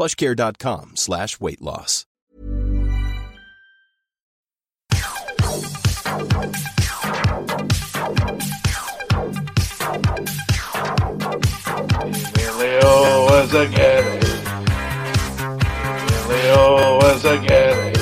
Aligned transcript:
plushcare.com 0.00 0.92
slash 0.94 1.38
weight 1.40 1.60
loss. 1.60 2.06
Emilio 12.48 13.26
was 13.28 13.52
a 13.52 13.66
Getty. 13.68 14.26
Emilio 16.24 16.96
was 16.96 17.24
a 17.26 17.36
Getty. 17.46 18.00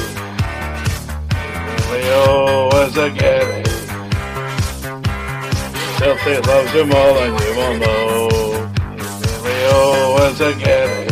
Emilio 1.83 2.69
was 2.69 2.97
a. 2.97 3.09
Celtic 5.99 6.47
loves 6.47 6.71
him 6.71 6.93
all 6.93 7.19
and 7.19 7.41
you 7.41 7.51
will 7.57 7.77
know. 7.81 8.29
Emilio 9.41 10.15
was 10.15 10.41
a 10.41 10.55
Getty. 10.55 11.08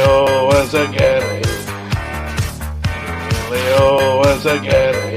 Emilio 0.00 0.46
was 0.46 0.72
a 0.72 0.86
Getty. 0.88 1.44
Emilio 3.44 4.16
was 4.16 4.46
a 4.46 4.58
Getty. 4.58 5.16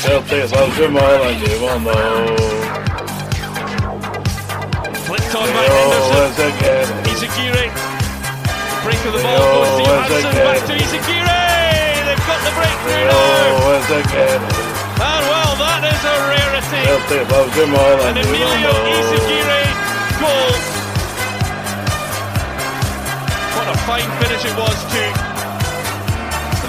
Celtic 0.00 0.52
loves 0.52 0.76
him 0.78 0.96
all 0.96 1.22
and 1.28 1.40
you 1.44 1.60
will 1.60 1.80
know. 1.80 2.36
Flicked 5.04 5.34
on 5.36 5.48
by 5.52 5.68
Henderson. 5.68 6.32
Izaguirre. 7.12 7.68
Break 8.84 9.04
of 9.04 9.12
the 9.12 9.20
ball 9.20 9.36
goes 9.52 9.76
to 9.76 9.82
Johansson. 9.84 10.32
Back 10.32 10.64
to 10.64 10.74
Izaguirre. 10.80 11.44
They've 12.08 12.24
got 12.24 12.40
the 12.40 12.52
breakthrough 12.56 13.04
now. 13.04 13.20
was 13.68 13.90
a 13.90 14.02
Getty. 14.16 14.64
And 14.96 15.04
ah, 15.04 15.20
well, 15.28 15.52
that 15.60 15.84
is 15.92 16.02
a 16.08 16.16
rarity. 16.32 16.88
Celtic 16.88 17.28
loves 17.30 17.52
An 18.00 18.16
and 18.16 18.24
will 18.24 18.32
Emilio. 18.32 18.72
Izaguirre 18.96 19.60
goal. 20.20 20.75
What 23.66 23.74
a 23.74 23.78
fine 23.78 24.10
finish 24.22 24.44
it 24.44 24.56
was 24.56 24.78
too. 24.94 25.10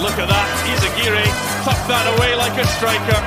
Look 0.02 0.17
at 0.17 0.28
that. 0.34 0.48
Izaguirre 0.66 1.30
tucked 1.64 1.88
that 1.90 2.09
away 2.17 2.34
like 2.34 2.58
a 2.58 2.66
striker. 2.66 3.20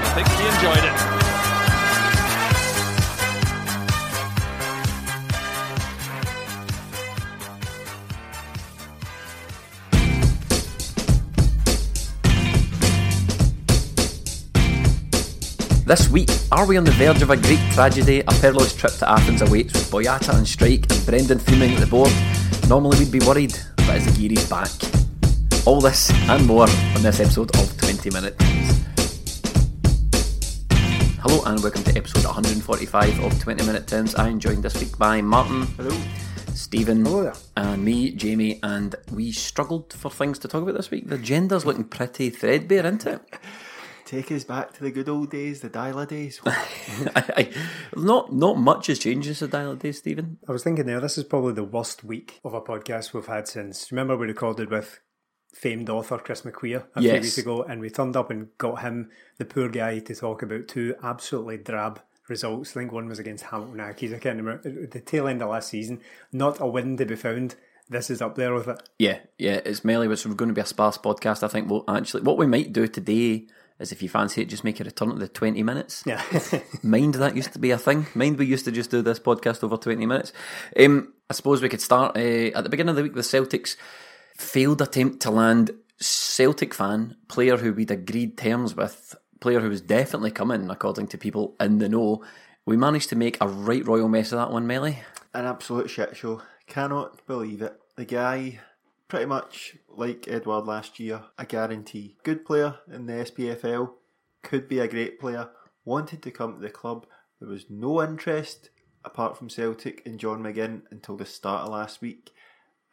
I 0.00 0.10
think 0.14 0.28
he 0.28 0.46
enjoyed 0.48 0.84
it. 0.88 1.17
This 15.88 16.10
week, 16.10 16.28
are 16.52 16.66
we 16.66 16.76
on 16.76 16.84
the 16.84 16.90
verge 16.90 17.22
of 17.22 17.30
a 17.30 17.36
Greek 17.38 17.60
tragedy? 17.72 18.20
A 18.20 18.24
perilous 18.42 18.76
trip 18.76 18.92
to 18.96 19.08
Athens 19.08 19.40
awaits 19.40 19.72
with 19.72 19.90
Boyata 19.90 20.34
on 20.34 20.44
strike 20.44 20.84
and 20.92 21.06
Brendan 21.06 21.38
fuming 21.38 21.72
at 21.72 21.80
the 21.80 21.86
board. 21.86 22.12
Normally 22.68 22.98
we'd 22.98 23.10
be 23.10 23.20
worried, 23.20 23.58
but 23.74 23.98
Izaguirre's 23.98 24.46
back. 24.50 24.68
All 25.66 25.80
this 25.80 26.10
and 26.28 26.46
more 26.46 26.68
on 26.68 27.00
this 27.00 27.20
episode 27.20 27.56
of 27.56 27.74
20 27.78 28.10
Minute 28.10 28.38
Terms. 28.38 28.84
Hello 31.22 31.42
and 31.46 31.62
welcome 31.62 31.82
to 31.84 31.96
episode 31.96 32.26
145 32.26 33.20
of 33.20 33.40
20 33.40 33.64
Minute 33.64 33.86
Terms. 33.86 34.14
I'm 34.14 34.38
joined 34.38 34.64
this 34.64 34.78
week 34.78 34.98
by 34.98 35.22
Martin. 35.22 35.62
Hello. 35.78 35.98
Stephen. 36.52 37.02
Hello 37.02 37.22
there. 37.22 37.34
And 37.56 37.82
me, 37.82 38.10
Jamie, 38.10 38.60
and 38.62 38.94
we 39.10 39.32
struggled 39.32 39.94
for 39.94 40.10
things 40.10 40.38
to 40.40 40.48
talk 40.48 40.64
about 40.64 40.74
this 40.74 40.90
week. 40.90 41.08
The 41.08 41.14
agenda's 41.14 41.64
looking 41.64 41.84
pretty 41.84 42.28
threadbare, 42.28 42.84
isn't 42.84 43.06
it? 43.06 43.22
Take 44.08 44.32
us 44.32 44.42
back 44.42 44.72
to 44.72 44.82
the 44.82 44.90
good 44.90 45.06
old 45.06 45.30
days, 45.30 45.60
the 45.60 45.68
Deila 45.68 46.08
days. 46.08 46.40
I, 46.46 47.24
I, 47.36 47.50
not 47.94 48.32
not 48.32 48.56
much 48.56 48.86
has 48.86 48.98
changed 48.98 49.26
since 49.26 49.40
the 49.40 49.48
Deila 49.48 49.78
days, 49.78 49.98
Stephen. 49.98 50.38
I 50.48 50.52
was 50.52 50.64
thinking 50.64 50.86
there, 50.86 50.98
this 50.98 51.18
is 51.18 51.24
probably 51.24 51.52
the 51.52 51.62
worst 51.62 52.04
week 52.04 52.40
of 52.42 52.54
a 52.54 52.62
podcast 52.62 53.12
we've 53.12 53.26
had 53.26 53.46
since. 53.46 53.92
Remember, 53.92 54.16
we 54.16 54.26
recorded 54.26 54.70
with 54.70 55.00
famed 55.52 55.90
author 55.90 56.16
Chris 56.16 56.40
McQueer 56.40 56.84
a 56.94 57.02
few 57.02 57.12
weeks 57.12 57.36
ago, 57.36 57.62
and 57.62 57.82
we 57.82 57.90
turned 57.90 58.16
up 58.16 58.30
and 58.30 58.48
got 58.56 58.80
him, 58.80 59.10
the 59.36 59.44
poor 59.44 59.68
guy, 59.68 59.98
to 59.98 60.14
talk 60.14 60.42
about 60.42 60.68
two 60.68 60.94
absolutely 61.02 61.58
drab 61.58 62.00
results. 62.28 62.70
I 62.70 62.80
think 62.80 62.92
one 62.92 63.08
was 63.10 63.18
against 63.18 63.44
Hamilton 63.44 63.76
Accies. 63.76 64.14
I 64.14 64.20
can't 64.20 64.38
remember. 64.38 64.66
Uh, 64.66 64.86
the 64.90 65.00
tail 65.00 65.28
end 65.28 65.42
of 65.42 65.50
last 65.50 65.68
season, 65.68 66.00
not 66.32 66.62
a 66.62 66.66
win 66.66 66.96
to 66.96 67.04
be 67.04 67.14
found. 67.14 67.56
This 67.90 68.08
is 68.08 68.22
up 68.22 68.36
there 68.36 68.54
with 68.54 68.68
it. 68.68 68.88
Yeah, 68.98 69.18
yeah, 69.36 69.60
it's 69.66 69.84
mainly 69.84 70.08
was 70.08 70.24
going 70.24 70.48
to 70.48 70.54
be 70.54 70.62
a 70.62 70.66
sparse 70.66 70.96
podcast. 70.96 71.42
I 71.42 71.48
think 71.48 71.68
we'll 71.68 71.84
actually 71.86 72.22
what 72.22 72.38
we 72.38 72.46
might 72.46 72.72
do 72.72 72.88
today 72.88 73.48
is 73.78 73.92
if 73.92 74.02
you 74.02 74.08
fancy 74.08 74.42
it, 74.42 74.48
just 74.48 74.64
make 74.64 74.80
a 74.80 74.84
return 74.84 75.10
to 75.10 75.16
the 75.16 75.28
twenty 75.28 75.62
minutes. 75.62 76.02
Yeah. 76.06 76.22
Mind 76.82 77.14
that 77.14 77.36
used 77.36 77.52
to 77.52 77.58
be 77.58 77.70
a 77.70 77.78
thing. 77.78 78.06
Mind 78.14 78.38
we 78.38 78.46
used 78.46 78.64
to 78.64 78.72
just 78.72 78.90
do 78.90 79.02
this 79.02 79.20
podcast 79.20 79.62
over 79.62 79.76
twenty 79.76 80.06
minutes. 80.06 80.32
Um, 80.78 81.12
I 81.30 81.34
suppose 81.34 81.62
we 81.62 81.68
could 81.68 81.80
start 81.80 82.16
uh, 82.16 82.20
at 82.20 82.64
the 82.64 82.70
beginning 82.70 82.90
of 82.90 82.96
the 82.96 83.02
week. 83.02 83.14
The 83.14 83.20
Celtics 83.20 83.76
failed 84.36 84.80
attempt 84.80 85.20
to 85.20 85.30
land 85.30 85.72
Celtic 86.00 86.74
fan 86.74 87.16
player 87.28 87.56
who 87.56 87.72
we'd 87.72 87.90
agreed 87.90 88.38
terms 88.38 88.74
with, 88.74 89.14
player 89.40 89.60
who 89.60 89.68
was 89.68 89.80
definitely 89.80 90.30
coming 90.30 90.70
according 90.70 91.08
to 91.08 91.18
people 91.18 91.56
in 91.60 91.78
the 91.78 91.88
know. 91.88 92.24
We 92.64 92.76
managed 92.76 93.08
to 93.10 93.16
make 93.16 93.38
a 93.40 93.48
right 93.48 93.84
royal 93.86 94.08
mess 94.08 94.32
of 94.32 94.38
that 94.38 94.50
one, 94.50 94.66
Melly. 94.66 95.00
An 95.34 95.44
absolute 95.44 95.90
shit 95.90 96.16
show. 96.16 96.42
Cannot 96.66 97.26
believe 97.26 97.62
it. 97.62 97.80
The 97.96 98.04
guy, 98.04 98.60
pretty 99.08 99.26
much 99.26 99.76
like 99.98 100.28
Edouard 100.28 100.66
last 100.66 101.00
year, 101.00 101.22
a 101.36 101.44
guarantee. 101.44 102.16
Good 102.22 102.44
player 102.44 102.76
in 102.90 103.06
the 103.06 103.14
SPFL, 103.14 103.90
could 104.42 104.68
be 104.68 104.78
a 104.78 104.88
great 104.88 105.18
player, 105.18 105.50
wanted 105.84 106.22
to 106.22 106.30
come 106.30 106.54
to 106.54 106.60
the 106.60 106.70
club. 106.70 107.06
There 107.40 107.48
was 107.48 107.66
no 107.68 108.02
interest 108.02 108.70
apart 109.04 109.36
from 109.36 109.50
Celtic 109.50 110.02
and 110.06 110.18
John 110.18 110.42
McGinn 110.42 110.82
until 110.90 111.16
the 111.16 111.26
start 111.26 111.66
of 111.66 111.72
last 111.72 112.00
week, 112.00 112.30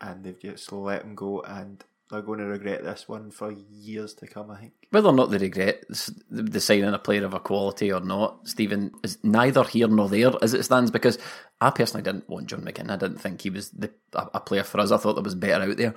and 0.01 0.23
they've 0.23 0.39
just 0.39 0.71
let 0.71 1.03
him 1.03 1.15
go, 1.15 1.41
and 1.41 1.83
they're 2.09 2.21
going 2.21 2.39
to 2.39 2.45
regret 2.45 2.83
this 2.83 3.07
one 3.07 3.31
for 3.31 3.51
years 3.51 4.13
to 4.15 4.27
come, 4.27 4.51
I 4.51 4.57
think. 4.57 4.73
Whether 4.91 5.09
or 5.09 5.13
not 5.13 5.31
they 5.31 5.38
regret 5.38 5.83
the 6.29 6.59
signing 6.59 6.94
a 6.94 6.99
player 6.99 7.25
of 7.25 7.33
a 7.33 7.39
quality 7.39 7.91
or 7.91 8.01
not, 8.01 8.47
Stephen, 8.47 8.91
is 9.03 9.17
neither 9.23 9.63
here 9.63 9.88
nor 9.88 10.07
there 10.07 10.31
as 10.41 10.53
it 10.53 10.63
stands 10.63 10.91
because 10.91 11.17
I 11.59 11.71
personally 11.71 12.03
didn't 12.03 12.29
want 12.29 12.47
John 12.47 12.61
McGinn. 12.61 12.91
I 12.91 12.97
didn't 12.97 13.19
think 13.19 13.41
he 13.41 13.50
was 13.50 13.71
the, 13.71 13.91
a 14.13 14.39
player 14.39 14.63
for 14.63 14.80
us. 14.80 14.91
I 14.91 14.97
thought 14.97 15.13
there 15.13 15.24
was 15.24 15.35
better 15.35 15.63
out 15.63 15.77
there. 15.77 15.95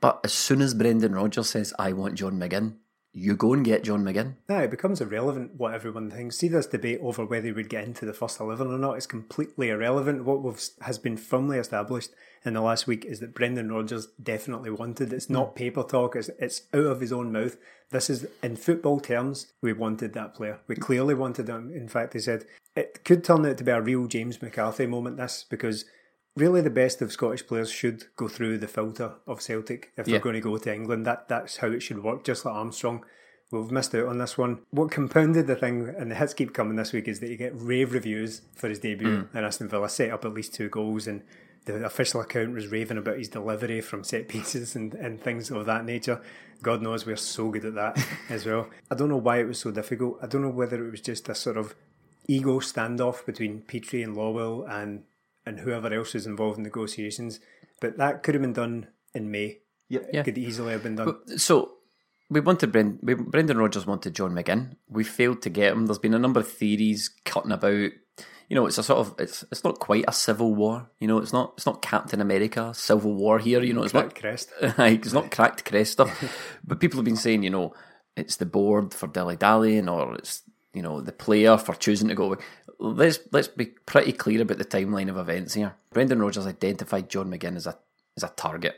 But 0.00 0.20
as 0.24 0.32
soon 0.32 0.60
as 0.60 0.74
Brendan 0.74 1.14
Rodgers 1.14 1.50
says, 1.50 1.72
I 1.78 1.92
want 1.92 2.16
John 2.16 2.38
McGinn, 2.38 2.74
you 3.16 3.36
go 3.36 3.52
and 3.52 3.64
get 3.64 3.84
John 3.84 4.02
McGinn. 4.02 4.34
No, 4.48 4.58
it 4.58 4.72
becomes 4.72 5.00
irrelevant 5.00 5.54
what 5.54 5.72
everyone 5.72 6.10
thinks. 6.10 6.36
See 6.36 6.48
this 6.48 6.66
debate 6.66 6.98
over 7.00 7.24
whether 7.24 7.46
he 7.46 7.52
would 7.52 7.68
get 7.68 7.84
into 7.84 8.04
the 8.04 8.12
first 8.12 8.40
eleven 8.40 8.72
or 8.72 8.78
not 8.78 8.98
is 8.98 9.06
completely 9.06 9.70
irrelevant. 9.70 10.24
What 10.24 10.42
we've, 10.42 10.60
has 10.80 10.98
been 10.98 11.16
firmly 11.16 11.58
established 11.58 12.10
in 12.44 12.54
the 12.54 12.60
last 12.60 12.88
week 12.88 13.04
is 13.04 13.20
that 13.20 13.32
Brendan 13.32 13.70
Rodgers 13.70 14.08
definitely 14.20 14.70
wanted. 14.70 15.12
It's 15.12 15.30
not 15.30 15.50
hmm. 15.50 15.54
paper 15.54 15.84
talk. 15.84 16.16
It's 16.16 16.28
it's 16.40 16.62
out 16.74 16.86
of 16.86 17.00
his 17.00 17.12
own 17.12 17.30
mouth. 17.30 17.56
This 17.90 18.10
is 18.10 18.26
in 18.42 18.56
football 18.56 18.98
terms. 18.98 19.52
We 19.62 19.72
wanted 19.72 20.12
that 20.14 20.34
player. 20.34 20.58
We 20.66 20.74
clearly 20.74 21.14
wanted 21.14 21.48
him. 21.48 21.72
In 21.72 21.88
fact, 21.88 22.14
he 22.14 22.18
said 22.18 22.44
it 22.74 23.04
could 23.04 23.22
turn 23.22 23.46
out 23.46 23.58
to 23.58 23.64
be 23.64 23.70
a 23.70 23.80
real 23.80 24.08
James 24.08 24.42
McCarthy 24.42 24.86
moment. 24.86 25.18
This 25.18 25.44
because 25.48 25.84
really 26.36 26.60
the 26.60 26.70
best 26.70 27.00
of 27.02 27.12
Scottish 27.12 27.46
players 27.46 27.70
should 27.70 28.04
go 28.16 28.28
through 28.28 28.58
the 28.58 28.68
filter 28.68 29.14
of 29.26 29.40
Celtic 29.40 29.92
if 29.96 30.06
Yeah. 30.06 30.12
they're 30.12 30.20
going 30.20 30.34
to 30.34 30.40
go 30.40 30.56
to 30.56 30.74
England. 30.74 31.06
That 31.06 31.28
that's 31.28 31.58
how 31.58 31.68
it 31.68 31.80
should 31.80 32.02
work. 32.02 32.24
Just 32.24 32.44
like 32.44 32.54
Armstrong 32.54 33.04
We've 33.50 33.70
missed 33.70 33.94
out 33.94 34.08
on 34.08 34.18
this 34.18 34.36
one. 34.36 34.60
What 34.70 34.90
compounded 34.90 35.46
the 35.46 35.54
thing, 35.54 35.94
and 35.96 36.10
the 36.10 36.16
hits 36.16 36.34
keep 36.34 36.52
coming 36.52 36.76
this 36.76 36.92
week, 36.92 37.06
is 37.06 37.20
that 37.20 37.30
you 37.30 37.36
get 37.36 37.52
rave 37.54 37.92
reviews 37.92 38.42
for 38.56 38.68
his 38.68 38.80
debut, 38.80 39.08
mm. 39.08 39.28
and 39.32 39.46
Aston 39.46 39.68
Villa 39.68 39.88
set 39.88 40.10
up 40.10 40.24
at 40.24 40.34
least 40.34 40.54
two 40.54 40.68
goals, 40.68 41.06
and 41.06 41.22
the 41.66 41.84
official 41.84 42.20
account 42.20 42.52
was 42.52 42.68
raving 42.68 42.98
about 42.98 43.18
his 43.18 43.28
delivery 43.28 43.80
from 43.80 44.02
set 44.02 44.28
pieces 44.28 44.74
and, 44.74 44.94
and 44.94 45.20
things 45.20 45.50
of 45.50 45.66
that 45.66 45.84
nature. 45.84 46.20
God 46.62 46.82
knows 46.82 47.06
we're 47.06 47.16
so 47.16 47.50
good 47.50 47.64
at 47.64 47.74
that 47.74 48.04
as 48.28 48.44
well. 48.44 48.68
I 48.90 48.94
don't 48.94 49.08
know 49.08 49.18
why 49.18 49.38
it 49.38 49.46
was 49.46 49.58
so 49.60 49.70
difficult. 49.70 50.18
I 50.20 50.26
don't 50.26 50.42
know 50.42 50.48
whether 50.48 50.84
it 50.84 50.90
was 50.90 51.00
just 51.00 51.28
a 51.28 51.34
sort 51.34 51.56
of 51.56 51.74
ego 52.26 52.58
standoff 52.58 53.24
between 53.24 53.60
Petrie 53.62 54.02
and 54.02 54.16
Lawwell 54.16 54.68
and 54.68 55.04
and 55.46 55.60
whoever 55.60 55.92
else 55.92 56.14
was 56.14 56.26
involved 56.26 56.58
in 56.58 56.64
negotiations, 56.64 57.40
but 57.80 57.98
that 57.98 58.22
could 58.22 58.34
have 58.34 58.42
been 58.42 58.52
done 58.52 58.88
in 59.14 59.30
May. 59.30 59.58
Yep. 59.88 60.10
Yeah. 60.12 60.22
Could 60.22 60.38
easily 60.38 60.72
have 60.72 60.82
been 60.82 60.96
done. 60.96 61.38
So 61.38 61.74
we 62.30 62.40
wanted 62.40 62.72
Bren- 62.72 63.00
Brendan 63.00 63.58
Rodgers 63.58 63.86
wanted 63.86 64.14
John 64.14 64.32
McGinn. 64.32 64.76
We 64.88 65.04
failed 65.04 65.42
to 65.42 65.50
get 65.50 65.72
him. 65.72 65.86
There's 65.86 65.98
been 65.98 66.14
a 66.14 66.18
number 66.18 66.40
of 66.40 66.50
theories 66.50 67.10
cutting 67.24 67.52
about. 67.52 67.90
You 68.48 68.56
know, 68.56 68.66
it's 68.66 68.78
a 68.78 68.82
sort 68.82 68.98
of 68.98 69.14
it's 69.18 69.42
it's 69.50 69.64
not 69.64 69.78
quite 69.78 70.04
a 70.06 70.12
civil 70.12 70.54
war. 70.54 70.90
You 71.00 71.08
know, 71.08 71.18
it's 71.18 71.32
not 71.32 71.54
it's 71.56 71.66
not 71.66 71.82
Captain 71.82 72.20
America 72.20 72.72
civil 72.74 73.14
war 73.14 73.38
here. 73.38 73.62
You 73.62 73.72
know, 73.72 73.82
it's 73.82 73.92
Cracked 73.92 74.14
not 74.14 74.20
crest. 74.20 74.50
it's 74.60 75.12
not 75.12 75.30
cracked 75.30 75.64
crest 75.64 75.92
stuff. 75.92 76.56
but 76.64 76.80
people 76.80 76.98
have 76.98 77.04
been 77.04 77.16
saying, 77.16 77.42
you 77.42 77.50
know, 77.50 77.74
it's 78.16 78.36
the 78.36 78.46
board 78.46 78.92
for 78.92 79.06
dilly 79.06 79.36
dallying, 79.36 79.88
or 79.88 80.14
it's 80.14 80.42
you 80.72 80.82
know 80.82 81.00
the 81.00 81.12
player 81.12 81.56
for 81.56 81.74
choosing 81.74 82.08
to 82.08 82.14
go 82.14 82.24
away. 82.24 82.36
Let's 82.78 83.18
let's 83.32 83.48
be 83.48 83.66
pretty 83.66 84.12
clear 84.12 84.42
about 84.42 84.58
the 84.58 84.64
timeline 84.64 85.08
of 85.08 85.16
events 85.16 85.54
here. 85.54 85.74
Brendan 85.92 86.20
Rodgers 86.20 86.46
identified 86.46 87.08
John 87.08 87.30
McGinn 87.30 87.56
as 87.56 87.66
a 87.66 87.78
as 88.16 88.22
a 88.22 88.28
target. 88.28 88.76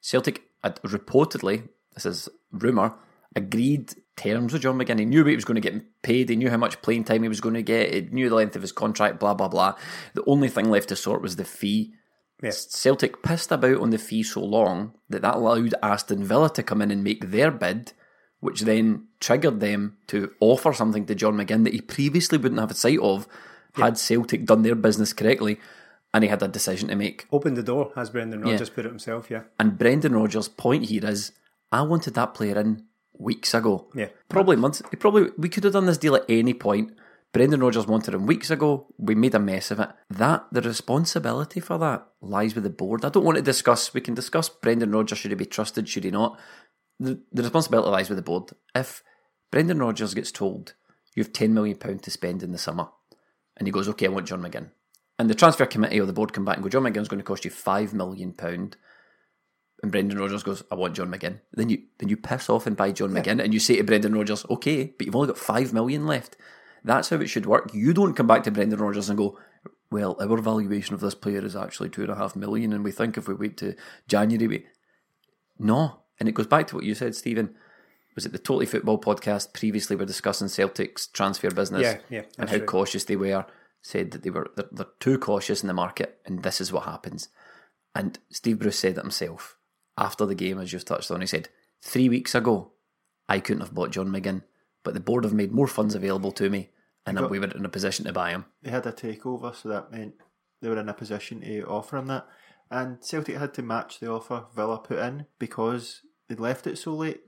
Celtic 0.00 0.42
had 0.62 0.80
reportedly, 0.82 1.68
this 1.94 2.06
is 2.06 2.28
rumour, 2.52 2.94
agreed 3.34 3.94
terms 4.16 4.52
with 4.52 4.62
John 4.62 4.78
McGinn. 4.78 4.98
He 4.98 5.04
knew 5.04 5.22
what 5.22 5.30
he 5.30 5.36
was 5.36 5.44
going 5.44 5.60
to 5.60 5.70
get 5.70 6.02
paid. 6.02 6.28
He 6.28 6.36
knew 6.36 6.50
how 6.50 6.56
much 6.56 6.80
playing 6.82 7.04
time 7.04 7.22
he 7.22 7.28
was 7.28 7.40
going 7.40 7.54
to 7.54 7.62
get. 7.62 7.92
He 7.92 8.00
knew 8.02 8.28
the 8.28 8.34
length 8.34 8.56
of 8.56 8.62
his 8.62 8.72
contract. 8.72 9.20
Blah 9.20 9.34
blah 9.34 9.48
blah. 9.48 9.74
The 10.14 10.24
only 10.26 10.48
thing 10.48 10.70
left 10.70 10.88
to 10.88 10.96
sort 10.96 11.22
was 11.22 11.36
the 11.36 11.44
fee. 11.44 11.92
Celtic 12.50 13.22
pissed 13.22 13.50
about 13.50 13.80
on 13.80 13.90
the 13.90 13.98
fee 13.98 14.22
so 14.22 14.44
long 14.44 14.92
that 15.08 15.22
that 15.22 15.36
allowed 15.36 15.74
Aston 15.82 16.22
Villa 16.22 16.50
to 16.50 16.62
come 16.62 16.82
in 16.82 16.90
and 16.90 17.02
make 17.02 17.30
their 17.30 17.50
bid, 17.50 17.92
which 18.46 18.60
then 18.60 19.08
triggered 19.18 19.58
them 19.58 19.96
to 20.06 20.30
offer 20.38 20.72
something 20.72 21.04
to 21.06 21.16
John 21.16 21.34
McGinn 21.34 21.64
that 21.64 21.72
he 21.72 21.80
previously 21.80 22.38
wouldn't 22.38 22.60
have 22.60 22.70
a 22.70 22.74
sight 22.74 23.00
of 23.00 23.26
had 23.74 23.98
Celtic 23.98 24.46
done 24.46 24.62
their 24.62 24.76
business 24.76 25.12
correctly, 25.12 25.58
and 26.14 26.22
he 26.22 26.30
had 26.30 26.42
a 26.44 26.48
decision 26.48 26.88
to 26.88 26.94
make. 26.94 27.26
Opened 27.32 27.56
the 27.56 27.62
door, 27.64 27.90
as 27.96 28.10
Brendan 28.10 28.46
Yeah. 28.46 28.52
Rodgers 28.52 28.70
put 28.70 28.86
it 28.86 28.90
himself, 28.90 29.30
yeah. 29.32 29.42
And 29.58 29.76
Brendan 29.76 30.14
Rodgers' 30.14 30.46
point 30.48 30.84
here 30.84 31.04
is, 31.04 31.32
I 31.72 31.82
wanted 31.82 32.14
that 32.14 32.34
player 32.34 32.56
in 32.58 32.84
weeks 33.18 33.52
ago. 33.52 33.88
Yeah. 33.96 34.10
Probably 34.28 34.54
months. 34.54 34.80
He 34.92 34.96
probably 34.96 35.30
we 35.36 35.48
could 35.48 35.64
have 35.64 35.72
done 35.72 35.86
this 35.86 35.98
deal 35.98 36.14
at 36.14 36.24
any 36.28 36.54
point. 36.54 36.92
Brendan 37.32 37.60
Rodgers 37.60 37.86
wanted 37.86 38.14
him 38.14 38.24
weeks 38.24 38.50
ago. 38.50 38.86
We 38.96 39.14
made 39.14 39.34
a 39.34 39.38
mess 39.38 39.70
of 39.70 39.80
it. 39.80 39.90
That 40.08 40.46
the 40.52 40.62
responsibility 40.62 41.60
for 41.60 41.76
that 41.78 42.06
lies 42.22 42.54
with 42.54 42.64
the 42.64 42.70
board. 42.70 43.04
I 43.04 43.10
don't 43.10 43.24
want 43.24 43.36
to 43.36 43.42
discuss. 43.42 43.92
We 43.92 44.00
can 44.00 44.14
discuss 44.14 44.48
Brendan 44.48 44.92
Rodgers. 44.92 45.18
Should 45.18 45.32
he 45.32 45.34
be 45.34 45.44
trusted? 45.44 45.86
Should 45.88 46.04
he 46.04 46.10
not? 46.10 46.38
The, 46.98 47.20
the 47.32 47.42
responsibility 47.42 47.90
lies 47.90 48.08
with 48.08 48.16
the 48.16 48.22
board. 48.22 48.50
If 48.74 49.02
Brendan 49.50 49.78
Rodgers 49.78 50.14
gets 50.14 50.32
told 50.32 50.74
you 51.14 51.22
have 51.22 51.32
ten 51.32 51.54
million 51.54 51.76
pound 51.76 52.02
to 52.04 52.10
spend 52.10 52.42
in 52.42 52.52
the 52.52 52.58
summer, 52.58 52.88
and 53.56 53.66
he 53.66 53.72
goes, 53.72 53.88
"Okay, 53.88 54.06
I 54.06 54.10
want 54.10 54.26
John 54.26 54.42
McGinn," 54.42 54.70
and 55.18 55.28
the 55.28 55.34
transfer 55.34 55.66
committee 55.66 56.00
or 56.00 56.06
the 56.06 56.12
board 56.12 56.32
come 56.32 56.44
back 56.44 56.56
and 56.56 56.62
go, 56.62 56.68
"John 56.68 56.82
McGinn's 56.84 57.08
going 57.08 57.20
to 57.20 57.24
cost 57.24 57.44
you 57.44 57.50
five 57.50 57.92
million 57.92 58.32
pound," 58.32 58.76
and 59.82 59.92
Brendan 59.92 60.18
Rodgers 60.18 60.42
goes, 60.42 60.62
"I 60.70 60.74
want 60.74 60.96
John 60.96 61.10
McGinn," 61.10 61.40
then 61.52 61.68
you 61.70 61.82
then 61.98 62.08
you 62.08 62.16
piss 62.16 62.48
off 62.48 62.66
and 62.66 62.76
buy 62.76 62.92
John 62.92 63.10
McGinn, 63.10 63.42
and 63.42 63.52
you 63.52 63.60
say 63.60 63.76
to 63.76 63.84
Brendan 63.84 64.14
Rodgers, 64.14 64.46
"Okay, 64.48 64.94
but 64.96 65.06
you've 65.06 65.16
only 65.16 65.28
got 65.28 65.38
five 65.38 65.72
million 65.72 66.06
left." 66.06 66.36
That's 66.84 67.08
how 67.10 67.16
it 67.16 67.26
should 67.26 67.46
work. 67.46 67.74
You 67.74 67.92
don't 67.92 68.14
come 68.14 68.26
back 68.26 68.44
to 68.44 68.50
Brendan 68.50 68.78
Rodgers 68.78 69.08
and 69.08 69.18
go, 69.18 69.38
"Well, 69.90 70.16
our 70.20 70.36
valuation 70.38 70.94
of 70.94 71.00
this 71.00 71.14
player 71.14 71.44
is 71.44 71.56
actually 71.56 71.88
two 71.88 72.02
and 72.02 72.10
a 72.10 72.16
half 72.16 72.36
million, 72.36 72.72
and 72.72 72.84
we 72.84 72.92
think 72.92 73.16
if 73.16 73.26
we 73.28 73.34
wait 73.34 73.56
to 73.58 73.74
January, 74.06 74.46
we 74.46 74.66
no." 75.58 76.02
And 76.18 76.28
it 76.28 76.32
goes 76.34 76.46
back 76.46 76.66
to 76.68 76.74
what 76.76 76.84
you 76.84 76.94
said, 76.94 77.14
Stephen. 77.14 77.54
Was 78.14 78.24
it 78.24 78.32
the 78.32 78.38
Totally 78.38 78.66
Football 78.66 78.98
podcast? 78.98 79.52
Previously, 79.52 79.94
we're 79.96 80.06
discussing 80.06 80.48
Celtic's 80.48 81.06
transfer 81.06 81.50
business 81.50 81.82
Yeah, 81.82 81.98
yeah, 82.08 82.22
and 82.38 82.48
how 82.48 82.56
right. 82.56 82.66
cautious 82.66 83.04
they 83.04 83.16
were. 83.16 83.44
Said 83.82 84.10
that 84.12 84.22
they 84.24 84.30
were 84.30 84.50
they're, 84.56 84.68
they're 84.72 84.86
too 84.98 85.16
cautious 85.18 85.62
in 85.62 85.68
the 85.68 85.74
market, 85.74 86.18
and 86.26 86.42
this 86.42 86.60
is 86.60 86.72
what 86.72 86.84
happens. 86.84 87.28
And 87.94 88.18
Steve 88.30 88.58
Bruce 88.58 88.78
said 88.78 88.96
it 88.96 89.02
himself 89.02 89.56
after 89.96 90.26
the 90.26 90.34
game, 90.34 90.58
as 90.58 90.72
you've 90.72 90.84
touched 90.84 91.10
on. 91.10 91.20
He 91.20 91.26
said 91.26 91.50
three 91.82 92.08
weeks 92.08 92.34
ago, 92.34 92.72
I 93.28 93.38
couldn't 93.38 93.60
have 93.62 93.74
bought 93.74 93.92
John 93.92 94.08
McGinn, 94.08 94.42
but 94.82 94.94
the 94.94 95.00
board 95.00 95.22
have 95.24 95.32
made 95.34 95.52
more 95.52 95.68
funds 95.68 95.94
available 95.94 96.32
to 96.32 96.50
me, 96.50 96.70
and 97.06 97.16
got- 97.18 97.30
we 97.30 97.38
were 97.38 97.46
in 97.46 97.64
a 97.64 97.68
position 97.68 98.06
to 98.06 98.12
buy 98.12 98.30
him. 98.30 98.46
They 98.62 98.70
had 98.70 98.86
a 98.86 98.92
takeover, 98.92 99.54
so 99.54 99.68
that 99.68 99.92
meant 99.92 100.14
they 100.60 100.68
were 100.68 100.78
in 100.80 100.88
a 100.88 100.94
position 100.94 101.42
to 101.42 101.62
offer 101.66 101.96
him 101.98 102.06
that. 102.08 102.26
And 102.70 102.98
Celtic 103.04 103.36
had 103.36 103.54
to 103.54 103.62
match 103.62 104.00
the 104.00 104.10
offer 104.10 104.46
Villa 104.56 104.78
put 104.78 104.98
in 104.98 105.26
because 105.38 106.00
they'd 106.28 106.40
left 106.40 106.66
it 106.66 106.78
so 106.78 106.94
late. 106.94 107.20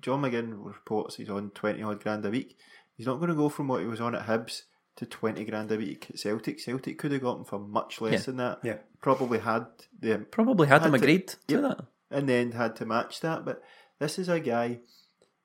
John 0.00 0.22
McGinn 0.22 0.64
reports 0.64 1.16
he's 1.16 1.28
on 1.30 1.50
20 1.50 1.82
odd 1.82 2.02
grand 2.02 2.24
a 2.24 2.30
week. 2.30 2.56
He's 2.96 3.06
not 3.06 3.16
going 3.16 3.28
to 3.30 3.34
go 3.34 3.48
from 3.48 3.68
what 3.68 3.80
he 3.80 3.86
was 3.86 4.00
on 4.00 4.14
at 4.14 4.26
Hibs 4.26 4.62
to 4.96 5.06
20 5.06 5.44
grand 5.44 5.70
a 5.72 5.76
week 5.76 6.06
at 6.10 6.18
Celtic. 6.18 6.60
Celtic 6.60 6.98
could 6.98 7.12
have 7.12 7.22
got 7.22 7.38
him 7.38 7.44
for 7.44 7.58
much 7.58 8.00
less 8.00 8.12
Yeah. 8.12 8.18
than 8.26 8.36
that. 8.36 8.58
Yeah. 8.62 8.78
Probably 9.00 9.38
had 9.38 9.66
the 9.98 10.18
Probably 10.30 10.68
had, 10.68 10.82
them 10.82 10.92
to- 10.92 10.98
agreed 10.98 11.28
to 11.28 11.36
Yep. 11.54 11.62
that. 11.62 11.86
and 12.10 12.28
then 12.28 12.52
had 12.52 12.76
to 12.76 12.86
match 12.86 13.20
that. 13.20 13.44
But 13.44 13.62
this 13.98 14.18
is 14.18 14.28
a 14.28 14.40
guy. 14.40 14.80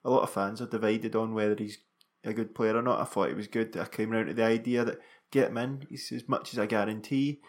A 0.04 0.10
lot 0.10 0.24
of 0.24 0.30
fans 0.30 0.62
are 0.62 0.68
divided 0.68 1.16
on 1.16 1.34
whether 1.34 1.56
he's 1.56 1.78
a 2.24 2.34
good 2.34 2.54
player 2.56 2.76
or 2.78 2.82
not. 2.82 3.00
I 3.02 3.06
thought 3.06 3.30
he 3.30 3.36
was 3.36 3.48
good. 3.48 3.76
I 3.78 3.86
came 3.86 4.10
round 4.12 4.28
to 4.28 4.34
the 4.34 4.44
idea 4.44 4.84
that 4.86 5.00
get 5.32 5.50
him 5.50 5.58
in. 5.58 5.86
He's 5.90 6.12
as 6.12 6.28
much 6.28 6.54
as 6.54 6.60
a 6.60 6.68
guarantee. 6.68 7.42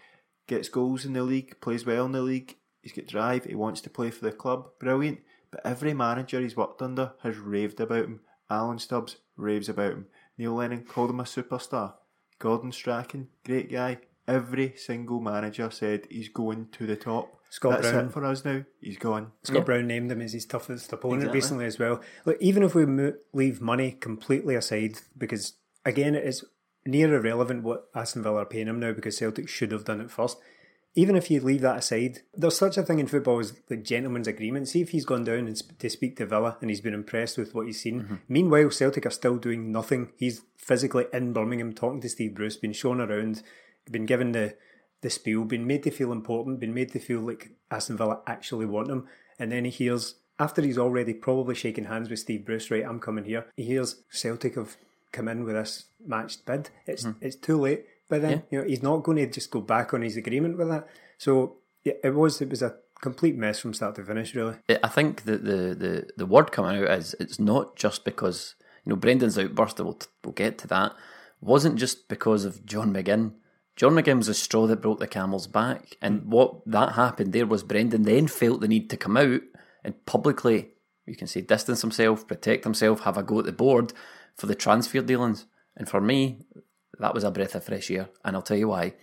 Gets 0.46 0.68
goals 0.68 1.04
in 1.04 1.12
the 1.14 1.22
league, 1.24 1.60
plays 1.60 1.84
well 1.84 2.06
in 2.06 2.12
the 2.12 2.22
league. 2.22 2.56
He's 2.82 2.92
got 2.92 3.06
drive. 3.06 3.44
He 3.46 3.54
wants 3.56 3.80
to 3.80 3.90
play 3.90 4.10
for 4.10 4.24
the 4.24 4.32
club. 4.32 4.68
Brilliant. 4.78 5.18
But 5.50 5.60
every 5.64 5.94
manager 5.94 6.40
he's 6.40 6.56
worked 6.56 6.82
under 6.82 7.12
has 7.22 7.36
raved 7.38 7.80
about 7.80 8.04
him. 8.04 8.20
Alan 8.50 8.78
Stubbs 8.78 9.16
raves 9.36 9.68
about 9.68 9.92
him. 9.92 10.06
Neil 10.38 10.54
Lennon 10.54 10.84
called 10.84 11.10
him 11.10 11.20
a 11.20 11.24
superstar. 11.24 11.94
Gordon 12.38 12.72
Strachan, 12.72 13.28
great 13.44 13.70
guy. 13.70 13.98
Every 14.28 14.74
single 14.76 15.20
manager 15.20 15.70
said 15.70 16.06
he's 16.10 16.28
going 16.28 16.68
to 16.72 16.86
the 16.86 16.96
top. 16.96 17.32
Scott 17.48 17.80
That's 17.80 17.92
Brown. 17.92 18.06
it 18.06 18.12
for 18.12 18.24
us 18.24 18.44
now. 18.44 18.64
He's 18.80 18.98
gone. 18.98 19.30
Scott 19.44 19.58
Yeah. 19.58 19.62
Brown 19.64 19.86
named 19.86 20.10
him 20.10 20.20
as 20.20 20.32
his 20.32 20.44
toughest 20.46 20.92
opponent 20.92 21.22
Exactly. 21.22 21.36
recently 21.38 21.64
as 21.66 21.78
well. 21.78 22.00
Look, 22.24 22.36
even 22.40 22.62
if 22.64 22.74
we 22.74 22.84
mo- 22.86 23.14
leave 23.32 23.60
money 23.60 23.92
completely 23.92 24.56
aside, 24.56 24.98
because 25.16 25.54
again, 25.84 26.14
it 26.16 26.24
is 26.24 26.44
near 26.84 27.14
irrelevant 27.14 27.62
what 27.62 27.88
Aston 27.94 28.22
Villa 28.24 28.42
are 28.42 28.46
paying 28.46 28.66
him 28.66 28.80
now 28.80 28.92
because 28.92 29.16
Celtic 29.16 29.48
should 29.48 29.70
have 29.72 29.84
done 29.84 30.00
it 30.00 30.10
first. 30.10 30.38
Even 30.98 31.14
if 31.14 31.30
you 31.30 31.40
leave 31.40 31.60
that 31.60 31.76
aside, 31.76 32.22
there's 32.34 32.56
such 32.56 32.76
a 32.76 32.82
thing 32.82 32.98
in 32.98 33.06
football 33.06 33.38
as 33.38 33.52
the 33.68 33.76
gentleman's 33.76 34.26
agreement. 34.26 34.66
See 34.66 34.80
if 34.80 34.90
he's 34.90 35.04
gone 35.04 35.24
down 35.24 35.46
and 35.46 35.56
sp- 35.56 35.78
to 35.78 35.90
speak 35.90 36.16
to 36.16 36.26
Villa 36.26 36.56
and 36.60 36.70
he's 36.70 36.80
been 36.80 36.94
impressed 36.94 37.36
with 37.36 37.54
what 37.54 37.66
he's 37.66 37.82
seen. 37.82 38.02
Mm-hmm. 38.02 38.14
Meanwhile, 38.28 38.70
Celtic 38.70 39.04
are 39.06 39.10
still 39.10 39.36
doing 39.36 39.70
nothing. 39.70 40.10
He's 40.16 40.42
physically 40.56 41.04
in 41.12 41.34
Birmingham 41.34 41.74
talking 41.74 42.00
to 42.00 42.08
Steve 42.08 42.34
Bruce, 42.34 42.56
been 42.56 42.72
shown 42.72 43.00
around, 43.00 43.42
been 43.90 44.06
given 44.06 44.32
the 44.32 44.56
the 45.02 45.10
spiel, 45.10 45.44
been 45.44 45.66
made 45.66 45.82
to 45.82 45.90
feel 45.90 46.10
important, 46.10 46.58
been 46.58 46.74
made 46.74 46.90
to 46.92 46.98
feel 46.98 47.20
like 47.20 47.50
Aston 47.70 47.98
Villa 47.98 48.20
actually 48.26 48.66
want 48.66 48.90
him. 48.90 49.06
And 49.38 49.52
then 49.52 49.66
he 49.66 49.70
hears, 49.70 50.14
after 50.38 50.62
he's 50.62 50.78
already 50.78 51.12
probably 51.12 51.54
shaking 51.54 51.84
hands 51.84 52.08
with 52.08 52.18
Steve 52.18 52.46
Bruce, 52.46 52.70
right, 52.70 52.84
I'm 52.84 53.00
coming 53.00 53.24
here, 53.24 53.46
he 53.54 53.64
hears 53.64 54.02
Celtic 54.08 54.54
have 54.54 54.76
come 55.12 55.28
in 55.28 55.44
with 55.44 55.54
this 55.54 55.86
matched 56.04 56.46
bid. 56.46 56.70
It's 56.86 57.04
mm-hmm. 57.04 57.24
it's 57.24 57.36
too 57.36 57.60
late. 57.60 57.84
But 58.08 58.22
then, 58.22 58.44
you 58.50 58.60
know, 58.60 58.66
he's 58.66 58.82
not 58.82 59.02
going 59.02 59.18
to 59.18 59.26
just 59.26 59.50
go 59.50 59.60
back 59.60 59.92
on 59.92 60.02
his 60.02 60.16
agreement 60.16 60.58
with 60.58 60.68
that. 60.68 60.86
So 61.18 61.56
yeah, 61.84 61.94
it 62.04 62.14
was 62.14 62.40
it 62.40 62.50
was 62.50 62.62
a 62.62 62.76
complete 63.00 63.36
mess 63.36 63.58
from 63.58 63.74
start 63.74 63.94
to 63.96 64.04
finish, 64.04 64.34
really. 64.34 64.56
I- 64.68 64.88
think 64.88 65.24
that 65.24 65.44
the, 65.44 65.74
the, 65.74 66.08
the 66.16 66.26
word 66.26 66.52
coming 66.52 66.82
out 66.82 66.90
is 66.98 67.14
it's 67.20 67.38
not 67.38 67.76
just 67.76 68.04
because 68.04 68.54
you 68.84 68.90
know 68.90 68.96
Brendan's 68.96 69.38
outburst. 69.38 69.78
We'll 69.78 69.98
we'll 70.24 70.32
get 70.32 70.58
to 70.58 70.68
that. 70.68 70.92
Wasn't 71.40 71.76
just 71.76 72.08
because 72.08 72.44
of 72.44 72.64
John 72.64 72.92
McGinn. 72.92 73.32
John 73.76 73.92
McGinn 73.92 74.16
was 74.16 74.28
the 74.28 74.34
straw 74.34 74.66
that 74.66 74.80
broke 74.80 75.00
the 75.00 75.06
camel's 75.06 75.46
back, 75.46 75.96
and 76.00 76.22
mm. 76.22 76.26
what 76.26 76.64
that 76.66 76.92
happened 76.92 77.32
there 77.32 77.46
was 77.46 77.62
Brendan 77.62 78.02
then 78.02 78.26
felt 78.26 78.60
the 78.60 78.68
need 78.68 78.88
to 78.90 78.96
come 78.96 79.16
out 79.16 79.42
and 79.86 80.04
publicly, 80.04 80.70
you 81.06 81.14
can 81.14 81.28
say, 81.28 81.40
distance 81.40 81.80
himself, 81.80 82.26
protect 82.26 82.64
himself, 82.64 83.00
have 83.00 83.16
a 83.16 83.22
go 83.22 83.38
at 83.38 83.44
the 83.44 83.52
board 83.52 83.92
for 84.34 84.46
the 84.46 84.54
transfer 84.54 85.00
dealings. 85.00 85.46
And 85.76 85.88
for 85.88 86.00
me, 86.00 86.40
that 86.98 87.14
was 87.14 87.24
a 87.24 87.30
breath 87.30 87.54
of 87.54 87.64
fresh 87.64 87.90
air, 87.90 88.08
and 88.24 88.36
I'll 88.36 88.42
tell 88.42 88.56
you 88.56 88.68
why. 88.68 88.94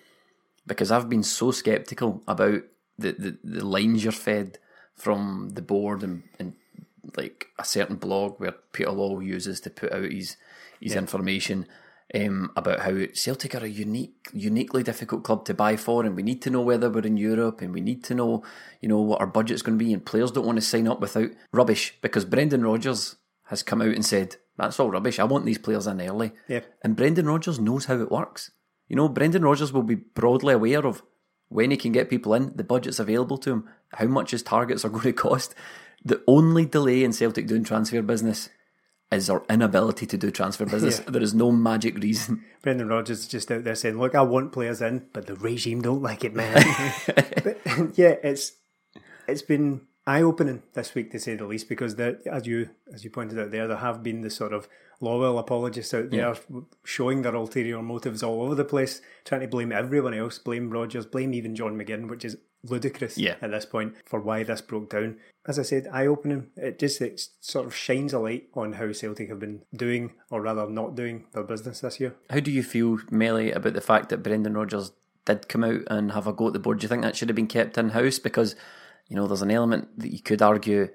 Because 0.66 0.92
I've 0.92 1.10
been 1.10 1.24
so 1.24 1.52
skeptical 1.52 2.24
about 2.28 2.62
the, 2.98 3.12
the, 3.12 3.38
the 3.44 3.66
lines 3.66 4.04
you're 4.04 4.14
fed 4.14 4.60
from 4.96 5.50
the 5.54 5.62
board 5.62 6.04
and, 6.04 6.24
and 6.40 6.54
like 7.18 7.48
a 7.60 7.66
certain 7.66 7.98
blog 7.98 8.40
where 8.40 8.54
Peter 8.72 8.92
Law 8.92 9.20
uses 9.20 9.60
to 9.62 9.70
put 9.70 9.92
out 9.92 10.12
his 10.12 10.38
his 10.80 10.96
information 10.96 11.66
um, 12.14 12.52
about 12.56 12.82
how 12.82 13.06
Celtic 13.14 13.56
are 13.56 13.64
a 13.64 13.68
unique, 13.68 14.30
uniquely 14.34 14.84
difficult 14.84 15.24
club 15.24 15.46
to 15.46 15.54
buy 15.54 15.76
for, 15.78 16.06
and 16.06 16.16
we 16.16 16.24
need 16.24 16.42
to 16.44 16.50
know 16.50 16.62
whether 16.62 16.90
we're 16.90 17.02
in 17.02 17.18
Europe, 17.18 17.62
and 17.62 17.74
we 17.74 17.82
need 17.82 18.04
to 18.06 18.16
know, 18.16 18.44
you 18.82 18.90
know, 18.90 19.02
what 19.02 19.20
our 19.20 19.28
budget's 19.28 19.62
going 19.62 19.78
to 19.78 19.84
be, 19.84 19.94
and 19.94 20.06
players 20.06 20.32
don't 20.32 20.46
want 20.46 20.58
to 20.58 20.62
sign 20.62 20.88
up 20.88 21.00
without 21.00 21.30
rubbish 21.52 21.98
because 22.02 22.26
Brendan 22.26 22.64
Rodgers 22.64 23.16
has 23.46 23.64
come 23.64 23.82
out 23.82 23.96
and 23.96 24.06
said, 24.06 24.36
that's 24.58 24.80
all 24.80 24.90
rubbish. 24.90 25.20
I 25.20 25.24
want 25.24 25.46
these 25.46 25.58
players 25.58 25.88
in 25.88 26.02
early. 26.02 26.32
Yeah. 26.48 26.62
And 26.84 26.96
Brendan 26.96 27.28
Rodgers 27.28 27.60
knows 27.60 27.86
how 27.86 28.00
it 28.00 28.12
works. 28.12 28.52
You 28.88 28.96
know, 28.96 29.10
Brendan 29.10 29.44
Rodgers 29.44 29.74
will 29.74 29.84
be 29.84 29.96
broadly 29.96 30.54
aware 30.54 30.86
of 30.86 31.02
when 31.50 31.72
he 31.72 31.78
can 31.78 31.92
get 31.92 32.10
people 32.10 32.34
in, 32.34 32.56
the 32.56 32.64
budget's 32.64 33.00
available 33.00 33.38
to 33.40 33.52
him, 33.52 33.70
how 33.94 34.06
much 34.06 34.32
his 34.32 34.44
targets 34.44 34.84
are 34.84 34.90
going 34.90 35.04
to 35.04 35.14
cost. 35.14 35.56
The 36.04 36.22
only 36.28 36.66
delay 36.66 37.04
in 37.04 37.14
Celtic 37.14 37.48
doing 37.48 37.64
transfer 37.64 38.02
business 38.02 38.50
is 39.12 39.30
our 39.30 39.44
inability 39.50 40.06
to 40.08 40.18
do 40.18 40.32
transfer 40.32 40.66
business. 40.66 41.00
Yeah. 41.00 41.12
There 41.12 41.22
is 41.22 41.34
no 41.34 41.52
magic 41.52 41.98
reason. 41.98 42.44
Brendan 42.62 42.90
Rodgers 42.90 43.20
is 43.20 43.28
just 43.28 43.52
out 43.52 43.64
there 43.64 43.76
saying, 43.76 44.00
"Look, 44.00 44.16
I 44.16 44.22
want 44.22 44.52
players 44.52 44.82
in, 44.82 45.06
but 45.14 45.28
the 45.28 45.36
regime 45.36 45.82
don't 45.82 46.02
like 46.02 46.24
it, 46.24 46.34
man." 46.34 46.54
but 47.44 47.98
yeah, 47.98 48.16
it's 48.24 48.54
it's 49.28 49.42
been 49.42 49.82
eye 50.06 50.22
opening 50.22 50.64
this 50.74 50.94
week 50.96 51.12
to 51.12 51.20
say 51.20 51.36
the 51.36 51.46
least, 51.46 51.70
because 51.70 51.96
there, 51.96 52.18
as 52.32 52.46
you 52.46 52.70
as 52.94 53.04
you 53.04 53.10
pointed 53.10 53.40
out 53.40 53.52
there, 53.52 53.68
there 53.68 53.78
have 53.78 54.04
been 54.04 54.22
the 54.22 54.30
sort 54.30 54.54
of 54.54 54.68
loyal 55.00 55.38
apologists 55.40 55.94
out 55.94 56.12
there 56.12 56.36
showing 56.86 57.22
their 57.24 57.36
ulterior 57.36 57.82
motives 57.82 58.24
all 58.24 58.42
over 58.44 58.56
the 58.56 58.64
place, 58.66 59.02
trying 59.26 59.42
to 59.42 59.48
blame 59.48 59.72
everyone 59.72 60.14
else, 60.14 60.38
blame 60.40 60.70
Rodgers, 60.70 61.06
blame 61.06 61.34
even 61.34 61.56
John 61.56 61.78
McGinn, 61.78 62.08
which 62.10 62.24
is 62.24 62.38
ludicrous 62.66 63.18
Yeah. 63.18 63.36
at 63.42 63.52
this 63.52 63.66
point 63.66 63.94
for 64.06 64.22
why 64.22 64.44
this 64.44 64.62
broke 64.62 64.90
down. 64.92 65.18
As 65.46 65.60
I 65.60 65.64
said, 65.64 65.90
eye 65.92 66.06
opening. 66.08 66.48
It 66.56 66.80
just 66.80 67.02
it 67.02 67.28
sort 67.42 67.66
of 67.66 67.76
shines 67.76 68.14
a 68.14 68.20
light 68.20 68.48
on 68.54 68.74
how 68.74 68.94
Celtic 68.94 69.28
have 69.28 69.40
been 69.40 69.64
doing, 69.76 70.14
or 70.30 70.42
rather 70.42 70.70
not 70.70 70.96
doing, 70.96 71.26
their 71.34 71.44
business 71.44 71.82
this 71.82 72.00
year. 72.00 72.16
How 72.30 72.40
do 72.40 72.52
you 72.52 72.64
feel, 72.64 73.00
Melly, 73.12 73.52
about 73.52 73.74
the 73.74 73.82
fact 73.82 74.08
that 74.10 74.24
Brendan 74.24 74.54
Rodgers 74.54 74.94
did 75.26 75.50
come 75.50 75.66
out 75.66 75.82
and 75.88 76.14
have 76.14 76.28
a 76.28 76.32
go 76.34 76.48
at 76.48 76.54
the 76.54 76.60
board? 76.60 76.80
Do 76.80 76.86
you 76.86 76.90
think 76.90 77.02
that 77.02 77.18
should 77.18 77.28
have 77.28 77.36
been 77.36 77.48
kept 77.48 77.78
in 77.78 77.90
house? 77.90 78.20
Because, 78.20 78.56
you 79.08 79.16
know, 79.16 79.28
there's 79.28 79.42
an 79.42 79.52
element 79.52 79.88
that 80.00 80.12
you 80.12 80.22
could 80.22 80.42
argue, 80.42 80.90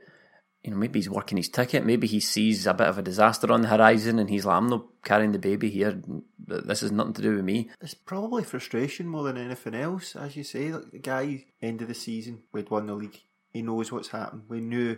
you 0.63 0.71
know, 0.71 0.77
maybe 0.77 0.99
he's 0.99 1.11
working 1.11 1.37
his 1.37 1.49
ticket. 1.49 1.85
Maybe 1.85 2.07
he 2.07 2.21
sees 2.21 2.67
a 2.67 2.75
bit 2.75 2.89
of 2.89 2.99
a 2.99 3.03
disaster 3.03 3.53
on 3.53 3.63
the 3.63 3.69
horizon 3.69 4.19
and 4.19 4.29
he's 4.29 4.45
like, 4.45 4.57
I'm 4.57 4.69
not 4.69 4.87
carrying 5.05 5.33
the 5.33 5.39
baby 5.39 5.71
here. 5.71 6.01
This 6.47 6.81
has 6.81 6.91
nothing 6.93 7.13
to 7.15 7.23
do 7.23 7.37
with 7.37 7.45
me. 7.45 7.71
It's 7.81 7.95
probably 7.95 8.43
frustration 8.43 9.07
more 9.07 9.23
than 9.23 9.37
anything 9.37 9.75
else, 9.75 10.17
as 10.17 10.37
you 10.37 10.45
say. 10.45 10.73
Like 10.73 10.91
the 10.91 10.99
guy, 10.99 11.45
end 11.63 11.83
of 11.83 11.89
the 11.89 11.95
season, 11.95 12.43
we'd 12.53 12.71
won 12.71 12.87
the 12.87 12.95
league. 12.95 13.21
He 13.51 13.63
knows 13.63 13.93
what's 13.93 14.09
happened. 14.09 14.45
We 14.49 14.61
knew 14.61 14.97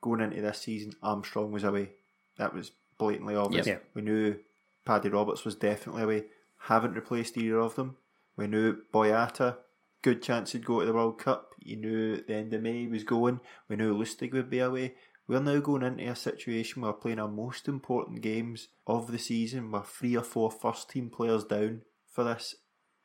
going 0.00 0.20
into 0.20 0.40
this 0.40 0.58
season, 0.58 0.92
Armstrong 1.02 1.52
was 1.52 1.64
away. 1.64 1.90
That 2.36 2.54
was 2.54 2.72
blatantly 2.98 3.34
obvious. 3.34 3.66
Yep. 3.66 3.84
We 3.94 4.02
knew 4.02 4.38
Paddy 4.84 5.08
Roberts 5.08 5.44
was 5.44 5.54
definitely 5.54 6.02
away. 6.02 6.24
Haven't 6.62 6.94
replaced 6.94 7.36
either 7.36 7.60
of 7.60 7.76
them. 7.76 7.96
We 8.36 8.46
knew 8.46 8.78
Boyata, 8.92 9.56
good 10.02 10.22
chance 10.22 10.52
he'd 10.52 10.64
go 10.64 10.80
to 10.80 10.86
the 10.86 10.92
World 10.92 11.18
Cup. 11.18 11.54
You 11.58 11.76
knew 11.76 12.16
the 12.16 12.34
end 12.34 12.54
of 12.54 12.62
May 12.62 12.86
was 12.86 13.04
going. 13.04 13.40
We 13.68 13.76
knew 13.76 13.96
Lustig 13.96 14.32
would 14.32 14.50
be 14.50 14.60
away. 14.60 14.94
We're 15.26 15.40
now 15.40 15.60
going 15.60 15.82
into 15.82 16.08
a 16.08 16.16
situation 16.16 16.80
where 16.80 16.92
we're 16.92 16.98
playing 16.98 17.18
our 17.18 17.28
most 17.28 17.68
important 17.68 18.22
games 18.22 18.68
of 18.86 19.12
the 19.12 19.18
season. 19.18 19.70
We're 19.70 19.82
three 19.82 20.16
or 20.16 20.22
four 20.22 20.50
first 20.50 20.88
team 20.88 21.10
players 21.10 21.44
down 21.44 21.82
for 22.10 22.24
this, 22.24 22.54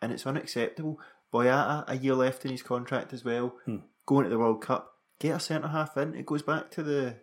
and 0.01 0.11
it's 0.11 0.25
unacceptable. 0.25 0.99
Boyata, 1.33 1.83
a 1.87 1.97
year 1.97 2.15
left 2.15 2.45
in 2.45 2.51
his 2.51 2.63
contract 2.63 3.11
as 3.11 3.25
well, 3.25 3.55
hmm. 3.65 3.77
going 4.05 4.23
to 4.23 4.29
the 4.29 4.39
World 4.39 4.61
Cup. 4.61 4.93
Get 5.19 5.35
a 5.35 5.39
centre 5.39 5.67
half 5.67 5.97
in. 5.97 6.15
It 6.15 6.25
goes 6.25 6.43
back 6.43 6.71
to 6.71 6.83
the 6.83 7.17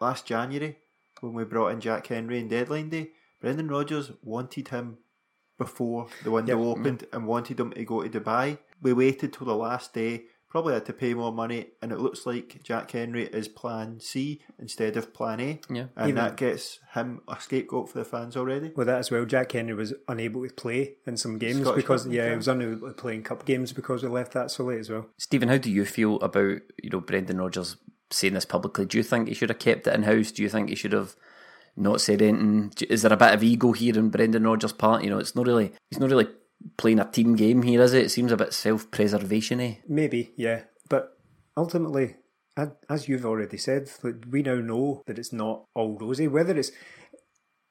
last 0.00 0.26
January 0.26 0.78
when 1.20 1.32
we 1.32 1.44
brought 1.44 1.68
in 1.68 1.80
Jack 1.80 2.08
Hendry 2.08 2.38
in 2.38 2.48
deadline 2.48 2.90
day. 2.90 3.12
Brendan 3.40 3.68
Rodgers 3.68 4.12
wanted 4.22 4.68
him 4.68 4.98
before 5.66 6.00
the 6.24 6.30
window 6.30 6.58
Yep. 6.58 6.66
opened 6.78 7.00
and 7.12 7.26
wanted 7.26 7.60
him 7.60 7.70
to 7.72 7.84
go 7.84 8.02
to 8.02 8.08
Dubai. 8.20 8.58
We 8.80 8.92
waited 8.92 9.32
till 9.32 9.46
the 9.46 9.54
last 9.68 9.94
day, 9.94 10.12
probably 10.48 10.74
had 10.74 10.84
to 10.86 10.92
pay 10.92 11.14
more 11.14 11.32
money, 11.32 11.60
and 11.80 11.92
it 11.92 11.98
looks 11.98 12.26
like 12.26 12.60
Jack 12.62 12.90
Hendry 12.90 13.24
is 13.40 13.48
plan 13.48 14.00
C 14.00 14.42
instead 14.58 14.96
of 14.98 15.14
plan 15.14 15.40
A. 15.40 15.60
Yeah. 15.70 15.86
And 15.96 16.10
Even- 16.10 16.14
that 16.22 16.36
gets 16.36 16.78
him 16.94 17.08
a 17.26 17.36
scapegoat 17.40 17.88
for 17.90 17.98
the 17.98 18.04
fans 18.04 18.36
already. 18.36 18.70
With 18.76 18.88
that 18.88 18.98
as 18.98 19.10
well, 19.10 19.24
Jack 19.24 19.52
Hendry 19.52 19.74
was 19.74 19.94
unable 20.08 20.46
to 20.46 20.52
play 20.64 20.96
in 21.06 21.16
some 21.16 21.38
games 21.38 21.60
Scottish 21.62 21.82
because 21.82 22.02
Cup, 22.04 22.12
yeah, 22.12 22.24
yeah. 22.24 22.30
he 22.32 22.36
was 22.36 22.48
unable 22.48 22.88
to 22.88 22.94
play 22.94 23.14
in 23.14 23.22
cup 23.22 23.46
games 23.46 23.72
because 23.72 24.02
we 24.02 24.08
left 24.10 24.32
that 24.32 24.50
so 24.50 24.64
late 24.64 24.80
as 24.80 24.90
well. 24.90 25.06
Stephen, 25.18 25.48
how 25.48 25.56
do 25.58 25.70
you 25.70 25.84
feel 25.86 26.16
about, 26.28 26.58
you 26.82 26.90
know, 26.90 27.00
Brendan 27.00 27.38
Rodgers 27.40 27.76
saying 28.10 28.34
this 28.34 28.44
publicly? 28.44 28.84
Do 28.84 28.98
you 28.98 29.04
think 29.04 29.28
he 29.28 29.34
should 29.34 29.48
have 29.48 29.58
kept 29.58 29.86
it 29.86 29.94
in 29.94 30.02
house? 30.02 30.30
Do 30.32 30.42
you 30.42 30.50
think 30.50 30.68
he 30.68 30.74
should 30.74 30.92
have 30.92 31.16
not 31.76 32.00
said 32.00 32.22
anything? 32.22 32.72
Is 32.88 33.02
there 33.02 33.12
a 33.12 33.16
bit 33.16 33.34
of 33.34 33.42
ego 33.42 33.72
here 33.72 33.98
in 33.98 34.10
Brendan 34.10 34.44
Rodgers' 34.44 34.72
part? 34.72 35.02
You 35.04 35.10
know, 35.10 35.18
it's 35.18 35.34
not 35.36 35.46
really 35.46 35.72
he's 35.90 36.00
not 36.00 36.10
really 36.10 36.28
playing 36.76 37.00
a 37.00 37.04
team 37.10 37.34
game 37.36 37.62
here, 37.62 37.82
is 37.82 37.92
it? 37.94 38.04
It 38.06 38.10
seems 38.10 38.32
a 38.32 38.36
bit 38.36 38.52
self 38.52 38.90
preservation 38.90 39.58
y. 39.58 39.64
Eh? 39.64 39.82
Maybe, 39.88 40.32
yeah, 40.36 40.62
but 40.88 41.18
ultimately, 41.56 42.16
as 42.88 43.08
you've 43.08 43.26
already 43.26 43.56
said, 43.58 43.90
we 44.30 44.42
now 44.42 44.56
know 44.56 45.02
that 45.06 45.18
it's 45.18 45.32
not 45.32 45.64
all 45.74 45.98
rosy. 45.98 46.28
Whether 46.28 46.56
it's 46.58 46.70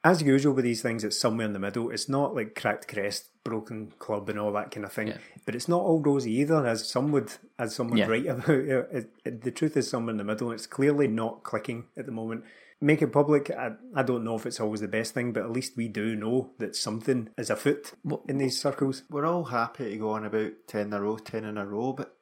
as 0.04 0.24
usual 0.24 0.54
with 0.54 0.66
these 0.66 0.82
things, 0.82 1.04
it's 1.04 1.20
somewhere 1.20 1.46
in 1.46 1.54
the 1.54 1.60
middle. 1.60 1.92
It's 1.92 2.10
not 2.10 2.34
like 2.36 2.56
cracked 2.56 2.88
crest, 2.88 3.30
broken 3.44 3.92
club, 4.00 4.30
and 4.30 4.40
all 4.40 4.52
that 4.54 4.72
kind 4.72 4.84
of 4.84 4.92
thing. 4.92 5.10
Yeah. 5.10 5.18
But 5.46 5.54
it's 5.54 5.68
not 5.68 5.82
all 5.82 6.02
rosy 6.02 6.32
either, 6.40 6.66
as 6.66 6.90
some 6.90 7.12
would, 7.12 7.32
as 7.60 7.76
some 7.76 7.90
would 7.90 8.00
Yeah. 8.00 8.08
write 8.08 8.26
about. 8.26 8.50
It, 8.50 9.12
it- 9.24 9.42
the 9.44 9.52
truth 9.52 9.78
is 9.78 9.88
somewhere 9.88 10.12
in 10.14 10.18
the 10.18 10.24
middle. 10.24 10.52
It's 10.52 10.66
clearly 10.66 11.08
not 11.08 11.44
clicking 11.44 11.86
at 11.96 12.08
the 12.08 12.12
moment. 12.12 12.44
Make 12.84 13.04
it 13.04 13.14
public. 13.14 13.52
I, 13.52 13.74
I 13.96 14.02
don't 14.02 14.24
know 14.24 14.36
if 14.36 14.48
it's 14.48 14.60
always 14.60 14.82
the 14.82 14.88
best 14.88 15.14
thing, 15.14 15.34
but 15.34 15.44
at 15.44 15.52
least 15.52 15.78
we 15.78 15.88
do 15.88 16.16
know 16.16 16.50
that 16.58 16.76
something 16.76 17.30
is 17.38 17.52
afoot 17.52 17.94
in 18.28 18.40
these 18.40 18.60
circles. 18.60 19.04
We're 19.10 19.26
all 19.26 19.46
happy 19.46 19.92
to 19.92 19.98
go 19.98 20.12
on 20.12 20.26
about 20.26 20.54
10 20.68 20.88
in 20.88 20.94
a 20.94 21.02
row, 21.02 21.18
10 21.18 21.46
in 21.46 21.58
a 21.58 21.66
row, 21.66 21.94
but 21.94 22.18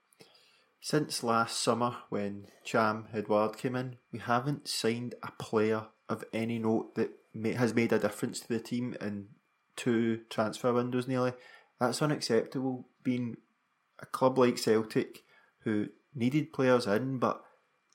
since 0.81 1.23
last 1.23 1.61
summer 1.61 1.97
when 2.09 2.47
Ntcham 2.65 3.05
Edouard 3.13 3.57
came 3.57 3.75
in, 3.75 3.97
we 4.11 4.19
haven't 4.19 4.67
signed 4.67 5.15
a 5.23 5.31
player 5.31 5.87
of 6.07 6.23
any 6.33 6.57
note 6.59 6.95
that 6.95 7.11
ma- 7.33 7.57
has 7.57 7.73
made 7.73 7.93
a 7.93 7.99
difference 7.99 8.39
to 8.41 8.47
the 8.47 8.59
team 8.59 8.95
in 9.01 9.27
two 9.75 10.21
transfer 10.29 10.73
windows 10.73 11.07
nearly. 11.07 11.33
That's 11.79 12.01
unacceptable. 12.01 12.87
Being 13.03 13.37
a 13.99 14.05
club 14.05 14.37
like 14.37 14.57
Celtic 14.57 15.23
who 15.59 15.89
needed 16.15 16.53
players 16.53 16.87
in 16.87 17.17
but 17.17 17.43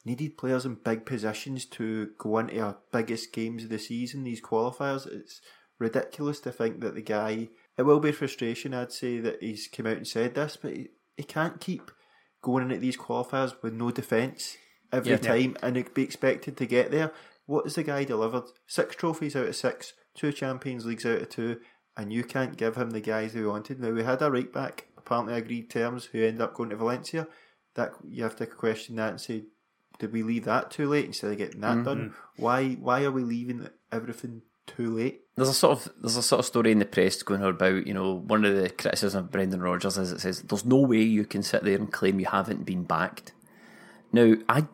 needed 0.04 0.37
players 0.37 0.64
in 0.66 0.75
big 0.75 1.06
positions 1.06 1.64
to 1.64 2.11
go 2.18 2.38
into 2.38 2.61
our 2.61 2.76
biggest 2.92 3.32
games 3.32 3.64
of 3.64 3.70
the 3.70 3.78
season, 3.78 4.25
these 4.25 4.40
qualifiers, 4.42 5.06
it's 5.06 5.40
ridiculous 5.78 6.40
to 6.40 6.52
think 6.52 6.80
that 6.80 6.94
the 6.94 7.02
guy 7.02 7.49
it 7.76 7.82
will 7.82 7.99
be 7.99 8.12
frustration 8.12 8.73
I'd 8.73 8.92
say 8.92 9.18
that 9.18 9.42
he's 9.42 9.66
come 9.66 9.87
out 9.87 9.96
and 9.96 10.06
said 10.06 10.34
this, 10.37 10.56
but 10.61 10.73
he, 10.73 10.88
he 11.16 11.25
can't 11.25 11.61
keep 11.61 11.90
going 12.42 12.62
into 12.64 12.78
these 12.78 12.96
qualifiers 12.96 13.54
with 13.62 13.73
no 13.73 13.90
defence 13.90 14.56
every 14.92 15.12
Yeah. 15.12 15.16
time 15.16 15.56
and 15.62 15.92
be 15.94 16.02
expected 16.02 16.56
to 16.56 16.66
get 16.66 16.90
there. 16.90 17.12
What 17.46 17.64
has 17.64 17.75
the 17.75 17.82
guy 17.82 18.04
delivered? 18.04 18.44
Six 18.66 18.94
trophies 18.94 19.34
out 19.34 19.49
of 19.49 19.56
six, 19.56 19.92
two 20.14 20.32
Champions 20.32 20.87
Leagues 20.87 21.04
out 21.04 21.23
of 21.23 21.28
two, 21.30 21.61
and 21.96 22.12
you 22.12 22.23
can't 22.25 22.56
give 22.56 22.76
him 22.76 22.90
the 22.90 23.00
guys 23.00 23.32
who 23.32 23.49
wanted. 23.49 23.80
Now 23.80 23.90
we 23.90 24.04
had 24.04 24.23
a 24.23 24.30
right 24.30 24.52
back, 24.52 24.87
apparently 24.96 25.34
agreed 25.34 25.68
terms, 25.70 26.06
who 26.06 26.23
ended 26.23 26.40
up 26.42 26.54
going 26.54 26.70
to 26.70 26.76
Valencia. 26.76 27.26
That 27.75 27.92
you 28.08 28.23
have 28.23 28.37
to 28.37 28.46
question 28.46 28.96
that 28.96 29.11
and 29.11 29.20
say, 29.20 29.46
did 29.99 30.13
we 30.13 30.23
leave 30.23 30.45
that 30.45 30.71
too 30.71 30.89
late 30.89 31.07
instead 31.07 31.31
of 31.31 31.39
getting 31.39 31.61
that 31.61 31.85
done? 31.85 32.11
Mm-hmm. 32.11 32.43
Why 32.43 32.69
why 32.75 33.05
are 33.05 33.13
we 33.13 33.23
leaving 33.23 33.69
everything 33.93 34.43
too 34.67 34.97
late? 34.97 35.23
There's 35.37 35.49
a 35.49 35.55
sort 35.55 35.79
of 35.79 35.93
there's 36.01 36.17
a 36.17 36.23
sort 36.23 36.41
of 36.41 36.47
story 36.47 36.73
in 36.73 36.79
the 36.79 36.85
press 36.85 37.23
going 37.23 37.43
on 37.43 37.51
about 37.51 37.87
you 37.87 37.95
know 37.95 38.15
one 38.15 38.45
of 38.45 38.57
the 38.57 38.71
criticisms 38.71 39.15
of 39.15 39.31
Brendan 39.31 39.63
Rodgers 39.63 39.99
is 39.99 40.13
it 40.13 40.21
says 40.21 40.43
there's 40.43 40.65
no 40.65 40.79
way 40.79 41.03
you 41.03 41.25
can 41.25 41.43
sit 41.43 41.65
there 41.65 41.77
and 41.77 41.93
claim 41.93 42.21
you 42.21 42.27
haven't 42.27 42.65
been 42.65 42.85
backed. 42.85 43.33
Now 44.13 44.35
I 44.49 44.67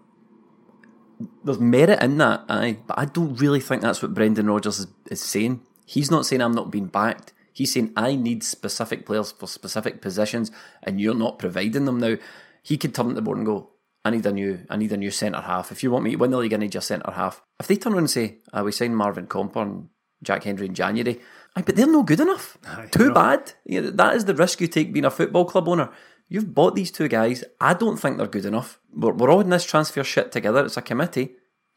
there's 1.45 1.59
merit 1.59 2.03
in 2.03 2.19
that, 2.19 2.45
aye, 2.49 2.79
but 2.87 2.99
I 2.99 3.05
don't 3.05 3.39
really 3.41 3.61
think 3.61 3.83
that's 3.83 4.03
what 4.03 4.15
Brendan 4.15 4.47
Rodgers 4.47 4.79
is, 4.79 4.87
is 5.11 5.21
saying. 5.21 5.61
He's 5.85 6.11
not 6.11 6.25
saying 6.25 6.41
I'm 6.41 6.55
not 6.55 6.71
being 6.71 6.87
backed. 6.87 7.33
He's 7.53 7.75
saying 7.75 7.93
I 7.97 8.15
need 8.15 8.43
specific 8.43 9.05
players 9.05 9.33
for 9.33 9.47
specific 9.47 10.01
positions, 10.01 10.51
and 10.83 11.01
you're 11.01 11.15
not 11.15 11.39
providing 11.39 11.85
them. 11.85 11.99
Now 11.99 12.17
he 12.63 12.79
could 12.79 12.95
turn 12.95 13.09
to 13.09 13.15
the 13.15 13.23
board 13.23 13.39
and 13.39 13.47
go, 13.47 13.71
"I 14.05 14.11
need 14.11 14.27
a 14.27 14.33
new, 14.33 14.61
I 14.69 14.77
need 14.77 14.93
a 14.93 14.97
new 14.97 15.11
centre 15.11 15.41
half. 15.41 15.73
If 15.73 15.83
you 15.83 15.91
want 15.91 16.05
me 16.05 16.13
to 16.13 16.17
win 16.17 16.31
the 16.31 16.39
league, 16.39 16.55
I 16.55 16.59
need 16.59 16.75
your 16.75 16.83
centre 16.83 17.11
half." 17.13 17.43
If 17.59 17.67
they 17.67 17.77
turn 17.77 17.93
around 17.93 18.01
and 18.01 18.11
say, 18.11 18.39
uh, 18.53 18.63
"We 18.65 18.73
signed 18.73 18.97
Marvin 18.97 19.27
Compper 19.27 19.63
and 19.63 19.89
Jack 20.23 20.45
Hendry 20.45 20.67
in 20.67 20.75
January," 20.75 21.21
aye, 21.57 21.63
but 21.63 21.77
they're 21.77 21.87
no 21.87 22.03
good 22.03 22.21
enough. 22.21 22.59
Too 22.91 23.13
bad. 23.13 23.53
You 23.65 23.83
know, 23.83 23.91
that 23.91 24.17
is 24.17 24.25
the 24.25 24.35
risk 24.35 24.61
you 24.61 24.69
take 24.69 24.93
being 24.93 25.05
a 25.05 25.11
football 25.11 25.45
club 25.45 25.69
owner. 25.69 25.91
You've 26.29 26.55
bought 26.55 26.77
these 26.77 26.93
two 26.93 27.09
guys. 27.09 27.43
I 27.61 27.75
don't 27.75 27.97
think 27.97 28.17
they're 28.17 28.27
good 28.29 28.47
enough. 28.47 28.79
We're, 28.95 29.13
we're 29.13 29.31
all 29.31 29.41
in 29.41 29.51
this 29.51 29.65
transfer 29.65 30.05
shit 30.05 30.31
together. 30.31 30.65
It's 30.65 30.77
a 30.77 30.83
committee. 30.83 31.35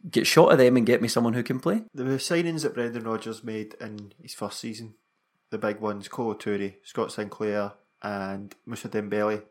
Get 0.10 0.28
shot 0.28 0.52
of 0.52 0.60
them 0.60 0.78
and 0.78 0.86
get 0.86 1.02
me 1.02 1.08
someone 1.08 1.34
who 1.34 1.42
can 1.42 1.60
play. 1.60 1.84
The 1.94 2.04
signings 2.04 2.62
that 2.62 2.76
Brendan 2.76 3.04
Rodgers 3.04 3.44
made 3.44 3.74
in 3.82 4.14
his 4.22 4.36
first 4.36 4.60
season, 4.60 4.94
the 5.50 5.58
big 5.58 5.80
ones, 5.80 6.08
Kolo 6.08 6.38
Scott 6.84 7.12
Sinclair, 7.12 7.74
and 8.04 8.54
Moussa 8.66 8.90
Dembele, 8.90 9.42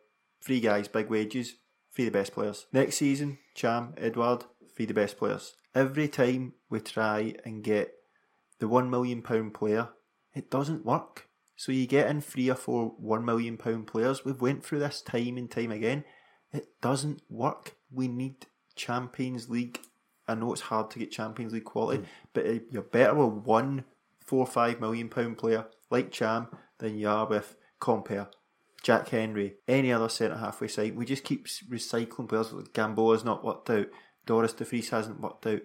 three 0.40 0.60
guys, 0.60 0.86
big 0.86 1.08
wages, 1.08 1.56
three 1.94 2.04
the 2.04 2.10
best 2.10 2.32
players. 2.32 2.66
Next 2.72 2.96
season, 2.96 3.38
Ntcham, 3.56 3.94
Edouard, 3.96 4.44
three 4.74 4.86
the 4.86 4.94
best 4.94 5.18
players. 5.18 5.54
Every 5.74 6.08
time 6.08 6.54
we 6.70 6.80
try 6.80 7.34
and 7.44 7.62
get 7.62 7.92
the 8.58 8.68
one 8.68 8.90
million 8.90 9.22
pound 9.22 9.54
player, 9.54 9.88
it 10.34 10.50
doesn't 10.50 10.84
work. 10.84 11.28
So 11.56 11.72
you 11.72 11.86
get 11.86 12.08
in 12.08 12.20
three 12.20 12.50
or 12.50 12.54
four 12.54 12.94
one 12.98 13.24
million 13.24 13.56
pound 13.56 13.86
players. 13.86 14.24
We've 14.24 14.40
went 14.40 14.64
through 14.64 14.80
this 14.80 15.02
time 15.02 15.36
and 15.36 15.50
time 15.50 15.70
again. 15.70 16.04
It 16.52 16.68
doesn't 16.80 17.22
work. 17.28 17.76
We 17.90 18.08
need 18.08 18.46
Champions 18.74 19.48
League 19.48 19.80
I 20.28 20.34
know 20.34 20.52
it's 20.52 20.62
hard 20.62 20.90
to 20.92 20.98
get 20.98 21.10
Champions 21.10 21.52
League 21.52 21.64
quality, 21.64 22.04
but 22.32 22.46
uh, 22.46 22.58
you're 22.70 22.82
better 22.82 23.14
with 23.14 23.44
one 23.44 23.84
four 24.24 24.40
or 24.40 24.46
five 24.46 24.80
million 24.80 25.08
pound 25.08 25.36
player 25.38 25.66
like 25.90 26.10
Ntcham 26.10 26.48
than 26.78 26.96
you 26.96 27.08
are 27.08 27.26
with 27.26 27.56
Compper, 27.80 28.28
Jack 28.82 29.08
Hendry, 29.10 29.54
any 29.68 29.92
other 29.92 30.08
centre 30.08 30.36
halfway 30.36 30.68
side. 30.68 30.96
We 30.96 31.04
just 31.04 31.24
keep 31.24 31.46
recycling 31.46 32.28
players. 32.28 32.52
Gamboa's 32.72 33.24
not 33.24 33.44
worked 33.44 33.70
out. 33.70 33.86
Dorus 34.26 34.56
De 34.56 34.64
Vries 34.64 34.90
hasn't 34.90 35.20
worked 35.20 35.46
out. 35.46 35.60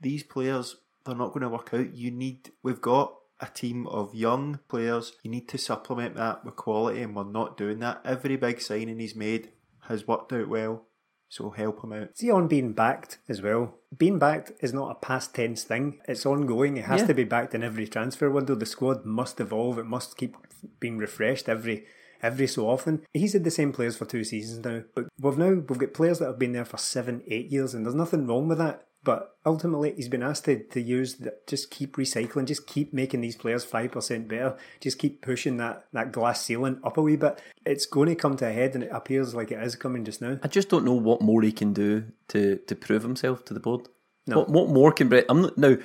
These 0.00 0.22
players, 0.24 0.76
they're 1.04 1.14
not 1.14 1.28
going 1.28 1.42
to 1.42 1.48
work 1.48 1.70
out. 1.72 1.94
You 1.94 2.10
need, 2.10 2.50
we've 2.62 2.80
got 2.80 3.14
a 3.40 3.46
team 3.46 3.86
of 3.88 4.14
young 4.14 4.60
players. 4.68 5.12
You 5.22 5.30
need 5.30 5.48
to 5.50 5.58
supplement 5.58 6.16
that 6.16 6.44
with 6.44 6.56
quality, 6.56 7.02
and 7.02 7.14
we're 7.14 7.24
not 7.24 7.56
doing 7.56 7.80
that. 7.80 8.00
Every 8.04 8.36
big 8.36 8.60
signing 8.60 8.98
he's 8.98 9.16
made 9.16 9.50
has 9.88 10.06
worked 10.06 10.32
out 10.32 10.48
well, 10.48 10.86
so 11.28 11.50
help 11.50 11.82
him 11.82 11.92
out. 11.92 12.16
See 12.16 12.30
on 12.30 12.48
being 12.48 12.72
backed 12.72 13.18
as 13.28 13.42
well. 13.42 13.74
Being 13.96 14.18
backed 14.18 14.52
is 14.60 14.72
not 14.72 14.90
a 14.92 14.94
past 14.94 15.34
tense 15.34 15.64
thing. 15.64 16.00
It's 16.08 16.24
ongoing. 16.24 16.76
It 16.76 16.84
has 16.84 17.02
Yeah. 17.02 17.08
to 17.08 17.14
be 17.14 17.24
backed 17.24 17.54
in 17.54 17.62
every 17.62 17.86
transfer 17.88 18.30
window. 18.30 18.54
The 18.54 18.64
squad 18.66 19.04
must 19.04 19.40
evolve. 19.40 19.78
It 19.78 19.86
must 19.86 20.16
keep 20.16 20.36
being 20.80 20.98
refreshed 20.98 21.48
every 21.48 21.84
every 22.22 22.46
so 22.46 22.68
often. 22.68 23.02
He's 23.12 23.32
had 23.32 23.44
the 23.44 23.50
same 23.50 23.72
players 23.72 23.96
for 23.96 24.04
two 24.04 24.24
seasons 24.24 24.64
now, 24.64 24.82
but 24.94 25.06
we've 25.18 25.38
now 25.38 25.54
we've 25.54 25.78
got 25.78 25.94
players 25.94 26.18
that 26.18 26.26
have 26.26 26.38
been 26.38 26.52
there 26.52 26.64
for 26.64 26.78
seven, 26.78 27.22
eight 27.26 27.50
years, 27.50 27.74
and 27.74 27.84
there's 27.84 27.94
nothing 27.94 28.26
wrong 28.26 28.48
with 28.48 28.58
that. 28.58 28.86
But 29.04 29.34
ultimately, 29.44 29.94
he's 29.96 30.08
been 30.08 30.22
asked 30.22 30.44
to, 30.44 30.62
to 30.62 30.80
use 30.80 31.16
that. 31.16 31.48
Just 31.48 31.72
keep 31.72 31.96
recycling. 31.96 32.44
Just 32.44 32.68
keep 32.68 32.94
making 32.94 33.20
these 33.20 33.34
players 33.34 33.64
five 33.64 33.90
percent 33.90 34.28
better. 34.28 34.56
Just 34.80 35.00
keep 35.00 35.22
pushing 35.22 35.56
that 35.56 35.86
that 35.92 36.12
glass 36.12 36.40
ceiling 36.42 36.78
up 36.84 36.96
a 36.96 37.02
wee 37.02 37.16
bit. 37.16 37.42
It's 37.66 37.84
going 37.84 38.10
to 38.10 38.14
come 38.14 38.36
to 38.36 38.46
a 38.46 38.52
head, 38.52 38.76
and 38.76 38.84
it 38.84 38.90
appears 38.92 39.34
like 39.34 39.50
it 39.50 39.60
is 39.60 39.74
coming 39.74 40.04
just 40.04 40.22
now. 40.22 40.38
I 40.44 40.46
just 40.46 40.68
don't 40.68 40.84
know 40.84 40.92
what 40.92 41.20
more 41.20 41.42
he 41.42 41.50
can 41.50 41.72
do 41.72 42.04
to, 42.28 42.58
to 42.58 42.76
prove 42.76 43.02
himself 43.02 43.44
to 43.46 43.54
the 43.54 43.58
board. 43.58 43.88
No. 44.28 44.38
What, 44.38 44.50
what 44.50 44.68
more 44.68 44.92
can 44.92 45.08
Brent? 45.08 45.26
I'm 45.28 45.42
not, 45.42 45.58
now, 45.58 45.76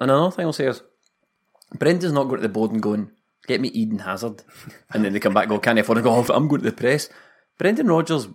and 0.00 0.10
another 0.10 0.32
thing 0.32 0.44
I'll 0.44 0.52
say 0.52 0.66
is, 0.66 0.80
Brent 1.70 1.78
Brendan's 1.78 2.12
not 2.12 2.24
going 2.24 2.40
to 2.40 2.48
the 2.48 2.52
board 2.52 2.72
and 2.72 2.82
going, 2.82 3.12
"Get 3.46 3.60
me 3.60 3.68
Eden 3.68 4.00
Hazard," 4.00 4.42
and 4.92 5.04
then 5.04 5.12
they 5.12 5.20
come 5.20 5.34
back 5.34 5.44
and 5.44 5.50
go, 5.50 5.58
"Can't 5.58 5.78
afford 5.78 5.96
to 5.96 6.02
go." 6.02 6.10
off? 6.10 6.30
I'm 6.30 6.48
going 6.48 6.62
to 6.62 6.70
the 6.70 6.76
press. 6.76 7.08
Brendan 7.58 7.88
Rodgers 7.88 8.28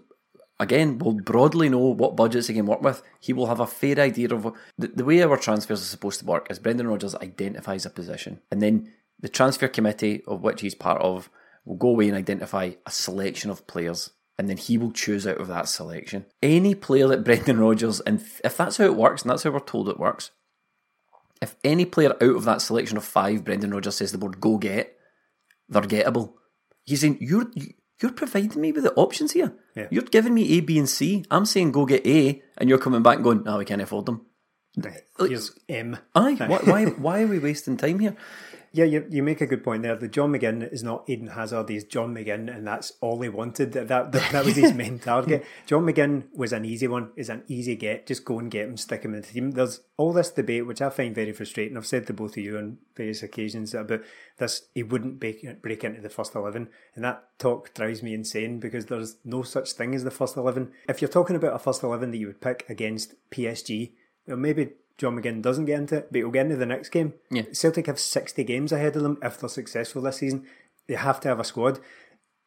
again 0.59 0.97
will 0.97 1.13
broadly 1.13 1.69
know 1.69 1.79
what 1.79 2.15
budgets 2.15 2.47
he 2.47 2.53
can 2.53 2.65
work 2.65 2.81
with. 2.81 3.01
He 3.19 3.33
will 3.33 3.47
have 3.47 3.59
a 3.59 3.67
fair 3.67 3.97
idea 3.99 4.33
of 4.33 4.45
what, 4.45 4.55
the, 4.77 4.87
the 4.87 5.05
way 5.05 5.21
our 5.21 5.37
transfers 5.37 5.81
are 5.81 5.85
supposed 5.85 6.19
to 6.19 6.25
work. 6.25 6.47
Is 6.49 6.59
Brendan 6.59 6.87
Rodgers 6.87 7.15
identifies 7.15 7.85
a 7.85 7.89
position, 7.89 8.41
and 8.51 8.61
then 8.61 8.91
the 9.19 9.29
transfer 9.29 9.67
committee 9.67 10.23
of 10.27 10.41
which 10.41 10.61
he's 10.61 10.75
part 10.75 11.01
of 11.01 11.29
will 11.65 11.75
go 11.75 11.89
away 11.89 12.07
and 12.07 12.17
identify 12.17 12.71
a 12.85 12.91
selection 12.91 13.49
of 13.49 13.67
players. 13.67 14.11
And 14.37 14.49
then 14.49 14.55
he 14.55 14.77
will 14.77 14.93
choose 14.93 15.27
out 15.27 15.41
of 15.41 15.47
that 15.49 15.67
selection 15.67 16.25
any 16.41 16.73
player 16.73 17.07
that 17.07 17.25
Brendan 17.25 17.59
Rodgers, 17.59 17.99
and 17.99 18.21
if 18.43 18.55
that's 18.55 18.77
how 18.77 18.85
it 18.85 18.95
works, 18.95 19.21
and 19.21 19.29
that's 19.29 19.43
how 19.43 19.51
we're 19.51 19.59
told 19.59 19.89
it 19.89 19.99
works, 19.99 20.31
if 21.41 21.55
any 21.63 21.85
player 21.85 22.13
out 22.13 22.35
of 22.35 22.45
that 22.45 22.61
selection 22.61 22.97
of 22.97 23.03
five, 23.03 23.43
Brendan 23.43 23.71
Rodgers 23.71 23.97
says 23.97 24.11
the 24.11 24.17
board 24.17 24.39
go 24.39 24.57
get, 24.57 24.97
they're 25.69 25.81
gettable. 25.83 26.33
He's 26.85 27.01
saying 27.01 27.17
you're 27.21 27.51
you're 28.01 28.11
providing 28.11 28.61
me 28.61 28.71
with 28.71 28.83
the 28.83 28.93
options 28.93 29.33
here. 29.33 29.53
Yeah. 29.75 29.87
You're 29.91 30.03
giving 30.03 30.33
me 30.33 30.57
A, 30.57 30.61
B, 30.61 30.77
and 30.79 30.89
C. 30.89 31.25
I'm 31.29 31.45
saying 31.45 31.71
go 31.71 31.85
get 31.85 32.05
A, 32.05 32.41
and 32.57 32.69
you're 32.69 32.77
coming 32.79 33.03
back 33.03 33.15
and 33.15 33.23
going, 33.23 33.43
no, 33.43 33.57
we 33.57 33.65
can't 33.65 33.81
afford 33.81 34.05
them. 34.05 34.25
Here's 35.17 35.51
M. 35.67 35.97
Aye, 36.15 36.35
why, 36.35 36.57
why, 36.63 36.85
why 36.85 37.21
are 37.23 37.27
we 37.27 37.39
wasting 37.39 37.75
time 37.75 37.99
here? 37.99 38.15
Yeah, 38.71 38.85
you, 38.85 39.05
you 39.09 39.23
make 39.23 39.41
a 39.41 39.47
good 39.47 39.63
point 39.63 39.83
there. 39.83 39.95
The 39.95 40.07
John 40.07 40.31
McGinn 40.31 40.71
is 40.71 40.83
not 40.83 41.09
Eden 41.09 41.27
Hazard, 41.27 41.69
he's 41.69 41.83
John 41.83 42.13
McGinn, 42.13 42.55
and 42.55 42.67
that's 42.67 42.93
all 43.01 43.19
he 43.21 43.29
wanted. 43.29 43.71
That 43.71 43.87
that, 43.87 44.11
that 44.11 44.45
was 44.45 44.55
his 44.55 44.73
main 44.73 44.99
target. 44.99 45.45
John 45.65 45.85
McGinn 45.85 46.25
was 46.35 46.53
an 46.53 46.65
easy 46.65 46.87
one, 46.87 47.11
is 47.15 47.29
an 47.29 47.43
easy 47.47 47.75
get. 47.75 48.05
Just 48.05 48.25
go 48.25 48.39
and 48.39 48.51
get 48.51 48.67
him, 48.67 48.77
stick 48.77 49.03
him 49.03 49.15
in 49.15 49.21
the 49.21 49.27
team. 49.27 49.51
There's 49.51 49.81
all 49.97 50.13
this 50.13 50.29
debate, 50.29 50.67
which 50.67 50.81
I 50.81 50.89
find 50.89 51.15
very 51.15 51.31
frustrating. 51.31 51.77
I've 51.77 51.87
said 51.87 52.05
to 52.07 52.13
both 52.13 52.37
of 52.37 52.43
you 52.43 52.57
on 52.57 52.77
various 52.95 53.23
occasions 53.23 53.71
that 53.71 53.81
about 53.81 54.01
this. 54.37 54.67
He 54.75 54.83
wouldn't 54.83 55.19
break, 55.19 55.61
break 55.61 55.83
into 55.83 56.01
the 56.01 56.09
first 56.09 56.35
11, 56.35 56.69
and 56.95 57.03
that 57.03 57.23
talk 57.39 57.73
drives 57.73 58.03
me 58.03 58.13
insane 58.13 58.59
because 58.59 58.85
there's 58.85 59.17
no 59.25 59.41
such 59.41 59.71
thing 59.73 59.95
as 59.95 60.03
the 60.03 60.11
first 60.11 60.37
11. 60.37 60.71
If 60.87 61.01
you're 61.01 61.09
talking 61.09 61.35
about 61.35 61.55
a 61.55 61.59
first 61.59 61.81
11 61.81 62.11
that 62.11 62.17
you 62.17 62.27
would 62.27 62.41
pick 62.41 62.65
against 62.69 63.15
PSG, 63.31 63.93
well, 64.27 64.37
maybe 64.37 64.69
John 64.99 65.15
McGinn 65.19 65.41
doesn't 65.41 65.65
get 65.65 65.79
into 65.79 65.95
it, 65.97 66.09
but 66.11 66.17
he'll 66.19 66.29
get 66.29 66.45
into 66.45 66.57
the 66.57 66.65
next 66.67 66.89
game. 66.89 67.13
Yeah. 67.31 67.45
Celtic 67.53 67.87
have 67.87 67.99
60 67.99 68.43
games 68.43 68.71
ahead 68.71 68.95
of 68.95 69.01
them 69.01 69.17
if 69.23 69.39
they're 69.39 69.49
successful 69.49 70.03
this 70.03 70.17
season. 70.17 70.45
They 70.87 70.93
have 70.95 71.19
to 71.21 71.29
have 71.29 71.39
a 71.39 71.43
squad. 71.43 71.79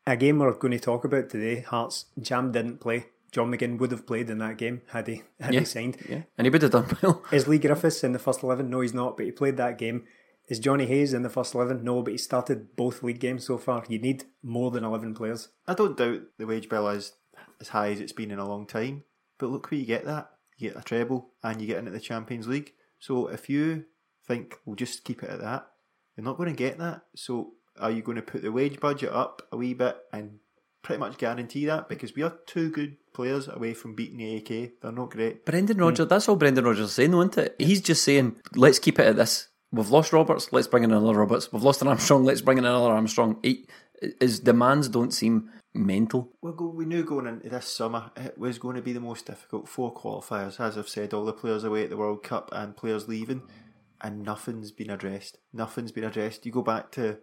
A 0.06 0.16
game 0.16 0.38
we're 0.38 0.52
going 0.52 0.72
to 0.72 0.78
talk 0.78 1.04
about 1.04 1.30
today, 1.30 1.62
Hearts, 1.62 2.06
Jam 2.20 2.52
didn't 2.52 2.78
play. 2.80 3.06
John 3.32 3.50
McGinn 3.50 3.78
would 3.78 3.90
have 3.92 4.06
played 4.06 4.28
in 4.28 4.38
that 4.38 4.58
game 4.58 4.82
had 4.88 5.06
he 5.06 5.22
had 5.40 5.54
Yeah. 5.54 5.60
he 5.60 5.66
signed. 5.66 5.96
Yeah, 6.08 6.22
and 6.36 6.44
he 6.44 6.50
would 6.50 6.60
have 6.62 6.70
done 6.72 6.96
well. 7.02 7.24
Is 7.32 7.48
Leigh 7.48 7.58
Griffiths 7.58 8.04
in 8.04 8.12
the 8.12 8.18
first 8.18 8.42
11? 8.42 8.68
No, 8.68 8.80
he's 8.80 8.92
not, 8.92 9.16
but 9.16 9.24
he 9.26 9.32
played 9.32 9.56
that 9.56 9.78
game. 9.78 10.04
Is 10.48 10.58
Jonny 10.58 10.84
Hayes 10.86 11.14
in 11.14 11.22
the 11.22 11.30
first 11.30 11.54
11? 11.54 11.82
No, 11.82 12.02
but 12.02 12.10
he 12.12 12.18
started 12.18 12.76
both 12.76 13.02
league 13.02 13.20
games 13.20 13.46
so 13.46 13.56
far. 13.56 13.84
You 13.88 13.98
need 13.98 14.24
more 14.42 14.70
than 14.70 14.84
11 14.84 15.14
players. 15.14 15.48
I 15.66 15.72
don't 15.72 15.96
doubt 15.96 16.22
the 16.36 16.46
wage 16.46 16.68
bill 16.68 16.88
is 16.88 17.12
as 17.60 17.68
high 17.68 17.92
as 17.92 18.00
it's 18.00 18.12
been 18.12 18.30
in 18.32 18.38
a 18.40 18.46
long 18.48 18.66
time, 18.66 19.04
but 19.38 19.48
look 19.50 19.70
where 19.70 19.80
you 19.80 19.86
get 19.86 20.04
that. 20.04 20.28
You 20.62 20.70
get 20.70 20.78
a 20.78 20.84
treble 20.84 21.30
and 21.42 21.60
you 21.60 21.66
get 21.66 21.78
into 21.78 21.90
the 21.90 22.00
Champions 22.00 22.46
League. 22.46 22.72
So 22.98 23.26
if 23.26 23.48
you 23.48 23.84
think 24.26 24.58
we'll 24.64 24.76
just 24.76 25.04
keep 25.04 25.22
it 25.22 25.30
at 25.30 25.40
that, 25.40 25.66
you're 26.16 26.24
not 26.24 26.36
going 26.36 26.50
to 26.50 26.56
get 26.56 26.78
that. 26.78 27.02
So 27.16 27.54
are 27.80 27.90
you 27.90 28.02
going 28.02 28.16
to 28.16 28.22
put 28.22 28.42
the 28.42 28.52
wage 28.52 28.78
budget 28.78 29.10
up 29.12 29.42
a 29.50 29.56
wee 29.56 29.74
bit 29.74 29.96
and 30.12 30.38
pretty 30.82 31.00
much 31.00 31.18
guarantee 31.18 31.66
that? 31.66 31.88
Because 31.88 32.14
we 32.14 32.22
are 32.22 32.38
two 32.46 32.70
good 32.70 32.96
players 33.12 33.48
away 33.48 33.74
from 33.74 33.94
beating 33.94 34.18
the 34.18 34.36
AEK. 34.36 34.80
They're 34.80 34.92
not 34.92 35.10
great. 35.10 35.44
Brendan 35.44 35.78
Rodgers, 35.78 36.06
that's 36.06 36.28
all 36.28 36.36
Brendan 36.36 36.64
Rodgers 36.64 36.90
is 36.90 36.92
saying, 36.92 37.12
isn't 37.12 37.38
it? 37.38 37.56
He's 37.58 37.80
just 37.80 38.04
saying, 38.04 38.36
let's 38.54 38.78
keep 38.78 38.98
it 38.98 39.06
at 39.06 39.16
this. 39.16 39.48
We've 39.72 39.88
lost 39.88 40.12
Roberts, 40.12 40.52
let's 40.52 40.66
bring 40.66 40.84
in 40.84 40.92
another 40.92 41.18
Roberts. 41.18 41.50
We've 41.50 41.62
lost 41.62 41.80
an 41.80 41.88
Armstrong, 41.88 42.24
let's 42.24 42.42
bring 42.42 42.58
in 42.58 42.66
another 42.66 42.92
Armstrong. 42.92 43.38
He, 43.42 43.66
his 44.20 44.38
demands 44.38 44.88
don't 44.88 45.12
seem 45.12 45.50
mental. 45.74 46.32
We'll 46.40 46.52
go, 46.52 46.66
we 46.66 46.84
knew 46.84 47.04
going 47.04 47.26
into 47.26 47.48
this 47.48 47.66
summer 47.66 48.10
it 48.16 48.38
was 48.38 48.58
going 48.58 48.76
to 48.76 48.82
be 48.82 48.92
the 48.92 49.00
most 49.00 49.26
difficult. 49.26 49.68
Four 49.68 49.94
qualifiers, 49.94 50.60
as 50.60 50.76
I've 50.76 50.88
said, 50.88 51.14
all 51.14 51.24
the 51.24 51.32
players 51.32 51.64
away 51.64 51.84
at 51.84 51.90
the 51.90 51.96
World 51.96 52.22
Cup 52.22 52.50
and 52.52 52.76
players 52.76 53.08
leaving, 53.08 53.42
and 54.00 54.22
nothing's 54.22 54.70
been 54.70 54.90
addressed. 54.90 55.38
Nothing's 55.52 55.92
been 55.92 56.04
addressed. 56.04 56.44
You 56.44 56.52
go 56.52 56.62
back 56.62 56.90
to 56.92 57.18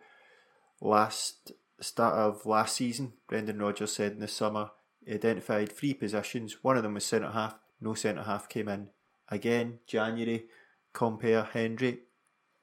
last 0.82 1.52
start 1.80 2.16
of 2.16 2.46
last 2.46 2.76
season. 2.76 3.14
Brendan 3.28 3.60
Rodgers 3.60 3.94
said 3.94 4.14
in 4.14 4.20
the 4.20 4.28
summer 4.28 4.72
he 5.06 5.14
identified 5.14 5.72
three 5.72 5.94
positions. 5.94 6.58
One 6.64 6.78
of 6.78 6.84
them 6.84 6.96
was 6.96 7.06
centre 7.06 7.32
half. 7.32 7.56
No 7.82 7.94
centre 7.94 8.24
half 8.24 8.50
came 8.50 8.68
in. 8.68 8.90
Again, 9.30 9.80
January. 9.88 10.46
Compper 10.94 11.48
Hendry. 11.52 12.00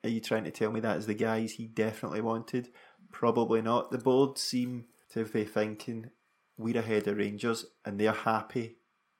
Are 0.02 0.10
you 0.10 0.20
trying 0.20 0.44
to 0.44 0.50
tell 0.50 0.72
me 0.72 0.80
that 0.80 0.98
is 0.98 1.06
the 1.06 1.14
guys 1.14 1.52
he 1.52 1.66
definitely 1.66 2.20
wanted? 2.20 2.68
Probably 3.12 3.62
not. 3.62 3.90
The 3.90 3.98
board 3.98 4.36
seem 4.36 4.86
to 5.24 5.32
be 5.32 5.44
thinking 5.44 6.10
we're 6.58 6.78
ahead 6.78 7.06
of 7.08 7.16
Rangers 7.16 7.66
and 7.84 7.98
they're 7.98 8.12
happy 8.12 8.76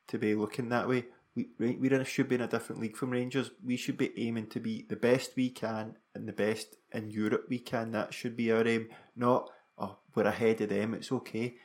to 0.09 0.19
be 0.19 0.35
looking 0.35 0.69
that 0.69 0.89
way. 0.89 1.07
We 1.35 1.49
we 1.59 2.05
should 2.05 2.29
be 2.29 2.37
in 2.37 2.41
a 2.41 2.49
different 2.49 2.81
league 2.81 2.97
from 2.97 3.11
Rangers. 3.11 3.51
We 3.63 3.77
should 3.77 3.99
be 3.99 4.13
aiming 4.17 4.47
to 4.49 4.61
be 4.61 4.87
the 4.89 4.97
best 4.97 5.33
we 5.37 5.51
can 5.51 5.97
and 6.15 6.27
the 6.27 6.33
best 6.33 6.77
in 6.93 7.11
Europe 7.11 7.47
we 7.51 7.59
can. 7.59 7.93
That 7.93 8.15
should 8.15 8.37
be 8.37 8.51
our 8.53 8.67
aim. 8.67 8.89
Not 9.15 9.51
oh 9.79 9.99
we're 10.15 10.25
ahead 10.25 10.61
of 10.63 10.71
them. 10.71 10.95
It's 10.95 11.13
okay. 11.13 11.57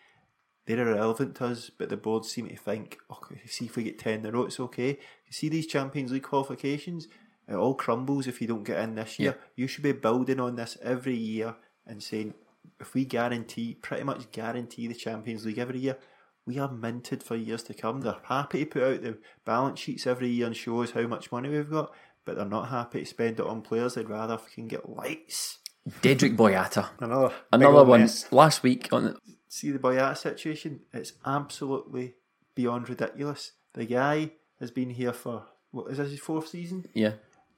They're 0.65 0.87
irrelevant 0.87 1.35
to 1.35 1.45
us, 1.45 1.71
but 1.75 1.89
the 1.89 1.97
board 1.97 2.25
seem 2.25 2.47
to 2.47 2.55
think, 2.55 2.97
oh, 3.09 3.19
okay, 3.23 3.41
see 3.47 3.65
if 3.65 3.75
we 3.75 3.83
get 3.83 3.97
ten 3.97 4.19
in 4.19 4.25
a 4.27 4.31
row, 4.31 4.43
it's 4.43 4.59
okay. 4.59 4.89
You 4.89 5.31
see 5.31 5.49
these 5.49 5.65
Champions 5.65 6.11
League 6.11 6.23
qualifications, 6.23 7.07
it 7.47 7.55
all 7.55 7.73
crumbles 7.73 8.27
if 8.27 8.41
you 8.41 8.47
don't 8.47 8.63
get 8.63 8.79
in 8.79 8.95
this 8.95 9.17
year. 9.17 9.37
You 9.55 9.67
should 9.67 9.83
be 9.83 9.91
building 9.91 10.39
on 10.39 10.55
this 10.55 10.77
every 10.83 11.17
year 11.17 11.55
and 11.87 12.03
saying, 12.03 12.35
if 12.79 12.93
we 12.93 13.05
guarantee, 13.05 13.75
pretty 13.81 14.03
much 14.03 14.31
guarantee 14.31 14.87
the 14.87 14.93
Champions 14.93 15.45
League 15.45 15.57
every 15.59 15.79
year, 15.79 15.97
we 16.45 16.57
are 16.57 16.71
minted 16.71 17.23
for 17.23 17.35
years 17.35 17.63
to 17.63 17.73
come. 17.73 18.01
They're 18.01 18.15
happy 18.23 18.65
to 18.65 18.65
put 18.71 18.83
out 18.83 19.01
the 19.01 19.17
balance 19.45 19.79
sheets 19.79 20.07
every 20.07 20.29
year 20.29 20.47
and 20.47 20.55
show 20.55 20.81
us 20.81 20.91
how 20.91 21.05
much 21.07 21.31
money 21.31 21.49
we've 21.49 21.69
got, 21.69 21.91
but 22.25 22.35
they're 22.35 22.45
not 22.45 22.69
happy 22.69 23.01
to 23.01 23.05
spend 23.05 23.39
it 23.39 23.45
on 23.45 23.61
players. 23.61 23.95
They'd 23.95 24.09
rather 24.09 24.37
fucking 24.37 24.67
get 24.67 24.89
lights. 24.89 25.59
Dedryck 26.01 26.35
Boyata. 26.35 26.89
Another 26.99 27.33
Another 27.51 27.83
one 27.83 28.01
mess. 28.01 28.31
last 28.31 28.63
week 28.63 28.89
on 28.91 29.17
see 29.47 29.71
the 29.71 29.79
Boyata 29.79 30.17
situation, 30.17 30.81
it's 30.93 31.13
absolutely 31.25 32.15
beyond 32.55 32.89
ridiculous. 32.89 33.51
The 33.73 33.85
guy 33.85 34.31
has 34.59 34.71
been 34.71 34.91
here 34.91 35.13
for 35.13 35.45
what 35.71 35.91
is 35.91 35.97
this 35.97 36.11
his 36.11 36.19
fourth 36.19 36.47
season? 36.47 36.85
yeah. 36.93 37.13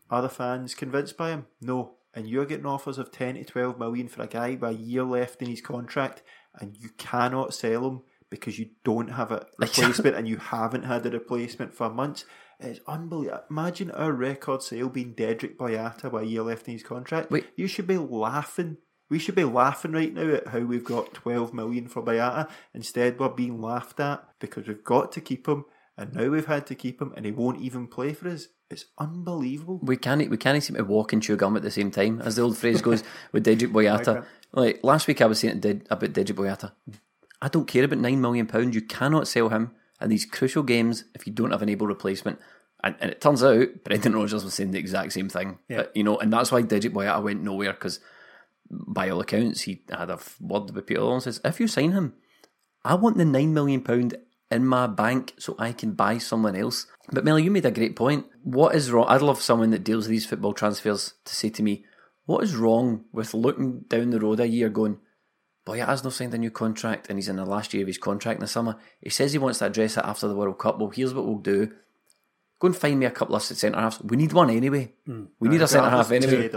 Are 0.09 0.21
the 0.21 0.29
fans 0.29 0.75
convinced 0.75 1.17
by 1.17 1.29
him? 1.31 1.47
No. 1.59 1.95
And 2.15 2.27
you're 2.27 2.45
getting 2.45 2.65
offers 2.65 2.97
of 2.97 3.11
ten 3.11 3.35
to 3.35 3.43
twelve 3.43 3.79
million 3.79 4.07
for 4.07 4.21
a 4.21 4.27
guy 4.27 4.51
with 4.51 4.69
a 4.69 4.73
year 4.73 5.03
left 5.03 5.41
in 5.41 5.49
his 5.49 5.61
contract, 5.61 6.21
and 6.59 6.77
you 6.79 6.89
cannot 6.97 7.53
sell 7.53 7.87
him 7.87 8.01
because 8.29 8.57
you 8.57 8.69
don't 8.83 9.09
have 9.09 9.31
a 9.31 9.45
replacement 9.59 10.15
and 10.15 10.27
you 10.27 10.37
haven't 10.37 10.83
had 10.83 11.05
a 11.05 11.11
replacement 11.11 11.73
for 11.73 11.89
months. 11.89 12.25
It's 12.59 12.79
unbelievable. 12.87 13.43
Imagine 13.49 13.91
our 13.91 14.11
record 14.11 14.63
sale 14.63 14.89
being 14.89 15.13
Dedryck 15.13 15.57
Boyata 15.57 16.11
with 16.11 16.23
a 16.23 16.25
year 16.25 16.41
left 16.41 16.67
in 16.67 16.73
his 16.73 16.83
contract. 16.83 17.29
Wait. 17.29 17.45
You 17.55 17.67
should 17.67 17.87
be 17.87 17.97
laughing. 17.97 18.77
We 19.09 19.19
should 19.19 19.35
be 19.35 19.43
laughing 19.43 19.91
right 19.91 20.13
now 20.13 20.29
at 20.33 20.47
how 20.47 20.61
we've 20.61 20.83
got 20.83 21.13
12 21.13 21.53
million 21.53 21.87
for 21.87 22.01
Boyata. 22.01 22.49
Instead, 22.73 23.19
we're 23.19 23.29
being 23.29 23.61
laughed 23.61 23.99
at 23.99 24.27
because 24.39 24.67
we've 24.67 24.83
got 24.83 25.11
to 25.11 25.21
keep 25.21 25.47
him 25.47 25.65
and 25.97 26.13
now 26.13 26.27
we've 26.29 26.45
had 26.45 26.65
to 26.67 26.75
keep 26.75 27.01
him, 27.01 27.13
and 27.15 27.25
he 27.25 27.31
won't 27.31 27.61
even 27.61 27.87
play 27.87 28.13
for 28.13 28.29
us. 28.29 28.47
It's 28.69 28.85
unbelievable. 28.97 29.79
We 29.83 29.97
can't 29.97 30.29
we 30.29 30.37
can't 30.37 30.61
seem 30.63 30.75
to 30.75 30.83
walk 30.83 31.13
and 31.13 31.21
chew 31.21 31.35
gum 31.35 31.55
at 31.55 31.61
the 31.61 31.71
same 31.71 31.91
time, 31.91 32.21
as 32.21 32.35
the 32.35 32.41
old 32.41 32.57
phrase 32.57 32.81
goes 32.81 33.03
with 33.31 33.45
Dedryck 33.45 33.71
Boyata. 33.71 34.25
like, 34.51 34.79
last 34.83 35.07
week 35.07 35.21
I 35.21 35.27
was 35.27 35.39
saying 35.39 35.59
did 35.59 35.85
about 35.89 36.13
Dedryck 36.13 36.35
Boyata. 36.35 36.71
I 37.41 37.47
don't 37.49 37.67
care 37.67 37.83
about 37.83 37.99
nine 37.99 38.21
million 38.21 38.47
pounds. 38.47 38.73
You 38.73 38.81
cannot 38.81 39.27
sell 39.27 39.49
him 39.49 39.71
in 40.01 40.09
these 40.09 40.25
crucial 40.25 40.63
games 40.63 41.03
if 41.13 41.27
you 41.27 41.33
don't 41.33 41.51
have 41.51 41.61
an 41.61 41.69
able 41.69 41.87
replacement. 41.87 42.39
And, 42.83 42.95
and 42.99 43.11
it 43.11 43.21
turns 43.21 43.43
out 43.43 43.83
Brendan 43.83 44.15
Rodgers 44.15 44.43
was 44.43 44.53
saying 44.53 44.71
the 44.71 44.79
exact 44.79 45.13
same 45.13 45.29
thing. 45.29 45.59
Yeah. 45.69 45.77
But, 45.77 45.95
you 45.95 46.03
know, 46.03 46.17
and 46.17 46.33
that's 46.33 46.51
why 46.51 46.63
Dedryck 46.63 46.91
Boyata 46.91 47.23
went 47.23 47.43
nowhere 47.43 47.73
because 47.73 47.99
by 48.69 49.09
all 49.09 49.21
accounts 49.21 49.61
he 49.61 49.83
had 49.89 50.09
a 50.09 50.19
word 50.39 50.71
with 50.71 50.87
Peter 50.87 51.01
Lawwell 51.01 51.21
says 51.21 51.39
if 51.45 51.59
you 51.59 51.67
sign 51.67 51.91
him, 51.91 52.13
I 52.83 52.95
want 52.95 53.17
the 53.17 53.25
nine 53.25 53.53
million 53.53 53.81
pound 53.81 54.17
in 54.53 54.65
my 54.65 54.87
bank 54.87 55.33
so 55.37 55.55
I 55.59 55.73
can 55.73 55.91
buy 55.91 56.17
someone 56.17 56.55
else. 56.55 56.87
But 57.11 57.25
Mel, 57.25 57.39
you 57.39 57.51
made 57.51 57.65
a 57.65 57.71
great 57.71 57.95
point. 57.95 58.25
What 58.43 58.75
is 58.75 58.91
wrong? 58.91 59.07
I'd 59.09 59.21
love 59.21 59.41
someone 59.41 59.71
that 59.71 59.83
deals 59.83 60.05
with 60.05 60.11
these 60.11 60.25
football 60.25 60.53
transfers 60.53 61.13
to 61.25 61.35
say 61.35 61.49
to 61.49 61.63
me, 61.63 61.85
what 62.25 62.43
is 62.43 62.55
wrong 62.55 63.05
with 63.11 63.33
looking 63.33 63.81
down 63.89 64.11
the 64.11 64.19
road 64.19 64.39
a 64.39 64.47
year 64.47 64.69
going, 64.69 64.99
boy, 65.65 65.79
has 65.79 66.03
not 66.03 66.13
signed 66.13 66.33
a 66.33 66.37
new 66.37 66.51
contract 66.51 67.09
and 67.09 67.17
he's 67.17 67.27
in 67.27 67.35
the 67.35 67.45
last 67.45 67.73
year 67.73 67.83
of 67.83 67.87
his 67.87 67.97
contract 67.97 68.37
in 68.37 68.41
the 68.41 68.47
summer. 68.47 68.77
He 69.01 69.09
says 69.09 69.33
he 69.33 69.37
wants 69.37 69.59
to 69.59 69.65
address 69.65 69.97
it 69.97 70.05
after 70.05 70.27
the 70.27 70.35
World 70.35 70.57
Cup. 70.57 70.79
Well, 70.79 70.89
here's 70.89 71.13
what 71.13 71.25
we'll 71.25 71.39
do. 71.39 71.71
Go 72.59 72.67
and 72.67 72.75
find 72.77 72.97
me 72.97 73.05
a 73.05 73.11
couple 73.11 73.35
of 73.35 73.43
centre 73.43 73.77
halves. 73.77 73.99
We 74.01 74.15
need 74.15 74.31
one 74.31 74.49
anyway. 74.49 74.93
We 75.37 75.49
need 75.49 75.61
a 75.61 75.67
centre 75.67 75.89
half 75.89 76.11
anyway. 76.11 76.49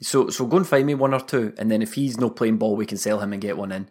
So 0.00 0.30
so 0.30 0.46
go 0.46 0.56
and 0.56 0.66
find 0.66 0.86
me 0.86 0.94
one 0.94 1.12
or 1.12 1.20
two, 1.20 1.52
and 1.58 1.70
then 1.70 1.82
if 1.82 1.92
he's 1.92 2.18
not 2.18 2.34
playing 2.34 2.56
ball, 2.56 2.76
we 2.76 2.86
can 2.86 2.96
sell 2.96 3.20
him 3.20 3.34
and 3.34 3.42
get 3.42 3.58
one 3.58 3.70
in. 3.70 3.90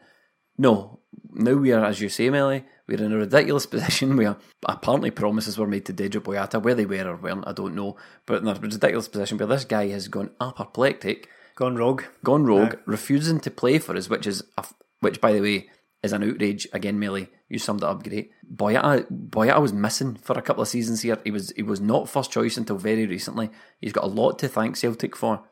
No, 0.57 1.01
now 1.31 1.53
we 1.53 1.71
are, 1.71 1.85
as 1.85 2.01
you 2.01 2.09
say, 2.09 2.31
Melly, 2.31 2.65
we're 2.89 3.03
in 3.03 3.13
a 3.13 3.17
ridiculous 3.17 3.65
position 3.75 4.17
where 4.17 4.35
apparently 4.65 5.11
promises 5.11 5.57
were 5.57 5.67
made 5.67 5.85
to 5.85 5.93
Dejo 5.93 6.19
Boyata, 6.21 6.61
where 6.61 6.75
they 6.75 6.85
were 6.85 7.07
or 7.07 7.15
weren't, 7.15 7.47
I 7.47 7.53
don't 7.53 7.75
know, 7.75 7.95
but 8.25 8.41
in 8.41 8.47
a 8.47 8.55
ridiculous 8.55 9.07
position 9.07 9.37
where 9.37 9.47
this 9.47 9.65
guy 9.65 9.87
has 9.89 10.07
gone 10.07 10.31
apoplectic, 10.41 11.29
Gone 11.55 11.75
rogue. 11.75 12.03
gone 12.23 12.45
rogue, 12.45 12.75
refusing 12.85 13.39
to 13.41 13.51
play 13.51 13.79
for 13.79 13.95
us, 13.95 14.09
which 14.09 14.25
is 14.25 14.43
a, 14.57 14.65
which 15.01 15.21
by 15.21 15.33
the 15.33 15.41
way 15.41 15.69
is 16.01 16.13
an 16.13 16.23
outrage. 16.23 16.67
Again, 16.73 16.99
Melly, 16.99 17.29
you 17.49 17.59
summed 17.59 17.83
it 17.83 17.87
up 17.87 18.03
great. 18.03 18.31
Boyata, 18.49 19.05
Boyata 19.11 19.61
was 19.61 19.73
missing 19.73 20.15
for 20.15 20.37
a 20.37 20.41
couple 20.41 20.61
of 20.61 20.69
seasons 20.69 21.01
here. 21.01 21.17
He 21.23 21.31
was 21.31 21.51
he 21.55 21.63
was 21.63 21.81
not 21.81 22.09
first 22.09 22.31
choice 22.31 22.57
until 22.57 22.77
very 22.77 23.05
recently. 23.05 23.49
He's 23.81 23.91
got 23.93 24.05
a 24.05 24.07
lot 24.07 24.39
to 24.39 24.47
thank 24.47 24.77
Celtic 24.77 25.15
for, 25.15 25.43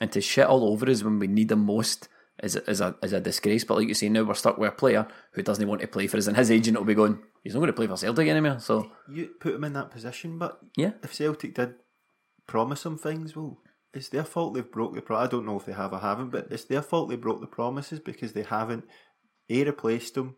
and 0.00 0.10
to 0.12 0.20
shit 0.20 0.46
all 0.46 0.64
over 0.64 0.90
us 0.90 1.04
when 1.04 1.18
we 1.20 1.28
need 1.28 1.52
him 1.52 1.64
most 1.64 2.08
is 2.42 2.56
a, 2.56 2.70
is 2.70 2.80
a 2.80 2.94
is 3.02 3.12
a 3.12 3.20
disgrace. 3.20 3.64
But 3.64 3.76
like 3.78 3.88
you 3.88 3.94
say, 3.94 4.08
now 4.08 4.22
we're 4.24 4.34
stuck 4.34 4.58
with 4.58 4.68
a 4.70 4.72
player 4.72 5.06
who 5.32 5.42
doesn't 5.42 5.66
want 5.68 5.80
to 5.80 5.86
play 5.88 6.06
for 6.06 6.16
us, 6.16 6.26
and 6.26 6.36
his 6.36 6.50
agent 6.50 6.78
will 6.78 6.84
be 6.84 6.94
going, 6.94 7.18
he's 7.42 7.54
not 7.54 7.60
going 7.60 7.68
to 7.68 7.72
play 7.74 7.86
for 7.86 7.96
Celtic 7.96 8.28
anymore. 8.28 8.58
So 8.60 8.90
You 9.08 9.30
put 9.40 9.54
him 9.54 9.64
in 9.64 9.72
that 9.74 9.90
position, 9.90 10.38
but 10.38 10.58
yeah, 10.76 10.92
if 11.02 11.14
Celtic 11.14 11.54
did 11.54 11.74
promise 12.46 12.84
him 12.86 12.98
things, 12.98 13.36
well, 13.36 13.58
it's 13.94 14.08
their 14.08 14.24
fault 14.24 14.54
they've 14.54 14.70
broke 14.70 14.94
the. 14.94 15.02
Pro- 15.02 15.18
I 15.18 15.26
don't 15.26 15.46
know 15.46 15.58
if 15.58 15.66
they 15.66 15.72
have 15.72 15.92
or 15.92 15.98
haven't, 15.98 16.30
but 16.30 16.48
it's 16.50 16.64
their 16.64 16.82
fault 16.82 17.08
they 17.10 17.16
broke 17.16 17.40
the 17.40 17.46
promises 17.46 18.00
because 18.00 18.32
they 18.32 18.42
haven't 18.42 18.84
a 19.50 19.64
replaced 19.64 20.16
him. 20.16 20.36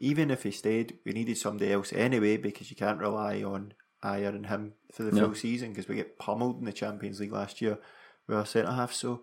Even 0.00 0.30
if 0.30 0.44
he 0.44 0.52
stayed, 0.52 0.98
we 1.04 1.12
needed 1.12 1.36
somebody 1.36 1.72
else 1.72 1.92
anyway 1.92 2.36
because 2.36 2.70
you 2.70 2.76
can't 2.76 3.00
rely 3.00 3.42
on 3.42 3.74
Ayer 4.04 4.28
and 4.28 4.46
him 4.46 4.74
for 4.94 5.02
the 5.02 5.10
No. 5.10 5.26
full 5.26 5.34
season 5.34 5.70
because 5.72 5.88
we 5.88 5.96
get 5.96 6.18
pummeled 6.20 6.60
in 6.60 6.64
the 6.66 6.72
Champions 6.72 7.18
League 7.18 7.32
last 7.32 7.60
year 7.60 7.78
with 8.28 8.36
our 8.38 8.46
centre 8.46 8.70
half. 8.70 8.92
So 8.92 9.22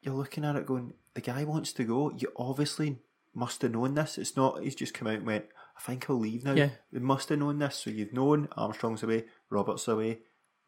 you're 0.00 0.14
looking 0.14 0.44
at 0.44 0.54
it 0.54 0.64
going, 0.64 0.92
the 1.14 1.20
guy 1.20 1.44
wants 1.44 1.72
to 1.74 1.84
go. 1.84 2.12
You 2.16 2.32
obviously 2.36 2.98
must 3.34 3.62
have 3.62 3.72
known 3.72 3.94
this. 3.94 4.18
It's 4.18 4.36
not 4.36 4.62
he's 4.62 4.74
just 4.74 4.94
come 4.94 5.08
out 5.08 5.14
and 5.14 5.26
went, 5.26 5.46
I 5.76 5.80
think 5.80 6.08
I'll 6.08 6.18
leave 6.18 6.44
now. 6.44 6.54
Yeah. 6.54 6.70
They 6.92 7.00
must 7.00 7.28
have 7.30 7.38
known 7.38 7.58
this. 7.58 7.76
So 7.76 7.90
you've 7.90 8.12
known 8.12 8.48
Armstrong's 8.56 9.02
away, 9.02 9.24
Roberts 9.50 9.88
away, 9.88 10.20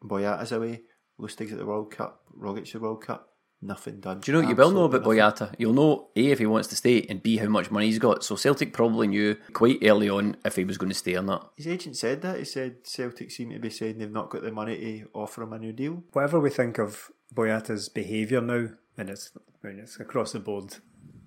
Boyata's 0.03 0.51
away, 0.51 0.81
Lustig's 1.17 1.51
at 1.51 1.59
the 1.59 1.65
World 1.65 1.91
Cup, 1.91 2.21
Rogic's 2.33 2.69
at 2.69 2.81
the 2.81 2.87
World 2.87 3.03
Cup. 3.03 3.29
Nothing 3.61 3.99
done. 3.99 4.19
Do 4.19 4.31
you 4.31 4.37
know 4.37 4.43
what 4.43 4.49
you 4.49 4.55
will 4.55 4.71
know 4.71 4.83
about 4.83 5.01
nothing. 5.01 5.17
Boyata? 5.17 5.55
You'll 5.57 5.73
know 5.73 6.09
A 6.15 6.27
if 6.27 6.39
he 6.39 6.45
wants 6.45 6.67
to 6.67 6.75
stay 6.75 7.03
and 7.09 7.23
B 7.23 7.37
how 7.37 7.47
much 7.47 7.71
money 7.71 7.87
he's 7.87 7.97
got. 7.97 8.23
So 8.23 8.35
Celtic 8.35 8.73
probably 8.73 9.07
knew 9.07 9.35
quite 9.53 9.79
early 9.81 10.09
on 10.09 10.35
if 10.45 10.57
he 10.57 10.65
was 10.65 10.77
going 10.77 10.91
to 10.91 10.95
stay 10.95 11.15
or 11.15 11.23
not. 11.23 11.51
His 11.55 11.67
agent 11.67 11.95
said 11.95 12.21
that. 12.21 12.37
He 12.37 12.45
said 12.45 12.85
Celtic 12.85 13.31
seem 13.31 13.51
to 13.51 13.59
be 13.59 13.69
saying 13.69 13.97
they've 13.97 14.11
not 14.11 14.29
got 14.29 14.43
the 14.43 14.51
money 14.51 14.77
to 14.77 15.09
offer 15.13 15.41
him 15.41 15.53
a 15.53 15.57
new 15.57 15.71
deal. 15.71 16.03
Whatever 16.11 16.39
we 16.39 16.49
think 16.49 16.77
of 16.77 17.09
Boyata's 17.33 17.89
behaviour 17.89 18.41
now, 18.41 18.69
and 18.97 19.09
it's, 19.09 19.31
I 19.63 19.67
mean, 19.67 19.79
it's 19.79 19.99
across 19.99 20.31
the 20.33 20.39
board, 20.39 20.75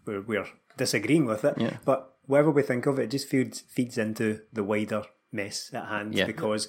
we're, 0.07 0.21
we're 0.23 0.47
disagreeing 0.77 1.25
with 1.27 1.45
it, 1.45 1.55
Yeah. 1.59 1.77
but 1.85 2.17
whatever 2.27 2.51
we 2.51 2.63
think 2.63 2.87
of 2.87 2.99
it, 2.99 3.05
it 3.05 3.11
just 3.11 3.29
feeds, 3.29 3.61
feeds 3.61 3.99
into 3.99 4.41
the 4.53 4.65
wider 4.65 5.03
mess 5.33 5.71
at 5.75 5.87
hand 5.89 6.15
Yeah. 6.15 6.27
because 6.27 6.69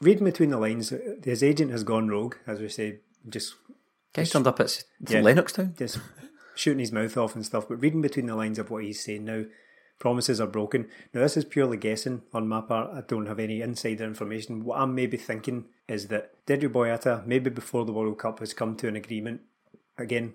reading 0.00 0.24
between 0.24 0.50
the 0.50 0.58
lines, 0.58 0.92
his 1.24 1.42
agent 1.42 1.70
has 1.70 1.84
gone 1.84 2.08
rogue, 2.08 2.36
as 2.46 2.60
we 2.60 2.68
say, 2.68 3.00
just 3.28 3.54
Guys 4.14 4.30
turned 4.30 4.46
up 4.46 4.58
at 4.60 4.84
Yeah. 5.08 5.20
Lennoxtown. 5.22 5.76
just 5.76 5.98
shooting 6.54 6.78
his 6.80 6.92
mouth 6.92 7.16
off 7.16 7.34
and 7.34 7.44
stuff. 7.44 7.68
But 7.68 7.80
reading 7.80 8.00
between 8.02 8.26
the 8.26 8.34
lines 8.34 8.58
of 8.58 8.70
what 8.70 8.82
he's 8.84 9.04
saying 9.04 9.24
now, 9.24 9.44
promises 9.98 10.40
are 10.40 10.46
broken. 10.46 10.88
Now, 11.12 11.22
this 11.22 11.36
is 11.36 11.44
purely 11.44 11.76
guessing 11.76 12.22
on 12.32 12.48
my 12.48 12.60
part. 12.60 12.90
I 12.94 13.00
don't 13.00 13.26
have 13.26 13.38
any 13.38 13.60
insider 13.60 14.04
information. 14.04 14.64
What 14.64 14.78
I'm 14.78 14.94
maybe 14.94 15.16
thinking 15.16 15.66
is 15.88 16.08
that 16.08 16.44
Dedry 16.46 16.68
Boyata, 16.68 17.26
maybe 17.26 17.50
before 17.50 17.84
the 17.84 17.92
World 17.92 18.18
Cup, 18.18 18.38
has 18.40 18.54
come 18.54 18.76
to 18.76 18.88
an 18.88 18.96
agreement. 18.96 19.40
Again, 19.96 20.34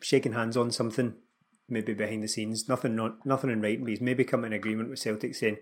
shaking 0.00 0.32
hands 0.32 0.56
on 0.56 0.70
something, 0.70 1.14
maybe 1.68 1.94
behind 1.94 2.22
the 2.22 2.28
scenes. 2.28 2.68
Nothing, 2.68 2.94
not, 2.94 3.24
nothing 3.26 3.50
in 3.50 3.60
writing, 3.60 3.84
but 3.84 3.90
he's 3.90 4.00
maybe 4.00 4.24
come 4.24 4.42
to 4.42 4.46
an 4.46 4.52
agreement 4.52 4.90
with 4.90 5.00
Celtic 5.00 5.34
saying, 5.34 5.56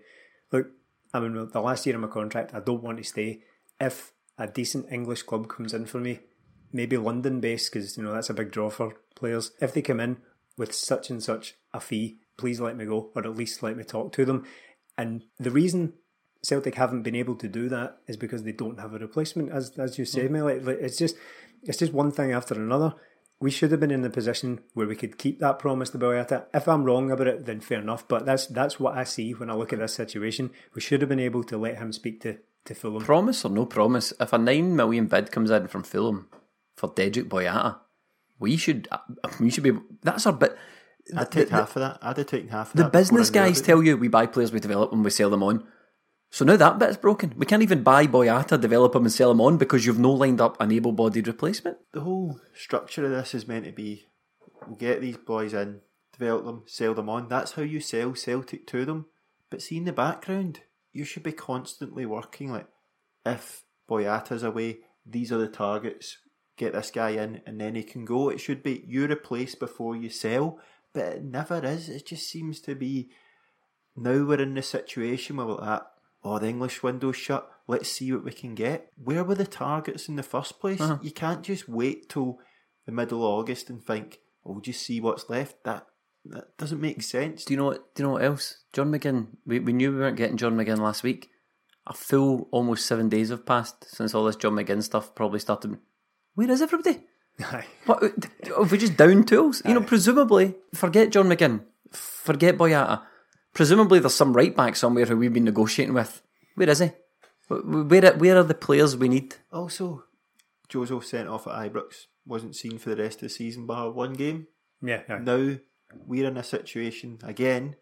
look, 0.51 0.67
I'm 1.13 1.25
in 1.25 1.49
the 1.51 1.61
last 1.61 1.85
year 1.85 1.95
of 1.95 2.01
my 2.01 2.07
contract. 2.07 2.53
I 2.53 2.59
don't 2.59 2.83
want 2.83 2.97
to 2.99 3.03
stay. 3.03 3.41
If 3.79 4.13
a 4.37 4.47
decent 4.47 4.91
English 4.91 5.23
club 5.23 5.49
comes 5.49 5.73
in 5.73 5.85
for 5.85 5.99
me, 5.99 6.19
maybe 6.71 6.97
London 6.97 7.39
based, 7.39 7.71
because 7.71 7.97
you 7.97 8.03
know 8.03 8.13
that's 8.13 8.29
a 8.29 8.33
big 8.33 8.51
draw 8.51 8.69
for 8.69 8.95
players. 9.15 9.51
If 9.59 9.73
they 9.73 9.81
come 9.81 9.99
in 9.99 10.17
with 10.57 10.73
such 10.73 11.09
and 11.09 11.21
such 11.21 11.55
a 11.73 11.79
fee, 11.79 12.19
please 12.41 12.59
let 12.59 12.75
me 12.75 12.85
go, 12.85 13.11
or 13.15 13.23
at 13.23 13.37
least 13.37 13.61
let 13.63 13.77
me 13.77 13.83
talk 13.83 14.11
to 14.13 14.25
them. 14.25 14.45
And 14.97 15.23
the 15.39 15.51
reason 15.51 15.93
Celtic 16.43 16.75
haven't 16.75 17.03
been 17.03 17.15
able 17.15 17.35
to 17.35 17.47
do 17.47 17.69
that 17.69 17.97
is 18.07 18.17
because 18.17 18.43
they 18.43 18.51
don't 18.51 18.79
have 18.79 18.93
a 18.93 18.99
replacement, 18.99 19.51
as 19.51 19.77
as 19.77 19.97
you 19.99 20.05
say, 20.05 20.27
mm. 20.27 20.31
Mel. 20.31 20.45
Like, 20.45 20.65
like, 20.65 20.79
it's 20.81 20.97
just 20.97 21.15
it's 21.63 21.77
just 21.77 21.93
one 21.93 22.11
thing 22.11 22.31
after 22.31 22.55
another. 22.55 22.95
We 23.39 23.51
should 23.51 23.71
have 23.71 23.79
been 23.79 23.91
in 23.91 24.03
the 24.03 24.09
position 24.09 24.59
where 24.73 24.87
we 24.87 24.95
could 24.95 25.17
keep 25.17 25.39
that 25.39 25.57
promise 25.57 25.89
to 25.91 25.97
Boyata. 25.97 26.45
If 26.53 26.67
I'm 26.67 26.83
wrong 26.83 27.09
about 27.09 27.27
it, 27.27 27.45
then 27.45 27.59
fair 27.59 27.79
enough. 27.79 28.07
But 28.07 28.25
that's 28.25 28.47
that's 28.47 28.79
what 28.79 28.97
I 28.97 29.03
see 29.03 29.33
when 29.33 29.49
I 29.49 29.53
look 29.53 29.73
at 29.73 29.79
this 29.79 29.93
situation. 29.93 30.51
We 30.75 30.81
should 30.81 31.01
have 31.01 31.09
been 31.09 31.19
able 31.19 31.43
to 31.45 31.57
let 31.57 31.77
him 31.77 31.91
speak 31.93 32.21
to 32.21 32.37
to 32.65 32.75
Fulham. 32.75 33.03
Promise 33.03 33.45
or 33.45 33.49
no 33.49 33.65
promise, 33.65 34.13
if 34.19 34.33
a 34.33 34.37
nine 34.37 34.75
million 34.75 35.07
bid 35.07 35.31
comes 35.31 35.51
in 35.51 35.67
from 35.67 35.83
Fulham 35.83 36.27
for 36.75 36.89
Dedryck 36.89 37.29
Boyata, 37.29 37.77
we 38.39 38.57
should 38.57 38.87
we 39.39 39.51
should 39.51 39.63
be. 39.63 39.73
That's 40.01 40.25
our 40.25 40.33
bit. 40.33 40.57
I'd 41.15 41.31
take 41.31 41.49
half 41.49 41.75
of 41.75 41.81
that. 41.81 41.99
I'd 42.01 42.17
have 42.17 42.27
taken 42.27 42.49
half 42.49 42.73
of 42.73 42.77
The 42.77 42.89
business 42.89 43.29
guys 43.29 43.61
tell 43.61 43.83
you 43.83 43.97
we 43.97 44.07
buy 44.07 44.25
players, 44.25 44.51
we 44.51 44.59
develop 44.59 44.91
them, 44.91 45.03
we 45.03 45.09
sell 45.09 45.29
them 45.29 45.43
on. 45.43 45.65
So 46.29 46.45
now 46.45 46.55
that 46.55 46.79
bit's 46.79 46.95
broken. 46.95 47.33
We 47.35 47.45
can't 47.45 47.61
even 47.61 47.83
buy 47.83 48.07
Boyata, 48.07 48.59
develop 48.59 48.95
him, 48.95 49.03
and 49.03 49.11
sell 49.11 49.31
him 49.31 49.41
on 49.41 49.57
because 49.57 49.85
you've 49.85 49.99
no 49.99 50.13
lined 50.13 50.39
up 50.39 50.59
an 50.61 50.71
able-bodied 50.71 51.27
replacement. 51.27 51.77
the 51.91 52.01
whole 52.01 52.39
structure 52.53 53.03
of 53.03 53.11
this 53.11 53.33
is 53.33 53.47
meant 53.47 53.65
to 53.65 53.73
be 53.73 54.07
we'll 54.65 54.77
get 54.77 55.01
these 55.01 55.17
boys 55.17 55.53
in, 55.53 55.81
develop 56.17 56.45
them, 56.45 56.63
sell 56.67 56.93
them 56.93 57.09
on. 57.09 57.27
That's 57.27 57.53
how 57.53 57.63
you 57.63 57.81
sell 57.81 58.15
Celtic 58.15 58.65
to 58.67 58.85
them. 58.85 59.07
But 59.49 59.61
see 59.61 59.77
in 59.77 59.85
the 59.85 59.91
background, 59.91 60.61
you 60.93 61.03
should 61.03 61.23
be 61.23 61.33
constantly 61.33 62.05
working 62.05 62.51
like 62.51 62.67
if 63.25 63.63
Boyata's 63.89 64.43
away, 64.43 64.79
these 65.05 65.31
are 65.31 65.37
the 65.37 65.47
targets, 65.47 66.17
get 66.57 66.73
this 66.73 66.91
guy 66.91 67.09
in 67.09 67.41
and 67.45 67.59
then 67.59 67.75
he 67.75 67.83
can 67.83 68.05
go. 68.05 68.29
It 68.29 68.39
should 68.39 68.63
be 68.63 68.83
you 68.87 69.05
replace 69.05 69.55
before 69.55 69.95
you 69.95 70.09
sell, 70.09 70.59
but 70.93 71.03
it 71.03 71.23
never 71.23 71.63
is. 71.65 71.89
It 71.89 72.05
just 72.05 72.29
seems 72.29 72.59
to 72.61 72.75
be 72.75 73.09
now 73.95 74.23
we're 74.23 74.41
in 74.41 74.53
the 74.53 74.61
situation 74.61 75.37
where 75.37 75.47
we're 75.47 75.63
at, 75.63 75.85
oh, 76.23 76.39
the 76.39 76.47
English 76.47 76.81
window's 76.83 77.17
shut, 77.17 77.49
let's 77.67 77.91
see 77.91 78.11
what 78.11 78.23
we 78.23 78.31
can 78.31 78.55
get. 78.55 78.89
Where 79.01 79.23
were 79.23 79.35
the 79.35 79.45
targets 79.45 80.07
in 80.07 80.15
the 80.15 80.23
first 80.23 80.59
place? 80.59 80.81
Uh-huh. 80.81 80.97
You 81.01 81.11
can't 81.11 81.43
just 81.43 81.67
wait 81.67 82.09
till 82.09 82.39
the 82.85 82.91
middle 82.91 83.19
of 83.19 83.39
August 83.39 83.69
and 83.69 83.83
think, 83.83 84.19
oh, 84.45 84.53
we'll 84.53 84.61
just 84.61 84.83
see 84.83 85.01
what's 85.01 85.29
left. 85.29 85.63
That 85.63 85.87
that 86.25 86.57
doesn't 86.57 86.79
make 86.79 87.01
sense. 87.01 87.45
Do 87.45 87.53
you 87.53 87.57
know 87.57 87.65
what? 87.65 87.95
Do 87.95 88.03
you 88.03 88.07
know 88.07 88.13
what 88.13 88.23
else? 88.23 88.63
John 88.73 88.91
McGinn. 88.91 89.27
We, 89.45 89.59
we 89.59 89.73
knew 89.73 89.91
we 89.91 89.99
weren't 89.99 90.17
getting 90.17 90.37
John 90.37 90.55
McGinn 90.55 90.79
last 90.79 91.03
week. 91.03 91.29
A 91.87 91.93
full 91.93 92.47
almost 92.51 92.85
seven 92.85 93.09
days 93.09 93.29
have 93.29 93.45
passed 93.45 93.89
since 93.89 94.13
all 94.13 94.25
this 94.25 94.35
John 94.35 94.53
McGinn 94.53 94.83
stuff 94.83 95.15
probably 95.15 95.39
started. 95.39 95.79
Where 96.35 96.49
is 96.49 96.61
everybody? 96.61 97.03
Aye. 97.43 97.65
What? 97.85 98.03
Have 98.57 98.71
we 98.71 98.77
just 98.77 98.97
down 98.97 99.23
tools? 99.23 99.61
You 99.65 99.73
know, 99.73 99.81
presumably, 99.81 100.55
forget 100.73 101.09
John 101.09 101.27
McGinn, 101.27 101.61
forget 101.91 102.57
Boyata. 102.57 103.01
Presumably, 103.53 103.99
there's 103.99 104.13
some 104.13 104.33
right 104.33 104.55
back 104.55 104.75
somewhere 104.75 105.05
who 105.05 105.17
we've 105.17 105.33
been 105.33 105.43
negotiating 105.45 105.93
with. 105.93 106.21
Where 106.55 106.69
is 106.69 106.79
he? 106.79 106.91
Where 107.47 108.13
where 108.13 108.37
are 108.37 108.43
the 108.43 108.53
players 108.53 108.95
we 108.95 109.09
need? 109.09 109.35
Also, 109.51 110.03
Jozo 110.69 111.03
sent 111.03 111.27
off 111.27 111.47
at 111.47 111.53
Ibrox, 111.53 112.05
wasn't 112.25 112.55
seen 112.55 112.77
for 112.77 112.91
the 112.91 113.01
rest 113.01 113.17
of 113.17 113.21
the 113.23 113.29
season 113.29 113.65
bar 113.65 113.91
one 113.91 114.13
game. 114.13 114.47
Yeah, 114.81 115.01
aye. 115.09 115.19
Now 115.19 115.57
we're 116.05 116.27
in 116.27 116.37
a 116.37 116.43
situation 116.43 117.19
again 117.23 117.75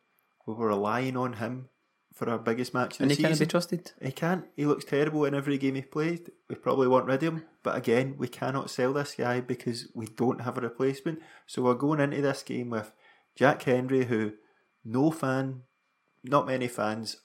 where 0.46 0.58
we're 0.58 0.70
relying 0.70 1.16
on 1.18 1.34
him 1.34 1.70
for 2.20 2.30
our 2.30 2.38
biggest 2.38 2.74
match 2.74 2.96
of 2.96 3.04
And 3.04 3.12
the 3.12 3.16
he 3.16 3.24
can't 3.24 3.40
be 3.40 3.46
trusted. 3.46 3.94
He 4.02 4.12
can't. 4.12 4.44
He 4.58 4.66
looks 4.66 4.84
terrible 4.84 5.24
in 5.24 5.34
every 5.34 5.58
game 5.58 5.76
he 5.76 5.82
played. 5.82 6.30
We 6.50 6.56
probably 6.56 6.90
want 6.90 7.06
rid 7.06 7.24
of 7.24 7.34
him. 7.34 7.46
But 7.64 7.78
again, 7.78 8.16
we 8.18 8.28
cannot 8.28 8.70
sell 8.70 8.92
this 8.92 9.16
guy 9.18 9.40
because 9.40 9.88
we 9.96 10.08
don't 10.08 10.42
have 10.42 10.58
a 10.58 10.62
replacement. 10.62 11.22
So 11.48 11.62
we're 11.62 11.76
going 11.76 12.02
into 12.02 12.22
this 12.22 12.44
game 12.44 12.72
with 12.72 12.92
Jack 13.38 13.64
Hendry, 13.64 14.04
who 14.06 14.34
no 14.84 15.12
fan, 15.12 15.62
not 16.22 16.46
many 16.46 16.68
fans 16.68 17.22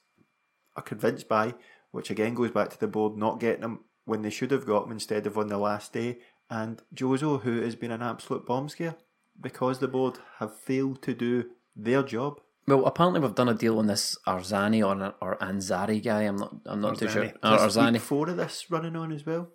are 0.77 0.83
convinced 0.83 1.29
by, 1.29 1.55
which 1.91 2.09
again 2.09 2.35
goes 2.35 2.53
back 2.53 2.71
to 2.71 2.79
the 2.79 2.87
board 2.87 3.17
not 3.17 3.41
getting 3.41 3.65
him 3.65 3.81
when 4.05 4.23
they 4.23 4.31
should 4.31 4.53
have 4.53 4.65
got 4.65 4.87
him 4.87 4.93
instead 4.93 5.27
of 5.27 5.37
on 5.37 5.49
the 5.49 5.59
last 5.59 5.93
day. 5.93 6.19
And 6.49 6.81
Jozo, 6.95 7.43
who 7.43 7.63
has 7.63 7.75
been 7.75 7.91
an 7.91 8.03
absolute 8.03 8.47
bomb 8.47 8.69
scare 8.69 8.95
because 9.41 9.81
the 9.81 9.89
board 9.89 10.21
have 10.39 10.57
failed 10.57 11.03
to 11.03 11.15
do 11.15 11.47
their 11.75 12.05
job. 12.05 12.41
Well, 12.67 12.87
apparently 12.87 13.21
we've 13.21 13.35
done 13.35 13.49
a 13.49 13.55
deal 13.55 13.79
on 13.79 13.87
this 13.87 14.17
Arzani 14.27 14.83
or 14.83 15.15
or 15.21 15.37
Anzari 15.39 16.03
guy. 16.03 16.23
I'm 16.23 16.37
not. 16.37 16.55
I'm 16.67 16.81
not 16.81 16.99
too 16.99 17.09
sure. 17.09 17.25
Arzani. 17.25 17.67
Is 17.67 17.77
Arzani. 17.77 17.93
week 17.93 18.03
four 18.03 18.29
of 18.31 18.37
this 18.37 18.71
running 18.71 18.97
on 18.97 19.13
as 19.13 19.27
well. 19.27 19.51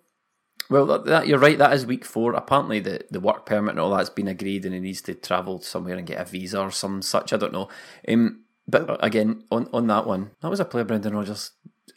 Well, 0.68 0.86
that, 0.86 1.04
that, 1.06 1.26
you're 1.26 1.38
right. 1.38 1.58
That 1.58 1.72
is 1.72 1.84
week 1.84 2.04
four. 2.04 2.34
Apparently, 2.34 2.78
the, 2.78 3.00
the 3.10 3.18
work 3.18 3.44
permit 3.44 3.72
and 3.72 3.80
all 3.80 3.90
that's 3.90 4.08
been 4.08 4.28
agreed, 4.28 4.64
and 4.64 4.72
he 4.72 4.80
needs 4.80 5.02
to 5.02 5.14
travel 5.14 5.60
somewhere 5.60 5.96
and 5.96 6.06
get 6.06 6.20
a 6.20 6.24
visa 6.24 6.60
or 6.60 6.70
some 6.70 7.02
such. 7.02 7.32
I 7.32 7.36
don't 7.36 7.52
know. 7.52 7.68
Um, 8.08 8.44
but 8.68 9.04
again, 9.04 9.42
on, 9.50 9.68
on 9.72 9.88
that 9.88 10.06
one, 10.06 10.30
that 10.40 10.48
was 10.48 10.60
a 10.60 10.64
player 10.64 10.84
Brendan 10.84 11.14
Rodgers 11.14 11.50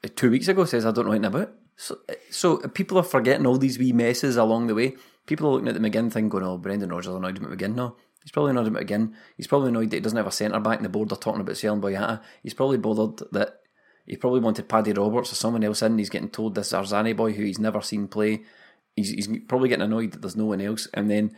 uh, 0.04 0.08
two 0.16 0.32
weeks 0.32 0.48
ago 0.48 0.66
says 0.66 0.86
I 0.86 0.92
don't 0.92 1.06
know 1.06 1.12
anything 1.12 1.26
about. 1.26 1.54
So, 1.76 2.00
uh, 2.10 2.14
so 2.32 2.58
people 2.58 2.98
are 2.98 3.04
forgetting 3.04 3.46
all 3.46 3.58
these 3.58 3.78
wee 3.78 3.94
messes 3.94 4.38
along 4.38 4.68
the 4.68 4.76
way. 4.76 4.96
People 5.28 5.48
are 5.48 5.52
looking 5.52 5.68
at 5.68 5.76
the 5.76 5.80
McGinn 5.80 6.12
thing, 6.12 6.30
going, 6.30 6.44
"Oh, 6.44 6.58
Brendan 6.58 6.90
Rodgers 6.90 7.14
annoyed 7.14 7.38
him 7.38 7.46
at 7.46 7.58
McGinn." 7.58 7.76
No, 7.76 7.96
he's 8.24 8.32
probably 8.32 8.52
annoyed 8.52 8.68
at 8.68 8.74
McGinn. 8.74 9.14
He's 9.38 9.48
probably 9.48 9.70
annoyed 9.70 9.92
that 9.92 9.98
he 9.98 10.02
doesn't 10.02 10.18
have 10.18 10.28
a 10.28 10.32
centre 10.32 10.60
back, 10.60 10.78
and 10.78 10.86
the 10.86 10.90
board 10.90 11.12
are 11.12 11.18
talking 11.18 11.42
about 11.42 11.58
selling 11.58 11.82
Boyata. 11.82 12.22
He's 12.42 12.54
probably 12.54 12.78
bothered 12.78 13.22
that 13.32 13.60
he 14.06 14.18
probably 14.18 14.42
wanted 14.42 14.68
Paddy 14.68 14.92
Roberts 14.94 15.32
or 15.32 15.36
someone 15.36 15.64
else 15.64 15.82
in. 15.82 15.98
He's 15.98 16.10
getting 16.10 16.30
told 16.30 16.56
this 16.56 16.74
Arzani 16.74 17.16
boy 17.16 17.34
who 17.34 17.44
he's 17.44 17.60
never 17.60 17.82
seen 17.82 18.08
play. 18.08 18.42
He's, 18.96 19.10
he's 19.10 19.30
probably 19.48 19.70
getting 19.70 19.86
annoyed 19.86 20.12
that 20.12 20.22
there's 20.22 20.36
no 20.36 20.46
one 20.46 20.62
else. 20.62 20.88
And 20.94 21.10
then 21.10 21.36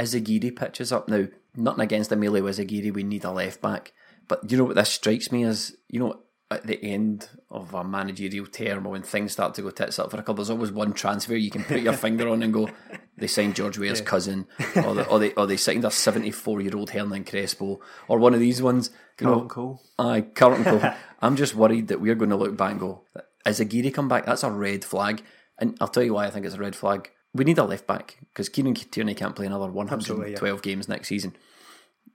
Izaguirre 0.00 0.56
pitches 0.56 0.90
up. 0.90 1.08
Now, 1.08 1.26
nothing 1.54 1.82
against 1.82 2.10
Emilio 2.10 2.44
Izaguirre, 2.44 2.94
we 2.94 3.02
need 3.02 3.24
a 3.24 3.30
left 3.30 3.60
back. 3.60 3.92
But 4.26 4.50
you 4.50 4.56
know 4.56 4.64
what 4.64 4.76
this 4.76 4.90
strikes 4.90 5.30
me 5.30 5.44
as, 5.44 5.76
you 5.88 6.00
know, 6.00 6.20
at 6.50 6.66
the 6.66 6.82
end 6.82 7.28
of 7.50 7.74
a 7.74 7.84
managerial 7.84 8.46
term 8.46 8.86
or 8.86 8.90
when 8.90 9.02
things 9.02 9.32
start 9.32 9.54
to 9.54 9.62
go 9.62 9.70
tits 9.70 9.98
up 9.98 10.10
for 10.10 10.16
a 10.16 10.22
couple, 10.22 10.36
there's 10.36 10.50
always 10.50 10.72
one 10.72 10.94
transfer 10.94 11.34
you 11.34 11.50
can 11.50 11.64
put 11.64 11.80
your 11.80 11.92
finger 11.94 12.28
on 12.28 12.42
and 12.42 12.54
go, 12.54 12.70
they 13.18 13.26
signed 13.26 13.56
George 13.56 13.78
Weah's 13.78 14.00
cousin, 14.00 14.46
or, 14.76 14.94
the, 14.94 15.06
or, 15.08 15.18
they, 15.18 15.32
or 15.32 15.46
they 15.46 15.56
signed 15.56 15.84
a 15.84 15.90
74 15.90 16.60
year 16.60 16.76
old 16.76 16.90
Hernan 16.90 17.24
Crespo, 17.24 17.80
or 18.06 18.18
one 18.18 18.34
of 18.34 18.40
these 18.40 18.62
ones. 18.62 18.90
Know, 19.20 19.28
Carlton 19.28 19.48
Cole. 19.48 19.82
Aye, 19.98 20.20
Carlton 20.34 20.64
Cole. 20.64 20.92
I'm 21.20 21.36
just 21.36 21.54
worried 21.54 21.88
that 21.88 22.00
we're 22.00 22.14
going 22.14 22.30
to 22.30 22.36
look 22.36 22.56
back 22.56 22.72
and 22.72 22.80
go, 22.80 23.02
Izaguirre 23.44 23.92
come 23.92 24.08
back? 24.08 24.26
That's 24.26 24.44
a 24.44 24.50
red 24.50 24.84
flag. 24.84 25.22
And 25.58 25.76
I'll 25.80 25.88
tell 25.88 26.02
you 26.02 26.14
why 26.14 26.26
I 26.26 26.30
think 26.30 26.46
it's 26.46 26.54
a 26.54 26.58
red 26.60 26.76
flag. 26.76 27.10
We 27.34 27.44
need 27.44 27.58
a 27.58 27.64
left 27.64 27.86
back 27.86 28.16
because 28.28 28.48
Kieran 28.48 28.74
Tierney 28.74 29.14
can't 29.14 29.36
play 29.36 29.46
another 29.46 29.70
112 29.70 30.40
yeah. 30.40 30.60
games 30.62 30.88
next 30.88 31.08
season. 31.08 31.36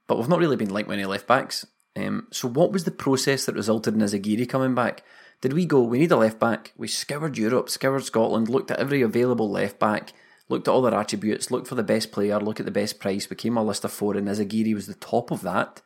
But 0.08 0.18
we've 0.18 0.30
not 0.30 0.40
really 0.40 0.56
been 0.56 0.74
linked 0.74 0.88
with 0.88 0.98
any 0.98 1.06
left 1.06 1.28
backs. 1.28 1.66
Um, 1.96 2.28
so 2.32 2.48
what 2.48 2.72
was 2.72 2.86
the 2.86 2.92
process 2.92 3.46
that 3.46 3.56
resulted 3.56 3.94
in 3.94 4.00
Izaguirre 4.00 4.50
coming 4.50 4.74
back? 4.74 5.04
Did 5.42 5.54
we 5.54 5.66
go, 5.66 5.82
we 5.82 6.00
need 6.00 6.12
a 6.12 6.18
left 6.18 6.40
back? 6.40 6.74
We 6.78 6.88
scoured 6.88 7.38
Europe, 7.38 7.70
scoured 7.70 8.06
Scotland, 8.06 8.50
looked 8.50 8.72
at 8.72 8.80
every 8.80 9.02
available 9.02 9.52
left 9.52 9.78
back, 9.78 10.14
looked 10.54 10.68
at 10.68 10.72
all 10.72 10.82
their 10.82 10.94
attributes, 10.94 11.52
looked 11.52 11.68
for 11.68 11.76
the 11.76 11.84
best 11.84 12.12
player, 12.12 12.40
look 12.40 12.60
at 12.60 12.66
the 12.66 12.72
best 12.72 13.00
price, 13.00 13.26
became 13.28 13.58
a 13.58 13.64
list 13.64 13.84
of 13.84 13.92
four, 13.92 14.16
and 14.16 14.28
Izaguirre 14.28 14.74
was 14.74 14.88
the 14.88 14.94
top 14.94 15.32
of 15.32 15.42
that, 15.42 15.82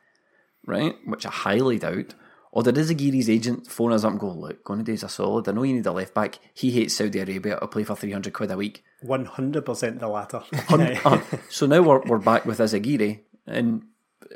right? 0.66 0.94
Which 1.06 1.26
I 1.26 1.30
highly 1.30 1.78
doubt. 1.78 2.14
Or 2.52 2.62
did 2.62 2.76
Izaguirre's 2.76 3.28
agent 3.28 3.66
phone 3.66 3.92
us 3.92 4.04
up 4.04 4.12
and 4.12 4.20
go, 4.20 4.30
look, 4.30 4.64
Gonaday's 4.64 5.02
a 5.02 5.08
solid. 5.08 5.48
I 5.48 5.52
know 5.52 5.62
you 5.64 5.74
need 5.74 5.86
a 5.86 5.92
left 5.92 6.14
back. 6.14 6.38
He 6.54 6.70
hates 6.70 6.94
Saudi 6.96 7.18
Arabia. 7.18 7.58
I'll 7.60 7.68
play 7.68 7.84
for 7.84 7.94
300 7.94 8.32
quid 8.32 8.50
a 8.50 8.56
week. 8.56 8.84
One 9.02 9.26
hundred 9.26 9.64
percent 9.64 10.00
the 10.00 10.08
latter. 10.08 10.42
Uh, 11.04 11.20
so 11.50 11.66
now 11.66 11.82
we're, 11.82 12.00
we're 12.00 12.18
back 12.18 12.46
with 12.46 12.58
Izaguirre. 12.58 13.20
And, 13.46 13.84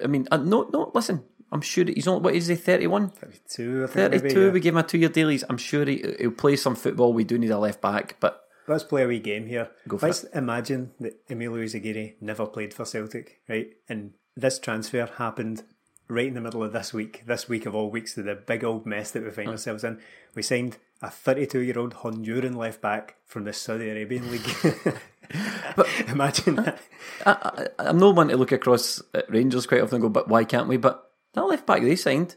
I 0.03 0.07
mean, 0.07 0.29
uh, 0.31 0.37
no, 0.37 0.69
no, 0.73 0.91
listen, 0.95 1.25
I'm 1.51 1.61
sure 1.63 1.85
he's 1.85 2.07
not, 2.07 2.23
what 2.23 2.35
is 2.35 2.47
he, 2.47 2.55
31? 2.55 3.13
Two, 3.49 3.85
I 3.85 3.87
think. 3.93 4.13
32, 4.13 4.23
maybe, 4.23 4.41
yeah. 4.41 4.51
we 4.51 4.61
gave 4.61 4.73
him 4.73 4.79
a 4.79 4.83
two 4.83 4.99
year 4.99 5.09
deal. 5.09 5.29
He's- 5.29 5.45
I'm 5.49 5.59
sure 5.59 5.85
he, 5.85 6.03
he'll 6.19 6.31
play 6.31 6.57
some 6.57 6.75
football. 6.75 7.13
We 7.13 7.25
do 7.25 7.39
need 7.39 7.51
a 7.51 7.59
left 7.59 7.81
back, 7.81 8.17
but 8.21 8.42
Let's 8.69 8.85
play 8.85 9.03
a 9.03 9.09
wee 9.09 9.19
game 9.19 9.47
here. 9.47 9.71
Go 9.89 9.99
for 9.99 10.07
Let's 10.07 10.25
imagine 10.25 10.93
that 11.01 11.21
Emilio 11.29 11.65
Izaguirre 11.65 12.15
never 12.21 12.47
played 12.47 12.73
for 12.73 12.85
Celtic, 12.85 13.41
right? 13.49 13.73
And 13.89 14.13
this 14.37 14.59
transfer 14.59 15.07
happened 15.07 15.65
right 16.09 16.27
in 16.27 16.35
the 16.35 16.41
middle 16.41 16.63
of 16.63 16.73
this 16.73 16.93
week, 16.93 17.23
this 17.27 17.49
week 17.49 17.67
of 17.67 17.75
all 17.75 17.91
weeks, 17.91 18.15
to 18.15 18.23
the 18.23 18.35
big 18.35 18.63
old 18.63 18.87
mess 18.87 19.11
that 19.13 19.25
we 19.25 19.31
find 19.31 19.49
ourselves 19.49 19.83
in. 19.85 19.99
We 20.35 20.43
signed 20.43 20.79
a 21.01 21.11
32 21.11 21.61
year 21.61 21.79
old 21.79 21.95
Honduran 21.95 22.57
left 22.57 22.81
back 22.81 23.17
from 23.25 23.45
the 23.45 23.53
Saudi 23.53 23.91
Arabian 23.91 24.31
League. 24.31 24.49
but 25.77 25.89
imagine 26.09 26.57
that. 26.57 26.79
I, 27.27 27.67
I, 27.79 27.89
I'm 27.89 27.99
not 27.99 28.15
one 28.15 28.29
to 28.29 28.37
look 28.37 28.53
across 28.53 29.03
at 29.15 29.31
Rangers 29.31 29.67
quite 29.67 29.83
often 29.83 29.97
and 29.97 30.03
go, 30.03 30.09
but 30.09 30.29
why 30.29 30.45
can't 30.45 30.69
we? 30.69 30.77
But 30.77 31.11
that 31.35 31.43
left 31.43 31.67
back 31.67 31.83
they 31.83 31.97
signed 31.97 32.37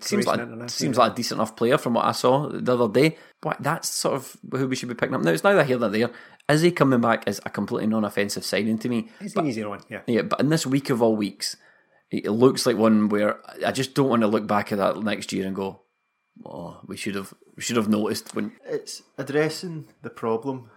seems 0.00 0.26
like 0.26 0.40
international, 0.40 0.68
seems 0.68 0.96
yeah. 0.96 1.02
like 1.02 1.12
a 1.12 1.14
decent 1.14 1.38
enough 1.38 1.56
player 1.56 1.78
from 1.78 1.94
what 1.94 2.04
I 2.04 2.12
saw 2.12 2.48
the 2.48 2.72
other 2.72 2.92
day. 2.92 3.16
But 3.40 3.62
that's 3.62 3.88
sort 3.88 4.14
of 4.14 4.36
who 4.52 4.68
we 4.68 4.76
should 4.76 4.88
be 4.88 4.94
picking 4.94 5.14
up. 5.14 5.22
Now 5.22 5.30
it's 5.30 5.44
neither 5.44 5.64
here 5.64 5.78
nor 5.78 5.88
there. 5.88 6.10
Is 6.48 6.62
he 6.62 6.70
coming 6.70 7.00
back 7.00 7.24
as 7.26 7.40
a 7.44 7.50
completely 7.50 7.88
non-offensive 7.88 8.44
signing 8.44 8.78
to 8.78 8.88
me? 8.88 9.08
It's 9.20 9.34
But- 9.34 9.44
an 9.44 9.50
easier 9.50 9.68
one, 9.68 9.80
yeah. 9.90 10.02
Yeah, 10.06 10.22
but 10.22 10.40
in 10.40 10.48
this 10.48 10.66
week 10.66 10.90
of 10.90 11.02
all 11.02 11.16
weeks, 11.16 11.56
it 12.10 12.30
looks 12.30 12.66
like 12.66 12.76
one 12.76 13.08
where 13.08 13.40
I 13.64 13.72
just 13.72 13.94
don't 13.94 14.08
want 14.08 14.22
to 14.22 14.28
look 14.28 14.46
back 14.46 14.72
at 14.72 14.78
that 14.78 15.02
next 15.02 15.32
year 15.32 15.46
and 15.46 15.56
go, 15.56 15.82
"Oh, 16.44 16.80
we 16.86 16.96
should 16.96 17.16
have, 17.16 17.34
we 17.56 17.62
should 17.62 17.76
have 17.76 17.88
noticed 17.88 18.34
when." 18.34 18.52
It's 18.64 19.02
addressing 19.18 19.88
the 20.02 20.10
problem. 20.10 20.70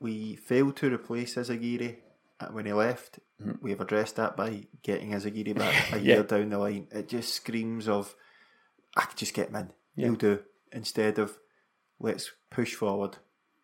We 0.00 0.36
failed 0.36 0.76
to 0.76 0.94
replace 0.94 1.34
Izaguirre 1.34 1.96
uh, 2.38 2.46
when 2.48 2.66
he 2.66 2.72
left. 2.72 3.18
We 3.60 3.70
have 3.70 3.80
addressed 3.80 4.16
that 4.16 4.36
by 4.36 4.66
getting 4.82 5.10
Izaguirre 5.10 5.56
back 5.56 5.92
a 5.92 5.98
year 6.00 6.22
down 6.22 6.50
the 6.50 6.58
line. 6.58 6.86
It 6.92 7.08
just 7.08 7.34
screams 7.34 7.88
of, 7.88 8.14
I 8.98 9.04
could 9.06 9.16
just 9.16 9.32
get 9.34 9.48
him 9.48 9.56
in. 9.56 9.70
He'll 9.96 10.14
do. 10.14 10.40
Instead 10.72 11.18
of, 11.18 11.38
let's 11.98 12.30
push 12.50 12.74
forward. 12.74 13.16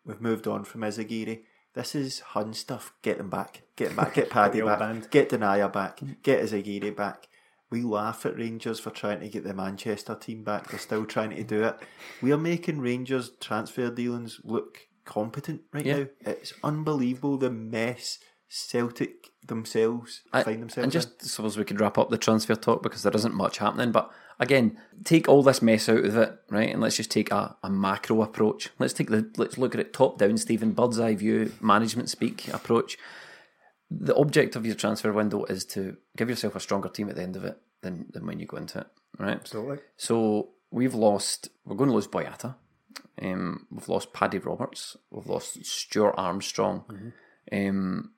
We've 0.05 0.21
moved 0.21 0.47
on 0.47 0.63
from 0.63 0.81
Izaguirre. 0.81 1.41
This 1.73 1.93
is 1.93 2.19
Hun 2.21 2.53
stuff. 2.53 2.93
Get 3.01 3.17
them 3.17 3.29
back. 3.29 3.63
Get 3.75 3.89
them 3.89 3.97
back. 3.97 4.13
Get 4.13 4.29
Paddy 4.31 4.61
back. 4.61 4.79
band. 4.79 5.09
Get 5.11 5.29
Denayer 5.29 5.71
back. 5.71 5.99
Get 6.23 6.41
Izaguirre 6.43 6.95
back. 6.95 7.27
We 7.69 7.81
laugh 7.81 8.25
at 8.25 8.37
Rangers 8.37 8.79
for 8.79 8.91
trying 8.91 9.19
to 9.19 9.27
get 9.29 9.43
the 9.43 9.53
Manchester 9.53 10.15
team 10.15 10.43
back. 10.43 10.69
They're 10.69 10.79
still 10.79 11.05
trying 11.05 11.31
to 11.31 11.43
do 11.43 11.63
it. 11.63 11.75
We 12.21 12.31
are 12.31 12.37
making 12.37 12.79
Rangers 12.79 13.31
transfer 13.41 13.89
dealings 13.89 14.39
look 14.43 14.79
competent 15.03 15.61
right 15.73 15.85
Yeah. 15.85 15.97
now. 15.97 16.05
It's 16.21 16.53
unbelievable 16.63 17.37
the 17.37 17.49
mess 17.51 18.19
Celtic 18.47 19.31
themselves 19.45 20.21
I- 20.31 20.43
find 20.43 20.61
themselves 20.61 20.83
and 20.85 20.91
just 20.91 21.23
suppose 21.25 21.57
we 21.57 21.65
could 21.65 21.79
wrap 21.81 21.97
up 21.97 22.09
the 22.09 22.17
transfer 22.17 22.55
talk 22.55 22.81
because 22.81 23.03
there 23.03 23.13
isn't 23.15 23.33
much 23.35 23.57
happening. 23.57 23.91
But 23.91 24.11
again, 24.39 24.77
take 25.03 25.27
all 25.27 25.43
this 25.43 25.61
mess 25.61 25.89
out 25.89 26.05
of 26.05 26.17
it, 26.17 26.37
right? 26.49 26.69
And 26.69 26.81
let's 26.81 26.97
just 26.97 27.11
take 27.11 27.31
a, 27.31 27.55
a 27.63 27.69
macro 27.69 28.21
approach. 28.21 28.69
Let's 28.79 28.93
take 28.93 29.09
the 29.09 29.31
let's 29.37 29.57
look 29.57 29.73
at 29.73 29.81
it 29.81 29.93
top 29.93 30.17
down, 30.17 30.37
Stephen, 30.37 30.71
bird's 30.71 30.99
eye 30.99 31.15
view, 31.15 31.53
management 31.61 32.09
speak 32.09 32.47
approach. 32.49 32.97
The 33.89 34.15
object 34.15 34.55
of 34.55 34.65
your 34.65 34.75
transfer 34.75 35.13
window 35.13 35.45
is 35.45 35.63
to 35.67 35.97
give 36.17 36.29
yourself 36.29 36.55
a 36.55 36.59
stronger 36.59 36.89
team 36.89 37.09
at 37.09 37.15
the 37.15 37.21
end 37.21 37.35
of 37.35 37.45
it 37.45 37.57
than, 37.81 38.07
than 38.11 38.25
when 38.25 38.39
you 38.39 38.47
go 38.47 38.57
into 38.57 38.79
it, 38.79 38.87
right? 39.19 39.35
Absolutely. 39.35 39.77
So 39.97 40.49
we've 40.71 40.95
lost. 40.95 41.49
We're 41.65 41.75
going 41.75 41.89
to 41.89 41.95
lose 41.95 42.07
Boyata. 42.07 42.55
Um, 43.21 43.67
we've 43.71 43.87
lost 43.87 44.11
Paddy 44.11 44.39
Roberts. 44.39 44.97
We've 45.11 45.27
lost 45.27 45.63
Stuart 45.65 46.15
Armstrong. 46.17 47.13
Um, 47.51 48.11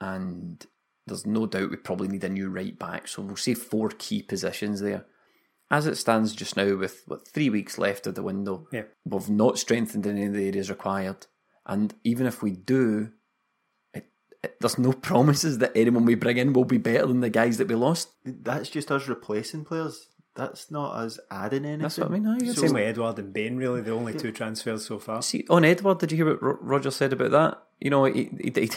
and 0.00 0.66
there's 1.06 1.26
no 1.26 1.46
doubt 1.46 1.70
we 1.70 1.76
probably 1.76 2.08
need 2.08 2.24
a 2.24 2.28
new 2.28 2.50
right 2.50 2.78
back. 2.78 3.08
So 3.08 3.22
we'll 3.22 3.36
say 3.36 3.54
four 3.54 3.90
key 3.90 4.22
positions 4.22 4.80
there. 4.80 5.06
As 5.70 5.86
it 5.86 5.96
stands 5.96 6.34
just 6.34 6.56
now, 6.56 6.76
with 6.76 7.02
what 7.06 7.26
three 7.26 7.50
weeks 7.50 7.78
left 7.78 8.06
of 8.06 8.14
the 8.14 8.22
window, 8.22 8.68
Yeah. 8.70 8.82
we've 9.04 9.30
not 9.30 9.58
strengthened 9.58 10.06
in 10.06 10.16
any 10.18 10.26
of 10.26 10.32
the 10.34 10.46
areas 10.46 10.70
required. 10.70 11.26
And 11.66 11.94
even 12.04 12.26
if 12.26 12.42
we 12.42 12.50
do, 12.52 13.10
it, 13.94 14.06
it, 14.42 14.56
there's 14.60 14.78
no 14.78 14.92
promises 15.10 15.58
that 15.58 15.72
anyone 15.74 16.04
we 16.04 16.14
bring 16.16 16.36
in 16.36 16.52
will 16.52 16.64
be 16.66 16.76
better 16.78 17.06
than 17.06 17.20
the 17.20 17.30
guys 17.30 17.56
that 17.56 17.68
we 17.68 17.74
lost. 17.74 18.10
That's 18.24 18.68
just 18.68 18.90
us 18.92 19.08
replacing 19.08 19.64
players. 19.64 20.08
That's 20.36 20.70
not 20.70 20.94
us 20.96 21.18
adding 21.30 21.64
anything. 21.64 21.82
That's 21.82 21.96
what 21.98 22.08
I 22.08 22.10
mean. 22.10 22.26
aye, 22.26 22.36
it's- 22.38 22.56
Same 22.60 22.72
with 22.74 22.82
Edouard 22.82 23.18
and 23.20 23.32
Bain, 23.32 23.56
really, 23.56 23.80
the 23.80 23.92
only 23.92 24.12
two 24.14 24.32
transfers 24.32 24.84
so 24.84 24.98
far. 24.98 25.22
See, 25.22 25.46
on 25.48 25.64
Edouard, 25.64 25.98
did 25.98 26.10
you 26.12 26.16
hear 26.18 26.26
what 26.26 26.42
Ro- 26.42 26.58
Roger 26.60 26.90
said 26.90 27.12
about 27.12 27.30
that? 27.30 27.62
You 27.84 27.90
know, 27.90 28.04
he, 28.06 28.30
he, 28.40 28.50
he, 28.54 28.70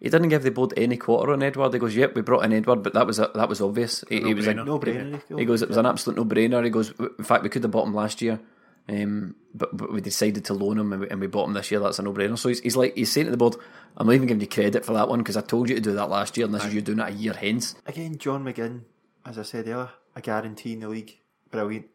he 0.00 0.08
didn't 0.08 0.30
give 0.30 0.42
the 0.42 0.50
board 0.50 0.72
any 0.74 0.96
quarter 0.96 1.32
on 1.34 1.42
Edouard. 1.42 1.74
He 1.74 1.78
goes, 1.78 1.94
"Yep, 1.94 2.14
we 2.14 2.22
brought 2.22 2.46
in 2.46 2.54
Edouard, 2.54 2.82
but 2.82 2.94
that 2.94 3.06
was 3.06 3.18
a, 3.18 3.30
that 3.34 3.46
was 3.46 3.60
obvious." 3.60 4.02
He, 4.08 4.22
he 4.22 4.32
was 4.32 4.46
like, 4.46 4.56
No 4.56 4.78
brainer. 4.78 5.20
he 5.38 5.44
goes, 5.44 5.60
"It 5.60 5.68
was 5.68 5.76
an 5.76 5.84
absolute 5.84 6.16
no 6.16 6.24
brainer." 6.24 6.64
He 6.64 6.70
goes, 6.70 6.94
"In 6.98 7.24
fact, 7.24 7.42
we 7.42 7.50
could 7.50 7.62
have 7.62 7.70
bought 7.72 7.86
him 7.86 7.94
last 7.94 8.22
year, 8.22 8.40
um, 8.88 9.34
but, 9.54 9.76
but 9.76 9.92
we 9.92 10.00
decided 10.00 10.46
to 10.46 10.54
loan 10.54 10.78
him 10.78 10.94
and 10.94 11.02
we, 11.02 11.10
and 11.10 11.20
we 11.20 11.26
bought 11.26 11.46
him 11.46 11.52
this 11.52 11.70
year. 11.70 11.78
That's 11.78 11.98
a 11.98 12.02
no 12.02 12.14
brainer." 12.14 12.38
So 12.38 12.48
he's, 12.48 12.60
he's 12.60 12.74
like, 12.74 12.96
he's 12.96 13.12
saying 13.12 13.26
to 13.26 13.30
the 13.30 13.36
board, 13.36 13.56
"I'm 13.98 14.06
not 14.06 14.14
even 14.14 14.28
giving 14.28 14.40
you 14.40 14.46
credit 14.48 14.82
for 14.82 14.94
that 14.94 15.08
one 15.08 15.18
because 15.18 15.36
I 15.36 15.42
told 15.42 15.68
you 15.68 15.74
to 15.74 15.80
do 15.82 15.92
that 15.92 16.08
last 16.08 16.38
year, 16.38 16.46
and 16.46 16.54
this 16.54 16.64
is 16.64 16.72
you 16.72 16.80
doing 16.80 17.00
it 17.00 17.08
a 17.08 17.12
year 17.12 17.34
hence." 17.34 17.74
Again, 17.84 18.16
John 18.16 18.44
McGinn, 18.44 18.84
as 19.26 19.38
I 19.38 19.42
said 19.42 19.68
earlier, 19.68 19.90
a 20.16 20.22
guarantee 20.22 20.72
in 20.72 20.80
the 20.80 20.88
league. 20.88 21.18
Brilliant. 21.50 21.86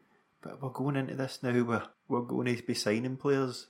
But 0.42 0.62
we're 0.62 0.70
going 0.70 0.98
into 0.98 1.16
this 1.16 1.39
now 1.42 1.54
where 1.63 1.84
we're 2.08 2.22
going 2.22 2.56
to 2.56 2.62
be 2.62 2.76
signing 2.76 3.18
players. 3.18 3.68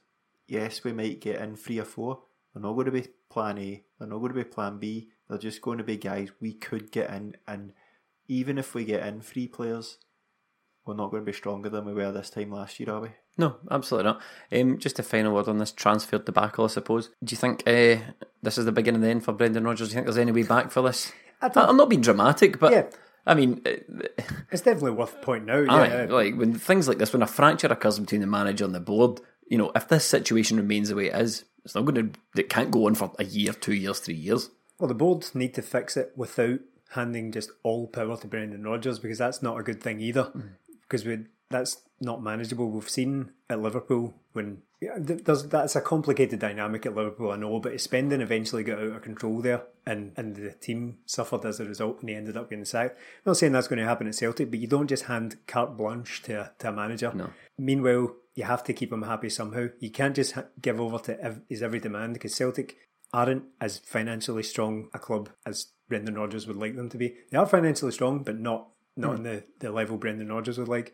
Yes, 0.48 0.84
we 0.84 0.91
might 0.91 1.22
get 1.22 1.39
in 1.39 1.56
three 1.56 1.80
or 1.80 1.86
four. 1.86 2.24
They're 2.54 2.62
not 2.63 2.74
going 2.74 2.86
to 2.86 2.92
be 2.92 3.08
plan 3.30 3.58
A. 3.58 3.84
They're 4.00 4.08
not 4.08 4.20
going 4.20 4.34
to 4.34 4.38
be 4.38 4.44
plan 4.44 4.78
B. 4.80 5.10
They're 5.30 5.38
just 5.38 5.62
going 5.62 5.78
to 5.80 5.84
be 5.84 5.98
guys 5.98 6.30
we 6.39 6.54
could 6.54 6.92
get 6.92 7.10
in. 7.10 7.36
And 7.48 7.74
even 8.28 8.58
if 8.58 8.74
we 8.76 8.86
get 8.86 9.06
in 9.06 9.22
three 9.22 9.48
players, 9.48 9.98
we're 10.86 10.94
not 10.96 11.12
going 11.12 11.24
to 11.24 11.32
be 11.32 11.36
stronger 11.36 11.70
than 11.70 11.86
we 11.86 11.94
were 11.94 12.12
this 12.12 12.30
time 12.30 12.52
last 12.52 12.80
year, 12.80 12.92
are 12.92 13.02
we? 13.02 13.10
No, 13.38 13.56
absolutely 13.72 14.12
not. 14.12 14.22
Um, 14.52 14.78
just 14.78 15.00
a 15.00 15.04
final 15.04 15.34
word 15.34 15.48
on 15.48 15.58
this 15.58 15.72
transfer 15.72 16.20
debacle, 16.20 16.66
I 16.66 16.68
suppose. 16.68 17.10
Do 17.24 17.34
you 17.34 17.38
think 17.38 17.63
uh, 17.66 17.98
this 18.44 18.58
is 18.60 18.66
the 18.66 18.72
beginning 18.72 18.98
of 18.98 19.02
the 19.04 19.10
end 19.10 19.24
for 19.24 19.34
Brendan 19.34 19.63
Rodgers? 19.63 19.89
Do 19.89 19.94
you 19.94 19.96
think 19.96 20.06
there's 20.06 20.18
any 20.20 20.32
way 20.32 20.44
back 20.44 20.70
for 20.72 20.82
this? 20.84 21.12
I 21.42 21.48
don't- 21.50 21.68
I'm 21.70 21.78
not 21.78 21.89
being 21.89 22.02
dramatic, 22.02 22.60
but 22.60 22.72
Yeah. 22.72 22.86
I 23.26 23.34
mean, 23.34 23.62
uh, 23.66 23.72
It's 24.52 24.62
definitely 24.62 24.92
worth 24.92 25.20
pointing 25.22 25.50
out. 25.50 25.70
aye, 25.70 25.88
Yeah, 26.04 26.13
like 26.13 26.36
when 26.36 26.54
things 26.54 26.88
like 26.88 26.98
this, 27.00 27.13
when 27.13 27.22
a 27.24 27.28
fracture 27.28 27.68
occurs 27.68 27.98
between 27.98 28.22
the 28.22 28.28
manager 28.28 28.66
and 28.66 28.76
the 28.76 28.80
board, 28.82 29.22
you 29.48 29.58
know, 29.58 29.72
if 29.76 29.88
this 29.88 30.06
situation 30.06 30.58
remains 30.58 30.89
the 30.89 30.96
way 30.96 31.08
it 31.08 31.16
is, 31.20 31.46
it's 31.65 31.76
not 31.76 31.86
going 31.86 32.13
to. 32.13 32.39
It 32.39 32.49
can't 32.49 32.71
go 32.71 32.88
on 32.88 32.95
for 32.95 33.12
a 33.19 33.26
year, 33.26 33.54
two 33.54 33.73
years, 33.73 33.99
three 33.99 34.15
years. 34.15 34.49
Well, 34.80 34.88
the 34.88 34.93
board 34.93 35.26
need 35.34 35.54
to 35.56 35.62
fix 35.62 35.95
it 35.95 36.12
without 36.15 36.60
handing 36.91 37.32
just 37.32 37.52
all 37.63 37.88
power 37.88 38.17
to 38.17 38.28
Brendan 38.28 38.63
Rodgers 38.63 38.99
because 38.99 39.17
that's 39.17 39.41
not 39.41 39.60
a 39.60 39.63
good 39.63 39.82
thing 39.82 39.99
either. 39.99 40.26
Mm. 40.36 40.49
Because 40.82 41.06
we 41.06 41.26
that's 41.49 41.78
not 42.02 42.21
manageable. 42.21 42.69
We've 42.69 42.89
seen 42.89 43.32
at 43.49 43.62
Liverpool 43.62 44.15
when 44.34 44.63
there's 44.97 45.43
that's 45.43 45.76
a 45.76 45.82
complicated 45.82 46.39
dynamic 46.39 46.86
at 46.86 46.95
Liverpool. 46.95 47.32
I 47.32 47.38
know, 47.38 47.60
but 47.60 47.73
his 47.73 47.84
spending 47.84 48.21
eventually 48.21 48.63
got 48.63 48.80
out 48.80 48.95
of 48.95 49.02
control 49.02 49.39
there, 49.39 49.63
and 49.86 50.12
and 50.17 50.36
the 50.36 50.52
team 50.52 50.97
suffered 51.06 51.45
as 51.45 51.60
a 51.60 51.65
result, 51.65 52.02
and 52.02 52.10
he 52.10 52.15
ended 52.15 52.38
up 52.38 52.49
getting 52.49 52.65
sacked. 52.65 52.97
I'm 52.97 53.32
not 53.32 53.38
saying 53.38 53.54
that's 53.54 53.67
going 53.67 53.80
to 53.80 53.86
happen 53.86 54.08
at 54.08 54.15
Celtic, 54.15 54.49
but 54.49 54.60
you 54.60 54.67
don't 54.67 54.88
just 54.88 55.06
hand 55.06 55.38
carte 55.47 55.78
blanche 55.78 56.23
to 56.23 56.41
a, 56.41 56.52
to 56.60 56.69
a 56.69 56.71
manager. 56.73 57.12
No. 57.13 57.30
Meanwhile, 57.58 58.15
you 58.36 58.43
have 58.43 58.63
to 58.65 58.74
keep 58.74 58.91
him 58.91 59.04
happy 59.04 59.30
somehow. 59.30 59.67
You 59.80 59.91
can't 59.91 60.15
just 60.15 60.34
ha- 60.34 60.46
give 60.62 60.80
over 60.80 61.00
to 61.00 61.19
ev- 61.22 61.41
his 61.50 61.62
every 61.62 61.80
demand 61.80 62.13
because 62.13 62.34
Celtic 62.34 62.78
aren't 63.13 63.43
as 63.62 63.78
financially 63.80 64.43
strong 64.43 64.89
a 64.93 65.00
club 65.00 65.30
as 65.46 65.67
Brendan 65.88 66.15
Rodgers 66.15 66.48
would 66.48 66.58
like 66.58 66.76
them 66.76 66.89
to 66.89 66.98
be. 66.98 67.15
They 67.30 67.38
are 67.38 67.46
financially 67.46 67.91
strong, 67.91 68.24
but 68.24 68.39
not 68.39 68.69
not 68.96 69.12
hmm. 69.12 69.17
on 69.17 69.24
the, 69.24 69.43
the 69.60 69.72
level 69.72 69.98
Brendan 69.98 70.32
Rodgers 70.32 70.58
would 70.58 70.67
like. 70.67 70.93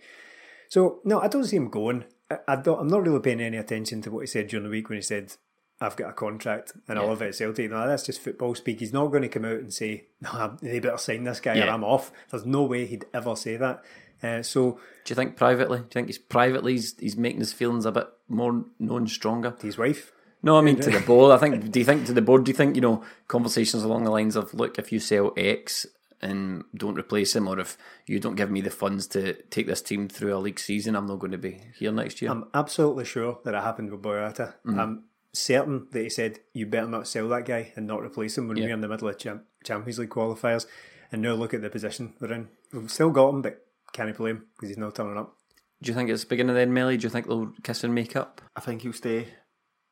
So 0.68 1.00
no, 1.04 1.20
I 1.20 1.28
don't 1.28 1.46
see 1.46 1.58
him 1.58 1.70
going. 1.70 2.06
I, 2.30 2.38
I 2.48 2.56
don't, 2.58 2.80
I'm 2.80 2.88
not 2.88 3.04
really 3.04 3.20
paying 3.20 3.42
any 3.42 3.58
attention 3.58 4.02
to 4.04 4.12
what 4.12 4.22
he 4.22 4.28
said 4.28 4.48
during 4.48 4.66
the 4.66 4.70
week 4.70 4.90
when 4.90 4.98
he 4.98 5.02
said, 5.02 5.34
"I've 5.80 5.96
got 5.96 6.10
a 6.10 6.14
contract 6.14 6.74
and 6.88 7.00
I 7.00 7.04
love 7.04 7.22
it 7.22 7.30
at 7.30 7.36
Celtic." 7.36 7.72
No, 7.72 7.88
that's 7.88 8.06
just 8.06 8.22
football 8.22 8.56
speak. 8.56 8.80
He's 8.80 8.94
not 8.94 9.08
going 9.08 9.24
to 9.24 9.30
come 9.30 9.46
out 9.46 9.60
and 9.60 9.74
say, 9.74 10.08
"No, 10.22 10.58
they 10.62 10.80
better 10.80 10.98
sign 10.98 11.24
this 11.24 11.40
guy 11.40 11.60
or 11.60 11.70
I'm 11.70 11.84
off." 11.86 12.12
There's 12.30 12.46
no 12.46 12.64
way 12.64 12.86
he'd 12.86 13.06
ever 13.14 13.36
say 13.36 13.56
that. 13.56 13.84
Uh, 14.22 14.42
so 14.44 14.72
Do 15.06 15.12
you 15.12 15.16
think 15.16 15.36
privately? 15.38 15.78
Do 15.80 15.84
you 15.86 15.90
think 15.90 16.08
he's 16.08 16.18
privately 16.18 16.74
he's, 16.74 16.98
he's 17.00 17.18
making 17.18 17.40
his 17.40 17.54
feelings 17.54 17.86
a 17.86 17.92
bit 17.92 18.08
more 18.28 18.66
known, 18.80 19.08
stronger? 19.08 19.52
To 19.52 19.66
his 19.66 19.78
wife, 19.78 20.12
No, 20.44 20.58
I 20.58 20.62
mean 20.62 20.76
to 20.82 20.90
the 20.90 21.00
board. 21.06 21.32
I 21.32 21.38
think. 21.38 21.72
Do 21.72 21.80
you 21.80 21.86
think 21.86 22.06
to 22.08 22.14
the 22.14 22.22
board? 22.22 22.44
Do 22.44 22.52
you 22.52 22.56
think 22.56 22.76
you 22.76 22.82
know 22.82 23.04
conversations 23.28 23.84
along 23.84 24.04
the 24.04 24.12
lines 24.12 24.36
of, 24.36 24.54
look, 24.54 24.78
if 24.80 24.92
you 24.92 25.00
sell 25.00 25.34
X 25.38 25.86
and 26.22 26.66
don't 26.76 26.98
replace 27.00 27.34
him, 27.36 27.48
or 27.48 27.60
if 27.62 27.78
you 28.06 28.20
don't 28.20 28.36
give 28.36 28.52
me 28.52 28.60
the 28.60 28.70
funds 28.70 29.08
to 29.08 29.34
take 29.50 29.68
this 29.68 29.82
team 29.82 30.10
through 30.10 30.36
a 30.36 30.38
league 30.40 30.60
season, 30.60 30.96
I'm 30.98 31.08
not 31.08 31.20
going 31.20 31.32
to 31.32 31.38
be 31.38 31.62
here 31.78 31.94
next 31.94 32.22
year. 32.22 32.30
I'm 32.30 32.44
absolutely 32.54 33.06
sure 33.06 33.40
that 33.46 33.54
it 33.54 33.64
happened 33.64 33.90
with 33.92 34.02
Boyata. 34.02 34.56
I'm 34.68 35.06
certain 35.32 35.88
that 35.92 36.04
he 36.04 36.10
said, 36.10 36.40
"You 36.54 36.66
better 36.66 36.90
not 36.90 37.08
sell 37.08 37.30
that 37.30 37.46
guy 37.46 37.72
and 37.78 37.88
not 37.88 38.02
replace 38.04 38.38
him 38.38 38.50
when 38.50 38.58
Yeah. 38.58 38.66
we're 38.66 38.74
in 38.74 38.82
the 38.82 38.90
middle 38.90 39.08
of 39.08 39.18
Cham- 39.18 39.46
Champions 39.64 39.98
League 40.00 40.10
qualifiers." 40.10 40.66
And 41.12 41.22
now 41.22 41.34
look 41.34 41.54
at 41.54 41.62
the 41.62 41.70
position 41.70 42.14
we're 42.20 42.34
in. 42.34 42.50
We've 42.74 42.92
still 42.92 43.10
got 43.12 43.30
him, 43.30 43.42
but 43.42 43.66
can't 44.00 44.16
play 44.16 44.32
him 44.32 44.46
because 44.56 44.70
he's 44.70 44.78
not 44.78 44.96
turning 44.96 45.18
up. 45.18 45.36
Do 45.82 45.90
you 45.90 45.96
think 45.96 46.10
it's 46.10 46.26
beginning 46.26 46.56
then, 46.56 46.74
Melly? 46.74 46.98
Do 46.98 47.04
you 47.04 47.10
think 47.10 47.28
they'll 47.28 47.54
kiss 47.64 47.84
and 47.84 47.96
make 47.96 48.16
up? 48.16 48.42
I 48.56 48.60
think 48.60 48.82
he'll 48.82 48.94
stay, 48.94 49.28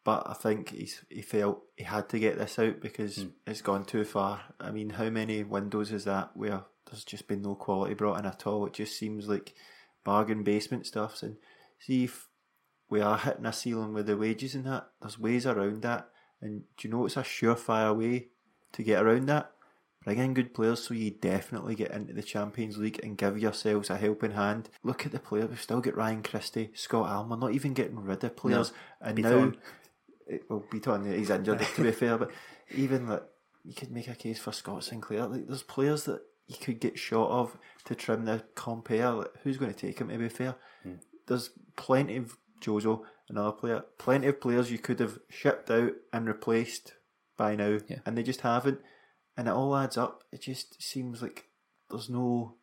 but 0.04 0.24
I 0.28 0.34
think 0.34 0.70
he's 0.70 1.04
he 1.10 1.22
felt 1.22 1.64
he 1.76 1.84
had 1.84 2.10
to 2.10 2.20
get 2.20 2.38
this 2.38 2.60
out 2.60 2.82
because 2.82 3.18
hmm. 3.18 3.28
it's 3.46 3.62
gone 3.62 3.86
too 3.86 4.04
far. 4.04 4.42
I 4.60 4.72
mean, 4.72 4.92
how 4.92 5.10
many 5.10 5.44
windows 5.44 5.92
is 5.92 6.06
that 6.06 6.36
where 6.36 6.64
there's 6.90 7.06
just 7.06 7.28
been 7.28 7.42
no 7.42 7.56
quality 7.56 7.94
brought 7.94 8.20
in 8.20 8.26
at 8.26 8.46
all? 8.46 8.66
It 8.66 8.74
just 8.74 8.98
seems 8.98 9.30
like 9.30 9.54
bargain 10.04 10.44
basement 10.44 10.88
stuffs. 10.88 11.22
And 11.22 11.38
see 11.80 12.06
if 12.06 12.28
we 12.90 13.02
are 13.02 13.18
hitting 13.18 13.46
a 13.46 13.54
ceiling 13.54 13.94
with 13.94 14.08
the 14.08 14.18
wages 14.18 14.56
and 14.56 14.66
that, 14.66 14.88
there's 15.02 15.20
ways 15.20 15.46
around 15.46 15.82
that. 15.84 16.10
And 16.42 16.64
do 16.78 16.88
you 16.88 16.94
know 16.94 17.06
it's 17.06 17.18
a 17.18 17.22
surefire 17.22 17.96
way 17.96 18.28
to 18.72 18.84
get 18.84 19.04
around 19.04 19.28
that? 19.28 19.52
Bring 20.08 20.20
in 20.20 20.34
good 20.34 20.54
players 20.54 20.86
so 20.86 20.94
you 20.94 21.12
definitely 21.12 21.76
get 21.76 21.92
into 21.92 22.14
the 22.14 22.24
Champions 22.24 22.78
League 22.78 22.98
and 23.04 23.18
give 23.18 23.38
yourselves 23.38 23.90
a 23.90 23.98
helping 23.98 24.32
hand. 24.32 24.70
Look 24.82 25.06
at 25.06 25.12
the 25.12 25.20
players. 25.20 25.50
We've 25.50 25.62
still 25.62 25.82
got 25.82 25.98
Ryan 25.98 26.24
Christie, 26.24 26.70
Scott. 26.76 27.28
We're 27.28 27.36
not 27.36 27.52
even 27.52 27.74
getting 27.74 28.00
rid 28.00 28.24
of 28.24 28.38
players. 28.38 28.72
and 29.02 29.18
now, 29.18 29.52
it, 29.52 29.56
eh, 30.30 30.38
well, 30.48 30.64
Beaton, 30.72 31.14
he's 31.14 31.30
injured 31.30 31.60
to 31.60 31.84
be 31.84 31.92
fair, 31.92 32.18
but 32.18 32.32
even 32.74 33.10
like 33.10 33.24
you 33.66 33.74
could 33.74 33.92
make 33.92 34.08
a 34.08 34.16
case 34.16 34.40
for 34.40 34.54
Scott 34.54 34.86
Sinclair. 34.86 35.26
Like 35.26 35.46
there's 35.46 35.64
players 35.64 36.06
that 36.06 36.22
you 36.48 36.56
could 36.56 36.80
get 36.80 36.98
shot 36.98 37.30
of 37.30 37.58
to 37.84 37.94
trim 37.94 38.24
the 38.24 38.46
compare. 38.56 39.12
Like, 39.12 39.32
who's 39.44 39.58
going 39.58 39.74
to 39.74 39.78
take 39.78 40.00
him? 40.00 40.08
To 40.08 40.18
be 40.18 40.30
fair, 40.30 40.56
hmm. 40.84 40.94
there's 41.28 41.50
plenty 41.76 42.16
of 42.16 42.38
Jozo, 42.62 43.02
another 43.28 43.52
player, 43.52 43.84
plenty 43.98 44.28
of 44.28 44.40
players 44.40 44.72
you 44.72 44.80
could 44.80 45.02
have 45.02 45.20
shipped 45.28 45.70
out 45.70 45.92
and 46.14 46.28
replaced 46.28 46.94
by 47.36 47.58
now, 47.58 47.80
Yeah. 47.90 48.00
and 48.06 48.18
they 48.18 48.24
just 48.24 48.40
haven't. 48.40 48.80
And 49.38 49.48
it 49.48 49.54
all 49.54 49.76
adds 49.78 49.98
up. 49.98 50.24
It 50.32 50.42
just 50.42 50.82
seems 50.82 51.22
like 51.22 51.46
there's 51.90 52.10
no 52.10 52.56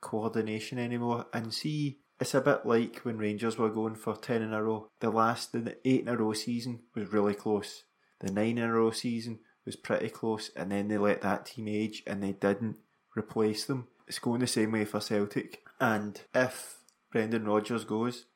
coordination 0.00 0.78
anymore. 0.78 1.26
And 1.32 1.52
see, 1.52 1.98
it's 2.18 2.34
a 2.34 2.40
bit 2.40 2.64
like 2.64 3.00
when 3.00 3.18
Rangers 3.18 3.58
were 3.58 3.70
going 3.70 3.94
for 3.96 4.16
10 4.16 4.42
in 4.42 4.54
a 4.54 4.62
row. 4.62 4.88
The 5.00 5.10
last, 5.10 5.52
the 5.52 5.76
8 5.84 6.00
in 6.00 6.08
a 6.08 6.16
row 6.16 6.32
season 6.32 6.80
was 6.94 7.12
really 7.12 7.34
close. 7.34 7.84
The 8.20 8.32
9 8.32 8.58
in 8.58 8.64
a 8.64 8.72
row 8.72 8.90
season 8.90 9.40
was 9.66 9.76
pretty 9.76 10.08
close. 10.08 10.50
And 10.56 10.72
then 10.72 10.88
they 10.88 10.98
let 10.98 11.22
that 11.22 11.46
team 11.46 11.68
age 11.68 12.02
and 12.06 12.22
they 12.22 12.32
didn't 12.32 12.76
replace 13.16 13.66
them. 13.66 13.88
It's 14.06 14.18
going 14.18 14.40
the 14.40 14.46
same 14.46 14.72
way 14.72 14.84
for 14.84 15.00
Celtic. 15.00 15.62
And 15.80 16.20
if 16.34 16.78
Brendan 17.10 17.44
Rodgers 17.44 17.84
goes, 17.84 18.26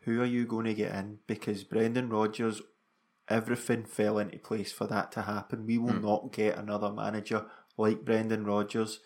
who 0.00 0.20
are 0.20 0.26
you 0.26 0.46
going 0.46 0.66
to 0.66 0.74
get 0.74 0.94
in? 0.94 1.18
Because 1.26 1.64
Brendan 1.64 2.10
Rodgers, 2.10 2.60
everything 3.28 3.84
fell 3.84 4.18
into 4.18 4.38
place 4.38 4.72
for 4.72 4.86
that 4.86 5.12
to 5.12 5.22
happen. 5.22 5.66
We 5.66 5.78
will 5.78 5.92
hmm. 5.92 6.04
not 6.04 6.32
get 6.32 6.58
another 6.58 6.92
manager 6.92 7.46
like 7.76 8.04
Brendan 8.04 8.44
Rodgers. 8.44 9.00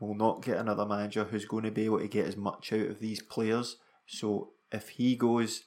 We'll 0.00 0.14
not 0.14 0.42
get 0.42 0.58
another 0.58 0.86
manager 0.86 1.24
who's 1.24 1.44
going 1.44 1.64
to 1.64 1.70
be 1.70 1.84
able 1.84 2.00
to 2.00 2.08
get 2.08 2.26
as 2.26 2.36
much 2.36 2.72
out 2.72 2.86
of 2.86 3.00
these 3.00 3.22
players. 3.22 3.76
So 4.06 4.50
if 4.72 4.90
he 4.90 5.16
goes, 5.16 5.64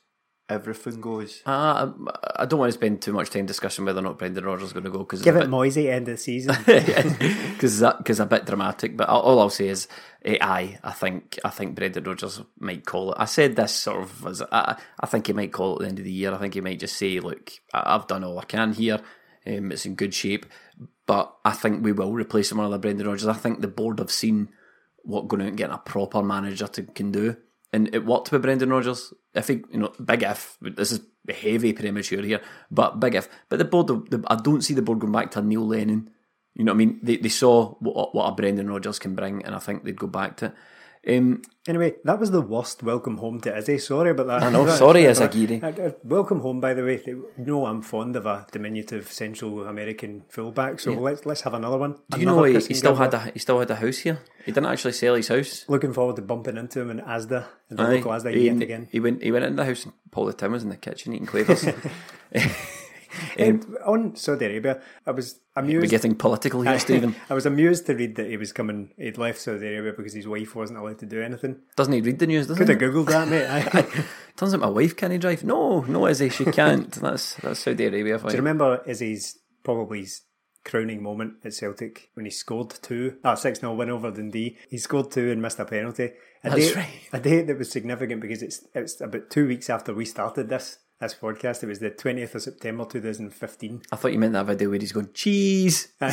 everything 0.49 1.01
goes. 1.01 1.41
Uh, 1.45 1.91
I 2.35 2.45
don't 2.45 2.59
want 2.59 2.69
to 2.69 2.77
spend 2.77 3.01
too 3.01 3.13
much 3.13 3.29
time 3.29 3.45
discussing 3.45 3.85
whether 3.85 3.99
or 3.99 4.03
not 4.03 4.17
Brendan 4.17 4.45
Rodgers 4.45 4.67
is 4.67 4.73
going 4.73 4.85
to 4.85 4.89
go 4.89 4.99
because 4.99 5.21
Give 5.21 5.35
it 5.35 5.49
Moisey 5.49 5.89
end 5.89 6.07
of 6.07 6.15
the 6.15 6.17
season. 6.17 6.55
because 6.65 7.79
that 7.79 7.97
because 7.97 8.19
a 8.19 8.25
bit 8.25 8.45
dramatic. 8.45 8.95
But 8.97 9.09
all- 9.09 9.39
I'll 9.39 9.49
say 9.49 9.67
is, 9.69 9.87
eh, 10.23 10.37
aye, 10.41 10.79
I 10.83 10.91
think 10.91 11.37
I 11.43 11.49
think 11.49 11.75
Brendan 11.75 12.03
Rodgers 12.03 12.41
might 12.59 12.85
call 12.85 13.11
it. 13.11 13.17
I 13.19 13.25
said 13.25 13.55
this 13.55 13.73
sort 13.73 14.03
of 14.03 14.25
as 14.25 14.41
I, 14.51 14.77
I 14.99 15.05
think 15.05 15.27
he 15.27 15.33
might 15.33 15.53
call 15.53 15.73
it 15.73 15.75
at 15.75 15.79
the 15.81 15.87
end 15.89 15.99
of 15.99 16.05
the 16.05 16.11
year. 16.11 16.33
I 16.33 16.37
think 16.37 16.53
he 16.53 16.61
might 16.61 16.79
just 16.79 16.95
say, 16.97 17.19
look, 17.19 17.51
I've 17.73 18.07
done 18.07 18.23
all 18.23 18.39
I 18.39 18.45
can 18.45 18.73
here. 18.73 18.99
Um, 19.45 19.71
it's 19.71 19.85
in 19.85 19.95
good 19.95 20.13
shape, 20.13 20.45
but 21.05 21.33
I 21.45 21.51
think 21.51 21.83
we 21.83 21.93
will 21.93 22.11
replace 22.13 22.51
him 22.51 22.57
with 22.57 22.67
another 22.67 22.81
Brendan 22.81 23.07
Rodgers. 23.07 23.27
I 23.27 23.33
think 23.33 23.61
the 23.61 23.67
board 23.69 23.99
have 23.99 24.11
seen 24.11 24.49
what 25.03 25.29
going 25.29 25.41
out 25.41 25.47
and 25.49 25.57
getting 25.57 25.73
a 25.75 25.77
proper 25.77 26.21
manager 26.21 26.67
to 26.67 26.83
can 26.83 27.11
do. 27.11 27.37
And 27.77 27.93
it 27.93 28.05
worked 28.05 28.31
with 28.31 28.41
Brendan 28.41 28.71
Rodgers. 28.71 29.13
If 29.35 29.49
he, 29.49 29.61
you 29.71 29.77
know, 29.77 29.93
big 30.03 30.23
if. 30.23 30.57
This 30.61 30.91
is 30.91 31.01
heavy 31.29 31.73
premature 31.73 32.23
here, 32.23 32.41
but 32.71 32.99
big 32.99 33.13
if. 33.13 33.29
But 33.49 33.59
the 33.59 33.65
board, 33.65 33.87
the, 33.87 34.23
I 34.27 34.35
don't 34.35 34.63
see 34.63 34.73
the 34.73 34.81
board 34.81 34.97
going 34.97 35.13
back 35.13 35.29
to 35.31 35.43
Neil 35.43 35.67
Lennon. 35.67 36.09
You 36.55 36.63
know 36.63 36.71
what 36.71 36.77
I 36.77 36.85
mean? 36.85 36.99
They 37.03 37.17
they 37.17 37.29
saw 37.29 37.75
what 37.75 38.15
what 38.15 38.29
a 38.29 38.31
Brendan 38.31 38.67
Rodgers 38.67 38.97
can 38.97 39.13
bring, 39.13 39.45
and 39.45 39.53
I 39.53 39.59
think 39.59 39.83
they'd 39.83 39.95
go 39.95 40.07
back 40.07 40.37
to 40.37 40.47
it. 40.47 40.53
Um, 41.07 41.41
Anyway, 41.67 41.95
that 42.05 42.17
was 42.17 42.31
the 42.31 42.39
worst 42.39 42.81
welcome 42.81 43.17
home 43.17 43.41
to 43.41 43.55
Izzy. 43.57 43.77
Sorry 43.77 44.11
about 44.11 44.27
that. 44.27 44.43
I 44.43 44.49
know, 44.49 44.65
sorry, 44.69 45.03
Izaguirre. 45.03 45.61
Uh, 45.67 45.87
uh, 45.87 45.91
Welcome 46.03 46.39
home, 46.39 46.61
by 46.61 46.73
the 46.73 46.81
way. 46.83 47.01
You 47.05 47.29
know 47.37 47.65
I'm 47.65 47.81
fond 47.81 48.15
of 48.15 48.25
a 48.25 48.47
diminutive 48.53 49.11
Central 49.11 49.67
American 49.67 50.23
fullback, 50.29 50.79
so 50.79 50.93
let's 50.93 51.25
let's 51.25 51.41
have 51.41 51.53
another 51.53 51.77
one. 51.77 51.97
do 52.09 52.21
you 52.21 52.25
know 52.25 52.41
he, 52.43 52.53
he 52.53 52.73
still 52.73 52.95
had 52.95 53.13
a 53.13 53.19
he 53.33 53.39
still 53.39 53.59
had 53.59 53.69
a 53.69 53.75
house 53.75 53.97
here? 53.97 54.19
He 54.45 54.53
didn't 54.53 54.69
actually 54.71 54.93
sell 54.93 55.15
his 55.15 55.27
house. 55.27 55.65
Looking 55.67 55.91
forward 55.91 56.15
to 56.15 56.21
bumping 56.21 56.55
into 56.55 56.79
him 56.79 56.89
in 56.89 56.99
Asda, 57.01 57.45
in 57.69 57.75
the 57.75 57.83
Aye. 57.83 57.95
local 57.95 58.11
Asda 58.11 58.33
he, 58.33 58.45
yet 58.45 58.61
again. 58.61 58.87
he 58.89 59.01
went 59.01 59.21
he 59.21 59.33
went 59.33 59.43
into 59.43 59.57
the 59.57 59.65
house 59.65 59.83
and 59.83 59.93
Paul 60.11 60.27
the 60.27 60.33
Tim 60.33 60.53
was 60.53 60.63
in 60.63 60.69
the 60.69 60.77
kitchen 60.77 61.13
eating 61.13 61.27
quavers. 61.27 61.65
And 63.37 63.65
on 63.85 64.15
Saudi 64.15 64.45
Arabia, 64.45 64.81
I 65.05 65.11
was 65.11 65.39
We're 65.55 65.61
amused. 65.63 65.89
getting 65.89 66.15
political 66.15 66.61
here, 66.61 66.79
Stephen. 66.87 67.15
I 67.29 67.33
was 67.33 67.45
amused 67.45 67.85
to 67.87 67.95
read 67.95 68.15
that 68.15 68.29
he 68.29 68.37
was 68.37 68.51
coming. 68.53 68.91
He'd 68.97 69.17
left 69.17 69.39
Saudi 69.39 69.67
Arabia 69.67 69.93
because 69.95 70.13
his 70.13 70.27
wife 70.27 70.55
wasn't 70.55 70.79
allowed 70.79 70.99
to 70.99 71.05
do 71.05 71.21
anything. 71.21 71.57
Doesn't 71.75 71.93
he 71.93 72.01
read 72.01 72.19
the 72.19 72.27
news? 72.27 72.47
Doesn't 72.47 72.65
Could 72.65 72.81
have 72.81 72.91
googled 72.93 73.07
that, 73.07 73.27
mate. 73.27 74.05
Turns 74.35 74.53
out 74.53 74.59
my 74.59 74.67
wife 74.69 74.95
can't 74.95 75.19
drive. 75.19 75.43
No, 75.43 75.81
no, 75.81 76.07
Izzy, 76.07 76.29
she 76.29 76.45
can't. 76.45 76.91
that's 77.01 77.35
that's 77.35 77.59
Saudi 77.61 77.85
Arabia 77.85 78.19
for 78.19 78.27
Do 78.27 78.33
you 78.33 78.37
you. 78.37 78.43
remember 78.43 78.81
Izzy's 78.85 79.39
probably 79.63 80.01
his 80.01 80.21
crowning 80.63 81.01
moment 81.01 81.35
at 81.45 81.53
Celtic 81.53 82.09
when 82.13 82.25
he 82.25 82.29
scored 82.29 82.69
two, 82.81 83.15
ah, 83.23 83.35
6 83.35 83.61
0 83.61 83.73
win 83.75 83.89
over 83.89 84.11
Dundee. 84.11 84.57
He 84.69 84.77
scored 84.77 85.11
two 85.11 85.31
and 85.31 85.41
missed 85.41 85.59
a 85.59 85.65
penalty. 85.65 86.11
A 86.43 86.49
That's 86.49 86.67
date, 86.67 86.75
right. 86.75 86.99
A 87.13 87.19
date 87.21 87.47
that 87.47 87.57
was 87.57 87.71
significant 87.71 88.21
because 88.21 88.43
it's 88.43 88.65
it's 88.75 88.99
about 89.01 89.29
two 89.29 89.47
weeks 89.47 89.69
after 89.69 89.93
we 89.93 90.03
started 90.05 90.49
this 90.49 90.77
this 90.99 91.15
podcast. 91.15 91.63
It 91.63 91.67
was 91.67 91.79
the 91.79 91.91
20th 91.91 92.35
of 92.35 92.41
September 92.41 92.85
2015. 92.85 93.81
I 93.91 93.95
thought 93.95 94.13
you 94.13 94.19
meant 94.19 94.33
that 94.33 94.45
video 94.45 94.69
where 94.69 94.79
he's 94.79 94.91
going, 94.91 95.09
cheese. 95.13 95.93
he 95.99 96.03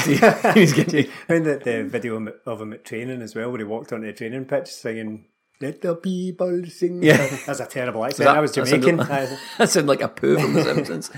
was 0.60 0.72
getting... 0.72 1.06
the, 1.28 1.60
the 1.64 1.86
video 1.88 2.26
of 2.46 2.60
him 2.60 2.72
at 2.72 2.84
training 2.84 3.22
as 3.22 3.34
well, 3.34 3.50
where 3.50 3.58
he 3.58 3.64
walked 3.64 3.92
onto 3.92 4.06
the 4.06 4.12
training 4.12 4.44
pitch 4.44 4.68
singing, 4.68 5.26
Let 5.60 5.80
the 5.80 5.96
people 5.96 6.64
sing. 6.66 7.02
Yeah. 7.02 7.26
That's 7.46 7.60
a 7.60 7.66
terrible 7.66 8.04
accent. 8.04 8.26
That, 8.26 8.36
I 8.36 8.40
was 8.40 8.52
Jamaican. 8.52 8.96
That 8.98 9.06
sounded, 9.08 9.38
that 9.58 9.70
sounded 9.70 9.88
like 9.88 10.02
a 10.02 10.08
poo 10.08 10.38
from 10.38 10.54
The 10.54 10.62
Simpsons. 10.62 11.10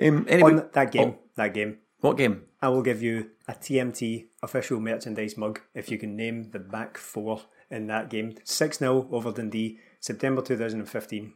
Um, 0.00 0.26
anyway. 0.28 0.52
On 0.52 0.68
that 0.72 0.90
game, 0.90 1.08
oh, 1.08 1.18
that 1.36 1.54
game. 1.54 1.78
What 2.00 2.16
game? 2.16 2.42
I 2.60 2.68
will 2.68 2.82
give 2.82 3.00
you 3.02 3.30
a 3.46 3.52
TMT 3.52 4.26
official 4.42 4.80
merchandise 4.80 5.36
mug 5.36 5.60
if 5.72 5.90
you 5.90 5.98
can 5.98 6.16
name 6.16 6.50
the 6.50 6.58
back 6.58 6.98
four 6.98 7.42
in 7.70 7.86
that 7.86 8.10
game. 8.10 8.34
6 8.44 8.78
0 8.78 9.08
over 9.10 9.30
Dundee, 9.30 9.78
September 10.00 10.42
2015. 10.42 11.34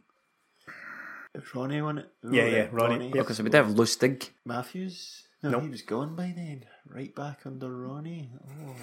Ronnie 1.53 1.79
on 1.79 1.99
it. 1.99 2.07
Yeah, 2.23 2.45
yeah. 2.45 2.67
Ronnie. 2.71 2.95
Ronnie. 2.95 3.07
Yeah, 3.07 3.21
because 3.21 3.41
we 3.41 3.49
did 3.49 3.57
have 3.57 3.67
Lustig. 3.75 4.29
Matthews? 4.45 5.23
No, 5.43 5.51
nope. 5.51 5.63
he 5.63 5.69
was 5.69 5.81
gone 5.83 6.15
by 6.15 6.33
then. 6.35 6.65
Right 6.87 7.13
back 7.13 7.41
under 7.45 7.69
Ronnie. 7.69 8.31
Oh. 8.43 8.75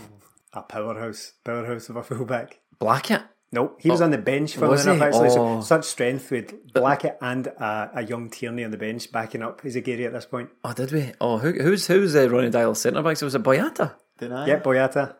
A 0.53 0.63
powerhouse, 0.63 1.33
powerhouse 1.45 1.89
of 1.89 1.97
a 1.97 2.03
fullback. 2.03 2.61
Blackett? 2.79 3.23
Nope, 3.55 3.79
he 3.81 3.89
oh, 3.89 3.93
was 3.93 4.01
on 4.01 4.11
the 4.11 4.19
bench 4.19 4.57
for 4.57 4.67
enough, 4.67 5.01
actually. 5.01 5.29
Oh. 5.31 5.61
So, 5.61 5.63
such 5.63 5.85
strength 5.85 6.31
with 6.33 6.73
Blackett 6.73 7.19
and 7.21 7.47
uh, 7.59 7.89
a 7.95 8.03
young 8.03 8.29
Tierney 8.29 8.65
on 8.65 8.73
the 8.73 8.77
bench 8.77 9.13
backing 9.13 9.43
up 9.43 9.63
Izaguirre 9.63 10.07
at 10.07 10.13
this 10.13 10.27
point. 10.27 10.51
Oh, 10.65 10.73
did 10.73 10.91
we? 10.91 11.13
Oh, 11.21 11.39
who, 11.39 11.53
who's 11.53 11.87
who's 11.87 12.17
uh, 12.17 12.29
Ronny 12.29 12.51
Deila 12.51 12.77
centre 12.77 13.03
back? 13.03 13.17
So 13.17 13.27
was 13.27 13.37
it 13.37 13.45
Boyata? 13.45 13.95
Denayer? 14.19 14.49
Yeah, 14.49 14.59
Boyata. 14.59 15.15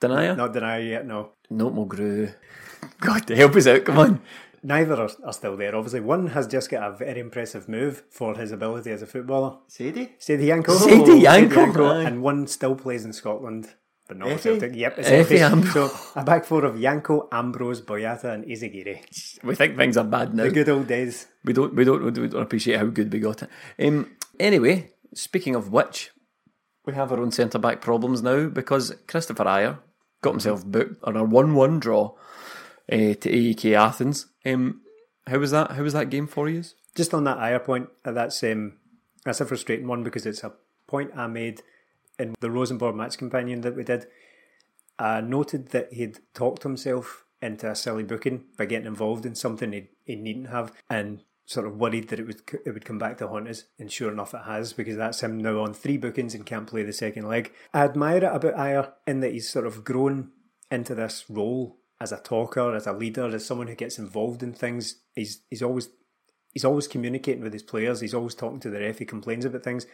Denayer? 0.00 0.36
Not 0.36 0.52
Denayer 0.52 0.88
yet, 0.88 1.06
no. 1.06 1.32
No, 1.50 1.70
Mulgrew. 1.70 2.32
God, 3.00 3.28
help 3.28 3.56
us 3.56 3.66
out, 3.66 3.84
come 3.84 3.98
on. 3.98 4.22
Neither 4.62 4.94
are, 4.94 5.10
are 5.24 5.32
still 5.32 5.56
there, 5.56 5.74
obviously. 5.74 6.00
One 6.00 6.28
has 6.28 6.46
just 6.46 6.70
got 6.70 6.82
a 6.82 6.94
very 6.94 7.20
impressive 7.20 7.68
move 7.68 8.02
for 8.10 8.36
his 8.36 8.52
ability 8.52 8.90
as 8.90 9.00
a 9.00 9.06
footballer. 9.06 9.56
Saidy? 9.68 10.10
Saidy 10.18 10.46
Yanko. 10.46 10.74
Saidy 10.74 11.22
Yanko, 11.22 11.86
aye. 11.86 12.04
And 12.04 12.22
one 12.22 12.46
still 12.46 12.74
plays 12.74 13.04
in 13.04 13.14
Scotland, 13.14 13.70
but 14.06 14.18
not 14.18 14.28
with 14.28 14.40
Efe? 14.40 14.42
Celtic. 14.42 14.74
Yep, 14.74 14.98
it's 14.98 15.08
Efe 15.08 15.38
Efe. 15.38 15.50
Ambrose. 15.50 15.72
So 15.72 15.90
a 16.14 16.24
back 16.24 16.44
four 16.44 16.66
of 16.66 16.78
Yanko, 16.78 17.28
Ambrose, 17.32 17.80
Boyata, 17.80 18.34
and 18.34 18.44
Izaguirre. 18.44 19.42
We 19.42 19.54
think 19.54 19.76
things 19.76 19.96
are 19.96 20.04
bad 20.04 20.34
now. 20.34 20.44
The 20.44 20.50
good 20.50 20.68
old 20.68 20.86
days. 20.86 21.26
We 21.42 21.54
don't, 21.54 21.74
we 21.74 21.84
don't, 21.84 22.04
we 22.04 22.10
don't 22.10 22.42
appreciate 22.42 22.78
how 22.78 22.86
good 22.86 23.10
we 23.10 23.18
got 23.18 23.42
it. 23.42 23.48
Um, 23.78 24.14
anyway, 24.38 24.90
speaking 25.14 25.54
of 25.54 25.72
which, 25.72 26.10
we 26.84 26.92
have 26.92 27.12
our 27.12 27.20
own 27.20 27.30
centre 27.30 27.58
back 27.58 27.80
problems 27.80 28.22
now 28.22 28.48
because 28.48 28.94
Kristoffer 29.06 29.46
Ajer 29.46 29.78
got 30.20 30.32
himself 30.32 30.66
booked 30.66 31.02
on 31.04 31.16
a 31.16 31.24
one-one 31.24 31.80
draw 31.80 32.14
uh, 32.90 33.14
to 33.14 33.30
AEK 33.30 33.74
Athens. 33.74 34.26
Um, 34.44 34.82
how 35.26 35.38
was 35.38 35.50
that? 35.52 35.72
How 35.72 35.82
was 35.82 35.92
that 35.92 36.10
game 36.10 36.26
for 36.26 36.48
you? 36.48 36.64
Just 36.94 37.14
on 37.14 37.24
that 37.24 37.38
Ajer 37.38 37.64
point, 37.64 37.88
uh, 38.04 38.12
that's 38.12 38.42
um, 38.42 38.74
that's 39.24 39.40
a 39.40 39.46
frustrating 39.46 39.86
one 39.86 40.02
because 40.02 40.26
it's 40.26 40.42
a 40.42 40.52
point 40.86 41.12
I 41.16 41.26
made 41.26 41.62
in 42.18 42.34
the 42.40 42.50
Rosenborg 42.50 42.96
match 42.96 43.16
companion 43.16 43.60
that 43.62 43.76
we 43.76 43.84
did. 43.84 44.06
I 44.98 45.20
noted 45.20 45.68
that 45.70 45.92
he'd 45.92 46.18
talked 46.34 46.62
himself 46.62 47.24
into 47.40 47.70
a 47.70 47.74
silly 47.74 48.02
booking 48.02 48.44
by 48.58 48.66
getting 48.66 48.86
involved 48.86 49.24
in 49.24 49.34
something 49.34 49.72
he, 49.72 49.88
he 50.04 50.16
needn't 50.16 50.50
have, 50.50 50.72
and 50.90 51.22
sort 51.46 51.66
of 51.66 51.76
worried 51.76 52.08
that 52.08 52.20
it 52.20 52.26
would 52.26 52.42
it 52.64 52.72
would 52.72 52.84
come 52.84 52.98
back 52.98 53.18
to 53.18 53.28
haunt 53.28 53.48
us. 53.48 53.64
And 53.78 53.90
sure 53.90 54.12
enough, 54.12 54.34
it 54.34 54.42
has 54.46 54.72
because 54.72 54.96
that's 54.96 55.22
him 55.22 55.38
now 55.38 55.60
on 55.60 55.74
three 55.74 55.96
bookings 55.96 56.34
and 56.34 56.44
can't 56.44 56.66
play 56.66 56.82
the 56.82 56.92
second 56.92 57.28
leg. 57.28 57.52
I 57.72 57.84
admire 57.84 58.18
it 58.18 58.24
about 58.24 58.56
Ajer 58.56 58.92
in 59.06 59.20
that 59.20 59.32
he's 59.32 59.48
sort 59.48 59.66
of 59.66 59.84
grown 59.84 60.30
into 60.70 60.94
this 60.94 61.24
role 61.28 61.79
as 62.00 62.12
a 62.12 62.18
talker, 62.18 62.74
as 62.74 62.86
a 62.86 62.92
leader, 62.92 63.26
as 63.26 63.44
someone 63.44 63.66
who 63.66 63.74
gets 63.74 63.98
involved 63.98 64.42
in 64.42 64.52
things. 64.52 64.96
He's 65.14 65.42
he's 65.50 65.62
always 65.62 65.90
he's 66.52 66.64
always 66.64 66.88
communicating 66.88 67.42
with 67.42 67.52
his 67.52 67.62
players. 67.62 68.00
He's 68.00 68.14
always 68.14 68.34
talking 68.34 68.60
to 68.60 68.70
the 68.70 68.80
ref. 68.80 68.98
He 68.98 69.04
complains 69.04 69.44
about 69.44 69.62
things. 69.62 69.86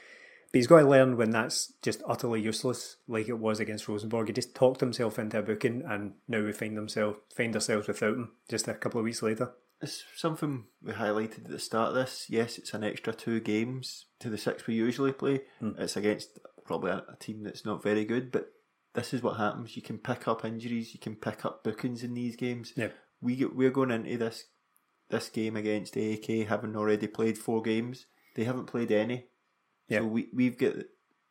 But 0.52 0.59
he's 0.59 0.68
got 0.68 0.80
to 0.80 0.88
learn 0.88 1.16
when 1.16 1.30
that's 1.30 1.72
just 1.82 2.02
utterly 2.07 2.40
useless, 2.40 2.98
like 3.09 3.28
it 3.28 3.38
was 3.38 3.59
against 3.59 3.88
Rosenborg. 3.88 4.28
He 4.28 4.32
just 4.32 4.54
talked 4.54 4.80
himself 4.80 5.18
into 5.18 5.40
a 5.40 5.42
booking, 5.42 5.82
and 5.84 6.12
now 6.28 6.42
we 6.42 6.52
find 6.52 6.76
himself 6.76 7.16
find 7.34 7.54
ourselves 7.54 7.88
without 7.88 8.14
him 8.14 8.32
just 8.48 8.68
a 8.68 8.74
couple 8.74 9.00
of 9.00 9.04
weeks 9.04 9.22
later. 9.22 9.52
It's 9.82 10.04
something 10.14 10.64
we 10.82 10.92
highlighted 10.92 11.44
at 11.44 11.50
the 11.50 11.59
start 11.59 11.90
of 11.90 11.94
this. 11.96 12.26
Yes, 12.30 12.59
it's 12.59 12.72
an 12.72 12.84
extra 12.84 13.12
two 13.12 13.40
games 13.40 14.07
to 14.20 14.30
the 14.30 14.38
six 14.38 14.66
we 14.66 14.74
usually 14.74 15.12
play. 15.12 15.42
Hmm. 15.59 15.72
It's 15.78 15.96
against 15.96 16.38
probably 16.64 16.92
a, 16.92 17.04
a 17.12 17.16
team 17.18 17.42
that's 17.42 17.64
not 17.64 17.82
very 17.82 18.04
good, 18.04 18.32
but 18.32 18.52
this 18.97 19.12
is 19.12 19.22
what 19.22 19.36
happens. 19.36 19.76
You 19.76 19.82
can 19.82 19.99
pick 19.99 20.26
up 20.26 20.44
injuries, 20.44 20.94
you 20.94 20.99
can 20.99 21.14
pick 21.14 21.44
up 21.44 21.62
bookings 21.62 22.03
in 22.03 22.14
these 22.14 22.34
games. 22.34 22.72
Yeah. 22.74 22.88
We 23.20 23.36
get, 23.36 23.55
we're 23.55 23.70
going 23.70 23.90
into 23.90 24.16
this 24.16 24.47
this 25.09 25.28
game 25.28 25.55
against 25.55 25.97
AEK 25.97 26.49
having 26.49 26.74
already 26.74 27.07
played 27.07 27.38
four 27.38 27.62
games. 27.62 28.07
They 28.34 28.44
haven't 28.44 28.66
played 28.66 28.90
any. 28.90 29.26
Yeah. 29.88 29.99
So 29.99 30.07
we 30.07 30.28
we've 30.32 30.59
got 30.59 30.74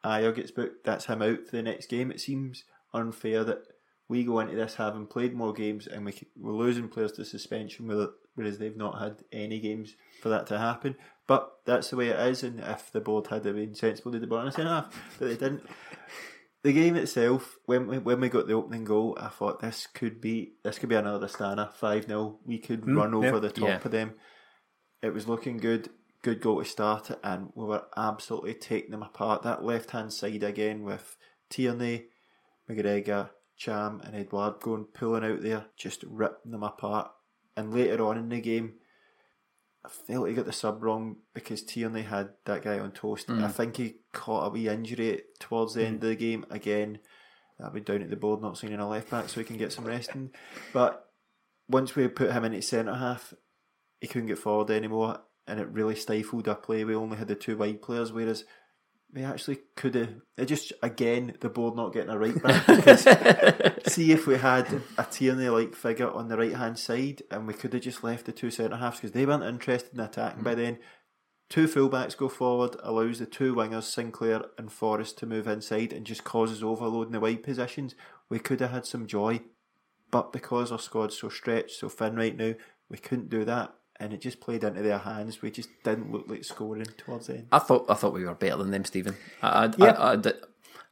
Ajer 0.06 0.36
gets 0.36 0.52
booked. 0.52 0.86
That's 0.86 1.06
him 1.06 1.22
out 1.22 1.48
for 1.48 1.56
the 1.56 1.64
next 1.64 1.88
game. 1.88 2.12
It 2.12 2.22
seems 2.22 2.64
unfair 2.94 3.44
that 3.44 3.64
we 4.08 4.24
go 4.24 4.40
into 4.40 4.56
this 4.56 4.76
having 4.76 5.08
played 5.08 5.34
more 5.34 5.52
games 5.52 5.88
and 5.88 6.06
we 6.06 6.14
we're 6.38 6.54
losing 6.54 6.88
players 6.88 7.14
to 7.14 7.26
suspension, 7.26 7.88
whereas 8.36 8.60
they've 8.60 8.78
not 8.78 9.02
had 9.02 9.24
any 9.32 9.60
games 9.60 9.96
for 10.22 10.30
that 10.30 10.46
to 10.48 10.60
happen. 10.60 10.96
But 11.26 11.52
that's 11.66 11.90
the 11.90 11.96
way 11.96 12.10
it 12.10 12.20
is, 12.20 12.44
and 12.44 12.60
if 12.60 12.92
the 12.92 13.02
board 13.02 13.28
had 13.28 13.42
been 13.42 13.74
sensible, 13.74 14.12
they'd 14.12 14.22
have 14.22 14.30
brought 14.30 14.46
us 14.46 14.60
enough, 14.60 14.96
but 15.18 15.30
they 15.30 15.36
didn't. 15.36 15.64
The 16.66 16.74
game 16.74 16.96
itself, 16.96 17.60
when 17.68 17.86
we, 17.86 18.00
when 18.00 18.20
we 18.20 18.28
got 18.28 18.48
the 18.48 18.54
opening 18.54 18.86
goal, 18.86 19.16
I 19.22 19.28
thought 19.28 19.60
this 19.60 19.86
could 19.86 20.20
be 20.20 20.54
this 20.64 20.80
could 20.80 20.90
be 20.90 20.96
another 20.96 21.28
Astana 21.28 21.72
five 21.72 22.08
0 22.08 22.40
We 22.44 22.58
could 22.58 22.80
hmm, 22.80 22.98
run 22.98 23.14
over 23.14 23.36
yeah. 23.36 23.40
the 23.40 23.50
top 23.52 23.70
Yeah. 23.70 23.82
of 23.86 23.92
them. 23.92 24.16
It 25.04 25.14
was 25.14 25.28
looking 25.28 25.58
good, 25.58 25.92
good 26.24 26.42
goal 26.42 26.64
to 26.64 26.66
start 26.68 27.12
it, 27.12 27.20
and 27.24 27.52
we 27.54 27.66
were 27.66 27.84
absolutely 27.96 28.56
taking 28.56 28.90
them 28.90 29.04
apart. 29.04 29.44
That 29.44 29.64
left 29.64 29.92
hand 29.92 30.12
side 30.12 30.42
again 30.42 30.82
with 30.82 31.16
Tierney, 31.52 32.06
McGregor, 32.68 33.30
Ntcham, 33.60 34.04
and 34.04 34.16
Edouard 34.16 34.60
going 34.60 34.86
pulling 34.86 35.24
out 35.24 35.44
there, 35.44 35.68
just 35.78 36.04
ripping 36.04 36.52
them 36.52 36.64
apart. 36.64 37.12
And 37.56 37.76
later 37.76 38.04
on 38.04 38.18
in 38.18 38.30
the 38.30 38.42
game, 38.42 38.80
I 39.86 39.88
felt 39.88 40.28
he 40.28 40.34
got 40.34 40.46
the 40.46 40.52
sub 40.52 40.82
wrong 40.82 41.18
because 41.34 41.62
Tierney 41.62 42.02
had 42.02 42.30
that 42.46 42.64
guy 42.64 42.80
on 42.80 42.92
toast. 42.92 43.30
I 43.30 43.34
mm. 43.34 43.52
think 43.52 43.78
he 43.78 43.98
caught 44.14 44.48
a 44.48 44.50
wee 44.50 44.68
injury 44.68 45.22
towards 45.40 45.76
the 45.76 45.86
end 45.86 46.00
mm. 46.00 46.04
of 46.04 46.10
the 46.10 46.16
game. 46.16 46.46
Again, 46.50 47.00
that'll 47.58 47.74
be 47.74 47.82
down 47.82 48.02
at 48.02 48.10
the 48.10 48.16
board 48.16 48.42
not 48.42 48.58
signing 48.58 48.80
a 48.80 48.90
left 48.90 49.12
back 49.12 49.30
so 49.30 49.40
he 49.40 49.46
can 49.46 49.58
get 49.58 49.72
some 49.72 49.86
resting. 49.86 50.32
But 50.74 51.06
once 51.70 51.96
we 51.96 52.08
put 52.08 52.32
him 52.32 52.46
into 52.46 52.62
centre 52.62 52.96
half, 52.96 53.34
he 54.02 54.08
couldn't 54.08 54.28
get 54.28 54.40
forward 54.40 54.72
anymore, 54.72 55.20
and 55.48 55.60
it 55.60 55.68
really 55.70 55.96
stifled 55.96 56.48
our 56.48 56.56
play. 56.56 56.84
We 56.84 56.96
only 56.96 57.18
had 57.18 57.28
the 57.28 57.36
two 57.36 57.58
wide 57.58 57.82
players, 57.82 58.12
whereas 58.12 58.44
we 59.14 59.24
actually 59.24 59.60
could 59.76 59.96
have. 59.96 60.14
It 60.38 60.46
just 60.46 60.74
again 60.84 61.36
the 61.40 61.50
board 61.50 61.76
not 61.76 61.94
getting 61.94 62.10
a 62.10 62.18
right 62.18 62.42
back. 62.42 62.68
Because 62.68 63.04
see 63.94 64.12
if 64.12 64.28
we 64.28 64.38
had 64.38 64.82
a 64.98 65.04
Tierney 65.04 65.50
like 65.50 65.76
figure 65.76 66.12
on 66.12 66.28
the 66.28 66.38
right 66.38 66.56
hand 66.56 66.78
side, 66.78 67.24
and 67.32 67.48
we 67.48 67.54
could 67.54 67.74
have 67.74 67.82
just 67.82 68.04
left 68.04 68.26
the 68.26 68.32
two 68.32 68.52
centre 68.52 68.78
halves 68.78 68.98
because 68.98 69.14
they 69.14 69.26
weren't 69.26 69.44
interested 69.44 69.94
in 69.94 70.00
attacking 70.00 70.44
by 70.44 70.54
mm. 70.54 70.58
then. 70.58 70.80
Two 71.48 71.68
fullbacks 71.68 72.18
go 72.18 72.28
forward, 72.28 72.76
allows 72.82 73.20
the 73.20 73.28
two 73.28 73.54
wingers, 73.54 73.84
Sinclair 73.84 74.46
and 74.58 74.72
Forrest, 74.72 75.20
to 75.20 75.28
move 75.28 75.48
inside 75.48 75.94
and 75.94 76.06
just 76.06 76.24
causes 76.24 76.64
overload 76.64 77.08
in 77.08 77.14
the 77.14 77.20
wide 77.20 77.44
positions. 77.44 77.94
We 78.30 78.40
could 78.40 78.62
have 78.62 78.72
had 78.72 78.88
some 78.88 79.06
joy, 79.06 79.42
but 80.10 80.34
because 80.34 80.72
our 80.72 80.80
squad's 80.80 81.20
so 81.20 81.30
stretched, 81.30 81.78
so 81.78 81.88
thin 81.88 82.16
right 82.16 82.36
now, 82.36 82.54
we 82.90 82.98
couldn't 82.98 83.30
do 83.30 83.46
that. 83.46 83.76
And 84.00 84.12
it 84.14 84.20
just 84.22 84.42
played 84.42 84.64
into 84.64 84.82
their 84.82 84.98
hands. 84.98 85.42
We 85.42 85.52
just 85.52 85.70
didn't 85.84 86.12
look 86.12 86.26
like 86.28 86.44
scoring 86.44 86.86
towards 86.98 87.28
the 87.28 87.36
end. 87.36 87.48
I 87.52 87.60
thought 87.60 87.86
I 87.90 87.94
thought 87.94 88.14
we 88.14 88.26
were 88.26 88.36
better 88.36 88.58
than 88.58 88.72
them, 88.72 88.84
Stephen. 88.86 89.16
I 89.42 89.66
I, 89.66 89.72
Yeah. 89.78 89.86
I, 89.92 90.14
I, 90.16 90.34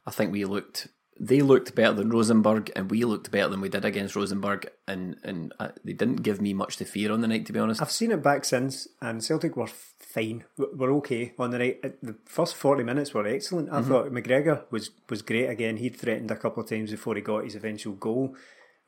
I 0.06 0.10
think 0.10 0.32
we 0.32 0.44
looked. 0.44 0.88
They 1.20 1.42
looked 1.42 1.76
better 1.76 1.92
than 1.92 2.10
Rosenborg, 2.10 2.72
and 2.74 2.90
we 2.90 3.04
looked 3.04 3.30
better 3.30 3.48
than 3.48 3.60
we 3.60 3.68
did 3.68 3.84
against 3.84 4.16
Rosenborg. 4.16 4.68
And 4.88 5.16
and 5.22 5.52
uh, 5.60 5.68
they 5.84 5.92
didn't 5.92 6.22
give 6.22 6.40
me 6.40 6.54
much 6.54 6.76
to 6.78 6.84
fear 6.84 7.12
on 7.12 7.20
the 7.20 7.28
night, 7.28 7.46
to 7.46 7.52
be 7.52 7.58
honest. 7.60 7.80
I've 7.82 7.92
seen 7.92 8.10
it 8.10 8.22
back 8.22 8.44
since, 8.44 8.88
and 9.00 9.22
Celtic 9.22 9.54
were 9.56 9.68
fine. 9.68 10.44
W- 10.58 10.76
We're 10.76 10.94
okay 10.96 11.34
on 11.38 11.50
the 11.50 11.58
night. 11.58 11.82
The 12.02 12.16
first 12.24 12.56
forty 12.56 12.82
minutes 12.84 13.12
were 13.14 13.26
excellent. 13.26 13.70
I 13.70 13.82
thought 13.82 14.10
McGregor 14.12 14.64
was 14.72 14.90
was 15.10 15.22
great 15.22 15.48
again. 15.50 15.76
He'd 15.76 15.96
threatened 15.96 16.30
a 16.30 16.36
couple 16.36 16.62
of 16.62 16.68
times 16.70 16.90
before 16.90 17.14
he 17.14 17.20
got 17.20 17.44
his 17.44 17.54
eventual 17.54 17.94
goal, 17.94 18.34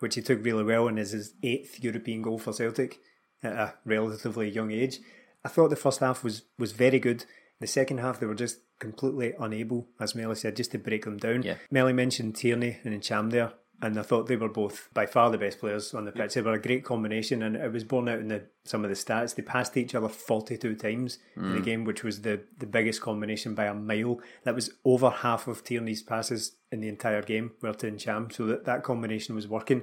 which 0.00 0.14
he 0.16 0.22
took 0.22 0.42
really 0.44 0.64
well, 0.64 0.88
and 0.88 0.98
is 0.98 1.12
his 1.12 1.34
eighth 1.42 1.78
European 1.84 2.22
goal 2.22 2.38
for 2.38 2.52
Celtic 2.52 2.98
at 3.42 3.52
a 3.52 3.74
relatively 3.84 4.48
young 4.48 4.70
age. 4.70 5.00
I 5.44 5.48
thought 5.48 5.70
the 5.70 5.76
first 5.76 6.00
half 6.00 6.24
was 6.24 6.42
was 6.58 6.72
very 6.72 6.98
good. 6.98 7.24
The 7.60 7.66
second 7.66 7.98
half, 7.98 8.20
they 8.20 8.26
were 8.26 8.34
just 8.34 8.58
completely 8.78 9.32
unable, 9.38 9.88
as 9.98 10.14
Melly 10.14 10.34
said, 10.34 10.56
just 10.56 10.72
to 10.72 10.78
break 10.78 11.04
them 11.04 11.16
down. 11.16 11.42
Yeah. 11.42 11.56
Melly 11.70 11.94
mentioned 11.94 12.36
Tierney 12.36 12.78
and 12.84 13.00
Ntcham 13.00 13.30
there. 13.30 13.52
and 13.82 13.98
I 13.98 14.02
thought 14.02 14.26
they 14.26 14.36
were 14.36 14.48
both 14.48 14.88
by 14.94 15.06
far 15.06 15.30
the 15.30 15.38
best 15.38 15.60
players 15.60 15.92
on 15.92 16.04
the 16.04 16.12
pitch. 16.12 16.34
They 16.34 16.40
were 16.40 16.54
a 16.54 16.60
great 16.60 16.84
combination, 16.84 17.42
and 17.42 17.56
it 17.56 17.72
was 17.72 17.84
borne 17.84 18.08
out 18.08 18.20
in 18.20 18.28
the, 18.28 18.44
some 18.64 18.84
of 18.84 18.90
the 18.90 18.96
stats. 18.96 19.34
They 19.34 19.42
passed 19.42 19.76
each 19.76 19.94
other 19.94 20.08
42 20.08 20.76
times 20.76 21.18
in 21.36 21.52
the 21.52 21.60
mm. 21.60 21.64
game, 21.64 21.84
which 21.84 22.02
was 22.02 22.22
the, 22.22 22.40
the 22.58 22.66
biggest 22.66 23.00
combination 23.02 23.54
by 23.54 23.66
a 23.66 23.74
mile. 23.74 24.20
That 24.44 24.54
was 24.54 24.70
over 24.84 25.10
half 25.10 25.46
of 25.46 25.62
Tierney's 25.62 26.02
passes 26.02 26.56
in 26.72 26.80
the 26.80 26.88
entire 26.88 27.22
game 27.22 27.52
were 27.60 27.74
to 27.74 27.90
Ntcham, 27.90 28.32
so 28.32 28.46
that, 28.46 28.64
that 28.64 28.82
combination 28.82 29.34
was 29.34 29.46
working. 29.46 29.82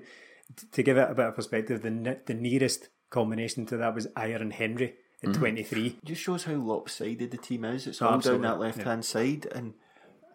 T- 0.55 0.67
to 0.71 0.83
give 0.83 0.97
it 0.97 1.09
a 1.09 1.15
bit 1.15 1.27
of 1.27 1.35
perspective, 1.35 1.81
the, 1.83 1.91
ne- 1.91 2.19
the 2.25 2.33
nearest 2.33 2.89
combination 3.13 3.65
to 3.67 3.77
that 3.77 3.95
was 3.95 4.07
Iron 4.15 4.41
and 4.41 4.53
Hendry 4.53 4.95
at 5.21 5.29
mm-hmm. 5.29 5.39
23. 5.39 5.99
just 6.03 6.21
shows 6.21 6.43
how 6.43 6.53
lopsided 6.53 7.31
the 7.31 7.37
team 7.37 7.63
is. 7.63 7.87
It's 7.87 8.01
Oh, 8.01 8.07
all 8.07 8.13
absolutely, 8.15 8.47
down 8.47 8.59
that 8.59 8.63
left 8.63 8.81
hand 8.81 9.05
side, 9.05 9.47
and 9.53 9.73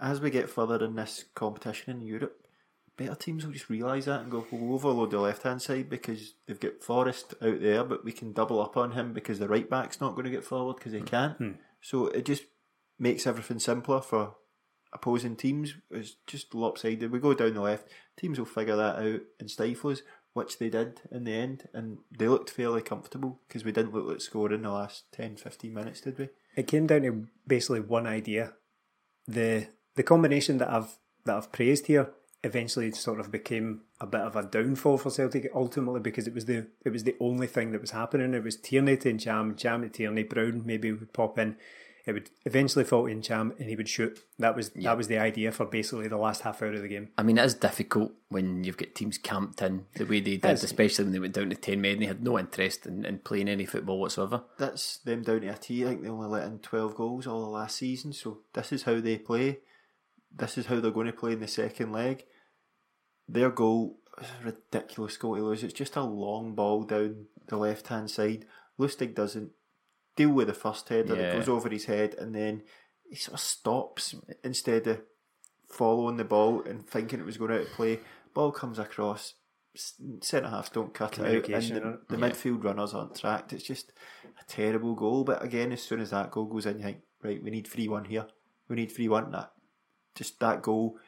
as 0.00 0.20
we 0.20 0.30
get 0.30 0.48
further 0.48 0.82
in 0.84 0.94
this 0.94 1.24
competition 1.34 1.92
in 1.92 2.06
Europe, 2.06 2.46
better 2.96 3.14
teams 3.14 3.44
will 3.44 3.52
just 3.52 3.68
realise 3.68 4.06
that 4.06 4.22
and 4.22 4.30
go, 4.30 4.46
we'll 4.50 4.74
overload 4.74 5.10
the 5.10 5.20
left 5.20 5.42
hand 5.42 5.60
side 5.60 5.88
because 5.88 6.34
they've 6.46 6.60
got 6.60 6.82
Forrest 6.82 7.34
out 7.42 7.60
there, 7.60 7.84
but 7.84 8.04
we 8.04 8.12
can 8.12 8.32
double 8.32 8.60
up 8.60 8.76
on 8.76 8.92
him 8.92 9.12
because 9.12 9.38
the 9.38 9.48
right 9.48 9.68
back's 9.68 10.00
not 10.00 10.14
going 10.14 10.24
to 10.24 10.30
get 10.30 10.44
forward 10.44 10.76
because 10.76 10.92
he 10.92 11.00
mm. 11.00 11.06
can't. 11.06 11.36
Hmm. 11.36 11.52
So 11.80 12.06
it 12.08 12.24
just 12.24 12.44
makes 12.98 13.26
everything 13.26 13.60
simpler 13.60 14.00
for 14.00 14.34
opposing 14.92 15.36
teams. 15.36 15.74
It's 15.90 16.16
just 16.26 16.54
lopsided. 16.54 17.12
We 17.12 17.20
go 17.20 17.34
down 17.34 17.54
the 17.54 17.60
left, 17.60 17.88
teams 18.16 18.38
will 18.38 18.46
figure 18.46 18.76
that 18.76 18.96
out 18.96 19.20
and 19.38 19.50
stifle 19.50 19.90
us, 19.90 20.02
which 20.38 20.58
they 20.58 20.70
did 20.70 21.00
in 21.10 21.24
the 21.24 21.34
end, 21.34 21.68
and 21.74 21.98
they 22.16 22.28
looked 22.28 22.50
fairly 22.50 22.80
comfortable 22.80 23.40
because 23.46 23.64
we 23.64 23.72
didn't 23.72 23.92
look 23.92 24.06
like 24.06 24.20
scoring 24.20 24.62
the 24.62 24.70
last 24.70 25.10
10 25.12 25.36
15 25.36 25.74
minutes, 25.74 26.00
did 26.00 26.18
we? 26.18 26.28
It 26.56 26.66
came 26.66 26.86
down 26.86 27.02
to 27.02 27.26
basically 27.46 27.80
one 27.80 28.06
idea. 28.06 28.54
The 29.26 29.66
the 29.96 30.02
combination 30.02 30.58
that 30.58 30.70
I've 30.70 30.96
that 31.24 31.36
I've 31.36 31.52
praised 31.52 31.88
here 31.88 32.10
eventually 32.44 32.92
sort 32.92 33.18
of 33.18 33.32
became 33.32 33.82
a 34.00 34.06
bit 34.06 34.20
of 34.20 34.36
a 34.36 34.44
downfall 34.44 34.98
for 34.98 35.10
Celtic 35.10 35.50
ultimately 35.54 36.00
because 36.00 36.26
it 36.26 36.34
was 36.34 36.44
the 36.44 36.68
it 36.84 36.90
was 36.90 37.04
the 37.04 37.16
only 37.20 37.46
thing 37.46 37.72
that 37.72 37.80
was 37.80 37.90
happening. 37.90 38.32
It 38.32 38.44
was 38.44 38.56
Tierney 38.56 38.96
to 38.98 39.12
Jam, 39.14 39.56
Jam 39.56 39.82
to 39.82 39.88
Tierney, 39.88 40.22
Brown 40.22 40.62
maybe 40.64 40.92
would 40.92 41.12
pop 41.12 41.38
in. 41.38 41.56
It 42.08 42.14
would 42.14 42.30
eventually 42.46 42.86
fall 42.86 43.04
in 43.04 43.20
Jam 43.20 43.52
and 43.58 43.68
he 43.68 43.76
would 43.76 43.88
shoot. 43.88 44.18
That 44.38 44.56
was 44.56 44.70
that 44.70 44.96
was 44.96 45.08
the 45.08 45.18
idea 45.18 45.52
for 45.52 45.66
basically 45.66 46.08
the 46.08 46.16
last 46.16 46.40
half 46.40 46.62
hour 46.62 46.72
of 46.72 46.80
the 46.80 46.88
game. 46.88 47.10
I 47.18 47.22
mean, 47.22 47.36
it 47.36 47.44
is 47.44 47.52
difficult 47.52 48.12
when 48.30 48.64
you've 48.64 48.78
got 48.78 48.94
teams 48.94 49.18
camped 49.18 49.60
in 49.60 49.84
the 49.94 50.04
way 50.04 50.20
they 50.20 50.38
did, 50.38 50.44
especially 50.52 51.04
when 51.04 51.12
they 51.12 51.18
went 51.18 51.34
down 51.34 51.50
to 51.50 51.56
10 51.56 51.78
men. 51.78 51.98
They 51.98 52.06
had 52.06 52.24
no 52.24 52.38
interest 52.38 52.86
in, 52.86 53.04
in 53.04 53.18
playing 53.18 53.50
any 53.50 53.66
football 53.66 54.00
whatsoever. 54.00 54.44
That's 54.56 54.96
them 54.96 55.22
down 55.22 55.42
to 55.42 55.48
a 55.48 55.54
T. 55.54 55.84
I 55.84 55.88
think 55.88 56.02
they 56.02 56.08
only 56.08 56.28
let 56.28 56.46
in 56.46 56.60
12 56.60 56.94
goals 56.94 57.26
all 57.26 57.44
the 57.44 57.50
last 57.50 57.76
season, 57.76 58.14
so 58.14 58.38
this 58.54 58.72
is 58.72 58.84
how 58.84 59.00
they 59.00 59.18
play. 59.18 59.58
This 60.34 60.56
is 60.56 60.64
how 60.64 60.80
they're 60.80 60.90
going 60.90 61.08
to 61.08 61.12
play 61.12 61.32
in 61.32 61.40
the 61.40 61.46
second 61.46 61.92
leg. 61.92 62.24
Their 63.28 63.50
goal 63.50 63.98
ridiculous 64.42 65.16
goal 65.16 65.36
to 65.36 65.42
lose. 65.42 65.62
It's 65.62 65.74
just 65.74 65.96
a 65.96 66.02
long 66.02 66.54
ball 66.54 66.84
down 66.84 67.26
the 67.46 67.56
left 67.56 67.88
hand 67.88 68.10
side. 68.10 68.46
Lustig 68.78 69.14
doesn't 69.14 69.50
deal 70.18 70.30
with 70.30 70.48
the 70.48 70.54
first 70.54 70.88
header, 70.88 71.14
Yeah. 71.14 71.32
it 71.32 71.36
goes 71.36 71.48
over 71.48 71.68
his 71.68 71.84
head, 71.86 72.14
and 72.14 72.34
then 72.34 72.62
he 73.08 73.16
sort 73.16 73.34
of 73.34 73.40
stops 73.40 74.14
instead 74.44 74.86
of 74.86 75.00
following 75.68 76.16
the 76.16 76.24
ball 76.24 76.62
and 76.62 76.86
thinking 76.86 77.20
it 77.20 77.26
was 77.26 77.36
going 77.36 77.52
out 77.52 77.60
of 77.60 77.68
play. 77.70 78.00
Ball 78.34 78.52
comes 78.52 78.78
across, 78.78 79.34
centre 80.20 80.48
halves 80.48 80.70
don't 80.70 80.92
cut 80.94 81.18
it 81.18 81.24
out, 81.24 81.48
and 81.48 81.76
the, 81.76 82.00
the 82.08 82.16
midfield 82.16 82.64
runners 82.64 82.94
aren't 82.94 83.14
tracked. 83.14 83.52
It's 83.52 83.64
just 83.64 83.92
a 84.40 84.44
terrible 84.46 84.94
goal. 84.94 85.24
But 85.24 85.42
again, 85.42 85.72
as 85.72 85.82
soon 85.82 86.00
as 86.00 86.10
that 86.10 86.30
goal 86.30 86.46
goes 86.46 86.66
in, 86.66 86.78
you 86.78 86.84
think, 86.84 86.98
right, 87.22 87.42
we 87.42 87.50
need 87.50 87.66
3 87.68 87.88
1 87.88 88.04
here. 88.06 88.26
We 88.68 88.76
need 88.76 88.92
3 88.92 89.08
1. 89.08 89.30
That 89.32 89.52
just 90.14 90.40
that 90.40 90.62
goal. 90.62 90.98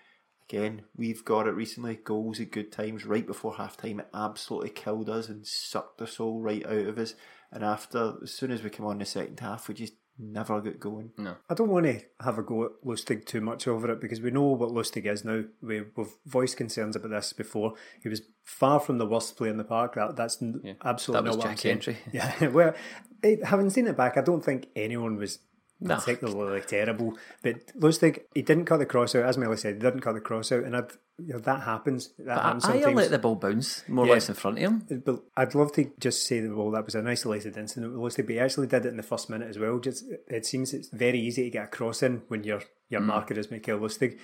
Again, 0.49 0.83
we've 0.97 1.25
got 1.25 1.47
it 1.47 1.53
recently. 1.53 1.95
Goals 1.97 2.41
at 2.41 2.51
good 2.51 2.73
times, 2.73 3.05
right 3.07 3.27
before 3.27 3.55
half 3.55 3.77
time. 3.77 4.01
It 4.01 4.09
absolutely 4.13 4.71
killed 4.71 5.09
us 5.09 5.29
and 5.29 5.47
sucked 5.47 5.99
the 5.99 6.09
soul 6.09 6.41
right 6.41 6.67
out 6.67 6.87
of 6.89 6.99
us. 6.99 7.15
And 7.53 7.65
after, 7.65 8.15
as 8.23 8.33
soon 8.33 8.51
as 8.51 8.63
we 8.63 8.71
come 8.71 8.87
on 8.87 8.99
the 8.99 9.05
second 9.05 9.41
half, 9.41 9.69
we 9.69 9.75
just 9.75 9.95
never 10.19 10.61
got 10.61 10.79
going. 10.79 11.13
No. 11.17 11.37
I 11.49 11.55
don't 11.55 11.71
want 11.71 11.87
to 11.87 12.01
have 12.21 12.39
a 12.39 12.43
go 12.43 12.65
at 12.65 12.71
Lustig 12.85 13.25
too 13.25 13.41
much 13.41 13.67
over 13.67 13.91
it 13.91 14.01
because 14.01 14.21
we 14.21 14.31
know 14.31 14.43
what 14.43 14.71
Lustig 14.71 15.07
is 15.07 15.25
now. 15.25 15.45
We, 15.63 15.83
we've 15.97 16.15
voiced 16.27 16.57
concerns 16.57 16.97
about 16.97 17.11
this 17.11 17.33
before. 17.33 17.75
He 18.03 18.09
was 18.09 18.23
far 18.45 18.81
from 18.81 18.99
the 18.99 19.07
worst 19.07 19.37
player 19.37 19.51
in 19.51 19.57
the 19.57 19.65
park. 19.65 19.95
That, 19.95 20.17
that's 20.17 20.41
n 20.43 20.77
absolutely 20.85 21.25
That 21.25 21.29
was 21.29 21.37
not 21.37 21.45
what 21.45 21.51
I'm 21.51 21.57
saying. 21.57 21.77
Entry. 21.77 21.97
Yeah, 22.13 22.49
well, 22.49 22.75
eh, 23.23 23.37
having 23.45 23.71
seen 23.71 23.87
it 23.87 23.97
back, 23.97 24.17
I 24.17 24.23
don't 24.23 24.45
think 24.45 24.69
anyone 24.77 25.17
was 25.17 25.39
Nah. 25.83 25.99
particularly 25.99 26.61
terrible. 26.61 27.17
But 27.43 27.75
Lustig, 27.79 28.21
he 28.35 28.43
didn't 28.43 28.67
cut 28.67 28.79
the 28.79 28.87
cross 28.87 29.15
out. 29.15 29.25
As 29.25 29.39
Melly 29.39 29.57
said, 29.57 29.75
he 29.75 29.81
didn't 29.81 30.01
cut 30.01 30.13
the 30.13 30.21
cross 30.21 30.53
out, 30.53 30.65
and 30.65 30.77
I'd, 30.77 30.93
you 31.19 31.33
know, 31.33 31.39
that 31.39 31.63
happens. 31.63 32.11
That 32.19 32.39
I, 32.39 32.43
happens 32.43 32.65
I 32.67 32.73
sometimes. 32.73 32.97
let 32.97 33.11
the 33.11 33.19
ball 33.19 33.37
bounce 33.37 33.89
more 33.89 34.05
Yeah. 34.05 34.13
or 34.13 34.15
less 34.15 34.29
in 34.29 34.35
front 34.35 34.59
of 34.59 34.63
him. 34.63 34.87
Uh, 34.91 34.97
but 34.97 35.23
I'd 35.37 35.55
love 35.55 35.73
to 35.73 35.91
just 35.99 36.27
say 36.27 36.41
that 36.41 36.55
well, 36.55 36.71
that 36.73 36.85
was 36.85 36.95
an 36.95 37.07
isolated 37.07 37.57
incident 37.57 37.93
with 37.99 38.13
Lustig, 38.13 38.27
but 38.27 38.35
he 38.35 38.41
actually 38.41 38.67
did 38.67 38.85
it 38.85 38.91
in 38.91 38.99
the 38.99 39.03
first 39.03 39.31
minute 39.31 39.49
as 39.49 39.59
well. 39.59 39.79
Just 39.79 40.05
it 40.29 40.45
seems 40.45 40.75
it's 40.75 40.89
very 40.89 41.19
easy 41.19 41.45
to 41.45 41.51
get 41.51 41.65
a 41.65 41.69
cross 41.69 42.03
in 42.03 42.23
when 42.29 42.45
your 42.45 42.63
your 42.91 43.01
hmm. 43.01 43.07
marker 43.07 43.39
is 43.39 43.51
Mikael 43.51 43.79
Lustig. 43.79 44.19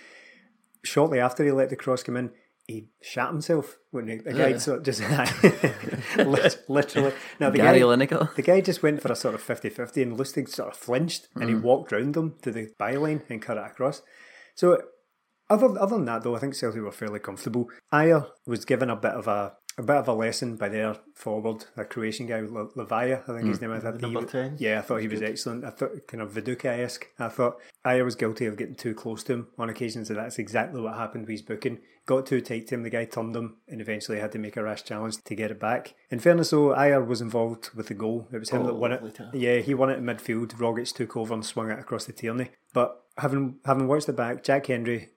Shortly 0.84 1.20
after 1.20 1.42
he 1.42 1.50
let 1.52 1.70
the 1.70 1.76
cross 1.76 2.02
come 2.02 2.18
in, 2.18 2.30
he 2.68 2.88
shot 3.02 3.30
himself 3.30 3.78
when 3.90 4.08
he, 4.08 4.16
the 4.16 4.32
guy 4.32 4.48
Yeah. 4.48 4.58
sort 4.58 4.78
of 4.78 4.84
just 4.84 5.00
literally. 6.68 7.12
Now 7.40 7.50
the 7.50 7.58
Gary 7.58 7.78
guy, 7.80 7.84
Lineker. 7.84 8.34
the 8.34 8.42
guy 8.42 8.60
just 8.60 8.82
went 8.82 9.00
for 9.02 9.12
a 9.12 9.16
sort 9.16 9.34
of 9.34 9.42
50-50 9.42 10.02
and 10.02 10.18
Lustig 10.18 10.48
sort 10.48 10.70
of 10.72 10.76
flinched 10.76 11.28
and 11.34 11.48
he 11.48 11.54
Mm. 11.54 11.62
walked 11.62 11.92
round 11.92 12.14
them 12.14 12.34
to 12.42 12.50
the 12.50 12.68
byline 12.80 13.22
and 13.30 13.40
cut 13.42 13.56
it 13.56 13.64
across. 13.66 14.02
So 14.54 14.80
other 15.48 15.66
other 15.80 15.96
than 15.96 16.06
that, 16.06 16.22
though, 16.22 16.34
I 16.34 16.40
think 16.40 16.54
Celtic 16.54 16.82
were 16.82 16.90
fairly 16.90 17.20
comfortable. 17.20 17.68
Ajer 17.92 18.26
was 18.46 18.64
given 18.64 18.90
a 18.90 18.96
bit 18.96 19.12
of 19.12 19.28
a 19.28 19.54
a 19.78 19.82
bit 19.82 19.96
of 19.96 20.08
a 20.08 20.12
lesson 20.14 20.56
by 20.56 20.68
their 20.70 20.96
forward, 21.14 21.66
a 21.76 21.84
Croatian 21.84 22.26
guy, 22.26 22.40
Le- 22.40 22.68
Livaja, 22.74 23.22
I 23.28 23.36
think 23.36 23.48
his 23.48 23.60
name 23.60 23.72
is. 23.72 23.84
I 23.84 23.90
thought 23.92 24.00
he 24.00 24.10
Number 24.10 24.24
10. 24.24 24.56
Yeah, 24.58 24.78
I 24.78 24.82
thought 24.82 25.02
he 25.02 25.08
was 25.08 25.20
excellent. 25.22 25.64
I 25.64 25.70
thought 25.70 26.06
kind 26.08 26.22
of 26.22 26.32
Viduka 26.32 26.64
esque. 26.66 27.06
I 27.18 27.28
thought 27.28 27.58
Ajer 27.84 28.04
was 28.04 28.14
guilty 28.14 28.46
of 28.46 28.56
getting 28.56 28.74
too 28.74 28.94
close 28.94 29.22
to 29.24 29.34
him 29.34 29.48
on 29.58 29.68
occasions, 29.68 30.08
and 30.08 30.18
that's 30.18 30.38
exactly 30.38 30.80
what 30.80 30.94
happened 30.94 31.24
with 31.24 31.30
his 31.30 31.42
booking. 31.42 31.78
Got 32.06 32.24
too 32.26 32.40
tight 32.40 32.68
to 32.68 32.76
him, 32.76 32.84
the 32.84 32.90
guy 32.90 33.04
turned 33.04 33.34
him, 33.36 33.56
and 33.68 33.80
eventually 33.80 34.20
had 34.20 34.32
to 34.32 34.38
make 34.38 34.56
a 34.56 34.62
rash 34.62 34.84
challenge 34.84 35.22
to 35.24 35.34
get 35.34 35.50
it 35.50 35.58
back. 35.60 35.94
In 36.10 36.20
fairness, 36.20 36.50
though, 36.50 36.68
Ajer 36.68 37.04
was 37.06 37.20
involved 37.20 37.70
with 37.74 37.88
the 37.88 37.94
goal. 37.94 38.28
It 38.32 38.38
was 38.38 38.50
him 38.50 38.62
Oh, 38.62 38.66
that 38.68 38.74
won 38.76 38.92
it. 38.92 39.14
tackle. 39.14 39.38
Yeah, 39.38 39.58
he 39.58 39.74
won 39.74 39.90
it 39.90 39.98
in 39.98 40.04
midfield. 40.04 40.54
Rogic 40.54 40.94
took 40.94 41.16
over 41.16 41.34
and 41.34 41.44
swung 41.44 41.70
it 41.70 41.78
across 41.78 42.04
the 42.06 42.12
Tierney. 42.12 42.50
But 42.72 43.02
having 43.18 43.56
having 43.66 43.88
watched 43.88 44.08
it 44.08 44.16
back, 44.16 44.42
Jack 44.44 44.66
Hendry, 44.66 45.08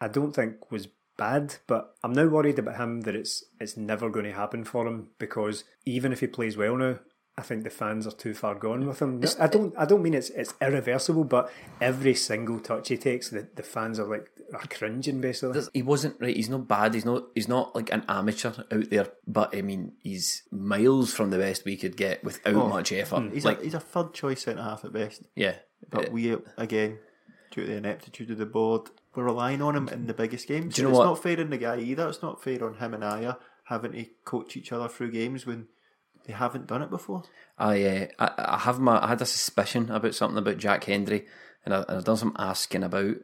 I 0.00 0.08
don't 0.08 0.32
think 0.34 0.70
was 0.70 0.88
bad, 1.18 1.56
but 1.66 1.94
I'm 2.02 2.12
now 2.14 2.26
worried 2.26 2.58
about 2.58 2.76
him 2.76 3.02
that 3.02 3.14
it's 3.14 3.44
it's 3.60 3.76
never 3.76 4.08
going 4.08 4.24
to 4.24 4.32
happen 4.32 4.64
for 4.64 4.86
him 4.86 5.08
because 5.18 5.64
even 5.84 6.12
if 6.12 6.20
he 6.20 6.26
plays 6.26 6.56
well 6.56 6.76
now, 6.76 7.00
I 7.36 7.42
think 7.42 7.62
the 7.64 7.70
fans 7.70 8.06
are 8.06 8.10
too 8.12 8.32
far 8.34 8.54
gone 8.54 8.86
with 8.86 9.00
him. 9.02 9.22
I 9.38 9.46
don't 9.48 9.74
I 9.76 9.84
don't 9.84 10.02
mean 10.02 10.14
it's 10.14 10.30
it's 10.30 10.54
irreversible, 10.62 11.24
but 11.24 11.52
every 11.80 12.14
single 12.14 12.58
touch 12.60 12.88
he 12.88 12.96
takes, 12.96 13.28
the, 13.30 13.46
the 13.54 13.62
fans 13.62 13.98
are 14.00 14.06
like 14.08 14.30
are 14.54 14.66
cringing 14.70 15.20
basically. 15.20 15.52
There's- 15.52 15.68
He 15.74 15.82
wasn't 15.82 16.16
right. 16.20 16.34
He's 16.34 16.48
not 16.48 16.66
bad. 16.66 16.94
He's 16.94 17.04
not. 17.04 17.24
He's 17.34 17.48
not 17.48 17.74
like 17.76 17.92
an 17.92 18.04
amateur 18.08 18.52
out 18.72 18.88
there. 18.90 19.08
But 19.26 19.54
I 19.54 19.60
mean, 19.62 19.92
he's 20.02 20.42
miles 20.50 21.12
from 21.12 21.28
the 21.30 21.36
best 21.38 21.64
we 21.66 21.76
could 21.76 21.96
get 21.98 22.24
without 22.24 22.54
Oh, 22.54 22.68
much 22.68 22.90
effort. 22.92 23.30
He's, 23.34 23.44
like, 23.44 23.60
a, 23.60 23.64
he's 23.64 23.74
a 23.74 23.80
third 23.80 24.14
choice 24.14 24.42
centre 24.44 24.62
half 24.62 24.84
at 24.86 24.92
best. 24.92 25.22
yeah, 25.36 25.56
But 25.90 26.08
Uh, 26.08 26.12
we, 26.12 26.34
again, 26.56 26.98
due 27.50 27.62
to 27.64 27.66
the 27.66 27.76
ineptitude 27.76 28.30
of 28.30 28.38
the 28.38 28.46
board, 28.46 28.88
we're 29.14 29.24
relying 29.24 29.62
on 29.62 29.76
him 29.76 29.88
in 29.88 30.06
the 30.06 30.14
biggest 30.14 30.46
games. 30.46 30.74
Do 30.74 30.82
you 30.82 30.88
know 30.88 30.90
it's 30.90 30.98
what? 30.98 31.04
not 31.04 31.22
fair 31.22 31.40
on 31.40 31.50
the 31.50 31.58
guy 31.58 31.78
either. 31.78 32.08
It's 32.08 32.22
not 32.22 32.42
fair 32.42 32.64
on 32.64 32.74
him 32.74 32.94
and 32.94 33.02
Ajer 33.02 33.36
having 33.64 33.92
to 33.92 34.04
coach 34.24 34.56
each 34.56 34.72
other 34.72 34.88
through 34.88 35.12
games 35.12 35.46
when 35.46 35.68
they 36.26 36.32
haven't 36.32 36.66
done 36.66 36.82
it 36.82 36.90
before. 36.90 37.22
I, 37.58 37.82
uh, 37.82 38.06
I 38.18 38.30
I 38.38 38.58
have 38.58 38.78
my 38.78 39.02
I 39.02 39.08
had 39.08 39.22
a 39.22 39.26
suspicion 39.26 39.90
about 39.90 40.14
something 40.14 40.38
about 40.38 40.58
Jack 40.58 40.84
Hendry, 40.84 41.26
and, 41.64 41.74
I, 41.74 41.78
and 41.88 41.98
I've 41.98 42.04
done 42.04 42.16
some 42.16 42.36
asking 42.38 42.84
about, 42.84 43.16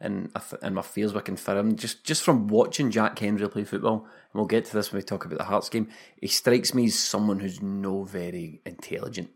and 0.00 0.30
I 0.34 0.40
th- 0.40 0.60
and 0.62 0.74
my 0.74 0.82
fears 0.82 1.14
were 1.14 1.20
confirmed 1.20 1.78
just 1.78 2.04
just 2.04 2.22
from 2.22 2.48
watching 2.48 2.90
Jack 2.90 3.18
Hendry 3.18 3.48
play 3.48 3.64
football. 3.64 4.06
And 4.32 4.34
we'll 4.34 4.46
get 4.46 4.66
to 4.66 4.74
this 4.74 4.92
when 4.92 4.98
we 4.98 5.04
talk 5.04 5.24
about 5.24 5.38
the 5.38 5.44
Hearts 5.44 5.68
game. 5.68 5.88
He 6.20 6.26
strikes 6.26 6.74
me 6.74 6.86
as 6.86 6.98
someone 6.98 7.40
who's 7.40 7.62
no 7.62 8.04
very 8.04 8.60
intelligent. 8.66 9.30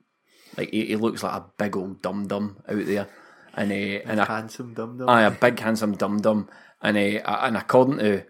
Like 0.57 0.71
he, 0.71 0.87
he 0.87 0.97
looks 0.97 1.23
like 1.23 1.33
a 1.33 1.47
big 1.57 1.77
old 1.77 2.03
dum 2.03 2.27
dum 2.27 2.59
out 2.69 2.85
there, 2.87 3.09
and 3.55 3.71
uh, 3.73 3.75
and 3.75 4.21
I, 4.21 4.25
Handsome 4.25 4.75
dum 4.75 4.99
dum. 4.99 5.09
Aye, 5.09 5.23
a 5.23 5.31
big 5.31 5.59
handsome 5.59 5.95
dum 5.95 6.21
dum, 6.21 6.49
and 6.81 6.97
uh, 6.97 7.39
and 7.43 7.57
according 7.57 7.99
to 7.99 8.25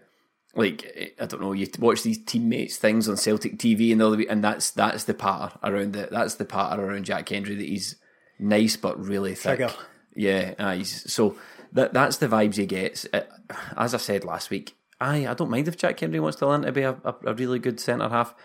like 0.55 1.15
I 1.19 1.25
don't 1.25 1.41
know, 1.41 1.53
you 1.53 1.67
watch 1.79 2.03
these 2.03 2.23
teammates 2.23 2.77
things 2.77 3.09
on 3.09 3.17
Celtic 3.17 3.57
TV 3.57 3.91
and 3.91 4.01
the 4.01 4.07
other, 4.07 4.23
and 4.29 4.43
that's 4.43 4.71
that's 4.71 5.05
the 5.05 5.13
pattern 5.13 5.57
around 5.63 5.95
it. 5.95 6.11
That's 6.11 6.35
the 6.35 6.45
patter 6.45 6.81
around 6.81 7.05
Jack 7.05 7.29
Hendry 7.29 7.55
that 7.55 7.67
he's 7.67 7.95
nice 8.39 8.75
but 8.77 9.03
really 9.03 9.35
thick. 9.35 9.57
Trigger. 9.57 9.73
Yeah, 10.15 10.53
aye, 10.59 10.77
he's, 10.77 11.11
so 11.11 11.35
that 11.71 11.93
that's 11.93 12.17
the 12.17 12.27
vibes 12.27 12.55
he 12.55 12.65
gets. 12.65 13.07
Uh, 13.11 13.21
As 13.75 13.93
I 13.95 13.97
said 13.97 14.23
last 14.23 14.51
week, 14.51 14.75
aye, 15.01 15.25
I 15.27 15.33
don't 15.33 15.49
mind 15.49 15.67
if 15.67 15.77
Jack 15.77 15.99
Hendry 15.99 16.19
wants 16.19 16.37
to 16.37 16.47
learn 16.47 16.61
to 16.61 16.71
be 16.71 16.83
a, 16.83 16.97
a, 17.03 17.15
a 17.25 17.33
really 17.33 17.59
good 17.59 17.79
centre 17.79 18.09
half. 18.09 18.35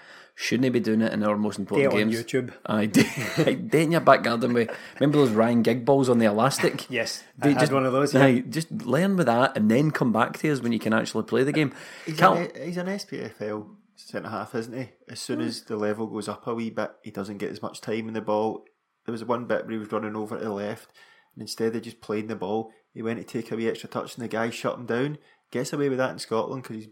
Shouldn't 0.40 0.62
he 0.64 0.70
be 0.70 0.78
doing 0.78 1.00
it 1.00 1.12
in 1.12 1.24
our 1.24 1.36
most 1.36 1.56
Get 1.56 1.62
important 1.62 1.94
it 1.94 1.96
on 2.04 2.10
games? 2.10 2.24
YouTube. 2.24 2.52
Aye, 2.64 2.86
dead 2.86 3.74
in 3.74 3.90
your 3.90 4.00
back 4.00 4.22
garden 4.22 4.52
with. 4.52 4.70
Remember 5.00 5.18
those 5.18 5.32
Ryan 5.32 5.62
Giggs 5.62 5.84
balls 5.84 6.08
on 6.08 6.18
the 6.18 6.26
elastic? 6.26 6.88
Yes, 6.90 7.24
They 7.36 7.56
I 7.56 7.58
had 7.58 7.72
one 7.72 7.84
of 7.84 7.92
those, 7.92 8.14
yeah. 8.14 8.22
Aye, 8.24 8.44
just 8.48 8.70
learn 8.70 9.16
with 9.16 9.26
that 9.26 9.56
and 9.56 9.68
then 9.68 9.90
come 9.90 10.12
back 10.12 10.38
to 10.38 10.52
us 10.52 10.60
when 10.60 10.70
you 10.70 10.78
can 10.78 10.92
actually 10.92 11.24
play 11.24 11.42
the 11.42 11.50
game. 11.52 11.72
He's 12.06 12.16
Cal- 12.18 12.34
an, 12.34 12.50
he's 12.62 12.76
an 12.76 12.86
SPFL 12.86 13.66
centre 13.96 14.28
half, 14.28 14.54
isn't 14.54 14.78
he? 14.78 14.90
As 15.08 15.18
soon 15.18 15.40
as 15.40 15.62
the 15.64 15.76
level 15.76 16.06
goes 16.06 16.28
up 16.28 16.46
a 16.46 16.54
wee 16.54 16.70
bit, 16.70 16.92
he 17.02 17.10
doesn't 17.10 17.38
get 17.38 17.50
as 17.50 17.60
much 17.60 17.80
time 17.80 18.06
in 18.06 18.14
the 18.14 18.20
ball. 18.20 18.64
There 19.06 19.12
was 19.12 19.24
one 19.24 19.46
bit 19.46 19.64
where 19.64 19.72
he 19.72 19.78
was 19.78 19.90
running 19.90 20.14
over 20.14 20.38
to 20.38 20.44
the 20.44 20.52
left, 20.52 20.88
and 21.34 21.42
instead 21.42 21.74
of 21.74 21.82
just 21.82 22.00
playing 22.00 22.28
the 22.28 22.36
ball, 22.36 22.70
he 22.94 23.02
went 23.02 23.18
to 23.18 23.24
take 23.24 23.50
a 23.50 23.56
wee 23.56 23.68
extra 23.68 23.88
touch, 23.88 24.14
and 24.14 24.22
the 24.22 24.28
guy 24.28 24.50
shut 24.50 24.78
him 24.78 24.86
down. 24.86 25.18
Gets 25.50 25.72
away 25.72 25.88
with 25.88 25.98
that 25.98 26.12
in 26.12 26.18
Scotland 26.20 26.62
because 26.62 26.76
he's 26.76 26.88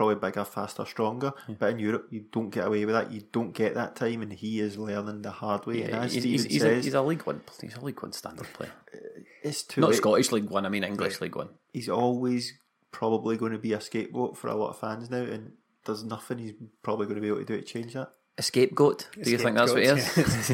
probably 0.00 0.14
bigger, 0.14 0.46
faster, 0.46 0.86
stronger. 0.86 1.30
But 1.58 1.72
in 1.72 1.78
Europe, 1.78 2.06
you 2.10 2.24
don't 2.32 2.48
get 2.48 2.66
away 2.66 2.86
with 2.86 2.94
that. 2.94 3.12
You 3.12 3.20
don't 3.30 3.52
get 3.52 3.74
that 3.74 3.96
time, 3.96 4.22
and 4.22 4.32
he 4.32 4.58
is 4.58 4.78
learning 4.78 5.20
the 5.20 5.30
hard 5.30 5.66
way. 5.66 5.80
Yeah, 5.80 6.00
as 6.00 6.14
he's, 6.14 6.24
he's, 6.24 6.44
he's, 6.44 6.64
a, 6.64 6.74
he's 6.76 6.94
a 6.94 7.02
League 7.02 7.20
One. 7.24 7.42
He's 7.60 7.76
a 7.76 7.84
League 7.84 8.02
One 8.02 8.14
standard 8.14 8.46
player. 8.54 8.72
Uh, 8.94 8.98
it's 9.42 9.62
too 9.62 9.82
Not 9.82 9.90
late. 9.90 9.96
Scottish 9.98 10.32
League 10.32 10.48
One. 10.48 10.64
I 10.64 10.70
mean 10.70 10.84
English 10.84 11.20
League 11.20 11.36
One. 11.36 11.50
he's 11.74 11.90
always 11.90 12.54
probably 12.92 13.36
going 13.36 13.52
to 13.52 13.58
be 13.58 13.74
a 13.74 13.80
scapegoat 13.82 14.38
for 14.38 14.48
a 14.48 14.54
lot 14.54 14.70
of 14.70 14.78
fans 14.78 15.10
now, 15.10 15.18
and 15.18 15.52
there's 15.84 16.02
nothing 16.02 16.38
he's 16.38 16.54
probably 16.82 17.04
going 17.04 17.16
to 17.16 17.20
be 17.20 17.28
able 17.28 17.40
to 17.40 17.44
do 17.44 17.58
to 17.58 17.62
change 17.62 17.92
that. 17.92 18.10
A 18.38 18.42
scapegoat? 18.42 19.06
Do 19.22 19.30
you 19.30 19.36
think 19.36 19.54
that's 19.58 19.70
what 19.70 19.82
he 19.82 19.88
is? 19.88 20.16
Is 20.18 20.48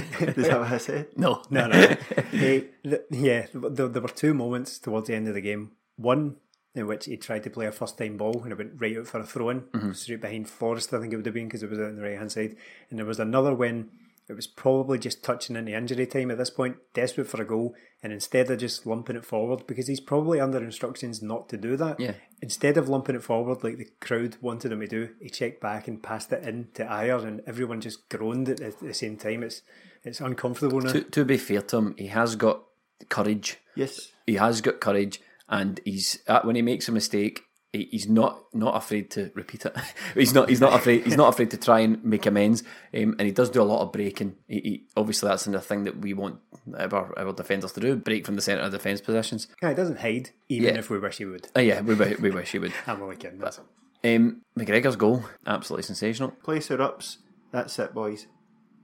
that 0.48 0.58
what 0.58 0.72
I 0.72 0.78
said? 0.78 1.06
no, 1.16 1.42
No, 1.50 1.68
no. 1.68 1.78
Hey, 2.32 2.64
th- 2.82 3.02
yeah, 3.12 3.46
there, 3.54 3.86
there 3.86 4.02
were 4.02 4.08
two 4.08 4.34
moments 4.34 4.80
towards 4.80 5.06
the 5.06 5.14
end 5.14 5.28
of 5.28 5.34
the 5.34 5.40
game. 5.40 5.70
One 5.94 6.34
in 6.76 6.86
which 6.86 7.06
he 7.06 7.16
tried 7.16 7.42
to 7.44 7.50
play 7.50 7.66
a 7.66 7.72
first 7.72 7.98
time 7.98 8.16
ball 8.16 8.42
and 8.42 8.52
it 8.52 8.58
went 8.58 8.80
right 8.80 8.96
out 8.98 9.06
for 9.08 9.18
a 9.20 9.24
throw 9.26 9.48
in, 9.50 9.60
Mm-hmm. 9.62 9.92
straight 9.92 10.20
behind 10.20 10.48
Forrest, 10.48 10.92
I 10.94 11.00
think 11.00 11.12
it 11.12 11.16
would 11.16 11.26
have 11.26 11.34
been 11.34 11.46
because 11.48 11.62
it 11.62 11.70
was 11.70 11.78
out 11.80 11.86
on 11.88 11.96
the 11.96 12.02
right 12.02 12.18
hand 12.18 12.30
side. 12.32 12.56
And 12.90 12.98
there 12.98 13.06
was 13.06 13.18
another 13.20 13.54
when 13.54 13.88
it 14.28 14.34
was 14.34 14.46
probably 14.48 14.98
just 14.98 15.22
touching 15.22 15.54
into 15.54 15.72
injury 15.72 16.04
time 16.06 16.32
at 16.32 16.38
this 16.38 16.50
point, 16.50 16.76
desperate 16.94 17.28
for 17.28 17.40
a 17.40 17.44
goal, 17.44 17.74
and 18.02 18.12
instead 18.12 18.50
of 18.50 18.58
just 18.58 18.84
lumping 18.84 19.14
it 19.14 19.24
forward, 19.24 19.66
because 19.68 19.86
he's 19.86 20.00
probably 20.00 20.40
under 20.40 20.58
instructions 20.62 21.22
not 21.22 21.48
to 21.48 21.56
do 21.56 21.76
that. 21.76 22.00
Yeah. 22.00 22.14
Instead 22.42 22.76
of 22.76 22.88
lumping 22.88 23.14
it 23.14 23.22
forward 23.22 23.62
like 23.62 23.78
the 23.78 23.88
crowd 24.00 24.36
wanted 24.40 24.72
him 24.72 24.80
to 24.80 24.88
do, 24.88 25.10
he 25.20 25.30
checked 25.30 25.60
back 25.60 25.86
and 25.86 26.02
passed 26.02 26.32
it 26.32 26.42
in 26.42 26.68
to 26.74 26.84
Ajer, 26.84 27.24
and 27.24 27.40
everyone 27.46 27.80
just 27.80 28.08
groaned 28.08 28.48
at 28.48 28.56
the, 28.56 28.66
at 28.66 28.80
the 28.80 28.94
same 28.94 29.16
time. 29.16 29.44
It's 29.44 29.62
it's 30.02 30.20
uncomfortable 30.20 30.80
now. 30.80 30.92
to, 30.92 31.02
to 31.02 31.24
be 31.24 31.36
fair 31.38 31.62
to 31.62 31.76
him, 31.76 31.94
he 31.96 32.08
has 32.08 32.34
got 32.34 32.62
courage. 33.08 33.58
Yes. 33.76 34.08
He 34.26 34.34
has 34.34 34.60
got 34.60 34.80
courage, 34.80 35.20
and 35.48 35.80
he's 35.84 36.18
uh, 36.28 36.40
when 36.42 36.56
he 36.56 36.62
makes 36.62 36.88
a 36.88 36.92
mistake, 36.92 37.42
he's 37.72 38.08
not 38.08 38.40
not 38.54 38.74
afraid 38.76 39.10
to 39.12 39.30
repeat 39.34 39.66
it. 39.66 39.76
he's 40.14 40.32
not 40.34 40.48
he's 40.48 40.60
not 40.60 40.72
afraid 40.74 41.04
he's 41.04 41.16
not 41.16 41.28
afraid 41.28 41.50
to 41.50 41.56
try 41.56 41.80
and 41.80 42.02
make 42.04 42.26
amends. 42.26 42.62
Um, 42.94 43.14
and 43.18 43.22
he 43.22 43.32
does 43.32 43.50
do 43.50 43.62
a 43.62 43.64
lot 43.64 43.82
of 43.82 43.92
breaking. 43.92 44.36
He, 44.48 44.60
he, 44.60 44.86
obviously, 44.96 45.28
that's 45.28 45.46
another 45.46 45.64
thing 45.64 45.84
that 45.84 45.98
we 45.98 46.14
want 46.14 46.40
our, 46.78 47.18
our 47.18 47.32
defenders 47.32 47.72
to 47.72 47.80
do: 47.80 47.96
break 47.96 48.24
from 48.26 48.36
the 48.36 48.42
centre 48.42 48.62
of 48.62 48.72
defence 48.72 49.00
positions. 49.00 49.46
Yeah, 49.62 49.70
it 49.70 49.74
doesn't 49.76 50.00
hide, 50.00 50.30
even 50.48 50.74
Yeah. 50.74 50.78
if 50.80 50.90
we 50.90 50.98
wish 50.98 51.18
he 51.18 51.24
would. 51.26 51.48
Uh, 51.56 51.60
yeah, 51.60 51.80
we, 51.80 51.94
we 51.94 52.30
wish 52.30 52.52
he 52.52 52.58
would. 52.58 52.72
I'm 52.86 53.02
only 53.02 53.16
kidding. 53.16 53.38
That's 53.38 53.60
Um, 54.04 54.42
McGregor's 54.58 54.96
goal, 54.96 55.24
absolutely 55.46 55.82
sensational. 55.84 56.30
Place 56.42 56.68
her 56.68 56.80
ups. 56.80 57.18
That's 57.52 57.78
it, 57.78 57.94
boys. 57.94 58.26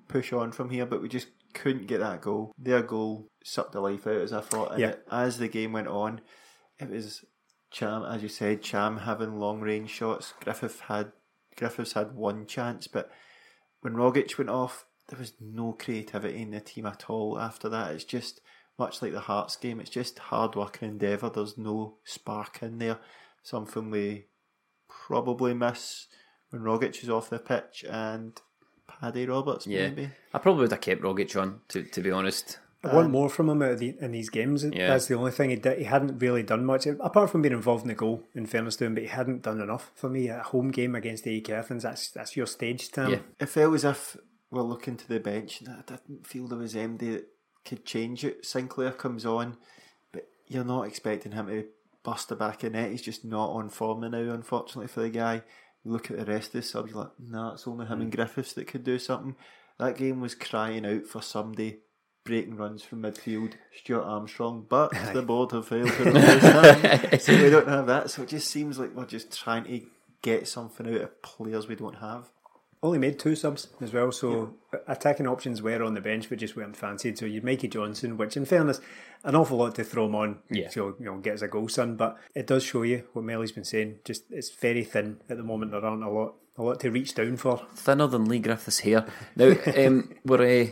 Push 0.08 0.32
on 0.32 0.52
from 0.52 0.70
here, 0.70 0.86
but 0.86 1.00
we 1.02 1.08
just 1.08 1.28
couldn't 1.54 1.86
get 1.86 2.00
that 2.00 2.20
goal. 2.20 2.52
Their 2.58 2.82
goal 2.82 3.28
sucked 3.44 3.72
the 3.72 3.80
life 3.80 4.06
out, 4.06 4.20
as 4.20 4.32
I 4.32 4.40
thought. 4.40 4.72
And 4.72 4.80
Yeah. 4.80 4.88
it, 4.90 5.06
as 5.10 5.38
the 5.38 5.48
game 5.48 5.72
went 5.72 5.88
on, 5.88 6.20
it 6.90 6.90
was 6.90 7.24
Ntcham, 7.72 8.14
as 8.14 8.22
you 8.22 8.28
said, 8.28 8.62
Ntcham 8.62 9.02
having 9.02 9.38
long 9.38 9.60
range 9.60 9.90
shots. 9.90 10.34
Griffith 10.40 10.80
had 10.80 11.12
Griffiths 11.56 11.92
had 11.92 12.14
one 12.14 12.46
chance, 12.46 12.86
but 12.86 13.10
when 13.80 13.94
Rogic 13.94 14.38
went 14.38 14.50
off, 14.50 14.86
there 15.08 15.18
was 15.18 15.34
no 15.40 15.72
creativity 15.72 16.40
in 16.40 16.50
the 16.52 16.60
team 16.60 16.86
at 16.86 17.10
all. 17.10 17.38
After 17.38 17.68
that, 17.68 17.92
it's 17.92 18.04
just 18.04 18.40
much 18.78 19.02
like 19.02 19.12
the 19.12 19.20
Hearts 19.20 19.56
game. 19.56 19.80
It's 19.80 19.90
just 19.90 20.18
hard 20.18 20.54
work 20.54 20.80
and 20.80 20.92
endeavour. 20.92 21.28
There's 21.28 21.58
no 21.58 21.98
spark 22.04 22.62
in 22.62 22.78
there. 22.78 22.98
Something 23.42 23.90
we 23.90 24.26
probably 24.88 25.52
miss 25.52 26.06
when 26.50 26.62
Rogic 26.62 27.02
is 27.02 27.10
off 27.10 27.30
the 27.30 27.38
pitch 27.38 27.84
and 27.88 28.40
Paddy 28.86 29.26
Roberts 29.26 29.66
Yeah, 29.66 29.88
maybe. 29.88 30.10
I 30.32 30.38
probably 30.38 30.62
would 30.62 30.70
have 30.70 30.80
kept 30.80 31.02
Rogic 31.02 31.40
on. 31.40 31.60
To 31.68 31.82
to 31.82 32.00
be 32.00 32.10
honest, 32.10 32.58
I 32.84 32.92
want 32.94 33.06
um, 33.06 33.12
more 33.12 33.28
from 33.28 33.48
him 33.48 33.62
out 33.62 33.72
of 33.72 33.78
the, 33.78 33.94
in 34.00 34.10
these 34.10 34.28
games. 34.28 34.64
Yeah. 34.64 34.88
That's 34.88 35.06
the 35.06 35.14
only 35.14 35.30
thing 35.30 35.50
he 35.50 35.56
did. 35.56 35.78
He 35.78 35.84
hadn't 35.84 36.18
really 36.18 36.42
done 36.42 36.64
much 36.64 36.86
apart 36.86 37.30
from 37.30 37.42
being 37.42 37.54
involved 37.54 37.82
in 37.82 37.88
the 37.88 37.94
goal. 37.94 38.24
In 38.34 38.46
fairness 38.46 38.76
to 38.76 38.86
him, 38.86 38.94
but 38.94 39.04
he 39.04 39.08
hadn't 39.08 39.42
done 39.42 39.60
enough 39.60 39.92
for 39.94 40.08
me. 40.08 40.28
A 40.28 40.42
home 40.42 40.70
game 40.70 40.94
against 40.94 41.24
AEK 41.24 41.50
Athens. 41.50 41.84
That's 41.84 42.10
that's 42.10 42.36
your 42.36 42.46
stage 42.46 42.90
time. 42.90 43.10
Yeah. 43.10 43.18
It 43.38 43.46
felt 43.46 43.74
as 43.74 43.84
if 43.84 44.16
we're 44.50 44.62
looking 44.62 44.96
to 44.96 45.08
the 45.08 45.20
bench 45.20 45.60
and 45.60 45.70
I 45.70 45.82
didn't 45.86 46.26
feel 46.26 46.46
there 46.46 46.58
was 46.58 46.74
MD 46.74 46.98
that 46.98 47.28
could 47.64 47.84
change 47.84 48.24
it. 48.24 48.44
Sinclair 48.44 48.90
comes 48.90 49.24
on, 49.24 49.56
but 50.10 50.28
you're 50.48 50.64
not 50.64 50.86
expecting 50.86 51.32
him 51.32 51.46
to 51.46 51.64
bust 52.02 52.28
the 52.28 52.36
back 52.36 52.64
of 52.64 52.72
net. 52.72 52.90
He's 52.90 53.02
just 53.02 53.24
not 53.24 53.50
on 53.50 53.70
form 53.70 54.00
now, 54.00 54.18
unfortunately, 54.18 54.88
for 54.88 55.00
the 55.00 55.08
guy. 55.08 55.42
You 55.84 55.92
look 55.92 56.10
at 56.10 56.18
the 56.18 56.24
rest 56.24 56.48
of 56.48 56.52
the 56.52 56.62
subs, 56.62 56.90
you're 56.90 57.02
like, 57.02 57.12
nah, 57.18 57.54
it's 57.54 57.66
only 57.66 57.86
him 57.86 58.02
and 58.02 58.12
mm. 58.12 58.16
Griffiths 58.16 58.52
that 58.54 58.66
could 58.66 58.84
do 58.84 58.98
something. 58.98 59.36
That 59.78 59.96
game 59.96 60.20
was 60.20 60.34
crying 60.34 60.84
out 60.84 61.06
for 61.06 61.22
somebody 61.22 61.78
breaking 62.24 62.56
runs 62.56 62.82
from 62.82 63.02
midfield, 63.02 63.54
Stuart 63.76 64.04
Armstrong, 64.04 64.66
but 64.68 64.92
the 65.12 65.22
board 65.22 65.52
have 65.52 65.68
failed 65.68 65.90
to 65.90 66.08
replace 66.08 66.42
him. 66.42 67.20
so 67.20 67.42
we 67.42 67.50
don't 67.50 67.68
have 67.68 67.86
that. 67.86 68.10
So 68.10 68.22
it 68.22 68.28
just 68.28 68.50
seems 68.50 68.78
like 68.78 68.94
we're 68.94 69.06
just 69.06 69.38
trying 69.38 69.64
to 69.64 69.80
get 70.22 70.48
something 70.48 70.86
out 70.86 71.00
of 71.00 71.22
players 71.22 71.68
we 71.68 71.74
don't 71.74 71.96
have. 71.96 72.30
Only 72.84 72.98
made 72.98 73.20
two 73.20 73.36
subs 73.36 73.68
as 73.80 73.92
well, 73.92 74.10
so 74.10 74.54
attacking 74.88 75.28
options 75.28 75.62
were 75.62 75.84
on 75.84 75.94
the 75.94 76.00
bench, 76.00 76.28
but 76.28 76.38
just 76.38 76.56
weren't 76.56 76.76
fancied. 76.76 77.16
So 77.16 77.26
you'd 77.26 77.44
Mikey 77.44 77.68
Johnston, 77.68 78.16
which 78.16 78.36
in 78.36 78.44
fairness, 78.44 78.80
an 79.22 79.36
awful 79.36 79.58
lot 79.58 79.76
to 79.76 79.84
throw 79.84 80.06
him 80.06 80.16
on. 80.16 80.38
Yeah. 80.50 80.68
So 80.68 80.96
you 80.98 81.06
know, 81.06 81.18
get 81.18 81.34
us 81.34 81.42
a 81.42 81.48
goal, 81.48 81.68
son. 81.68 81.94
But 81.94 82.18
it 82.34 82.48
does 82.48 82.64
show 82.64 82.82
you 82.82 83.04
what 83.12 83.24
Melly's 83.24 83.52
been 83.52 83.62
saying. 83.62 84.00
Just 84.04 84.24
it's 84.30 84.50
very 84.50 84.82
thin 84.82 85.18
at 85.28 85.36
the 85.36 85.44
moment. 85.44 85.70
There 85.70 85.84
aren't 85.84 86.02
a 86.02 86.10
lot, 86.10 86.34
a 86.56 86.62
lot 86.64 86.80
to 86.80 86.90
reach 86.90 87.14
down 87.14 87.36
for. 87.36 87.64
thinner 87.76 88.08
than 88.08 88.24
Leigh 88.24 88.40
Griffiths' 88.40 88.80
hair. 88.80 89.06
Now, 89.36 89.54
um, 89.76 90.14
we're 90.24 90.62
uh, 90.62 90.66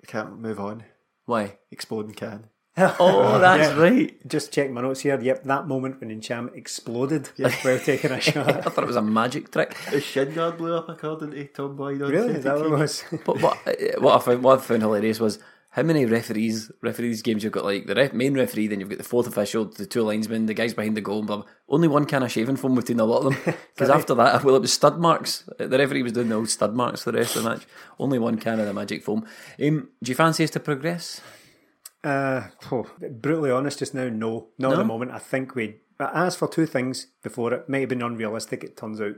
We 0.00 0.06
can't 0.06 0.38
move 0.38 0.60
on. 0.60 0.84
why? 1.24 1.58
Exploding 1.70 2.14
can. 2.14 2.48
Oh, 2.78 3.38
that's 3.46 3.72
right. 3.74 4.14
Just 4.28 4.52
check 4.52 4.70
my 4.70 4.82
notes 4.82 5.00
here. 5.00 5.18
Yep, 5.18 5.44
that 5.44 5.66
moment 5.66 5.98
when 5.98 6.10
Ntcham 6.10 6.54
exploded 6.54 7.28
while 7.62 7.78
taking 7.78 8.10
a 8.12 8.20
shot. 8.20 8.48
I 8.66 8.68
thought 8.68 8.84
it 8.84 8.86
was 8.86 8.96
a 8.96 9.02
magic 9.02 9.50
trick. 9.50 9.74
His 9.88 10.04
shin 10.04 10.34
guard 10.34 10.58
blew 10.58 10.74
up 10.76 10.86
according 10.90 11.30
to 11.30 11.46
Tom 11.46 11.74
Boyd 11.76 12.00
really? 12.02 12.34
Is 12.34 12.44
that 12.44 12.56
what 12.56 12.66
it 12.66 12.70
was? 12.70 13.02
But 13.24 13.40
what 13.40 13.56
uh, 13.66 13.72
what 14.00 14.16
I 14.20 14.24
found 14.24 14.42
what 14.42 14.58
I 14.58 14.62
found 14.62 14.82
hilarious 14.82 15.18
was 15.20 15.38
how 15.76 15.82
many 15.82 16.06
referees 16.06 16.72
referees 16.80 17.20
games 17.20 17.44
you've 17.44 17.52
got 17.52 17.66
like 17.66 17.84
the 17.84 17.94
ref, 17.94 18.14
main 18.14 18.32
referee, 18.32 18.66
then 18.66 18.80
you've 18.80 18.88
got 18.88 18.96
the 18.96 19.04
fourth 19.04 19.26
official, 19.26 19.66
the 19.66 19.84
two 19.84 20.02
linesmen, 20.02 20.46
the 20.46 20.54
guys 20.54 20.72
behind 20.72 20.96
the 20.96 21.02
goal, 21.02 21.18
and 21.18 21.26
blah, 21.26 21.36
blah. 21.36 21.44
only 21.68 21.86
one 21.86 22.06
can 22.06 22.22
of 22.22 22.32
shaving 22.32 22.56
foam 22.56 22.74
between 22.74 22.98
a 22.98 23.04
lot 23.04 23.26
of 23.26 23.44
them. 23.44 23.54
Because 23.74 23.90
after 23.90 24.14
that, 24.14 24.42
well, 24.42 24.56
it 24.56 24.62
was 24.62 24.72
stud 24.72 24.98
marks. 24.98 25.44
The 25.58 25.68
referee 25.68 26.02
was 26.02 26.12
doing 26.12 26.30
the 26.30 26.36
old 26.36 26.48
stud 26.48 26.74
marks 26.74 27.02
for 27.02 27.12
the 27.12 27.18
rest 27.18 27.36
of 27.36 27.42
the 27.42 27.50
match. 27.50 27.66
Only 27.98 28.18
one 28.18 28.38
can 28.38 28.58
of 28.58 28.64
the 28.64 28.72
magic 28.72 29.02
foam. 29.02 29.26
Um, 29.62 29.90
do 30.02 30.10
you 30.10 30.14
fancy 30.14 30.44
us 30.44 30.50
to 30.52 30.60
progress? 30.60 31.20
Uh, 32.02 32.44
oh, 32.72 32.86
brutally 33.10 33.50
honest, 33.50 33.80
just 33.80 33.92
now, 33.92 34.08
no, 34.08 34.48
not 34.56 34.72
at 34.72 34.78
the 34.78 34.84
moment. 34.84 35.10
I 35.10 35.18
think 35.18 35.54
we. 35.54 35.76
Asked 36.00 36.38
for 36.38 36.48
two 36.48 36.66
things 36.66 37.08
before 37.22 37.52
it. 37.52 37.68
may 37.68 37.80
have 37.80 37.88
been 37.90 38.02
unrealistic. 38.02 38.64
It 38.64 38.78
turns 38.78 39.00
out, 39.00 39.16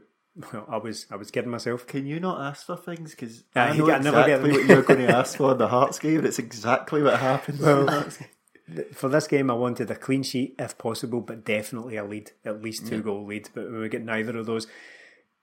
well, 0.53 0.65
I 0.69 0.77
was 0.77 1.07
I 1.11 1.17
was 1.17 1.31
kidding 1.31 1.51
myself. 1.51 1.87
Can 1.87 2.07
you 2.07 2.21
not 2.21 2.41
ask 2.41 2.67
for 2.67 2.77
things? 2.77 3.11
Because 3.13 3.45
Yeah, 3.55 3.67
I 3.67 3.73
you 3.73 3.79
know 3.81 3.87
can 3.87 4.05
never 4.05 4.25
get 4.25 4.43
what 4.43 4.65
you're 4.65 4.83
going 4.83 5.07
to 5.07 5.17
ask 5.17 5.37
for 5.37 5.53
in 5.53 5.59
the 5.59 5.69
Hearts 5.69 5.99
game, 5.99 6.19
and 6.19 6.27
it's 6.27 6.39
exactly 6.39 7.03
what 7.03 7.19
happened. 7.19 7.59
game. 7.61 8.89
For 8.93 9.09
this 9.09 9.27
game, 9.27 9.51
I 9.51 9.55
wanted 9.55 9.91
a 9.91 9.95
clean 9.95 10.23
sheet 10.23 10.55
if 10.59 10.77
possible, 10.77 11.23
but 11.23 11.45
definitely 11.45 11.97
a 11.97 12.05
lead, 12.05 12.33
at 12.45 12.63
least 12.63 12.87
two 12.87 13.03
goal 13.03 13.25
lead. 13.25 13.49
But 13.55 13.71
we 13.71 13.79
would 13.79 13.91
get 13.91 14.05
neither 14.05 14.37
of 14.37 14.45
those. 14.45 14.67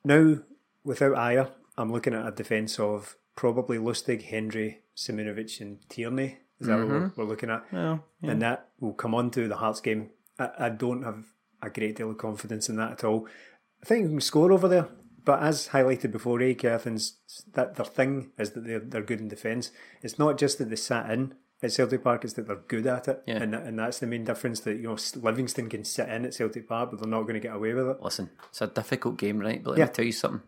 Now, 0.03 0.37
without 0.83 1.13
Ajer, 1.15 1.49
I'm 1.75 1.91
looking 1.91 2.13
at 2.13 2.27
a 2.27 2.31
defence 2.31 2.79
of 2.79 3.17
probably 3.35 3.79
Lustig, 3.79 4.25
Hendry, 4.25 4.81
Simunovic, 4.95 5.59
and 5.59 5.79
Tierney. 5.89 6.37
Is 6.59 6.67
that 6.67 6.77
what 6.77 6.87
we're, 6.87 6.99
mm-hmm. 7.01 7.19
we're 7.21 7.27
looking 7.27 7.49
at? 7.49 7.65
And 8.21 8.41
that 8.43 8.69
will 8.79 8.93
come 8.93 9.15
on 9.15 9.31
to 9.31 9.47
the 9.47 9.57
Hearts 9.57 9.81
game. 9.81 10.11
I, 10.39 10.49
I 10.59 10.69
don't 10.69 11.03
have 11.03 11.25
a 11.61 11.69
great 11.69 11.95
deal 11.95 12.11
of 12.11 12.17
confidence 12.17 12.69
in 12.69 12.75
that 12.77 12.91
at 12.91 13.03
all. 13.03 13.27
I 13.85 13.87
think 13.87 14.05
we 14.05 14.09
can 14.13 14.21
score 14.21 14.51
over 14.51 14.67
there, 14.67 14.87
but 15.23 15.43
as 15.43 15.67
highlighted 15.67 16.11
before, 16.11 16.39
AEK 16.39 16.65
Athens, 16.65 17.17
that 17.53 17.75
their 17.75 17.85
thing 17.85 18.31
is 18.39 18.51
that 18.51 18.65
they're, 18.65 18.79
they're 18.79 19.03
good 19.03 19.21
in 19.21 19.27
defence. 19.27 19.69
It's 20.01 20.17
not 20.17 20.39
just 20.39 20.57
that 20.57 20.71
they 20.71 20.75
sat 20.75 21.07
in 21.11 21.35
at 21.61 21.71
Celtic 21.71 22.03
Park, 22.03 22.23
it's 22.23 22.33
that 22.33 22.47
they're 22.47 22.63
good 22.67 22.87
at 22.87 23.07
it. 23.07 23.21
Yeah. 23.27 23.43
And, 23.43 23.53
and 23.53 23.77
that's 23.77 23.99
the 23.99 24.07
main 24.07 24.23
difference 24.23 24.61
that, 24.61 24.77
you 24.77 24.87
know, 24.87 24.97
Livingston 25.15 25.69
can 25.69 25.83
sit 25.83 26.09
in 26.09 26.25
at 26.25 26.33
Celtic 26.33 26.67
Park, 26.67 26.89
but 26.89 26.99
they're 26.99 27.07
not 27.07 27.21
going 27.23 27.35
to 27.35 27.39
get 27.39 27.55
away 27.55 27.73
with 27.75 27.87
it. 27.87 27.97
Listen, 28.01 28.31
it's 28.49 28.61
a 28.61 28.67
difficult 28.67 29.17
game, 29.17 29.37
right? 29.37 29.63
But 29.63 29.71
let 29.71 29.79
Yeah. 29.79 29.85
me 29.85 29.91
tell 29.91 30.05
you 30.05 30.11
something. 30.11 30.41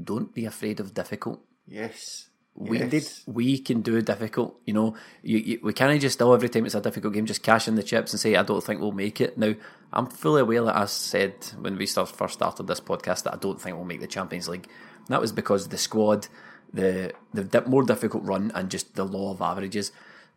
Don't 0.00 0.32
be 0.32 0.44
afraid 0.44 0.78
of 0.78 0.94
difficult. 0.94 1.40
Yes. 1.66 2.28
We 2.54 2.80
yes. 2.80 3.22
we 3.26 3.58
can 3.58 3.82
do 3.82 4.02
difficult. 4.02 4.60
You 4.64 4.74
know, 4.74 4.94
you, 5.22 5.38
you, 5.38 5.60
we 5.62 5.72
can't 5.72 6.00
just 6.00 6.14
still 6.14 6.34
every 6.34 6.48
time 6.48 6.66
it's 6.66 6.74
a 6.74 6.80
difficult 6.80 7.14
game 7.14 7.24
just 7.24 7.42
cash 7.42 7.68
in 7.68 7.76
the 7.76 7.84
chips 7.84 8.12
and 8.12 8.18
say 8.18 8.34
I 8.34 8.42
don't 8.42 8.62
think 8.64 8.80
we'll 8.80 8.90
make 8.90 9.20
it. 9.20 9.38
Now 9.38 9.54
I'm 9.92 10.06
fully 10.06 10.42
aware 10.42 10.62
that 10.64 10.76
I 10.76 10.84
said 10.86 11.34
when 11.60 11.76
we 11.76 11.86
start, 11.86 12.08
first 12.10 12.34
started 12.34 12.66
this 12.66 12.80
podcast 12.80 13.22
that 13.24 13.34
I 13.34 13.36
don't 13.38 13.60
think 13.60 13.76
we'll 13.76 13.86
make 13.86 14.00
the 14.00 14.06
Champions 14.06 14.48
League. 14.48 14.66
And 14.98 15.08
that 15.08 15.20
was 15.20 15.32
because 15.32 15.68
the 15.68 15.78
squad 15.78 16.28
the 16.72 17.12
the 17.32 17.62
more 17.66 17.82
difficult 17.82 18.24
run 18.24 18.52
and 18.54 18.70
just 18.70 18.94
the 18.94 19.04
law 19.04 19.30
of 19.32 19.40
averages. 19.40 19.90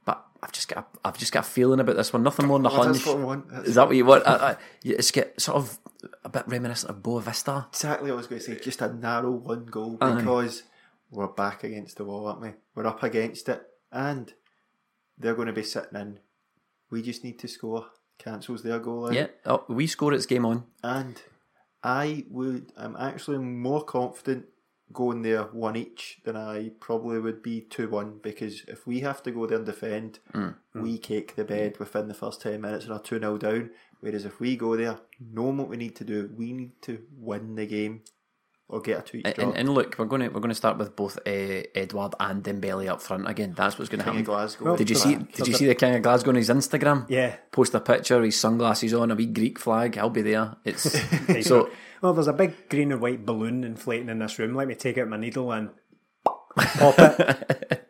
But 0.05 0.25
I've 0.41 0.53
just 0.53 0.69
got 0.69 0.77
a, 1.03 1.07
I've 1.07 1.17
just 1.17 1.33
got 1.33 1.41
a 1.45 1.49
feeling 1.49 1.79
about 1.81 1.97
this 1.97 2.13
one. 2.13 2.23
Nothing 2.23 2.47
more 2.47 2.57
than 2.57 2.67
a 2.67 2.69
Oh, 2.69 2.83
hunch. 2.83 3.05
what 3.05 3.17
I 3.17 3.19
want. 3.19 3.49
That's 3.49 3.67
Is 3.67 3.75
that 3.75 3.87
what 3.87 3.95
you 3.97 4.05
want? 4.05 4.25
I, 4.25 4.51
I, 4.51 4.55
it's 4.83 5.11
get 5.11 5.39
sort 5.41 5.57
of 5.57 5.77
a 6.23 6.29
bit 6.29 6.47
reminiscent 6.47 6.89
of 6.89 7.03
Boavista. 7.03 7.67
exactly 7.69 8.09
what 8.09 8.15
I 8.15 8.17
was 8.17 8.27
going 8.27 8.39
to 8.41 8.45
say. 8.45 8.59
Just 8.59 8.81
a 8.81 8.93
narrow 8.93 9.31
one 9.31 9.65
goal 9.65 9.97
Aye. 9.99 10.15
because 10.15 10.63
we're 11.11 11.27
back 11.27 11.63
against 11.65 11.97
the 11.97 12.05
wall, 12.05 12.27
aren't 12.27 12.41
we? 12.41 12.51
We're 12.73 12.87
up 12.87 13.03
against 13.03 13.49
it, 13.49 13.61
and 13.91 14.33
they're 15.17 15.35
going 15.35 15.47
to 15.47 15.53
be 15.53 15.63
sitting 15.63 15.99
in. 15.99 16.19
We 16.89 17.01
just 17.01 17.23
need 17.25 17.37
to 17.39 17.47
score. 17.49 17.87
Cancels 18.21 18.61
their 18.61 18.79
goal 18.79 19.07
out. 19.07 19.13
Yeah, 19.13 19.27
oh, 19.45 19.63
we 19.67 19.87
score. 19.87 20.13
It's 20.13 20.27
game 20.27 20.45
on. 20.45 20.65
And 20.83 21.19
I 21.83 22.25
would, 22.29 22.71
I'm 22.77 22.95
actually 22.95 23.39
more 23.39 23.83
confident 23.83 24.45
going 24.93 25.21
there 25.21 25.43
one 25.43 25.75
each 25.75 26.19
than 26.23 26.35
I 26.35 26.71
probably 26.79 27.19
would 27.19 27.41
be 27.41 27.61
2 27.61 27.89
1 27.89 28.19
because 28.21 28.63
if 28.67 28.85
we 28.85 28.99
have 28.99 29.23
to 29.23 29.31
go 29.31 29.47
there 29.47 29.57
and 29.57 29.65
defend, 29.65 30.19
hmm. 30.33 30.49
we 30.75 30.91
hmm. 30.91 30.97
kick 30.97 31.35
the 31.35 31.45
bed 31.45 31.79
within 31.79 32.07
the 32.07 32.13
first 32.13 32.41
10 32.41 32.61
minutes 32.61 32.85
and 32.85 32.93
are 32.93 32.99
2 32.99 33.19
0 33.19 33.37
down. 33.37 33.71
Whereas 34.01 34.25
if 34.25 34.39
we 34.39 34.55
go 34.55 34.75
there, 34.75 34.99
knowing 35.19 35.57
what 35.57 35.69
we 35.69 35.77
need 35.77 35.95
to 35.95 36.03
do, 36.03 36.29
we 36.35 36.53
need 36.53 36.81
to 36.83 37.01
win 37.17 37.55
the 37.55 37.65
game 37.65 38.01
or 38.71 38.81
get 38.81 38.99
a 38.99 39.01
two 39.01 39.17
each 39.17 39.25
And, 39.25 39.37
and, 39.37 39.57
and 39.57 39.69
look, 39.69 39.97
we're 39.99 40.05
going 40.05 40.21
to 40.21 40.29
we're 40.29 40.39
going 40.39 40.49
to 40.49 40.55
start 40.55 40.77
with 40.77 40.95
both 40.95 41.17
uh, 41.27 41.63
Edouard 41.75 42.15
and 42.19 42.43
Dembele 42.43 42.87
up 42.87 43.01
front 43.01 43.29
again. 43.29 43.53
That's 43.55 43.77
what's 43.77 43.89
going 43.89 43.99
to 43.99 44.05
happen. 44.05 44.21
of 44.21 44.25
Glasgow. 44.25 44.77
Did 44.77 44.89
you 44.89 44.95
see? 44.95 45.15
Did 45.15 45.47
you 45.47 45.53
see 45.53 45.67
the 45.67 45.75
King 45.75 45.95
of 45.95 46.01
Glasgow 46.01 46.29
on 46.29 46.35
his 46.35 46.49
Instagram? 46.49 47.05
Yeah. 47.09 47.35
Post 47.51 47.75
a 47.75 47.81
picture, 47.81 48.21
his 48.23 48.39
sunglasses 48.39 48.93
on, 48.93 49.11
a 49.11 49.15
wee 49.15 49.25
Greek 49.25 49.59
flag. 49.59 49.97
I'll 49.97 50.09
be 50.09 50.21
there. 50.21 50.55
It's 50.63 50.83
so. 51.47 51.69
Well, 52.01 52.13
there's 52.13 52.27
a 52.27 52.33
big 52.33 52.69
green 52.69 52.91
and 52.91 53.01
white 53.01 53.25
balloon 53.25 53.63
inflating 53.63 54.09
in 54.09 54.19
this 54.19 54.39
room. 54.39 54.55
Let 54.55 54.67
me 54.67 54.75
take 54.75 54.97
out 54.97 55.07
my 55.07 55.17
needle 55.17 55.51
and 55.51 55.69
pop 56.23 56.95
it. 56.97 57.87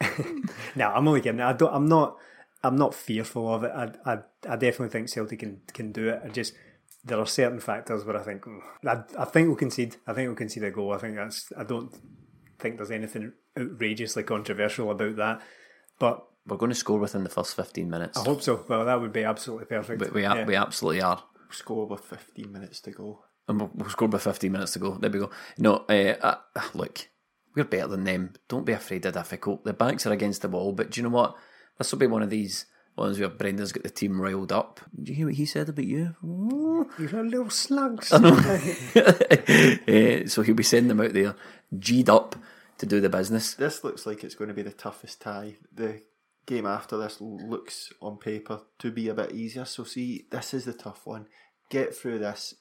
no, 0.76 0.88
I'm 0.88 1.06
only 1.06 1.20
kidding. 1.20 1.40
I 1.40 1.52
don't. 1.52 1.74
I'm 1.74 1.86
not. 1.86 2.16
I'm 2.62 2.76
not 2.76 2.94
fearful 2.94 3.52
of 3.52 3.64
it. 3.64 3.72
I, 3.74 3.90
I, 4.04 4.18
I 4.48 4.56
definitely 4.56 4.90
think 4.90 5.08
Celtic 5.08 5.40
can 5.40 5.60
can 5.72 5.92
do 5.92 6.10
it. 6.10 6.22
I 6.24 6.28
just 6.28 6.54
there 7.04 7.18
are 7.18 7.26
certain 7.26 7.60
factors 7.60 8.04
where 8.04 8.16
I 8.16 8.22
think 8.22 8.42
mm, 8.44 8.60
I, 8.86 9.02
I 9.18 9.24
think 9.24 9.48
we'll 9.48 9.56
concede. 9.56 9.96
I 10.06 10.12
think 10.12 10.28
we'll 10.28 10.36
concede 10.36 10.64
a 10.64 10.70
goal. 10.70 10.92
I 10.92 10.98
think 10.98 11.16
that's. 11.16 11.52
I 11.56 11.64
don't 11.64 11.94
think 12.58 12.76
there's 12.76 12.90
anything 12.90 13.32
outrageously 13.58 14.22
controversial 14.24 14.90
about 14.90 15.16
that. 15.16 15.40
But 15.98 16.26
We're 16.46 16.56
going 16.56 16.70
to 16.70 16.74
score 16.74 16.98
within 16.98 17.24
the 17.24 17.30
first 17.30 17.56
fifteen 17.56 17.90
minutes. 17.90 18.18
I 18.18 18.24
hope 18.24 18.42
so. 18.42 18.64
Well, 18.68 18.84
that 18.84 19.00
would 19.00 19.12
be 19.12 19.24
absolutely 19.24 19.66
perfect. 19.66 20.00
we 20.00 20.08
we, 20.10 20.24
a- 20.24 20.34
Yeah. 20.34 20.44
we 20.46 20.56
absolutely 20.56 21.02
are. 21.02 21.22
Score 21.52 21.86
with 21.86 22.04
15 22.04 22.52
minutes 22.52 22.80
to 22.82 22.92
go. 22.92 23.24
And 23.48 23.58
we'll, 23.58 23.70
we'll 23.74 23.90
score 23.90 24.06
by 24.06 24.18
15 24.18 24.52
minutes 24.52 24.74
to 24.74 24.78
go. 24.78 24.92
There 24.94 25.10
we 25.10 25.18
go. 25.18 25.30
No, 25.58 25.84
uh, 25.88 26.14
uh, 26.22 26.36
look, 26.74 27.08
we're 27.56 27.64
better 27.64 27.88
than 27.88 28.04
them. 28.04 28.34
Don't 28.48 28.64
be 28.64 28.72
afraid 28.72 29.04
of 29.06 29.14
difficult. 29.14 29.64
The 29.64 29.72
backs 29.72 30.06
are 30.06 30.12
against 30.12 30.42
the 30.42 30.48
wall, 30.48 30.72
but 30.72 30.90
do 30.90 31.00
you 31.00 31.08
know 31.08 31.12
what? 31.14 31.34
This 31.76 31.90
will 31.90 31.98
be 31.98 32.06
one 32.06 32.22
of 32.22 32.30
these 32.30 32.66
ones 33.00 33.18
where 33.18 33.28
Brendan's 33.28 33.72
got 33.72 33.82
the 33.82 33.90
team 33.90 34.20
riled 34.20 34.52
up. 34.52 34.80
Did 34.96 35.08
you 35.08 35.14
hear 35.14 35.26
what 35.26 35.34
he 35.34 35.46
said 35.46 35.68
about 35.68 35.84
you? 35.84 36.14
You're 36.22 37.20
a 37.20 37.22
little 37.22 37.50
slugs. 37.50 38.12
Eh, 38.94 40.26
so 40.26 40.42
he'll 40.42 40.54
be 40.54 40.62
sending 40.62 40.88
them 40.88 41.00
out 41.00 41.12
there, 41.12 41.34
G'd 41.78 42.08
up 42.08 42.36
to 42.78 42.86
do 42.86 43.00
the 43.00 43.08
business. 43.08 43.54
This 43.54 43.82
looks 43.82 44.06
like 44.06 44.22
it's 44.22 44.34
going 44.34 44.48
to 44.48 44.54
be 44.54 44.62
the 44.62 44.70
toughest 44.70 45.20
tie. 45.20 45.56
The 45.74 46.02
game 46.46 46.66
after 46.66 46.96
this 46.96 47.20
looks 47.20 47.92
on 48.00 48.18
paper 48.18 48.62
to 48.78 48.90
be 48.90 49.08
a 49.08 49.14
bit 49.14 49.32
easier. 49.32 49.64
So 49.64 49.84
see, 49.84 50.26
this 50.30 50.54
is 50.54 50.64
the 50.64 50.72
tough 50.72 51.06
one. 51.06 51.26
Get 51.70 51.94
through 51.94 52.20
this, 52.20 52.54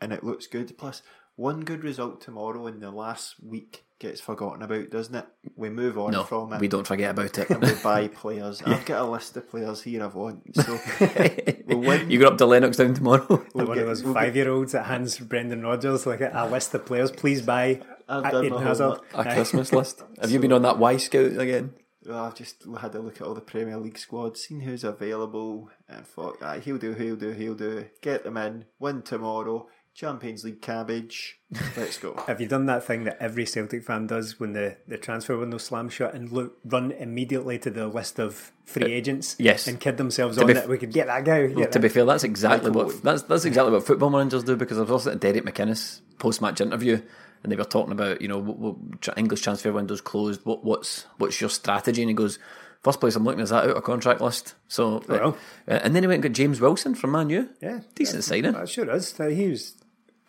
and 0.00 0.12
it 0.12 0.24
looks 0.24 0.46
good. 0.46 0.76
Plus, 0.78 1.02
one 1.36 1.60
good 1.64 1.84
result 1.84 2.20
tomorrow 2.20 2.66
in 2.66 2.80
the 2.80 2.90
last 2.90 3.36
week 3.42 3.84
gets 4.02 4.20
forgotten 4.20 4.62
about, 4.62 4.90
doesn't 4.90 5.14
it? 5.14 5.24
We 5.56 5.70
move 5.70 5.96
on 5.96 6.10
No, 6.12 6.24
from 6.24 6.52
it. 6.52 6.60
we 6.60 6.68
don't 6.68 6.86
forget 6.86 7.12
about 7.12 7.38
it. 7.38 7.48
And 7.48 7.62
we 7.62 7.72
buy 7.82 8.08
players. 8.14 8.60
I've 8.62 8.84
got 8.84 9.00
a 9.00 9.10
list 9.10 9.36
of 9.36 9.48
players 9.48 9.82
here 9.82 10.02
I 10.02 10.06
want. 10.08 10.54
So 10.54 10.78
we'll 11.66 11.78
win. 11.78 12.10
you 12.10 12.18
go 12.18 12.26
up 12.28 12.38
to 12.38 12.44
Lennoxtown 12.44 12.94
tomorrow. 12.94 13.26
Like 13.54 13.68
one 13.68 13.76
get- 13.76 13.78
of 13.78 13.86
those 13.86 14.02
we'll 14.04 14.14
get- 14.14 14.20
five 14.22 14.36
year 14.36 14.50
olds 14.50 14.72
that 14.72 14.84
hands 14.86 15.18
Brendan 15.18 15.62
Rodgers 15.62 16.04
like 16.06 16.20
a, 16.20 16.30
a 16.34 16.46
list 16.48 16.74
of 16.74 16.84
players. 16.84 17.10
Please 17.10 17.40
buy 17.42 17.80
I've 18.08 18.30
done 18.30 18.44
Eden 18.46 18.58
my 18.58 18.64
Hazard. 18.64 18.98
A 19.14 19.24
Christmas 19.24 19.72
list. 19.72 20.02
Have 20.20 20.30
you 20.30 20.38
been 20.40 20.52
on 20.52 20.62
that 20.62 20.76
Wyscout 20.76 21.38
again? 21.38 21.72
Well, 22.04 22.24
I've 22.24 22.34
just 22.34 22.64
had 22.80 22.94
a 22.96 23.00
look 23.00 23.20
at 23.20 23.26
all 23.26 23.34
the 23.34 23.40
Premier 23.40 23.76
League 23.78 23.96
squads, 23.96 24.40
seen 24.42 24.60
who's 24.60 24.82
available, 24.82 25.70
and 25.88 26.04
thought, 26.04 26.38
ah, 26.42 26.54
he'll 26.58 26.76
do, 26.76 26.94
he'll 26.94 27.14
do, 27.14 27.30
he'll 27.30 27.54
do. 27.54 27.86
Get 28.00 28.24
them 28.24 28.36
in, 28.36 28.64
win 28.80 29.02
tomorrow, 29.02 29.68
Champions 29.94 30.42
League 30.44 30.62
cabbage. 30.62 31.38
Let's 31.76 31.98
go. 31.98 32.14
Have 32.26 32.40
you 32.40 32.48
done 32.48 32.66
that 32.66 32.82
thing 32.84 33.04
that 33.04 33.18
every 33.20 33.44
Celtic 33.44 33.84
fan 33.84 34.06
does 34.06 34.40
when 34.40 34.52
the, 34.54 34.76
the 34.88 34.96
transfer 34.96 35.36
window 35.36 35.58
slams 35.58 35.92
shut 35.92 36.14
and 36.14 36.32
look 36.32 36.56
run 36.64 36.92
immediately 36.92 37.58
to 37.58 37.70
the 37.70 37.86
list 37.88 38.18
of 38.18 38.52
free 38.64 38.90
agents? 38.92 39.34
Uh, 39.34 39.44
yes. 39.44 39.66
and 39.66 39.78
kid 39.78 39.98
themselves 39.98 40.36
To 40.36 40.42
on 40.42 40.46
be 40.48 40.54
that 40.54 40.68
we 40.68 40.78
could 40.78 40.92
get 40.92 41.08
that 41.08 41.24
guy. 41.24 41.46
Get 41.46 41.72
to 41.72 41.78
that. 41.78 41.82
be 41.82 41.88
fair, 41.88 42.04
that's 42.06 42.24
exactly 42.24 42.70
Michael 42.70 42.86
what 42.86 43.02
that's 43.02 43.22
that's 43.24 43.44
exactly 43.44 43.72
what 43.72 43.86
football 43.86 44.10
managers 44.10 44.44
do. 44.44 44.56
Because 44.56 44.78
I 44.78 44.82
was 44.82 44.90
also 44.90 45.12
at 45.12 45.20
Derek 45.20 45.44
McInnes 45.44 46.00
post 46.18 46.40
match 46.40 46.60
interview, 46.62 47.00
and 47.42 47.52
they 47.52 47.56
were 47.56 47.64
talking 47.64 47.92
about 47.92 48.22
you 48.22 48.28
know 48.28 48.38
what, 48.38 48.58
what, 48.58 49.18
English 49.18 49.42
transfer 49.42 49.72
windows 49.72 50.00
closed. 50.00 50.40
What 50.44 50.64
what's 50.64 51.04
what's 51.18 51.38
your 51.40 51.50
strategy? 51.50 52.00
And 52.00 52.08
he 52.08 52.14
goes, 52.14 52.38
first 52.82 52.98
place 52.98 53.14
I'm 53.14 53.24
looking 53.24 53.40
is 53.40 53.50
that 53.50 53.64
out 53.64 53.76
of 53.76 53.82
contract 53.84 54.22
list. 54.22 54.54
So, 54.68 54.96
uh, 54.96 55.00
Well. 55.08 55.38
uh, 55.68 55.80
and 55.84 55.94
then 55.94 56.02
he 56.02 56.06
went 56.06 56.24
and 56.24 56.32
got 56.32 56.36
James 56.36 56.60
Wilson 56.62 56.94
from 56.94 57.10
Man 57.12 57.28
U. 57.28 57.50
yeah, 57.60 57.80
decent 57.94 58.24
signing. 58.24 58.52
That 58.52 58.70
sure 58.70 58.90
is. 58.90 59.20
Uh, 59.20 59.26
He 59.26 59.48
was 59.48 59.74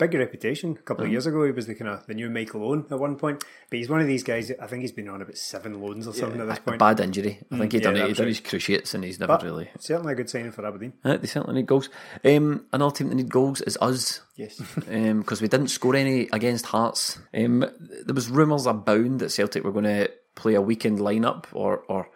big 0.07 0.19
reputation 0.19 0.71
a 0.79 0.81
couple 0.83 1.05
of 1.05 1.11
years 1.11 1.25
ago. 1.25 1.43
He 1.45 1.51
was 1.51 1.67
the 1.67 1.75
kind 1.75 1.89
of 1.89 2.05
the 2.07 2.13
new 2.13 2.29
Michael 2.29 2.63
Owen 2.63 2.85
at 2.91 2.99
one 2.99 3.15
point, 3.15 3.43
but 3.69 3.77
he's 3.79 3.89
one 3.89 4.01
of 4.01 4.07
these 4.07 4.23
guys. 4.23 4.51
I 4.61 4.67
think 4.67 4.81
he's 4.81 4.91
been 4.91 5.09
on 5.09 5.21
about 5.21 5.37
seven 5.37 5.81
loans 5.81 6.07
or 6.07 6.13
something 6.13 6.39
at 6.41 6.47
this 6.47 6.57
A 6.57 6.61
point. 6.61 6.79
bad 6.79 6.99
injury. 6.99 7.39
I 7.51 7.57
think 7.59 7.71
he 7.71 7.77
yeah, 7.79 7.83
done 7.83 7.95
it. 7.95 7.99
that 7.99 8.07
He 8.09 8.13
done 8.13 8.27
his 8.27 8.39
cruciates 8.39 8.93
and 8.93 9.03
he's 9.03 9.19
never 9.19 9.33
But 9.33 9.43
really. 9.43 9.69
certainly 9.79 10.13
a 10.13 10.15
good 10.15 10.29
signing 10.29 10.51
for 10.51 10.65
Aberdeen. 10.65 10.93
Uh, 11.03 11.17
they 11.17 11.27
certainly 11.27 11.61
need 11.61 11.67
goals. 11.67 11.89
Um, 12.25 12.65
another 12.73 12.93
team 12.95 13.09
that 13.09 13.15
need 13.15 13.29
goals 13.29 13.61
is 13.61 13.77
us. 13.81 14.21
Yes. 14.35 14.59
because 14.75 15.41
we 15.41 15.47
didn't 15.47 15.67
score 15.67 15.95
any 15.95 16.27
against 16.33 16.65
Hearts. 16.67 17.19
Um, 17.33 17.59
there 18.05 18.15
was 18.15 18.29
rumours 18.29 18.65
abound 18.65 19.19
that 19.19 19.29
Celtic 19.31 19.63
were 19.63 19.71
going 19.71 19.85
to 19.85 20.09
play 20.35 20.55
a 20.55 20.61
weekend 20.61 20.99
lineup 20.99 21.45
or 21.53 21.83
or 21.87 22.09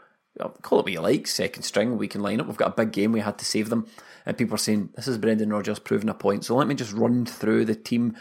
call 0.62 0.80
it 0.80 0.84
what 0.84 0.92
you 0.92 1.02
like, 1.02 1.28
second 1.28 1.64
string 1.64 1.98
we 1.98 2.08
can 2.08 2.22
line 2.22 2.40
up. 2.40 2.48
We've 2.48 2.58
got 2.58 2.74
a 2.74 2.76
big 2.76 2.92
game. 2.92 3.12
We 3.12 3.20
had 3.20 3.38
to 3.40 3.46
save 3.46 3.70
them, 3.70 3.88
and 4.26 4.38
people 4.38 4.56
are 4.56 4.60
saying 4.60 4.90
this 4.96 5.08
is 5.08 5.18
Brendan 5.18 5.52
Rodgers 5.52 5.80
proving 5.80 6.10
a 6.10 6.14
point. 6.14 6.46
So 6.46 6.56
let 6.56 6.68
me 6.68 6.76
just 6.76 6.94
run 6.94 7.26
through 7.26 7.66
the 7.66 7.76
team: 7.76 8.16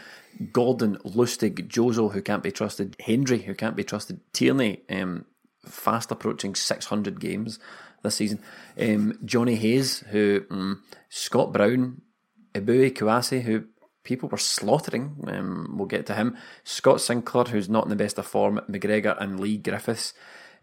Gordon, 0.51 0.97
Lustig, 1.05 1.67
Jozo, 1.67 2.11
who 2.11 2.21
can't 2.21 2.43
be 2.43 2.51
trusted, 2.51 2.95
Hendry, 2.99 3.39
who 3.39 3.53
can't 3.53 3.75
be 3.75 3.83
trusted, 3.83 4.19
Tierney, 4.33 4.81
um, 4.89 5.25
fast 5.65 6.11
approaching 6.11 6.55
six 6.55 6.85
hundred 6.85 7.19
games 7.19 7.59
this 8.03 8.15
season. 8.15 8.39
Um, 8.79 9.17
Jonny 9.25 9.55
Hayes, 9.55 9.99
who 10.11 10.45
um, 10.49 10.83
Scott 11.09 11.51
Brown, 11.51 12.01
Eboue 12.53 12.91
Kouassi, 12.91 13.41
who 13.41 13.65
people 14.03 14.29
were 14.29 14.37
slaughtering. 14.37 15.17
Um, 15.27 15.75
we'll 15.77 15.87
get 15.87 16.05
to 16.05 16.15
him. 16.15 16.37
Scott 16.63 17.01
Sinclair, 17.01 17.45
who's 17.45 17.69
not 17.69 17.83
in 17.83 17.89
the 17.89 17.95
best 17.95 18.17
of 18.17 18.25
form. 18.25 18.61
McGregor 18.69 19.21
and 19.21 19.39
Leigh 19.39 19.57
Griffiths. 19.57 20.13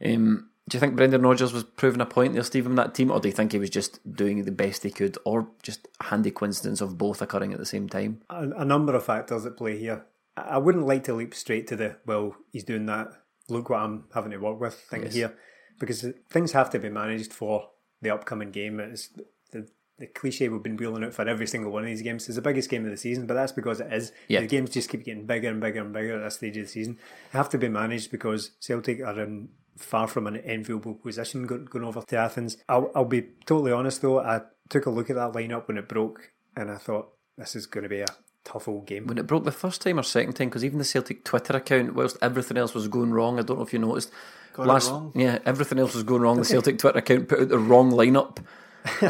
Um, 0.05 0.49
do 0.69 0.77
you 0.77 0.81
think 0.81 0.97
Brendan 0.97 1.23
Rodgers 1.23 1.53
was 1.53 1.65
proving 1.65 2.01
a 2.01 2.07
point 2.07 2.33
there, 2.33 2.43
Stephen, 2.43 2.73
in 2.73 2.77
that 2.77 2.95
team, 2.95 3.11
or 3.11 3.21
do 3.21 3.29
you 3.29 3.35
think 3.35 3.53
he 3.53 3.59
was 3.59 3.71
just 3.71 4.01
doing 4.11 4.45
the 4.45 4.53
best 4.53 4.83
he 4.83 4.91
could, 4.91 5.19
or 5.25 5.49
just 5.63 5.89
a 6.01 6.05
handy 6.05 6.31
coincidence 6.31 6.81
of 6.81 6.97
both 6.97 7.21
occurring 7.21 7.53
at 7.53 7.59
the 7.59 7.67
same 7.67 7.89
time? 7.89 8.23
a, 8.31 8.49
a 8.51 8.65
number 8.65 8.95
of 8.95 9.05
factors 9.05 9.45
at 9.45 9.57
play 9.57 9.79
here. 9.79 10.07
I 10.37 10.59
wouldn't 10.59 10.87
like 10.87 11.05
to 11.05 11.15
leap 11.15 11.35
straight 11.35 11.67
to 11.69 11.77
the 11.77 11.97
well, 12.07 12.37
he's 12.51 12.65
doing 12.65 12.87
that. 12.87 13.09
Look 13.49 13.69
what 13.69 13.81
I'm 13.81 14.05
having 14.15 14.31
to 14.31 14.39
work 14.39 14.59
with 14.59 14.75
thing 14.75 15.11
here, 15.11 15.35
because 15.79 16.07
things 16.31 16.53
have 16.53 16.71
to 16.71 16.79
be 16.79 16.89
managed 16.89 17.33
for 17.33 17.69
the 18.01 18.11
upcoming 18.11 18.51
game. 18.51 18.81
It's 18.81 19.11
the 19.53 19.69
the 19.99 20.07
cliche 20.07 20.49
we've 20.49 20.63
been 20.63 20.77
wheeling 20.77 21.05
out 21.05 21.13
for 21.13 21.29
every 21.29 21.47
single 21.47 21.71
one 21.71 21.85
of 21.85 21.89
these 21.89 22.03
games. 22.03 22.27
It's 22.27 22.37
the 22.37 22.43
biggest 22.43 22.71
game 22.71 22.85
of 22.85 22.91
the 22.91 22.97
season, 22.97 23.27
but 23.27 23.35
that's 23.35 23.53
because 23.53 23.81
it 23.81 23.93
is. 23.93 24.13
Yeah. 24.29 24.41
The 24.41 24.47
games 24.47 24.71
just 24.71 24.89
keep 24.89 25.05
getting 25.05 25.27
bigger 25.27 25.51
and 25.51 25.61
bigger 25.61 25.83
and 25.83 25.93
bigger 25.93 26.17
at 26.17 26.25
this 26.25 26.37
stage 26.37 26.57
of 26.57 26.65
the 26.65 26.71
season. 26.71 26.99
They 27.33 27.39
have 27.39 27.51
to 27.51 27.59
be 27.59 27.69
managed 27.69 28.11
because 28.11 28.53
Celtic 28.61 29.01
are 29.03 29.21
in 29.21 29.51
far 29.77 30.07
from 30.07 30.27
an 30.27 30.37
enviable 30.37 30.95
position 30.95 31.47
going 31.47 31.85
over 31.85 32.03
to 32.03 32.17
Athens. 32.17 32.57
I'll, 32.69 32.91
I'll 32.95 33.05
be 33.05 33.23
totally 33.47 33.73
honest 33.73 34.03
though. 34.03 34.21
I 34.21 34.43
took 34.69 34.87
a 34.87 34.91
look 34.91 35.11
at 35.11 35.17
that 35.17 35.33
lineup 35.33 35.69
when 35.69 35.79
it 35.79 35.89
broke, 35.89 36.33
and 36.57 36.71
I 36.71 36.77
thought 36.77 37.13
this 37.37 37.57
is 37.57 37.67
going 37.67 37.83
to 37.83 37.89
be 37.89 38.01
a 38.01 38.07
tough 38.45 38.69
old 38.69 38.87
game. 38.87 39.07
When 39.07 39.19
it 39.19 39.27
broke 39.27 39.45
the 39.45 39.53
first 39.53 39.83
time 39.83 39.99
or 39.99 40.03
second 40.03 40.35
time, 40.35 40.49
because 40.49 40.65
even 40.65 40.79
the 40.79 40.85
Celtic 40.85 41.25
Twitter 41.25 41.57
account, 41.57 41.95
whilst 41.95 42.17
everything 42.23 42.57
else 42.57 42.75
was 42.75 42.89
going 42.89 43.13
wrong, 43.13 43.39
I 43.39 43.43
don't 43.43 43.59
know 43.59 43.65
if 43.65 43.73
you 43.73 43.79
noticed. 43.79 44.11
Got 44.53 44.85
it 44.85 44.91
wrong? 44.91 45.13
Yeah, 45.17 45.39
everything 45.45 45.79
else 45.79 45.95
was 45.95 46.05
going 46.05 46.23
wrong. 46.23 46.37
The 46.39 46.45
Celtic 46.45 46.79
Twitter 46.79 46.99
account 46.99 47.29
put 47.29 47.41
out 47.41 47.49
the 47.49 47.59
wrong 47.59 47.91
lineup 47.91 48.39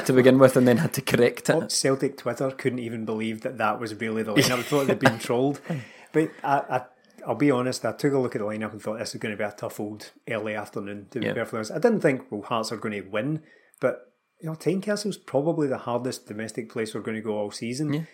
to 0.07 0.13
begin 0.13 0.39
with 0.39 0.57
and 0.57 0.67
then 0.67 0.79
had 0.79 0.95
to 0.95 1.03
correct 1.03 1.51
it. 1.51 1.71
Celtic 1.71 2.17
Twitter 2.17 2.51
couldn't 2.51 2.79
even 2.79 3.05
believe 3.05 3.43
that 3.43 3.59
that 3.59 3.79
was 3.79 3.95
really 3.97 4.23
the 4.23 4.35
lineup. 4.35 4.59
I 4.59 4.63
thought 4.63 4.87
they'd 4.87 4.99
been 4.99 5.19
trolled. 5.19 5.61
But 6.15 6.31
I, 6.45 6.59
I, 6.71 6.83
I'll 7.27 7.35
be 7.35 7.51
honest, 7.51 7.85
I 7.85 7.93
took 7.93 8.13
a 8.13 8.19
look 8.19 8.35
at 8.35 8.41
the 8.41 8.47
lineup 8.47 8.73
and 8.73 8.81
thought 8.83 8.99
this 8.99 9.15
is 9.15 9.21
going 9.21 9.33
to 9.37 9.39
be 9.39 9.45
a 9.45 9.51
tough 9.53 9.81
old 9.81 10.11
early 10.29 10.55
afternoon, 10.55 11.07
to 11.11 11.21
be 11.21 11.27
Yeah. 11.27 11.35
perfectly 11.35 11.59
honest. 11.59 11.73
I 11.73 11.79
didn't 11.79 12.01
think, 12.01 12.31
well, 12.31 12.43
Hearts 12.43 12.73
are 12.73 12.77
going 12.77 13.03
to 13.03 13.09
win, 13.09 13.43
but 13.81 14.13
you 14.41 14.49
know, 14.49 14.55
Tynecastle's 14.55 15.17
probably 15.17 15.67
the 15.69 15.79
hardest 15.79 16.27
domestic 16.27 16.71
place 16.71 16.95
we're 16.95 17.01
going 17.01 17.17
to 17.17 17.23
go 17.23 17.39
all 17.39 17.51
season. 17.51 17.93
You 17.95 18.07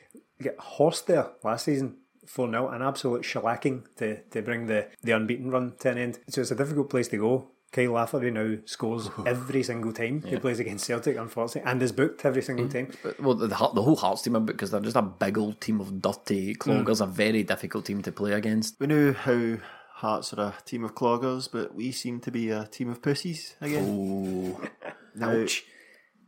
get 0.43 0.59
horsed 0.59 1.07
there 1.07 1.31
last 1.43 1.65
season. 1.65 1.97
4 2.27 2.51
0, 2.51 2.69
an 2.69 2.83
absolute 2.83 3.23
shellacking 3.23 3.85
to, 3.97 4.23
to 4.25 4.43
bring 4.43 4.67
the, 4.67 4.89
the 5.03 5.11
unbeaten 5.13 5.51
run 5.51 5.75
to 5.81 5.91
an 5.91 5.99
end. 5.99 6.19
So 6.29 6.43
it's 6.43 6.51
a 6.51 6.55
difficult 6.55 6.89
place 6.91 7.09
to 7.09 7.17
go. 7.17 7.51
Kyle 7.73 7.93
Lafferty 7.93 8.31
now 8.31 8.57
scores 8.65 9.09
every 9.27 9.63
single 9.63 9.93
time 9.93 10.23
he 10.23 10.37
plays 10.37 10.59
against 10.59 10.87
Celtic, 10.87 11.17
unfortunately, 11.17 11.71
and 11.71 11.81
is 11.83 11.93
booked 11.93 12.25
every 12.25 12.43
single 12.43 12.67
mm. 12.67 12.73
time. 12.73 13.15
Well, 13.21 13.35
the, 13.35 13.47
the 13.47 13.55
whole 13.55 13.97
Hearts 13.97 14.23
team 14.23 14.37
are 14.37 14.41
booked 14.41 14.59
because 14.59 14.71
they're 14.73 14.81
just 14.81 14.97
a 14.97 15.03
big 15.03 15.39
old 15.39 15.61
team 15.61 15.81
of 15.81 16.03
dirty 16.03 16.55
cloggers, 16.55 16.99
mm. 16.99 17.03
a 17.03 17.07
very 17.07 17.43
difficult 17.43 17.85
team 17.85 18.03
to 18.03 18.13
play 18.13 18.33
against. 18.33 18.81
We 18.81 18.87
know 18.89 19.13
how 19.13 19.59
Hearts 19.95 20.33
are 20.33 20.41
a 20.41 20.55
team 20.65 20.85
of 20.85 20.95
cloggers, 20.95 21.49
but 21.51 21.75
we 21.75 21.93
seem 21.93 22.21
to 22.21 22.31
be 22.31 22.51
a 22.51 22.65
team 22.67 22.89
of 22.89 23.03
pussies 23.03 23.55
again. 23.61 23.85
Oh, 23.87 24.69
Now- 25.15 25.43
ouch. 25.43 25.65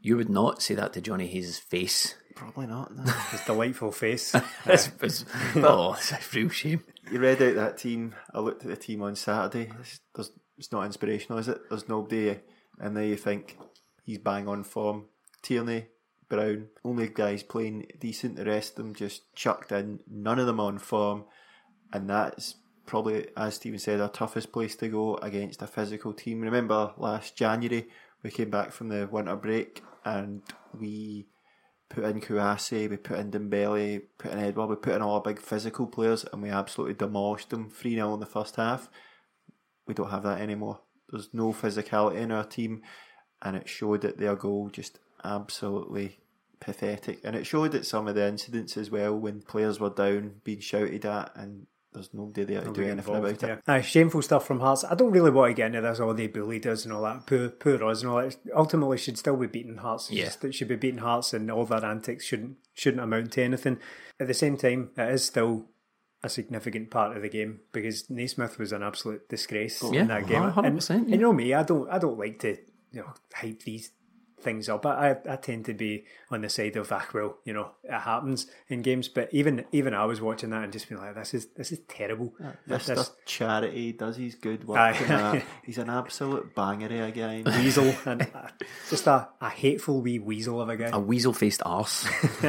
You 0.05 0.17
would 0.17 0.29
not 0.29 0.61
say 0.61 0.75
that 0.75 0.93
to 0.95 1.01
Jonny 1.01 1.29
Hayes' 1.29 1.61
face. 1.61 2.17
Probably 2.35 2.67
not. 2.67 2.95
no. 2.95 3.05
His 3.31 3.41
delightful 3.43 3.93
face. 3.93 4.35
It's, 4.67 4.91
it's, 5.01 5.25
oh, 5.57 5.95
it's 5.95 6.11
a 6.11 6.19
real 6.35 6.49
shame. 6.49 6.83
you 7.11 7.21
read 7.21 7.41
out 7.41 7.55
that 7.55 7.79
team. 7.79 8.15
I 8.35 8.41
looked 8.41 8.65
at 8.65 8.71
the 8.71 8.77
team 8.77 9.03
on 9.03 9.15
Saturday. 9.15 9.71
There's, 10.15 10.33
it's 10.63 10.71
not 10.71 10.87
inspirational, 10.87 11.41
is 11.41 11.49
it? 11.49 11.69
There's 11.69 11.89
nobody, 11.89 12.31
eh, 12.31 12.37
and 12.79 12.97
there 12.97 13.05
you 13.05 13.17
think 13.17 13.59
he's 14.05 14.19
bang 14.19 14.47
on 14.47 14.63
form. 14.63 15.07
Tierney, 15.43 15.87
Brown, 16.29 16.69
only 16.85 17.09
guys 17.09 17.43
playing 17.43 17.87
decent. 17.99 18.37
The 18.37 18.45
rest 18.45 18.71
of 18.71 18.77
them 18.77 18.95
just 18.95 19.35
chucked 19.35 19.73
in. 19.73 19.99
None 20.09 20.39
of 20.39 20.47
them 20.47 20.61
on 20.61 20.79
form, 20.79 21.25
and 21.93 22.09
that's 22.09 22.55
probably, 22.87 23.27
as 23.37 23.57
Stephen 23.57 23.81
said, 23.81 24.01
our 24.01 24.09
toughest 24.09 24.53
place 24.53 24.77
to 24.77 24.87
go 24.87 25.17
against 25.17 25.63
a 25.63 25.67
physical 25.67 26.13
team. 26.13 26.41
Remember 26.41 26.93
last 26.97 27.37
January 27.37 27.89
we 28.23 28.31
came 28.31 28.51
back 28.51 28.71
from 28.71 28.89
the 28.89 29.09
winter 29.11 29.35
break 29.35 29.83
and 30.05 30.43
we 30.79 31.27
put 31.89 32.05
in 32.05 32.21
Kouassi, 32.21 32.89
we 32.89 32.99
put 32.99 33.19
in 33.19 33.33
Dembele, 33.33 34.03
put 34.17 34.31
in 34.31 34.39
Edouard, 34.39 34.71
we 34.71 34.77
put 34.77 34.95
in 34.95 35.03
all 35.03 35.17
our 35.17 35.23
big 35.23 35.41
physical 35.41 35.89
players 35.89 36.25
and 36.33 36.41
we 36.41 36.51
absolutely 36.51 36.95
demolished 36.95 37.51
them 37.51 37.69
3 37.69 37.95
0 37.95 38.15
in 38.15 38.21
the 38.21 38.27
first 38.27 38.55
half. 38.55 38.89
We 39.87 39.95
don't 39.95 40.11
have 40.11 40.23
that 40.23 40.41
anymore. 40.41 40.81
There's 41.11 41.31
no 41.33 41.53
physicality 41.53 42.17
in 42.17 42.33
our 42.33 42.45
team 42.45 42.83
and 43.43 43.57
it 43.57 43.69
showed 43.69 44.03
that 44.03 44.19
their 44.19 44.37
goal 44.37 44.71
just 44.73 44.99
absolutely 45.25 46.19
pathetic. 46.61 47.21
And 47.25 47.35
it 47.37 47.45
showed 47.47 47.75
at 47.75 47.87
some 47.87 48.09
of 48.09 48.15
the 48.15 48.27
incidents 48.27 48.77
as 48.77 48.91
well 48.91 49.19
when 49.19 49.43
players 49.43 49.81
were 49.81 49.91
down, 49.91 50.37
being 50.45 50.61
shouted 50.61 51.05
at, 51.05 51.33
and 51.35 51.67
there's 51.93 52.15
nobody 52.15 52.45
there 52.45 52.63
to 52.63 52.73
do 52.73 52.83
anything 52.85 53.17
about 53.17 53.43
it. 53.43 53.61
Aye, 53.67 53.83
shameful 53.83 54.23
stuff 54.23 54.47
from 54.47 54.61
Hearts. 54.61 54.85
I 54.85 54.95
don't 54.95 55.11
really 55.11 55.31
want 55.31 55.51
to 55.51 55.55
get 55.55 55.67
into 55.67 55.81
this, 55.83 56.01
all 56.01 56.15
they 56.15 56.29
bullied 56.29 56.67
us 56.67 56.85
and 56.85 56.95
all 56.95 57.03
that. 57.03 57.27
Poor, 57.27 57.49
poor 57.51 57.85
us 57.85 58.03
and 58.03 58.11
all 58.11 58.23
that. 58.23 58.37
Ultimately, 58.55 58.97
should 58.97 59.19
still 59.19 59.37
be 59.37 59.47
beating 59.49 59.77
Hearts. 59.79 60.11
Yeah. 60.11 60.27
just- 60.27 60.45
it 60.45 60.55
should 60.55 60.69
be 60.69 60.77
beating 60.77 61.01
Hearts, 61.01 61.35
and 61.35 61.51
all 61.51 61.67
their 61.67 61.85
antics 61.85 62.25
shouldn't 62.25 62.57
shouldn't 62.73 63.03
amount 63.03 63.33
to 63.33 63.43
anything. 63.43 63.79
At 64.19 64.29
the 64.29 64.35
same 64.35 64.57
time, 64.57 64.91
it 64.97 65.11
is 65.13 65.25
still 65.25 65.67
a 66.25 66.29
significant 66.29 66.91
part 66.91 67.17
of 67.17 67.23
the 67.23 67.29
game 67.29 67.61
because 67.73 68.09
Naismith 68.11 68.59
was 68.59 68.73
an 68.73 68.83
absolute 68.83 69.29
disgrace 69.29 69.83
Yeah, 69.93 70.03
in 70.03 70.09
that 70.09 70.27
game. 70.27 70.43
100%, 70.43 70.65
And, 70.67 70.81
yeah. 70.89 70.97
and 70.97 71.11
you 71.11 71.17
know 71.19 71.33
me, 71.33 71.53
I 71.55 71.63
don't 71.65 71.89
I 71.91 71.99
don't 71.99 72.19
like 72.19 72.39
to 72.41 72.57
you 72.93 73.01
know 73.01 73.13
hype 73.35 73.61
these 73.63 73.91
things 74.41 74.69
up. 74.69 74.85
I, 74.87 75.17
I 75.29 75.37
tend 75.37 75.67
to 75.67 75.73
be 75.75 76.05
on 76.29 76.41
the 76.41 76.49
side 76.49 76.75
of 76.77 76.91
ah 76.91 77.07
well, 77.15 77.39
you 77.45 77.53
know, 77.53 77.71
it 77.85 77.93
happens 77.93 78.47
in 78.69 78.83
games. 78.83 79.09
But 79.09 79.29
even 79.33 79.65
even 79.73 79.95
I 79.95 80.05
was 80.05 80.21
watching 80.21 80.51
that 80.51 80.65
and 80.65 80.73
just 80.73 80.89
being 80.89 81.01
like, 81.01 81.15
this 81.15 81.33
is 81.35 81.47
this 81.57 81.71
is 81.73 81.79
terrible. 81.89 82.35
This, 82.67 82.87
This- 82.87 82.99
this 82.99 83.11
charity 83.25 83.93
does 83.93 84.17
his 84.17 84.35
good 84.35 84.65
work. 84.67 84.79
Aye. 84.79 84.97
and 84.99 85.09
that. 85.09 85.45
He's 85.65 85.79
an 85.79 85.91
absolute 85.91 86.55
banger 86.57 86.87
of 86.87 87.09
a 87.09 87.13
guy. 87.13 87.43
weasel 87.63 87.95
and 88.07 88.23
uh, 88.35 88.49
just 88.91 89.07
a, 89.07 89.29
a 89.41 89.49
hateful 89.49 90.01
wee 90.03 90.19
weasel 90.19 90.61
of 90.61 90.69
a 90.69 90.77
guy. 90.77 90.91
A 90.93 90.99
weasel 91.01 91.33
faced 91.33 91.63
arse. 91.65 92.07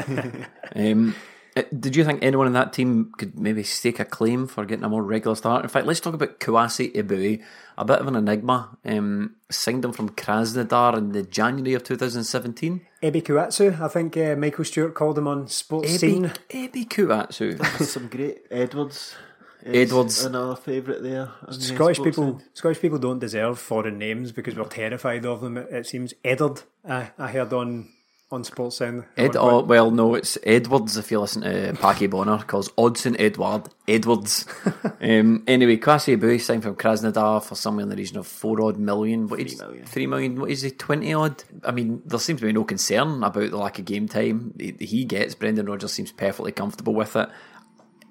um, 0.76 1.10
uh, 1.10 1.14
did 1.56 1.96
you 1.96 2.04
think 2.04 2.24
anyone 2.24 2.48
in 2.48 2.54
that 2.54 2.74
team 2.74 3.12
could 3.18 3.40
maybe 3.40 3.64
stake 3.64 4.00
a 4.00 4.06
claim 4.06 4.48
for 4.48 4.66
getting 4.66 4.84
a 4.84 4.90
more 4.90 5.04
regular 5.04 5.36
start? 5.36 5.64
In 5.64 5.70
fact, 5.70 5.86
let's 5.86 6.00
talk 6.00 6.14
about 6.14 6.40
Kouassi 6.40 6.94
Eboue, 6.96 7.42
a 7.78 7.86
bit 7.86 8.00
of 8.00 8.08
an 8.08 8.16
enigma. 8.16 8.78
Um, 8.86 9.36
signed 9.50 9.86
him 9.86 9.94
from 9.94 10.10
Krasnodar 10.10 10.98
in 10.98 11.12
the 11.12 11.24
January 11.24 11.74
of 11.76 11.84
2017. 11.84 12.82
Ebi 13.04 13.22
Kuatsu, 13.24 13.80
I 13.80 13.88
think 13.88 14.18
uh, 14.18 14.36
Michael 14.36 14.66
Stewart 14.66 14.96
called 14.96 15.18
him 15.18 15.28
on 15.28 15.46
Sportscene. 15.46 16.34
Ebi, 16.50 16.72
Ebi 16.72 16.88
Kouatsu. 16.88 17.64
Some 17.86 18.08
great 18.08 18.46
Edwards. 18.50 19.16
is 19.62 19.92
Edwards. 19.92 20.24
another 20.26 20.56
favourite 20.56 21.04
there. 21.04 21.30
on 21.48 21.54
the 21.54 21.62
Scottish 21.62 22.02
people, 22.02 22.24
End. 22.24 22.44
Scottish 22.54 22.80
people 22.80 22.98
don't 22.98 23.20
deserve 23.20 23.60
foreign 23.60 24.00
names 24.00 24.32
because 24.32 24.56
we're 24.56 24.66
terrified 24.66 25.26
of 25.26 25.42
them. 25.42 25.58
It, 25.58 25.68
it 25.72 25.86
seems 25.88 26.14
Eddard. 26.24 26.64
I, 26.88 27.12
I 27.20 27.28
heard 27.32 27.54
on 27.54 27.90
on 28.34 28.44
Sportsound. 28.44 29.06
Ed, 29.16 29.36
oh, 29.36 29.64
well, 29.64 29.92
no, 29.92 30.16
it's 30.16 30.38
Edwards 30.44 30.98
if 30.98 31.12
you 31.12 31.20
listen 31.20 31.44
to 31.44 31.74
Packie 31.74 32.10
Bonner, 32.10 32.38
because 32.38 32.70
Odsonne 32.70 33.16
Edouard, 33.20 33.70
Edwards. 33.88 34.46
um, 35.02 35.44
anyway, 35.48 35.78
Kouassi 35.78 36.18
Eboue 36.18 36.42
signed 36.42 36.64
from 36.64 36.76
Krasnodar 36.76 37.44
for 37.44 37.56
somewhere 37.56 37.84
in 37.84 37.90
the 37.90 37.96
region 37.96 38.18
of 38.18 38.28
four 38.28 38.62
odd 38.62 38.78
million. 38.78 39.28
What 39.28 39.40
is, 39.40 39.60
million. 39.60 39.86
Three 39.86 40.08
million, 40.08 40.40
what 40.40 40.50
is 40.50 40.64
he, 40.64 40.72
20 40.72 41.14
odd? 41.14 41.44
I 41.64 41.72
mean, 41.72 42.02
there 42.06 42.20
seems 42.20 42.40
to 42.42 42.46
be 42.46 42.54
no 42.54 42.64
concern 42.64 43.24
about 43.24 43.52
the 43.52 43.58
lack 43.58 43.80
of 43.80 43.86
game 43.86 44.08
time 44.08 44.54
he 44.58 45.06
gets. 45.06 45.36
Brendan 45.36 45.68
Rodgers 45.68 45.94
seems 45.94 46.12
perfectly 46.12 46.52
comfortable 46.52 46.94
with 46.94 47.16
it. 47.16 47.30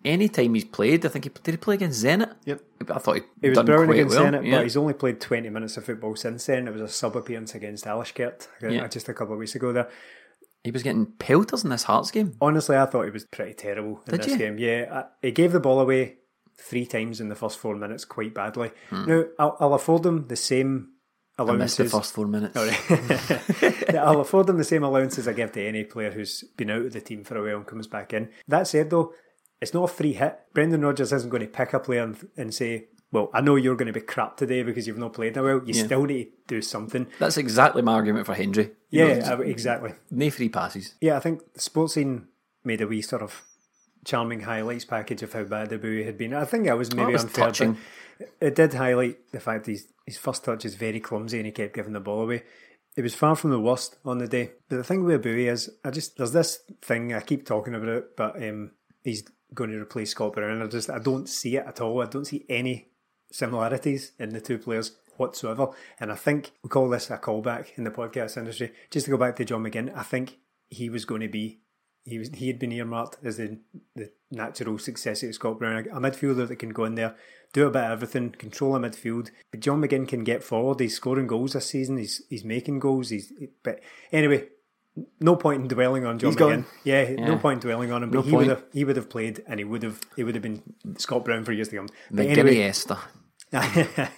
Any 0.05 0.29
time 0.29 0.55
he's 0.55 0.65
played, 0.65 1.07
I 1.07 1.09
think 1.09 1.25
he 1.25 1.31
did 1.43 1.53
he 1.53 1.57
play 1.59 1.75
against 1.77 2.05
Zenit? 2.05 2.35
Yep. 2.45 2.61
I 2.91 2.99
thought 2.99 3.17
he, 3.17 3.23
He 3.41 3.51
was 3.51 3.63
brilliant 3.63 3.93
against 3.93 4.17
well. 4.17 4.25
Zenit, 4.33 4.45
yeah. 4.47 4.57
but 4.57 4.63
he's 4.65 4.77
only 4.77 4.95
played 4.95 5.21
20 5.21 5.49
minutes 5.51 5.77
of 5.77 5.85
football 5.85 6.17
since 6.17 6.47
then. 6.47 6.67
It 6.67 6.73
was 6.73 6.83
a 6.83 6.89
sub 6.89 7.17
appearance 7.17 7.55
against 7.55 7.85
Alishkert 7.85 8.49
uh, 8.63 8.69
Yeah. 8.69 8.89
just 8.89 9.09
a 9.09 9.15
couple 9.15 9.35
of 9.35 9.39
weeks 9.39 9.55
ago 9.55 9.73
there. 9.73 9.89
he 10.65 10.71
was 10.73 10.83
getting 10.83 11.07
pelters 11.07 11.63
in 11.65 11.71
this 11.71 11.85
Hearts 11.85 12.11
game. 12.11 12.37
Honestly, 12.41 12.77
I 12.77 12.87
thought 12.87 13.05
he 13.05 13.11
was 13.11 13.25
pretty 13.25 13.55
terrible 13.55 14.01
in 14.07 14.11
Did 14.13 14.23
this 14.23 14.33
you? 14.33 14.39
game. 14.39 14.59
Yeah, 14.59 14.87
I, 14.93 15.27
he 15.27 15.31
gave 15.33 15.53
the 15.53 15.61
ball 15.61 15.79
away 15.81 16.17
three 16.59 16.87
times 16.87 17.21
in 17.21 17.29
the 17.29 17.35
first 17.37 17.59
four 17.59 17.77
minutes 17.77 18.05
quite 18.05 18.35
badly. 18.35 18.71
Hmm. 18.91 19.07
Now, 19.07 19.25
I'll, 19.39 19.57
I'll 19.61 19.75
afford 19.75 20.05
him 20.05 20.27
the 20.29 20.37
same 20.37 20.89
I 21.39 21.45
missed 21.53 21.79
the 21.79 21.87
first 21.87 22.13
four 22.13 22.27
minutes. 22.27 22.57
I'll 23.99 24.21
afford 24.21 24.47
them 24.47 24.59
the 24.59 24.65
same 24.65 24.83
allowances 24.85 25.27
I 25.27 25.33
give 25.33 25.53
to 25.53 25.63
any 25.67 25.85
player 25.85 26.11
who's 26.11 26.45
been 26.57 26.71
out 26.71 26.83
of 26.87 26.93
the 26.93 27.01
team 27.01 27.25
for 27.25 27.37
a 27.39 27.43
while 27.43 27.57
and 27.57 27.67
comes 27.67 27.87
back 27.87 28.13
in. 28.13 28.29
That 28.49 28.67
said, 28.69 28.91
though, 28.91 29.13
it's 29.63 29.73
not 29.73 29.85
a 29.85 29.89
free 29.93 30.13
hit. 30.13 30.39
Brendan 30.53 30.83
Rodgers 30.83 31.13
isn't 31.13 31.31
going 31.31 31.41
to 31.43 31.47
pick 31.49 31.73
a 31.73 31.81
player 31.81 32.03
and, 32.03 32.29
and 32.37 32.53
say, 32.53 32.89
"Well, 33.13 33.31
I 33.33 33.41
know 33.41 33.57
you're 33.57 33.77
going 33.77 33.87
to 33.87 33.99
be 33.99 34.01
crap 34.05 34.37
today 34.37 34.63
because 34.63 34.87
you've 34.87 34.99
not 34.99 35.15
played 35.15 35.35
that 35.35 35.43
well. 35.45 35.63
You 35.65 35.73
Yeah. 35.75 35.85
still 35.85 36.05
need 36.05 36.25
to 36.25 36.31
do 36.49 36.61
something." 36.63 37.07
That's 37.19 37.39
exactly 37.39 37.81
my 37.81 37.95
argument 37.95 38.27
for 38.27 38.35
Hendry. 38.35 38.73
You 38.91 39.05
know, 39.09 39.15
Yeah, 39.15 39.33
uh, 39.33 39.39
exactly. 39.39 39.93
no 40.11 40.29
free 40.31 40.49
passes. 40.51 40.95
Yeah, 41.01 41.17
I 41.17 41.21
think 41.21 41.55
the 41.55 41.61
sports 41.61 41.95
scene 41.95 42.27
made 42.65 42.81
a 42.83 42.87
wee 42.87 43.01
sort 43.03 43.23
of 43.23 43.43
charming 44.05 44.41
highlights 44.41 44.85
package 44.85 45.23
of 45.23 45.33
how 45.33 45.45
bad 45.45 45.71
the 45.71 45.79
Eboue 45.79 46.05
had 46.05 46.19
been. 46.19 46.35
I 46.35 46.45
think 46.45 46.65
that 46.67 46.77
was 46.77 46.93
maybe 46.95 47.13
was 47.13 47.23
unfair, 47.23 47.45
touching. 47.47 47.77
it 48.41 48.55
did 48.57 48.75
highlight 48.75 49.31
the 49.33 49.41
fact 49.41 49.67
he's, 49.67 49.87
his 50.07 50.19
first 50.19 50.45
touch 50.45 50.65
is 50.65 50.75
very 50.75 50.99
clumsy 51.01 51.39
and 51.39 51.47
he 51.47 51.53
kept 51.53 51.75
giving 51.75 51.93
the 51.93 52.01
ball 52.01 52.23
away. 52.23 52.43
It 52.97 53.03
was 53.03 53.15
far 53.15 53.37
from 53.37 53.51
the 53.51 53.61
worst 53.61 53.97
on 54.05 54.19
the 54.19 54.27
day. 54.29 54.51
But 54.69 54.77
the 54.77 54.85
thing 54.85 55.05
with 55.05 55.23
Eboue 55.23 55.47
is, 55.51 55.71
I 55.85 55.91
just 55.91 56.17
there's 56.17 56.33
this 56.33 56.59
thing 56.83 57.15
I 57.15 57.21
keep 57.21 57.47
talking 57.47 57.75
about 57.77 57.89
it, 57.89 58.17
but 58.17 58.37
um, 58.43 58.73
he's 59.05 59.23
going 59.55 59.71
to 59.71 59.81
replace 59.81 60.11
Scott 60.11 60.35
Brown. 60.35 60.63
I 60.63 60.67
just 60.67 60.91
I 60.91 60.99
don't 60.99 61.29
see 61.29 61.57
it 61.57 61.67
at 61.67 61.81
all. 61.81 62.03
I 62.03 62.07
don't 62.07 62.27
see 62.27 62.45
any 62.49 62.89
similarities 63.31 64.13
in 64.19 64.31
the 64.31 64.41
two 64.41 64.59
players 64.59 64.97
whatsoever. 65.17 65.69
And 66.01 66.11
I 66.13 66.17
think 66.17 66.53
we 66.63 66.69
call 66.69 66.89
this 66.89 67.11
a 67.11 67.19
callback 67.19 67.77
in 67.77 67.85
the 67.85 67.91
podcast 67.91 68.37
industry. 68.37 68.73
Just 68.91 69.07
to 69.07 69.11
go 69.11 69.17
back 69.17 69.37
to 69.37 69.45
John 69.45 69.63
McGinn, 69.63 69.97
I 69.97 70.03
think 70.03 70.39
he 70.69 70.89
was 70.89 71.05
going 71.05 71.21
to 71.21 71.29
be 71.29 71.61
he 72.05 72.19
was 72.19 72.31
he 72.35 72.49
had 72.49 72.59
been 72.59 72.73
earmarked 72.73 73.19
as 73.25 73.37
the 73.37 73.59
the 73.95 74.11
natural 74.31 74.79
successor 74.79 75.27
to 75.27 75.33
Scott 75.33 75.59
Brown, 75.59 75.79
a 75.79 76.01
midfielder 76.01 76.49
that 76.49 76.57
can 76.57 76.71
go 76.71 76.85
in 76.85 76.97
there, 76.97 77.15
do 77.53 77.67
a 77.67 77.71
bit 77.71 77.85
of 77.85 77.93
everything, 77.93 78.31
control 78.31 78.75
a 78.75 78.81
midfield. 78.81 79.31
But 79.51 79.61
John 79.61 79.81
McGinn 79.81 80.09
can 80.09 80.25
get 80.25 80.43
forward. 80.43 80.81
He's 80.81 80.97
scoring 80.97 81.27
goals 81.27 81.53
this 81.53 81.67
season. 81.67 81.99
He's 81.99 82.23
he's 82.29 82.45
making 82.45 82.81
goals. 82.81 83.11
He's 83.11 83.33
but 83.63 83.81
anyway. 84.11 84.49
No 85.21 85.37
point 85.37 85.63
in 85.63 85.69
dwelling 85.69 86.05
on 86.05 86.19
John 86.19 86.33
He's 86.33 86.37
McGinn. 86.41 86.65
Yeah, 86.85 87.09
Yeah. 87.09 87.27
no 87.29 87.39
point 87.39 87.63
in 87.65 87.69
dwelling 87.71 87.93
on 87.93 88.03
him. 88.03 88.11
But 88.11 88.17
No 88.17 88.23
he 88.23 88.31
point. 88.31 88.47
would 88.49 88.57
have 88.57 88.65
he 88.73 88.85
would 88.85 88.97
have 88.97 89.09
played, 89.09 89.43
and 89.47 89.59
he 89.59 89.65
would 89.65 89.83
have 89.83 90.01
he 90.17 90.25
would 90.25 90.35
have 90.35 90.43
been 90.43 90.63
Scott 90.99 91.25
Brown 91.25 91.45
for 91.45 91.53
years 91.53 91.69
to 91.69 91.77
come. 91.77 91.89
But 92.11 92.27
McGinny 92.27 92.39
anyway, 92.39 92.61
Esther. 92.63 92.99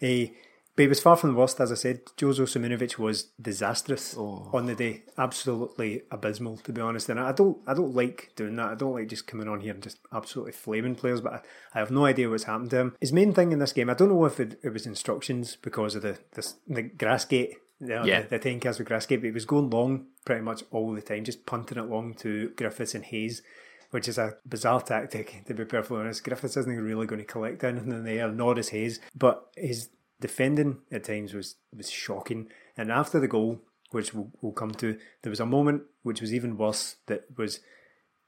Eh, 0.00 0.28
but 0.76 0.82
he 0.82 0.88
was 0.88 1.00
far 1.00 1.16
from 1.16 1.30
the 1.32 1.36
worst, 1.36 1.58
as 1.60 1.72
I 1.72 1.74
said. 1.74 2.04
Jozo 2.16 2.42
Simunovic 2.46 2.98
was 2.98 3.24
disastrous 3.42 4.14
Oh. 4.16 4.48
on 4.52 4.66
the 4.66 4.76
day, 4.76 5.02
absolutely 5.16 6.02
abysmal, 6.12 6.56
to 6.58 6.72
be 6.72 6.80
honest. 6.80 7.08
And 7.08 7.18
I 7.18 7.32
don't, 7.32 7.58
I 7.66 7.74
don't 7.74 7.96
like 7.96 8.30
doing 8.36 8.54
that. 8.56 8.70
I 8.70 8.74
don't 8.76 8.92
like 8.94 9.08
just 9.08 9.26
coming 9.26 9.48
on 9.48 9.60
here 9.60 9.74
and 9.74 9.82
just 9.82 9.98
absolutely 10.12 10.52
flaming 10.52 10.94
players. 10.94 11.20
But 11.20 11.32
I, 11.32 11.40
I 11.74 11.78
have 11.80 11.90
no 11.90 12.04
idea 12.04 12.30
what's 12.30 12.44
happened 12.44 12.70
to 12.70 12.76
him. 12.78 12.96
His 13.00 13.12
main 13.12 13.32
thing 13.34 13.50
in 13.50 13.58
this 13.58 13.72
game, 13.72 13.90
I 13.90 13.94
don't 13.94 14.08
know 14.10 14.24
if 14.24 14.38
it, 14.38 14.60
it 14.62 14.72
was 14.72 14.86
instructions 14.86 15.56
because 15.60 15.96
of 15.96 16.02
the 16.02 16.18
this, 16.34 16.54
the 16.68 16.82
grass 16.82 17.24
gate. 17.24 17.56
The, 17.80 18.02
Yeah. 18.04 18.22
the, 18.22 18.28
the 18.28 18.38
10 18.38 18.60
cast 18.60 18.78
with 18.78 18.88
but 18.88 19.22
he 19.22 19.30
was 19.30 19.44
going 19.44 19.70
long 19.70 20.06
pretty 20.24 20.42
much 20.42 20.64
all 20.70 20.92
the 20.92 21.00
time, 21.02 21.24
just 21.24 21.46
punting 21.46 21.78
it 21.78 21.88
long 21.88 22.14
to 22.14 22.50
Griffiths 22.56 22.94
and 22.94 23.04
Hayes 23.04 23.42
which 23.90 24.08
is 24.08 24.18
a 24.18 24.36
bizarre 24.46 24.82
tactic, 24.82 25.44
to 25.46 25.54
be 25.54 25.64
perfectly 25.64 25.98
honest. 25.98 26.24
Griffiths 26.24 26.56
isn't 26.56 26.76
really 26.80 27.06
going 27.06 27.20
to 27.20 27.24
collect 27.24 27.64
anything 27.64 27.92
in 27.92 28.04
the 28.04 28.12
air, 28.12 28.28
nor 28.30 28.58
is 28.58 28.68
Hayes. 28.70 29.00
But 29.16 29.48
his 29.56 29.88
defending 30.20 30.78
at 30.92 31.04
times 31.04 31.32
was, 31.32 31.56
was 31.74 31.90
shocking. 31.90 32.48
And 32.76 32.92
after 32.92 33.18
the 33.18 33.28
goal, 33.28 33.60
which 33.90 34.12
we'll, 34.12 34.30
we'll 34.42 34.52
come 34.52 34.72
to, 34.72 34.98
there 35.22 35.30
was 35.30 35.40
a 35.40 35.46
moment 35.46 35.82
which 36.02 36.20
was 36.20 36.34
even 36.34 36.58
worse 36.58 36.96
that 37.06 37.24
was 37.36 37.60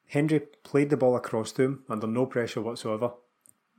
Hendry 0.09 0.41
played 0.65 0.91
the 0.91 0.97
ball 0.97 1.15
across 1.17 1.53
to 1.53 1.63
him 1.63 1.85
under 1.89 2.07
no 2.07 2.27
pressure 2.27 2.63
whatsoever, 2.63 3.13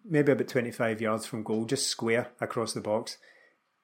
maybe 0.06 0.32
about 0.32 0.48
25 0.48 1.02
yards 1.02 1.26
from 1.26 1.44
goal, 1.44 1.66
just 1.66 1.88
square 1.88 2.30
across 2.40 2.74
the 2.74 2.82
box. 2.82 3.18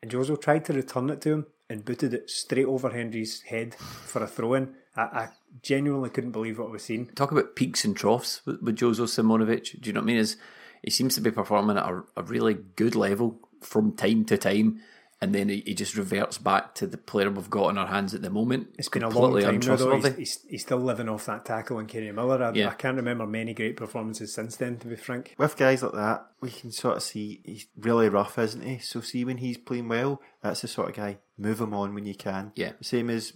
And 0.02 0.12
Jozo 0.12 0.40
tried 0.40 0.66
to 0.66 0.74
return 0.74 1.10
it 1.10 1.22
to 1.22 1.32
him 1.32 1.48
and 1.70 1.84
booted 1.86 2.13
it 2.13 2.30
straight 2.30 2.65
over 2.65 2.89
Hendry's 2.89 3.41
head 3.41 3.76
for 3.76 4.24
a 4.24 4.28
throw 4.28 4.53
in. 4.53 4.74
I, 4.95 5.01
I 5.01 5.30
genuinely 5.61 6.09
couldn't 6.09 6.32
believe 6.32 6.59
what 6.59 6.70
I 6.70 6.72
was 6.72 6.84
seeing. 6.84 7.07
Talk 7.07 7.32
about 7.32 7.55
peaks 7.55 7.84
and 7.86 7.95
troughs 7.95 8.41
with, 8.45 8.61
with 8.61 8.78
Jozo 8.78 9.05
Simunovic. 9.05 9.80
Do 9.82 9.89
you 9.89 9.93
know 9.93 9.99
what 9.99 10.05
I 10.05 10.07
mean? 10.07 10.18
Is 10.18 10.38
he 10.82 10.89
seems 10.89 11.15
to 11.15 11.22
be 11.22 11.32
performing 11.32 11.78
at 11.78 11.86
a, 11.89 12.03
a 12.15 12.24
really 12.24 12.53
good 12.53 12.95
level 12.95 13.39
from 13.61 13.93
time 13.93 14.24
to 14.26 14.38
time, 14.38 14.80
and 15.20 15.34
then 15.34 15.49
he, 15.49 15.63
he 15.65 15.74
just 15.74 15.97
reverts 15.97 16.38
back 16.38 16.76
to 16.76 16.86
the 16.86 16.97
player 16.97 17.30
we've 17.32 17.49
got 17.49 17.70
in 17.70 17.78
our 17.78 17.88
hands 17.88 18.13
at 18.13 18.22
the 18.22 18.30
moment. 18.30 18.68
It's 18.78 18.88
been 18.88 19.03
a 19.03 19.09
long 19.09 19.32
Completely 19.32 19.59
time 19.59 19.68
now, 19.68 19.76
though. 19.76 19.95
He's, 19.95 20.15
he's, 20.15 20.45
he's 20.47 20.61
still 20.61 20.78
living 20.78 21.09
off 21.09 21.26
that 21.26 21.43
tackle 21.45 21.78
on 21.78 21.88
Kenny 21.88 22.11
Miller. 22.11 22.41
I, 22.43 22.51
Yeah. 22.53 22.70
I 22.70 22.76
can't 22.76 22.97
remember 22.97 23.26
many 23.26 23.55
great 23.55 23.78
performances 23.78 24.32
since 24.32 24.55
then, 24.57 24.78
to 24.78 24.88
be 24.88 24.95
frank. 24.95 25.34
With 25.39 25.57
guys 25.57 25.82
like 25.82 25.93
that, 25.93 26.28
we 26.39 26.51
can 26.51 26.72
sort 26.72 26.97
of 26.97 27.03
see 27.03 27.41
he's 27.43 27.65
really 27.80 28.09
rough, 28.09 28.38
isn't 28.38 28.61
he? 28.61 28.78
So 28.78 29.01
see 29.01 29.26
when 29.26 29.38
he's 29.38 29.57
playing 29.57 29.89
well, 29.89 30.22
that's 30.41 30.61
the 30.61 30.68
sort 30.68 30.89
of 30.89 30.95
guy. 30.95 31.18
Move 31.38 31.60
them 31.60 31.74
on 31.74 31.94
when 31.94 32.06
you 32.06 32.16
can. 32.16 32.52
Yeah. 32.56 32.74
Same 32.82 33.10
as 33.10 33.34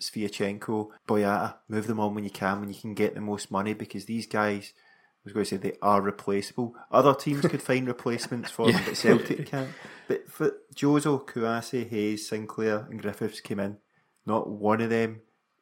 Sviatchenko, 0.00 0.88
Boyata. 1.06 1.56
Move 1.68 1.86
them 1.86 2.00
on 2.00 2.14
when 2.14 2.24
you 2.24 2.30
can, 2.30 2.60
when 2.60 2.68
you 2.68 2.74
can 2.74 2.94
get 2.94 3.14
the 3.14 3.20
most 3.20 3.50
money, 3.50 3.74
because 3.74 4.06
these 4.06 4.26
guys, 4.26 4.72
I 4.76 5.20
was 5.24 5.32
going 5.32 5.44
to 5.44 5.50
say 5.50 5.56
they 5.56 5.78
are 5.80 6.00
replaceable. 6.00 6.74
Other 6.90 7.14
teams 7.14 7.46
could 7.46 7.62
find 7.62 7.86
replacements 7.86 8.50
for 8.50 8.70
them, 8.70 8.82
but 8.86 8.96
Celtic 8.96 9.46
can't. 9.46 9.70
But 10.08 10.28
for 10.30 10.52
Jozo, 10.74 11.24
Kouassi, 11.24 11.88
Hayes, 11.88 12.28
Sinclair, 12.28 12.86
and 12.90 13.00
Griffiths 13.00 13.40
came 13.40 13.60
in. 13.60 13.78
Not 14.26 14.48
one 14.48 14.80
of 14.80 14.90
them 14.90 15.20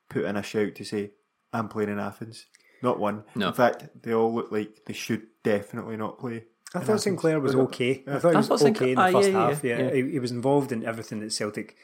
put 0.09 0.25
in 0.25 0.37
a 0.37 0.43
shout 0.43 0.75
to 0.77 0.85
say, 0.85 1.11
"I'm 1.53 1.69
playing 1.69 1.91
in 1.91 1.99
Athens." 1.99 2.47
Not 2.83 2.99
one. 2.99 3.25
No. 3.35 3.49
In 3.49 3.55
fact, 3.55 4.03
they 4.03 4.13
all 4.13 4.35
look 4.35 4.51
like 4.51 4.85
they 4.87 4.93
should 4.93 5.27
definitely 5.45 5.97
not 5.97 6.19
play. 6.19 6.45
I 6.75 6.79
thought 6.79 6.85
Athens. 6.85 7.03
Sinclair 7.03 7.41
was 7.41 7.55
okay. 7.55 8.03
I 8.07 8.19
thought 8.19 8.31
he 8.31 8.37
was 8.37 8.49
thought 8.49 8.63
okay 8.63 8.73
Sinclair- 8.73 8.89
in 8.91 8.95
the 8.97 9.03
ah, 9.03 9.13
first 9.13 9.29
yeah, 9.29 9.39
yeah, 9.39 9.49
half. 9.49 9.65
Yeah, 9.65 9.79
yeah. 9.79 9.95
He, 9.95 10.11
he 10.13 10.19
was 10.19 10.31
involved 10.31 10.73
in 10.73 10.85
everything 10.85 11.21
that 11.21 11.33
Celtic 11.33 11.77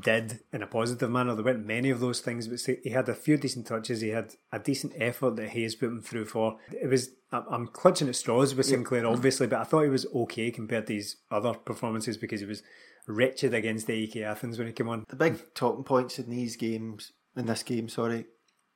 did 0.00 0.40
in 0.52 0.62
a 0.62 0.66
positive 0.66 1.10
manner. 1.10 1.34
There 1.34 1.44
weren't 1.44 1.66
many 1.66 1.90
of 1.90 2.00
those 2.00 2.20
things, 2.20 2.48
but 2.48 2.60
he 2.82 2.90
had 2.90 3.08
a 3.08 3.14
few 3.14 3.36
decent 3.36 3.66
touches. 3.66 4.00
He 4.00 4.08
had 4.08 4.34
a 4.52 4.58
decent 4.58 4.94
effort 4.96 5.36
that 5.36 5.50
Hayes 5.50 5.74
put 5.74 5.88
him 5.88 6.02
through 6.02 6.26
for. 6.26 6.58
It 6.70 6.88
was 6.88 7.10
I'm 7.32 7.44
I'm 7.50 7.66
clutching 7.66 8.08
at 8.08 8.16
straws 8.16 8.54
with 8.54 8.66
Sinclair, 8.66 9.06
obviously, 9.06 9.46
but 9.46 9.60
I 9.60 9.64
thought 9.64 9.82
he 9.82 9.88
was 9.88 10.06
okay 10.14 10.50
compared 10.50 10.86
to 10.88 10.94
his 10.94 11.16
other 11.30 11.54
performances 11.54 12.16
because 12.16 12.40
he 12.40 12.46
was 12.46 12.62
wretched 13.06 13.52
against 13.52 13.86
the 13.86 13.92
AEK 13.92 14.22
Athens 14.22 14.58
when 14.58 14.66
he 14.66 14.72
came 14.72 14.88
on. 14.88 15.04
The 15.08 15.16
big 15.16 15.54
talking 15.54 15.84
points 15.84 16.18
in 16.18 16.30
these 16.30 16.56
games, 16.56 17.12
in 17.36 17.46
this 17.46 17.62
game, 17.62 17.88
sorry, 17.88 18.26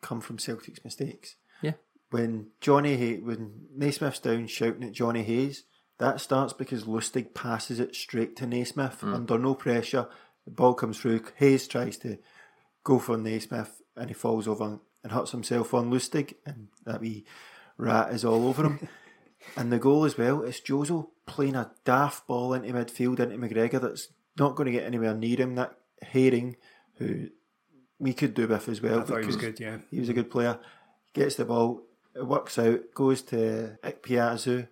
come 0.02 0.20
from 0.20 0.38
Celtic's 0.38 0.84
mistakes. 0.84 1.36
Yeah. 1.62 1.72
When 2.10 2.48
Johnny 2.60 2.96
Hay, 2.96 3.18
when 3.18 3.66
Naismith's 3.74 4.20
down 4.20 4.46
shouting 4.46 4.84
at 4.84 4.92
Jonny 4.92 5.22
Hayes, 5.22 5.64
that 5.98 6.20
starts 6.20 6.52
because 6.52 6.84
Lustig 6.84 7.34
passes 7.34 7.80
it 7.80 7.94
straight 7.94 8.36
to 8.36 8.46
Naismith 8.46 9.00
hmm. 9.00 9.14
under 9.14 9.38
no 9.38 9.54
pressure. 9.54 10.08
The 10.44 10.50
ball 10.50 10.74
comes 10.74 10.98
through. 10.98 11.22
Hayes 11.36 11.68
tries 11.68 11.98
to 11.98 12.18
go 12.84 12.98
for 12.98 13.16
Naismith 13.16 13.82
and 13.96 14.08
he 14.08 14.14
falls 14.14 14.48
over 14.48 14.78
and 15.02 15.12
hurts 15.12 15.32
himself 15.32 15.74
on 15.74 15.90
Lustig, 15.90 16.34
and 16.46 16.68
that 16.84 17.00
wee 17.00 17.24
rat 17.76 18.12
is 18.12 18.24
all 18.24 18.48
over 18.48 18.64
him. 18.64 18.88
and 19.56 19.72
the 19.72 19.78
goal 19.78 20.04
as 20.04 20.16
well, 20.16 20.42
is 20.42 20.60
Jozo 20.60 21.08
playing 21.26 21.56
a 21.56 21.70
daft 21.84 22.26
ball 22.26 22.54
into 22.54 22.72
midfield 22.72 23.20
into 23.20 23.36
McGregor 23.36 23.80
that's 23.80 24.08
not 24.38 24.54
going 24.54 24.66
to 24.66 24.72
get 24.72 24.86
anywhere 24.86 25.14
near 25.14 25.36
him. 25.36 25.54
That 25.56 25.76
Haring, 26.04 26.56
who 26.96 27.28
we 27.98 28.12
could 28.12 28.34
do 28.34 28.46
with 28.46 28.68
as 28.68 28.80
well. 28.80 29.00
I 29.00 29.04
thought 29.04 29.20
he 29.20 29.26
was 29.26 29.36
good, 29.36 29.60
yeah. 29.60 29.78
He 29.90 30.00
was 30.00 30.08
a 30.08 30.14
good 30.14 30.30
player. 30.30 30.58
Gets 31.14 31.36
the 31.36 31.44
ball, 31.44 31.82
it 32.18 32.26
works 32.26 32.58
out, 32.58 32.80
goes 32.94 33.22
to 33.22 33.78
Ikpeazu. 33.84 34.68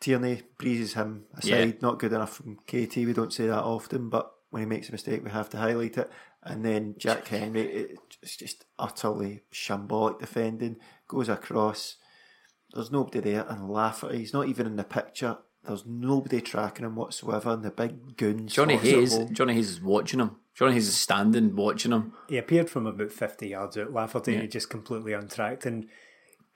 Tierney 0.00 0.42
breezes 0.58 0.94
him 0.94 1.24
aside. 1.34 1.48
Yeah. 1.48 1.72
Not 1.82 1.98
good 1.98 2.12
enough 2.12 2.34
from 2.34 2.56
KT. 2.66 2.96
We 2.96 3.12
don't 3.12 3.32
say 3.32 3.46
that 3.46 3.62
often, 3.62 4.08
but 4.08 4.30
when 4.50 4.62
he 4.62 4.66
makes 4.66 4.88
a 4.88 4.92
mistake, 4.92 5.22
we 5.22 5.30
have 5.30 5.50
to 5.50 5.58
highlight 5.58 5.98
it. 5.98 6.10
And 6.42 6.64
then 6.64 6.94
Jack 6.98 7.28
Hendry, 7.28 7.96
it's 8.22 8.36
just 8.36 8.64
utterly 8.78 9.42
shambolic 9.52 10.18
defending. 10.18 10.76
Goes 11.06 11.28
across. 11.28 11.96
There's 12.72 12.90
nobody 12.90 13.20
there, 13.20 13.44
and 13.48 13.68
Lafferty, 13.68 14.18
he's 14.18 14.32
not 14.32 14.46
even 14.48 14.66
in 14.66 14.76
the 14.76 14.84
picture. 14.84 15.38
There's 15.64 15.84
nobody 15.84 16.40
tracking 16.40 16.86
him 16.86 16.94
whatsoever, 16.94 17.50
and 17.50 17.62
the 17.62 17.70
big 17.70 18.16
goons. 18.16 18.54
Johnny 18.54 18.74
sorts 18.74 19.14
Hayes. 19.16 19.30
Jonny 19.32 19.54
Hayes 19.54 19.70
is 19.70 19.82
watching 19.82 20.20
him. 20.20 20.36
Jonny 20.54 20.74
Hayes 20.74 20.88
is 20.88 20.96
standing 20.96 21.54
watching 21.54 21.92
him. 21.92 22.14
He 22.28 22.38
appeared 22.38 22.70
from 22.70 22.86
about 22.86 23.12
50 23.12 23.48
yards 23.48 23.76
out. 23.76 23.92
Lafferty 23.92 24.38
he 24.40 24.46
just 24.46 24.70
completely 24.70 25.12
untracked. 25.12 25.66
And 25.66 25.88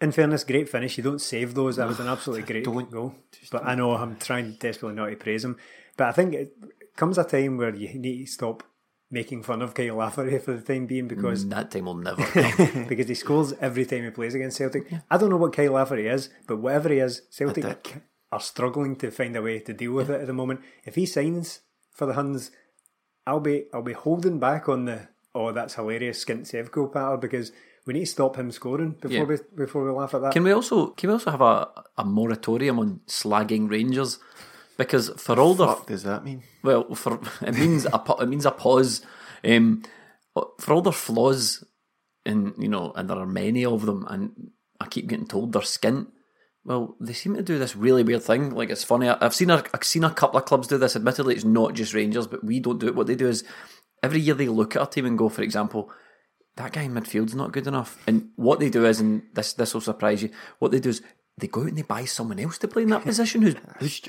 in 0.05 0.13
fairness, 0.13 0.45
great 0.45 0.69
finish. 0.69 0.97
You 0.97 1.05
don't 1.05 1.21
save 1.21 1.55
those. 1.55 1.77
That 1.77 1.89
was 1.89 1.99
an 2.01 2.07
absolutely 2.15 2.45
great 2.45 2.65
Don't. 2.65 2.91
goal. 2.91 3.15
But 3.51 3.65
I 3.67 3.75
know 3.75 3.93
I'm 3.93 4.17
trying 4.17 4.53
desperately 4.61 4.95
not 4.95 5.07
to 5.07 5.17
praise 5.17 5.45
him. 5.45 5.57
But 5.97 6.09
I 6.09 6.13
think 6.13 6.35
it 6.35 6.53
comes 6.97 7.19
a 7.19 7.25
time 7.25 7.57
where 7.57 7.75
you 7.75 7.89
need 7.99 8.27
to 8.27 8.33
stop 8.33 8.63
making 9.11 9.43
fun 9.43 9.63
of 9.63 9.75
Kyle 9.75 9.97
Lafferty 9.97 10.39
for 10.39 10.55
the 10.55 10.63
time 10.63 10.87
being 10.87 11.07
because 11.09 11.45
mm, 11.45 11.51
That 11.51 11.71
time 11.71 11.85
will 11.85 11.95
never 11.95 12.23
come. 12.25 12.87
because 12.89 13.07
he 13.09 13.15
scores 13.15 13.53
every 13.61 13.85
time 13.85 14.05
he 14.05 14.11
plays 14.11 14.35
against 14.35 14.57
Celtic. 14.57 14.93
I 15.11 15.17
don't 15.17 15.31
know 15.31 15.37
what 15.37 15.53
Kyle 15.55 15.73
Lafferty 15.73 16.07
is, 16.09 16.31
but 16.47 16.59
whatever 16.59 16.89
he 16.89 16.99
is, 16.99 17.23
Celtic 17.31 18.03
are 18.33 18.41
struggling 18.41 18.97
to 18.97 19.11
find 19.13 19.37
a 19.37 19.43
way 19.43 19.61
to 19.61 19.73
deal 19.73 19.93
with 19.93 20.11
it 20.11 20.21
at 20.21 20.27
the 20.27 20.33
moment. 20.33 20.61
If 20.85 20.97
he 20.97 21.07
signs 21.07 21.61
for 21.93 22.07
the 22.07 22.15
Huns, 22.15 22.51
I'll 23.27 23.39
be 23.41 23.67
I'll 23.73 23.83
be 23.83 23.93
holding 23.93 24.41
back 24.41 24.69
on 24.69 24.87
the 24.87 25.09
oh 25.35 25.53
that's 25.53 25.75
hilarious 25.75 26.25
skint 26.25 26.43
Sevco 26.51 26.93
patter 26.93 27.17
because 27.17 27.53
we 27.87 27.95
need 27.95 28.01
to 28.01 28.07
stop 28.07 28.37
him 28.37 28.51
scoring 28.51 28.93
before 29.01 29.17
Yeah. 29.17 29.25
we 29.25 29.37
before 29.57 29.85
we 29.85 29.91
laugh 29.91 30.15
at 30.15 30.23
that. 30.23 30.33
Can 30.33 30.45
we 30.45 30.53
also 30.53 30.89
can 30.89 31.09
we 31.09 31.13
also 31.15 31.31
have 31.31 31.41
a, 31.43 31.69
a 31.99 32.05
moratorium 32.05 32.79
on 32.79 33.01
slagging 33.07 33.71
Rangers? 33.71 34.19
Because 34.77 35.11
for 35.17 35.39
all 35.39 35.55
the 35.55 35.67
What 35.67 35.87
does 35.87 36.03
that 36.03 36.25
mean? 36.25 36.43
well, 36.63 36.95
for 36.95 37.21
it 37.43 37.55
means 37.55 37.87
a 37.87 38.03
it 38.21 38.29
means 38.29 38.47
a 38.47 38.51
pause. 38.51 39.03
Um, 39.45 39.83
for 40.59 40.73
all 40.75 40.83
their 40.83 40.93
flaws, 40.93 41.63
and 42.27 42.55
you 42.59 42.69
know, 42.69 42.93
and 42.97 43.09
there 43.09 43.19
are 43.19 43.27
many 43.27 43.65
of 43.65 43.87
them, 43.87 44.05
and 44.09 44.51
I 44.81 44.87
keep 44.89 45.07
getting 45.07 45.27
told 45.29 45.53
they're 45.53 45.63
skint. 45.63 46.09
Well, 46.65 46.97
they 46.99 47.13
seem 47.13 47.35
to 47.37 47.43
do 47.43 47.59
this 47.59 47.77
really 47.77 48.03
weird 48.03 48.23
thing. 48.23 48.51
Like 48.55 48.71
it's 48.71 48.83
funny. 48.83 49.09
I- 49.09 49.19
I've 49.21 49.35
seen 49.35 49.51
a, 49.51 49.63
I've 49.75 49.85
seen 49.85 50.03
a 50.03 50.11
couple 50.11 50.39
of 50.39 50.47
clubs 50.47 50.67
do 50.67 50.79
this. 50.79 50.97
Admittedly, 50.97 51.35
it's 51.35 51.45
not 51.45 51.75
just 51.75 51.93
Rangers, 51.95 52.27
but 52.27 52.43
we 52.43 52.59
don't 52.59 52.81
do 52.81 52.87
it. 52.89 52.95
What 52.97 53.07
they 53.07 53.15
do 53.15 53.29
is 53.29 53.45
every 54.03 54.19
year 54.21 54.35
they 54.35 54.49
look 54.49 54.75
at 54.75 54.83
a 54.83 54.87
team 54.87 55.05
and 55.07 55.19
go, 55.19 55.29
for 55.29 55.43
example, 55.43 55.91
that 56.57 56.73
guy 56.73 56.83
in 56.83 56.93
midfield's 56.95 57.35
not 57.35 57.53
good 57.53 57.67
enough. 57.67 57.99
And 58.07 58.31
what 58.37 58.61
they 58.61 58.71
do 58.71 58.85
is, 58.87 59.01
and 59.01 59.23
this 59.35 59.53
this 59.55 59.75
will 59.75 59.81
surprise 59.81 60.23
you, 60.23 60.31
what 60.59 60.71
they 60.73 60.81
do 60.81 60.91
is 60.91 61.03
they 61.37 61.49
go 61.49 61.63
out 61.63 61.67
and 61.69 61.77
they 61.79 61.83
buy 61.83 62.05
someone 62.05 62.39
else 62.39 62.59
to 62.59 62.69
play 62.69 62.83
in 62.83 62.91
that 62.91 63.03
position 63.11 63.43
who's, 63.43 63.57
who's 63.79 64.01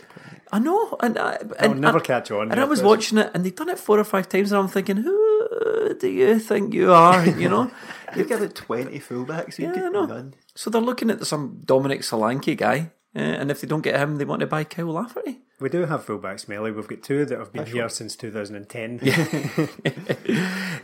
I 0.52 0.60
know, 0.60 0.96
and 1.02 1.18
I, 1.18 1.38
and, 1.38 1.54
I'll 1.60 1.74
never 1.74 1.98
and- 1.98 2.06
catch 2.06 2.30
on. 2.32 2.52
And 2.52 2.60
I 2.60 2.66
was 2.66 2.82
but- 2.82 2.88
watching 2.88 3.18
it, 3.18 3.32
and 3.34 3.44
they've 3.44 3.56
done 3.56 3.70
it 3.70 3.80
four 3.80 4.00
or 4.00 4.04
five 4.04 4.30
times, 4.30 4.52
and 4.52 4.60
I'm 4.62 4.68
thinking, 4.68 4.98
who 4.98 5.96
do 6.00 6.08
you 6.08 6.38
think 6.40 6.74
you 6.74 6.92
are? 6.94 7.26
You 7.26 7.50
know. 7.50 7.72
You've 8.16 8.30
got 8.30 8.38
about 8.40 8.56
20 8.56 9.00
fullbacks. 9.00 9.58
You 9.60 9.74
Yeah, 9.74 9.88
I 9.88 9.90
know. 9.90 10.06
none. 10.06 10.36
So 10.54 10.70
they're 10.70 10.80
looking 10.80 11.10
at 11.10 11.26
some 11.26 11.62
Dominic 11.66 12.02
Solanke 12.02 12.56
guy, 12.56 12.92
uh, 13.16 13.20
and 13.20 13.50
if 13.52 13.60
they 13.62 13.68
don't 13.68 13.82
get 13.82 14.00
him, 14.00 14.18
they 14.18 14.26
want 14.26 14.40
to 14.42 14.48
buy 14.48 14.64
Kyle 14.64 14.86
Lafferty. 14.86 15.40
We 15.60 15.70
do 15.70 15.86
have 15.86 16.06
fullbacks, 16.06 16.48
Melly. 16.48 16.72
We've 16.72 16.88
got 16.88 17.02
two 17.02 17.26
that 17.26 17.40
have 17.40 17.52
been 17.52 17.66
here 17.66 17.90
since 17.90 18.16
2010. 18.16 19.00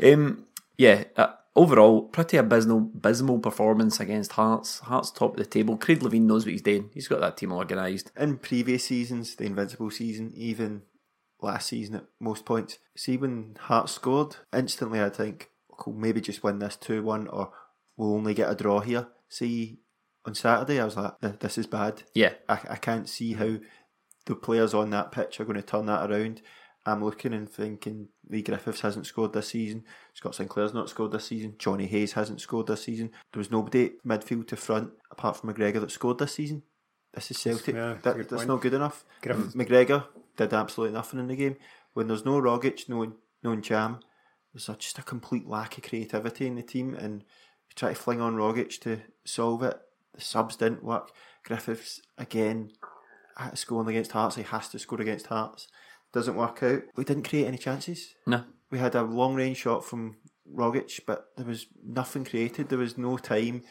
Um, 0.04 0.46
yeah, 0.78 1.04
uh, 1.16 1.34
overall, 1.56 2.04
pretty 2.04 2.38
abysmal, 2.38 2.92
abysmal 2.96 3.40
performance 3.40 4.00
against 4.00 4.34
Hearts. 4.34 4.80
Hearts 4.80 5.12
top 5.12 5.32
of 5.32 5.38
the 5.38 5.46
table. 5.46 5.78
Craig 5.78 6.00
Levein 6.00 6.22
knows 6.22 6.46
what 6.46 6.52
he's 6.52 6.62
doing. 6.62 6.90
He's 6.94 7.08
got 7.08 7.20
that 7.22 7.38
team 7.38 7.52
organised. 7.52 8.12
In 8.18 8.38
previous 8.38 8.86
seasons, 8.86 9.36
the 9.36 9.46
Invincible 9.46 9.92
season, 9.92 10.32
even 10.36 10.84
last 11.42 11.68
season 11.68 11.96
at 11.96 12.06
most 12.20 12.46
points, 12.46 12.78
see 12.96 13.18
when 13.18 13.58
Hearts 13.60 13.94
scored, 13.94 14.38
instantly 14.54 15.00
I'd 15.00 15.16
think, 15.16 15.50
cool, 15.78 15.94
maybe 15.94 16.22
just 16.22 16.44
win 16.44 16.60
this 16.60 16.76
2 16.76 17.04
1 17.04 17.28
or 17.28 17.52
we'll 17.98 18.14
only 18.14 18.34
get 18.34 18.52
a 18.52 18.56
draw 18.56 18.80
here. 18.80 19.08
See, 19.30 19.80
on 20.26 20.36
Saturday, 20.36 20.80
I 20.80 20.86
was 20.86 20.98
like, 20.98 21.40
this 21.40 21.58
is 21.58 21.68
bad. 21.68 22.04
Yeah. 22.14 22.34
I, 22.48 22.60
I 22.72 22.76
can't 22.76 23.10
see 23.10 23.34
how 23.34 23.58
the 24.26 24.36
players 24.36 24.74
on 24.74 24.92
that 24.92 25.12
pitch 25.12 25.40
are 25.40 25.46
going 25.46 25.56
to 25.56 25.64
turn 25.64 25.88
that 25.88 26.10
around. 26.10 26.42
I'm 26.86 27.04
looking 27.04 27.34
and 27.34 27.48
thinking 27.48 28.08
Leigh 28.28 28.42
Griffiths 28.42 28.82
hasn't 28.82 29.06
scored 29.06 29.34
this 29.34 29.50
season. 29.50 29.84
Scott 30.14 30.34
Sinclair's 30.34 30.74
not 30.74 30.90
scored 30.90 31.12
this 31.12 31.26
season. 31.26 31.56
Jonny 31.60 31.86
Hayes 31.86 32.14
hasn't 32.14 32.42
scored 32.42 32.68
this 32.68 32.84
season. 32.84 33.12
There 33.32 33.40
was 33.40 33.52
nobody 33.52 33.92
midfield 34.06 34.48
to 34.48 34.56
front 34.56 34.92
apart 35.12 35.38
from 35.38 35.54
McGregor 35.54 35.80
that 35.82 35.92
scored 35.92 36.18
this 36.18 36.34
season. 36.34 36.64
This 37.14 37.30
is 37.30 37.38
Celtic. 37.38 37.76
Yeah, 37.76 37.98
that's 38.02 38.04
that, 38.04 38.18
that's 38.18 38.34
point. 38.34 38.48
not 38.48 38.62
good 38.62 38.74
enough. 38.74 39.06
Griffiths- 39.22 39.56
McGregor 39.56 40.06
did 40.38 40.54
absolutely 40.54 40.96
nothing 40.96 41.20
in 41.20 41.28
the 41.28 41.36
game. 41.36 41.58
When 41.94 42.08
there's 42.08 42.26
no 42.26 42.42
Rogic, 42.42 42.90
no 42.90 43.14
no 43.44 43.56
Ntcham, 43.56 44.00
there's 44.54 44.70
a, 44.70 44.76
just 44.76 44.98
a 44.98 45.04
complete 45.04 45.48
lack 45.48 45.78
of 45.78 45.84
creativity 45.84 46.48
in 46.48 46.56
the 46.56 46.64
team, 46.64 46.96
and 46.96 47.22
you 47.22 47.76
try 47.76 47.90
to 47.90 47.96
fling 47.96 48.22
on 48.22 48.38
Rogic 48.38 48.80
to 48.82 49.02
solve 49.26 49.62
it. 49.64 49.78
The 50.14 50.22
subs 50.22 50.56
didn't 50.56 50.84
work. 50.84 51.12
Griffiths 51.44 52.02
again 52.18 52.72
scoring 53.56 53.90
against 53.90 54.12
Hearts. 54.12 54.36
He 54.36 54.44
has 54.44 54.70
to 54.70 54.80
score 54.80 55.02
against 55.02 55.28
Hearts. 55.28 55.68
Doesn't 56.14 56.36
work 56.36 56.62
out. 56.64 56.84
We 56.96 57.04
didn't 57.04 57.28
create 57.30 57.48
any 57.48 57.58
chances. 57.58 58.16
No. 58.28 58.44
We 58.70 58.80
had 58.80 58.96
a 58.96 59.02
long 59.04 59.36
range 59.36 59.58
shot 59.58 59.86
from 59.86 60.18
Rogic, 60.54 61.00
but 61.06 61.28
there 61.38 61.46
was 61.46 61.68
nothing 61.86 62.26
created. 62.26 62.70
There 62.70 62.78
was 62.80 62.98
no 62.98 63.18
time. 63.18 63.64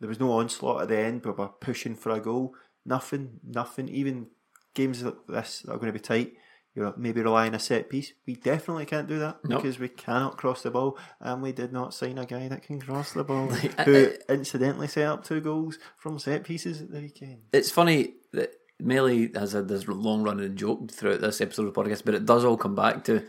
There 0.00 0.08
was 0.08 0.20
no 0.20 0.32
onslaught 0.32 0.82
at 0.82 0.88
the 0.88 0.98
end. 0.98 1.22
But 1.22 1.38
We 1.38 1.44
were 1.44 1.48
pushing 1.50 1.94
for 1.94 2.10
a 2.10 2.20
goal. 2.20 2.54
Nothing, 2.84 3.40
nothing. 3.44 3.88
Even 3.88 4.28
games 4.74 5.02
like 5.02 5.14
this 5.28 5.60
that 5.60 5.72
are 5.72 5.76
going 5.78 5.92
to 5.92 5.98
be 5.98 6.00
tight, 6.00 6.32
you're 6.74 6.92
maybe 6.96 7.22
relying 7.22 7.50
on 7.50 7.54
a 7.54 7.60
set 7.60 7.88
piece. 7.88 8.12
We 8.26 8.34
definitely 8.34 8.86
can't 8.86 9.06
do 9.06 9.20
that 9.20 9.38
Nope. 9.44 9.62
because 9.62 9.78
we 9.78 9.88
cannot 9.88 10.36
cross 10.36 10.62
the 10.62 10.72
ball, 10.72 10.98
and 11.20 11.40
we 11.40 11.52
did 11.52 11.72
not 11.72 11.94
sign 11.94 12.18
a 12.18 12.26
guy 12.26 12.48
that 12.48 12.64
can 12.64 12.80
cross 12.80 13.12
the 13.12 13.22
ball, 13.22 13.46
who 13.84 14.10
incidentally 14.28 14.88
set 14.88 15.06
up 15.06 15.24
two 15.24 15.40
goals 15.40 15.78
from 15.96 16.18
set 16.18 16.42
pieces 16.42 16.82
at 16.82 16.90
the 16.90 17.00
weekend. 17.00 17.42
It's 17.52 17.70
funny 17.70 18.14
that 18.32 18.50
Melee 18.84 19.30
has 19.34 19.52
had 19.52 19.68
this 19.68 19.88
long 19.88 20.22
running 20.22 20.56
joke 20.56 20.90
throughout 20.90 21.20
this 21.20 21.40
episode 21.40 21.66
of 21.66 21.74
the 21.74 21.82
podcast, 21.82 22.04
but 22.04 22.14
it 22.14 22.26
does 22.26 22.44
all 22.44 22.56
come 22.56 22.74
back 22.74 23.04
to 23.04 23.24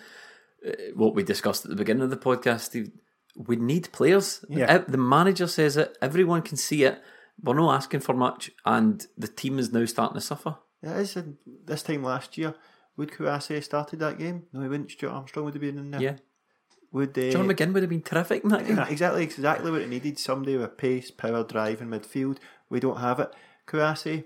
uh, 0.68 0.72
what 0.94 1.16
we 1.16 1.24
discussed 1.24 1.66
at 1.66 1.70
the 1.70 1.78
beginning 1.78 2.04
of 2.04 2.10
the 2.10 2.18
podcast. 2.18 2.62
Steve. 2.62 2.92
We 3.38 3.58
need 3.58 3.92
players. 3.92 4.46
Yeah. 4.48 4.78
The 4.78 4.98
manager 4.98 5.48
says 5.48 5.76
it, 5.76 5.98
everyone 6.02 6.42
can 6.42 6.56
see 6.56 6.84
it. 6.84 7.02
We're 7.42 7.56
not 7.56 7.76
asking 7.76 8.00
for 8.00 8.14
much, 8.14 8.50
and 8.66 9.06
the 9.18 9.28
team 9.28 9.60
is 9.60 9.74
now 9.74 9.84
starting 9.86 10.16
to 10.16 10.22
suffer. 10.22 10.56
Yeah, 10.82 11.00
it 11.00 11.02
is. 11.02 11.18
This 11.66 11.84
time 11.84 12.04
last 12.04 12.38
year, 12.38 12.56
would 12.96 13.12
Kouassi 13.12 13.56
have 13.56 13.66
started 13.66 14.00
that 14.00 14.18
game? 14.18 14.44
No, 14.54 14.62
he 14.62 14.70
wouldn't. 14.70 14.92
Stuart 14.92 15.12
Armstrong 15.12 15.46
would 15.46 15.54
have 15.54 15.62
been 15.62 15.78
in 15.78 15.92
there. 15.92 16.02
Yeah. 16.02 16.16
Would 16.94 17.18
uh, 17.18 17.32
John 17.32 17.48
McGinn 17.48 17.74
would 17.74 17.84
have 17.84 17.90
been 17.90 18.02
terrific 18.02 18.44
in 18.46 18.52
that 18.52 18.66
game. 18.66 18.80
exactly 18.80 19.24
exactly 19.24 19.70
what 19.70 19.82
it 19.82 19.90
needed. 19.90 20.18
Somebody 20.18 20.56
with 20.56 20.78
pace, 20.78 21.12
power, 21.12 21.44
drive 21.44 21.82
in 21.82 21.90
midfield. 21.90 22.38
We 22.70 22.80
don't 22.80 23.02
have 23.02 23.20
it. 23.20 23.34
Kouassi 23.68 24.24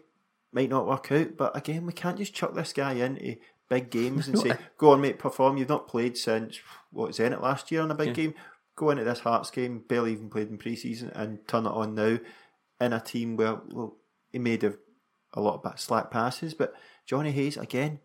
might 0.52 0.70
not 0.70 0.88
work 0.88 1.12
out, 1.12 1.38
but 1.38 1.56
again, 1.56 1.86
we 1.86 1.94
can't 1.94 2.18
just 2.18 2.34
chuck 2.34 2.54
this 2.54 2.74
guy 2.74 2.94
into 2.94 3.38
big 3.70 3.90
games 3.90 4.28
and 4.28 4.40
say, 4.40 4.54
"Go 4.78 4.92
on, 4.92 5.02
mate, 5.02 5.20
perform." 5.20 5.58
You've 5.58 5.70
not 5.70 5.88
played 5.88 6.18
since 6.18 6.60
what 6.92 7.12
Zenit 7.12 7.42
last 7.42 7.72
year 7.72 7.82
on 7.82 7.92
a 7.92 7.96
big 7.96 8.14
game. 8.14 8.34
Go 8.76 8.90
into 8.90 9.04
this 9.04 9.20
Hearts 9.20 9.52
game, 9.52 9.84
barely 9.88 10.14
even 10.14 10.30
played 10.30 10.50
in 10.50 10.58
pre-season, 10.58 11.12
and 11.14 11.48
turn 11.48 11.66
it 11.66 11.70
on 11.70 11.96
now 11.96 12.18
in 12.82 12.94
a 12.94 13.00
team 13.00 13.36
where 13.36 13.60
well, 13.70 13.98
he 14.32 14.40
made 14.40 14.64
a, 14.64 14.74
a 15.34 15.42
lot 15.42 15.64
of 15.64 15.80
slack 15.80 16.12
passes, 16.12 16.54
but 16.54 16.74
Jonny 17.06 17.32
Hayes 17.32 17.58
again, 17.58 18.00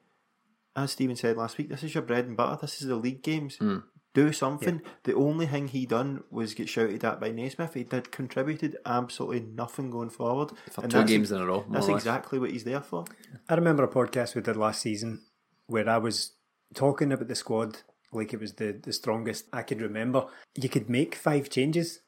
as 0.77 0.91
Stephen 0.93 1.17
said 1.17 1.37
last 1.37 1.59
week, 1.59 1.69
this 1.69 1.83
is 1.83 1.95
your 1.95 2.03
bread 2.03 2.27
and 2.27 2.37
butter. 2.37 2.59
This 2.61 2.83
is 2.83 2.89
the 2.89 2.97
league 2.97 3.23
games. 3.23 3.57
Hmm. 3.57 3.79
Do 4.15 4.33
something. 4.33 4.81
The 5.03 5.15
only 5.15 5.47
thing 5.47 5.69
he 5.69 5.87
done 5.87 6.23
was 6.31 6.55
get 6.55 6.69
shouted 6.69 7.05
at 7.05 7.21
by 7.21 7.33
Naismith. 7.33 7.75
He 7.75 7.83
did 7.83 8.12
contributed 8.12 8.77
absolutely 8.87 9.41
nothing 9.41 9.91
going 9.91 10.11
forward. 10.11 10.53
For 10.71 10.83
And 10.83 10.91
two 10.91 10.99
that's 10.99 11.11
games 11.11 11.33
in 11.33 11.41
a 11.41 11.47
row, 11.47 11.65
That's 11.69 11.89
exactly 11.89 12.39
what 12.39 12.53
he's 12.53 12.65
there 12.65 12.81
for. 12.81 13.05
I 13.49 13.55
remember 13.55 13.83
a 13.83 13.89
podcast 13.89 14.35
we 14.35 14.43
did 14.43 14.57
last 14.57 14.81
season 14.83 15.23
where 15.67 15.89
I 15.89 15.99
was 15.99 16.33
talking 16.75 17.12
about 17.12 17.29
the 17.29 17.35
squad 17.35 17.79
like 18.12 18.33
it 18.33 18.41
was 18.41 18.55
the, 18.55 18.73
the 18.73 18.93
strongest 18.93 19.47
I 19.53 19.62
could 19.62 19.81
remember. 19.81 20.27
You 20.55 20.69
could 20.69 20.89
make 20.89 21.17
five 21.17 21.51
changes 21.51 22.01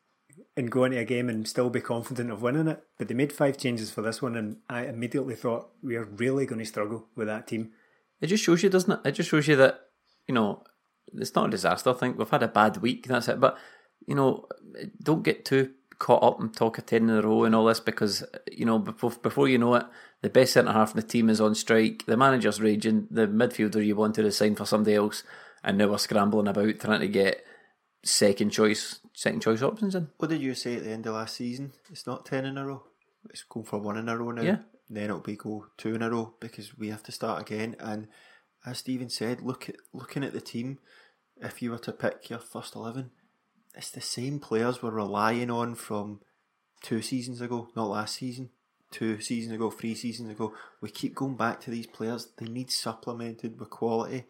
and 0.56 0.70
go 0.70 0.84
into 0.84 0.98
a 0.98 1.04
game 1.04 1.28
and 1.28 1.46
still 1.46 1.70
be 1.70 1.80
confident 1.80 2.30
of 2.30 2.42
winning 2.42 2.68
it. 2.68 2.82
But 2.98 3.08
they 3.08 3.14
made 3.14 3.32
five 3.32 3.58
changes 3.58 3.90
for 3.90 4.02
this 4.02 4.22
one, 4.22 4.36
and 4.36 4.58
I 4.70 4.86
immediately 4.86 5.34
thought 5.34 5.70
we 5.82 5.96
are 5.96 6.04
really 6.04 6.46
going 6.46 6.60
to 6.60 6.64
struggle 6.64 7.08
with 7.14 7.26
that 7.26 7.46
team. 7.46 7.72
It 8.20 8.28
just 8.28 8.44
shows 8.44 8.62
you, 8.62 8.70
doesn't 8.70 8.92
it? 8.92 9.08
It 9.08 9.12
just 9.12 9.28
shows 9.28 9.48
you 9.48 9.56
that, 9.56 9.80
you 10.26 10.34
know, 10.34 10.62
it's 11.14 11.34
not 11.34 11.48
a 11.48 11.50
disaster. 11.50 11.90
I 11.90 11.94
think 11.94 12.18
we've 12.18 12.28
had 12.28 12.42
a 12.42 12.48
bad 12.48 12.78
week, 12.78 13.06
that's 13.06 13.28
it. 13.28 13.40
But, 13.40 13.58
you 14.06 14.14
know, 14.14 14.46
don't 15.02 15.22
get 15.22 15.44
too 15.44 15.72
caught 15.98 16.22
up 16.22 16.40
and 16.40 16.54
talk 16.54 16.78
a 16.78 16.82
10 16.82 17.04
in 17.04 17.10
a 17.10 17.22
row 17.22 17.44
and 17.44 17.54
all 17.54 17.64
this 17.64 17.80
because, 17.80 18.24
you 18.50 18.66
know, 18.66 18.78
before, 18.78 19.10
before 19.10 19.48
you 19.48 19.58
know 19.58 19.74
it, 19.74 19.86
the 20.22 20.28
best 20.28 20.52
centre 20.52 20.72
half 20.72 20.90
in 20.90 20.96
the 20.96 21.06
team 21.06 21.30
is 21.30 21.40
on 21.40 21.54
strike, 21.54 22.04
the 22.06 22.16
manager's 22.16 22.60
raging, 22.60 23.06
the 23.10 23.26
midfielder 23.26 23.84
you 23.84 23.96
wanted 23.96 24.22
to 24.22 24.32
sign 24.32 24.54
for 24.54 24.66
somebody 24.66 24.96
else, 24.96 25.22
and 25.64 25.78
now 25.78 25.88
we're 25.88 25.98
scrambling 25.98 26.48
about 26.48 26.78
trying 26.80 27.00
to 27.00 27.08
get 27.08 27.44
second 28.04 28.50
choice 28.50 29.00
second 29.16 29.40
choice 29.40 29.62
options 29.62 29.94
in. 29.94 30.08
What 30.18 30.30
did 30.30 30.40
you 30.40 30.54
say 30.54 30.76
at 30.76 30.84
the 30.84 30.90
end 30.90 31.06
of 31.06 31.14
last 31.14 31.36
season? 31.36 31.72
It's 31.90 32.06
not 32.06 32.26
ten 32.26 32.44
in 32.44 32.58
a 32.58 32.66
row. 32.66 32.84
It's 33.30 33.44
going 33.44 33.66
for 33.66 33.78
one 33.78 33.96
in 33.96 34.08
a 34.08 34.16
row 34.16 34.30
now. 34.30 34.42
Yeah. 34.42 34.58
Then 34.88 35.04
it'll 35.04 35.20
be 35.20 35.36
go 35.36 35.66
two 35.76 35.94
in 35.94 36.02
a 36.02 36.10
row 36.10 36.34
because 36.38 36.78
we 36.78 36.90
have 36.90 37.02
to 37.04 37.12
start 37.12 37.40
again. 37.40 37.76
And 37.80 38.08
as 38.66 38.78
Stephen 38.78 39.08
said, 39.08 39.40
look 39.40 39.68
at 39.68 39.76
looking 39.92 40.24
at 40.24 40.32
the 40.32 40.40
team. 40.40 40.78
If 41.38 41.62
you 41.62 41.70
were 41.70 41.78
to 41.78 41.92
pick 41.92 42.28
your 42.28 42.38
first 42.38 42.74
eleven, 42.74 43.10
it's 43.74 43.90
the 43.90 44.00
same 44.00 44.40
players 44.40 44.82
we're 44.82 44.90
relying 44.90 45.50
on 45.50 45.74
from 45.74 46.20
two 46.82 47.02
seasons 47.02 47.40
ago, 47.40 47.68
not 47.76 47.88
last 47.88 48.16
season. 48.16 48.50
Two 48.92 49.20
seasons 49.20 49.52
ago, 49.54 49.70
three 49.70 49.94
seasons 49.94 50.30
ago. 50.30 50.54
We 50.80 50.90
keep 50.90 51.14
going 51.14 51.36
back 51.36 51.60
to 51.62 51.70
these 51.70 51.86
players. 51.88 52.28
They 52.38 52.46
need 52.46 52.70
supplemented 52.70 53.58
with 53.58 53.68
quality. 53.68 54.24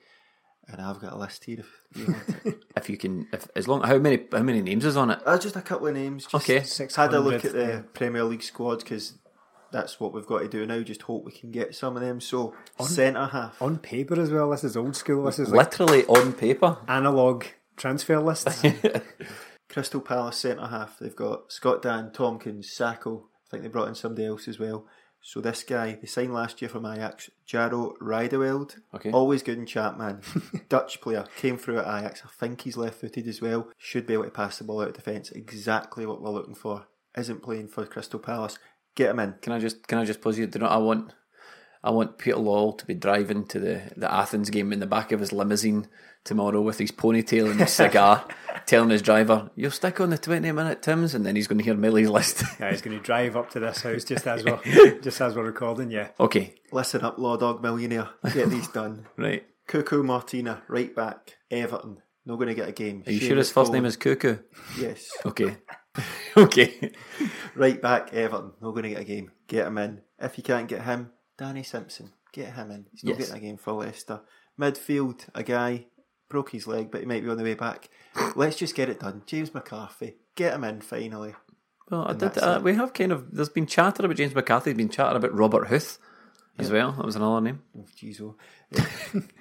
And 0.66 0.80
I've 0.80 0.98
got 0.98 1.12
a 1.12 1.16
list 1.16 1.44
here. 1.44 1.62
If 1.90 1.98
you 1.98 2.06
want. 2.06 2.56
If 2.76 2.90
you 2.90 2.96
can, 2.98 3.26
if 3.32 3.48
as 3.56 3.68
long 3.68 3.82
how 3.82 3.98
many 3.98 4.26
how 4.32 4.42
many 4.42 4.60
names 4.60 4.84
is 4.84 4.96
on 4.96 5.10
it? 5.10 5.20
Uh, 5.24 5.38
just 5.38 5.56
a 5.56 5.62
couple 5.62 5.86
of 5.86 5.94
names. 5.94 6.26
Just 6.26 6.34
Okay. 6.34 6.62
Had 6.94 7.14
a 7.14 7.20
look 7.20 7.44
at 7.44 7.52
the 7.52 7.66
yeah. 7.66 7.82
Premier 7.94 8.24
League 8.24 8.42
squad 8.42 8.80
because 8.80 9.14
that's 9.72 9.98
what 10.00 10.12
we've 10.12 10.26
got 10.26 10.38
to 10.40 10.48
do 10.48 10.64
now. 10.66 10.80
Just 10.82 11.02
hope 11.02 11.24
we 11.24 11.32
can 11.32 11.50
get 11.50 11.74
some 11.74 11.96
of 11.96 12.02
them. 12.02 12.20
So 12.20 12.54
centre 12.80 13.26
half. 13.26 13.60
On 13.60 13.78
paper 13.78 14.20
as 14.20 14.30
well, 14.30 14.50
this 14.50 14.64
is 14.64 14.76
old 14.76 14.96
school. 14.96 15.24
This 15.24 15.38
is 15.38 15.50
like 15.50 15.78
Literally 15.78 16.04
on 16.06 16.32
paper. 16.32 16.78
analog 16.88 17.44
transfer 17.76 18.18
lists. 18.20 18.62
Crystal 19.68 20.00
Palace 20.00 20.38
centre 20.38 20.66
half. 20.66 20.98
They've 20.98 21.14
got 21.14 21.52
Scott 21.52 21.82
Dann, 21.82 22.12
Tomkins, 22.12 22.68
Sakho. 22.68 23.22
I 23.24 23.50
think 23.50 23.62
they 23.62 23.68
brought 23.68 23.88
in 23.88 23.94
somebody 23.94 24.26
else 24.26 24.48
as 24.48 24.58
well. 24.58 24.86
So 25.22 25.40
this 25.40 25.64
guy, 25.64 25.98
they 26.00 26.06
signed 26.06 26.32
last 26.32 26.62
year 26.62 26.68
from 26.68 26.86
Ajax, 26.86 27.30
Jairo 27.48 27.94
Riedewald. 28.00 28.76
Okay. 28.94 29.10
Always 29.10 29.42
good 29.42 29.58
in 29.58 29.66
chat, 29.66 29.98
man. 29.98 30.20
Dutch 30.68 31.00
player, 31.00 31.26
came 31.36 31.58
through 31.58 31.78
at 31.80 31.98
Ajax. 31.98 32.22
I 32.24 32.28
think 32.28 32.60
he's 32.60 32.76
left 32.76 33.00
footed 33.00 33.26
as 33.26 33.40
well. 33.42 33.68
Should 33.76 34.06
be 34.06 34.12
able 34.14 34.24
to 34.24 34.30
pass 34.30 34.58
the 34.58 34.64
ball 34.64 34.82
out 34.82 34.88
of 34.88 34.94
defence. 34.94 35.32
Exactly 35.32 36.06
what 36.06 36.22
we're 36.22 36.30
looking 36.30 36.54
for. 36.54 36.86
Isn't 37.16 37.42
playing 37.42 37.68
for 37.68 37.84
Crystal 37.86 38.20
Palace. 38.20 38.58
Get 38.96 39.10
him 39.10 39.20
in. 39.20 39.34
Can 39.40 39.52
I 39.52 39.60
just 39.60 39.86
can 39.86 39.98
I 39.98 40.04
just 40.04 40.20
pause 40.20 40.38
you? 40.38 40.46
Do 40.48 40.58
you 40.58 40.64
know 40.64 40.70
I 40.70 40.78
want? 40.78 41.12
I 41.84 41.90
want 41.90 42.18
Peter 42.18 42.36
Lawwell 42.38 42.76
to 42.78 42.86
be 42.86 42.94
driving 42.94 43.46
to 43.46 43.60
the, 43.60 43.80
the 43.96 44.12
Athens 44.12 44.50
game 44.50 44.72
in 44.72 44.80
the 44.80 44.88
back 44.88 45.12
of 45.12 45.20
his 45.20 45.32
limousine 45.32 45.86
tomorrow 46.24 46.60
with 46.60 46.78
his 46.78 46.90
ponytail 46.90 47.48
and 47.48 47.60
his 47.60 47.72
cigar, 47.80 48.24
telling 48.66 48.90
his 48.90 49.02
driver, 49.02 49.50
"You'll 49.54 49.70
stick 49.70 50.00
on 50.00 50.10
the 50.10 50.18
twenty 50.18 50.50
minute 50.50 50.82
Tims," 50.82 51.14
and 51.14 51.24
then 51.24 51.36
he's 51.36 51.46
going 51.46 51.58
to 51.58 51.64
hear 51.64 51.74
Millie's 51.76 52.08
list. 52.08 52.42
yeah, 52.60 52.70
he's 52.72 52.82
going 52.82 52.96
to 52.96 53.02
drive 53.02 53.36
up 53.36 53.50
to 53.50 53.60
this 53.60 53.82
house 53.82 54.02
just 54.02 54.26
as 54.26 54.42
we're 54.44 54.98
just 55.02 55.20
as 55.20 55.36
we're 55.36 55.44
recording. 55.44 55.92
Yeah, 55.92 56.08
okay, 56.18 56.54
Listen 56.72 57.02
up, 57.02 57.18
Law 57.18 57.36
Dog 57.36 57.62
Millionaire. 57.62 58.08
Get 58.32 58.50
these 58.50 58.68
done. 58.68 59.06
right. 59.16 59.46
Cuco 59.68 60.04
Martina, 60.04 60.62
right 60.68 60.94
back, 60.94 61.36
Everton. 61.50 62.02
Not 62.24 62.36
going 62.36 62.48
to 62.48 62.54
get 62.54 62.68
a 62.68 62.72
game. 62.72 63.04
Are 63.06 63.12
you 63.12 63.20
sure 63.20 63.36
his 63.36 63.52
first 63.52 63.72
name 63.72 63.84
is 63.84 63.96
Cuco? 63.96 64.42
Yes. 64.76 65.08
Okay, 65.24 65.56
okay. 66.36 66.92
Right 67.54 67.80
back, 67.80 68.12
Everton. 68.12 68.52
Not 68.60 68.70
going 68.72 68.82
to 68.84 68.88
get 68.90 69.00
a 69.00 69.04
game. 69.04 69.30
Get 69.46 69.66
him 69.66 69.78
in. 69.78 70.00
If 70.18 70.36
you 70.38 70.44
can't 70.44 70.68
get 70.68 70.82
him, 70.82 71.10
Danny 71.38 71.62
Simpson. 71.62 72.12
Get 72.32 72.54
him 72.54 72.70
in. 72.70 72.86
He's 72.92 73.04
not 73.04 73.18
Yes. 73.18 73.28
getting 73.30 73.42
a 73.42 73.46
game 73.46 73.56
for 73.56 73.72
Leicester. 73.72 74.20
Midfield, 74.60 75.26
a 75.34 75.42
guy 75.42 75.86
broke 76.28 76.50
his 76.50 76.66
leg, 76.66 76.90
but 76.90 77.00
he 77.00 77.06
might 77.06 77.22
be 77.22 77.30
on 77.30 77.36
the 77.36 77.42
way 77.44 77.54
back. 77.54 77.88
Let's 78.36 78.56
just 78.56 78.74
get 78.74 78.88
it 78.88 79.00
done. 79.00 79.22
James 79.26 79.52
McCarthy. 79.54 80.16
Get 80.34 80.54
him 80.54 80.64
in 80.64 80.80
finally. 80.80 81.34
Well, 81.90 82.06
I 82.08 82.14
did. 82.14 82.36
Uh, 82.38 82.60
we 82.62 82.74
have 82.74 82.92
kind 82.92 83.12
of. 83.12 83.34
There's 83.34 83.48
been 83.48 83.66
chatter 83.66 84.04
about 84.04 84.16
James 84.16 84.34
McCarthy. 84.34 84.70
There's 84.70 84.76
been 84.76 84.88
chatter 84.88 85.16
about 85.16 85.34
Robert 85.36 85.68
Huth 85.68 85.98
as 86.58 86.70
well. 86.70 86.92
That 86.92 87.04
was 87.04 87.16
another 87.16 87.40
name. 87.40 87.62
Oh, 87.76 87.84
jeez, 87.96 88.20
oh. 88.20 88.36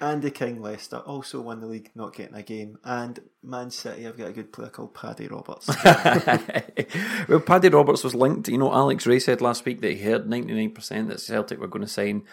Andy 0.00 0.30
King, 0.30 0.60
Leicester, 0.60 0.98
also 0.98 1.40
won 1.40 1.60
the 1.60 1.66
league, 1.66 1.90
not 1.94 2.14
getting 2.14 2.34
a 2.34 2.42
game. 2.42 2.78
And 2.84 3.18
Man 3.42 3.70
City, 3.70 4.06
I've 4.06 4.18
got 4.18 4.28
a 4.28 4.32
good 4.32 4.52
player 4.52 4.68
called 4.68 4.94
Paddy 4.94 5.26
Roberts. 5.26 5.68
well, 7.28 7.40
Paddy 7.40 7.68
Roberts 7.68 8.04
was 8.04 8.14
linked. 8.14 8.48
You 8.48 8.58
know, 8.58 8.72
Alex 8.72 9.06
Ray 9.06 9.18
said 9.18 9.40
last 9.40 9.64
week 9.64 9.80
that 9.80 9.92
he 9.92 10.02
heard 10.02 10.26
99% 10.26 11.08
that 11.08 11.20
Celtic 11.20 11.58
were 11.58 11.68
going 11.68 11.84
to 11.84 11.90
sign 11.90 12.24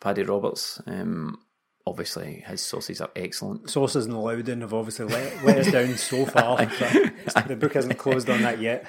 Paddy 0.00 0.22
Roberts. 0.22 0.80
Um, 0.86 1.38
obviously, 1.86 2.44
his 2.46 2.60
sources 2.60 3.00
are 3.00 3.10
excellent. 3.14 3.70
Sources 3.70 4.06
and 4.06 4.20
Loudon 4.20 4.62
have 4.62 4.74
obviously 4.74 5.06
let, 5.06 5.44
let 5.44 5.58
us 5.58 5.70
down 5.70 5.96
so 5.96 6.26
far. 6.26 6.56
the 7.46 7.56
book 7.58 7.74
hasn't 7.74 7.98
closed 7.98 8.28
on 8.28 8.42
that 8.42 8.60
yet. 8.60 8.86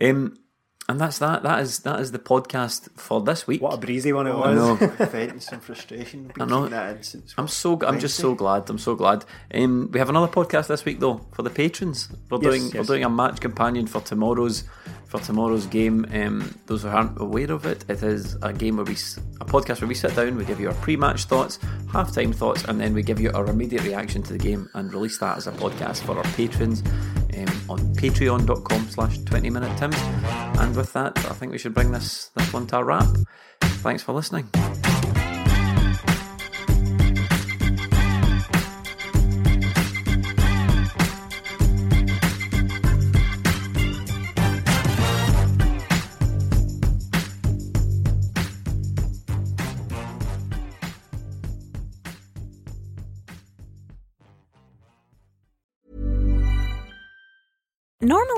Um, 0.00 0.38
and 0.90 1.00
that's 1.00 1.18
that. 1.18 1.42
That 1.42 1.60
is 1.60 1.78
that 1.80 2.00
is 2.00 2.10
the 2.12 2.18
podcast 2.18 2.88
for 2.98 3.20
this 3.20 3.46
week. 3.46 3.62
What 3.62 3.74
a 3.74 3.76
breezy 3.78 4.12
one 4.12 4.26
it 4.26 4.32
I 4.32 4.34
was. 4.54 4.56
know. 4.58 4.74
Venting 5.06 5.40
some 5.40 5.60
frustration. 5.60 6.32
I 6.38 6.44
know. 6.44 6.68
That 6.68 7.14
I'm 7.38 7.48
so 7.48 7.78
I'm 7.86 7.98
just 8.00 8.16
so 8.16 8.34
glad. 8.34 8.68
I'm 8.68 8.78
so 8.78 8.94
glad. 8.94 9.24
Um, 9.54 9.88
we 9.92 9.98
have 9.98 10.08
another 10.10 10.30
podcast 10.30 10.66
this 10.66 10.84
week 10.84 11.00
though 11.00 11.20
for 11.32 11.42
the 11.42 11.50
patrons. 11.50 12.08
We're 12.30 12.38
Yes, 12.42 12.50
doing 12.50 12.62
yes. 12.64 12.74
we're 12.74 12.84
doing 12.94 13.04
a 13.04 13.10
match 13.10 13.40
companion 13.40 13.86
for 13.86 14.00
tomorrow's 14.00 14.64
for 15.06 15.18
tomorrow's 15.20 15.66
game. 15.66 16.06
Um, 16.12 16.54
those 16.66 16.82
who 16.82 16.88
aren't 16.88 17.20
aware 17.20 17.50
of 17.50 17.66
it, 17.66 17.84
it 17.88 18.02
is 18.02 18.36
a 18.42 18.52
game 18.52 18.76
where 18.76 18.84
we 18.84 18.92
s- 18.94 19.18
a 19.40 19.44
podcast 19.44 19.80
where 19.80 19.88
we 19.88 19.94
sit 19.94 20.14
down, 20.14 20.36
we 20.36 20.44
give 20.44 20.60
you 20.60 20.68
our 20.68 20.74
pre-match 20.74 21.24
thoughts, 21.24 21.58
half-time 21.92 22.32
thoughts, 22.32 22.62
and 22.64 22.80
then 22.80 22.94
we 22.94 23.02
give 23.02 23.18
you 23.20 23.30
our 23.32 23.46
immediate 23.46 23.82
reaction 23.82 24.22
to 24.22 24.32
the 24.32 24.38
game 24.38 24.68
and 24.74 24.92
release 24.94 25.18
that 25.18 25.36
as 25.36 25.48
a 25.48 25.52
podcast 25.52 26.02
for 26.04 26.16
our 26.16 26.22
patrons 26.34 26.84
um, 27.36 27.48
on 27.68 27.78
patreon.com 27.96 28.88
slash 28.88 29.18
20 29.18 29.50
minute 29.50 29.76
tims. 29.78 29.96
And 30.60 30.76
with 30.76 30.92
that, 30.92 31.18
I 31.18 31.34
think 31.34 31.52
we 31.52 31.58
should 31.58 31.74
bring 31.74 31.90
this 31.90 32.30
this 32.36 32.52
one 32.52 32.66
to 32.68 32.78
a 32.78 32.84
wrap. 32.84 33.08
Thanks 33.82 34.02
for 34.02 34.12
listening. 34.12 34.48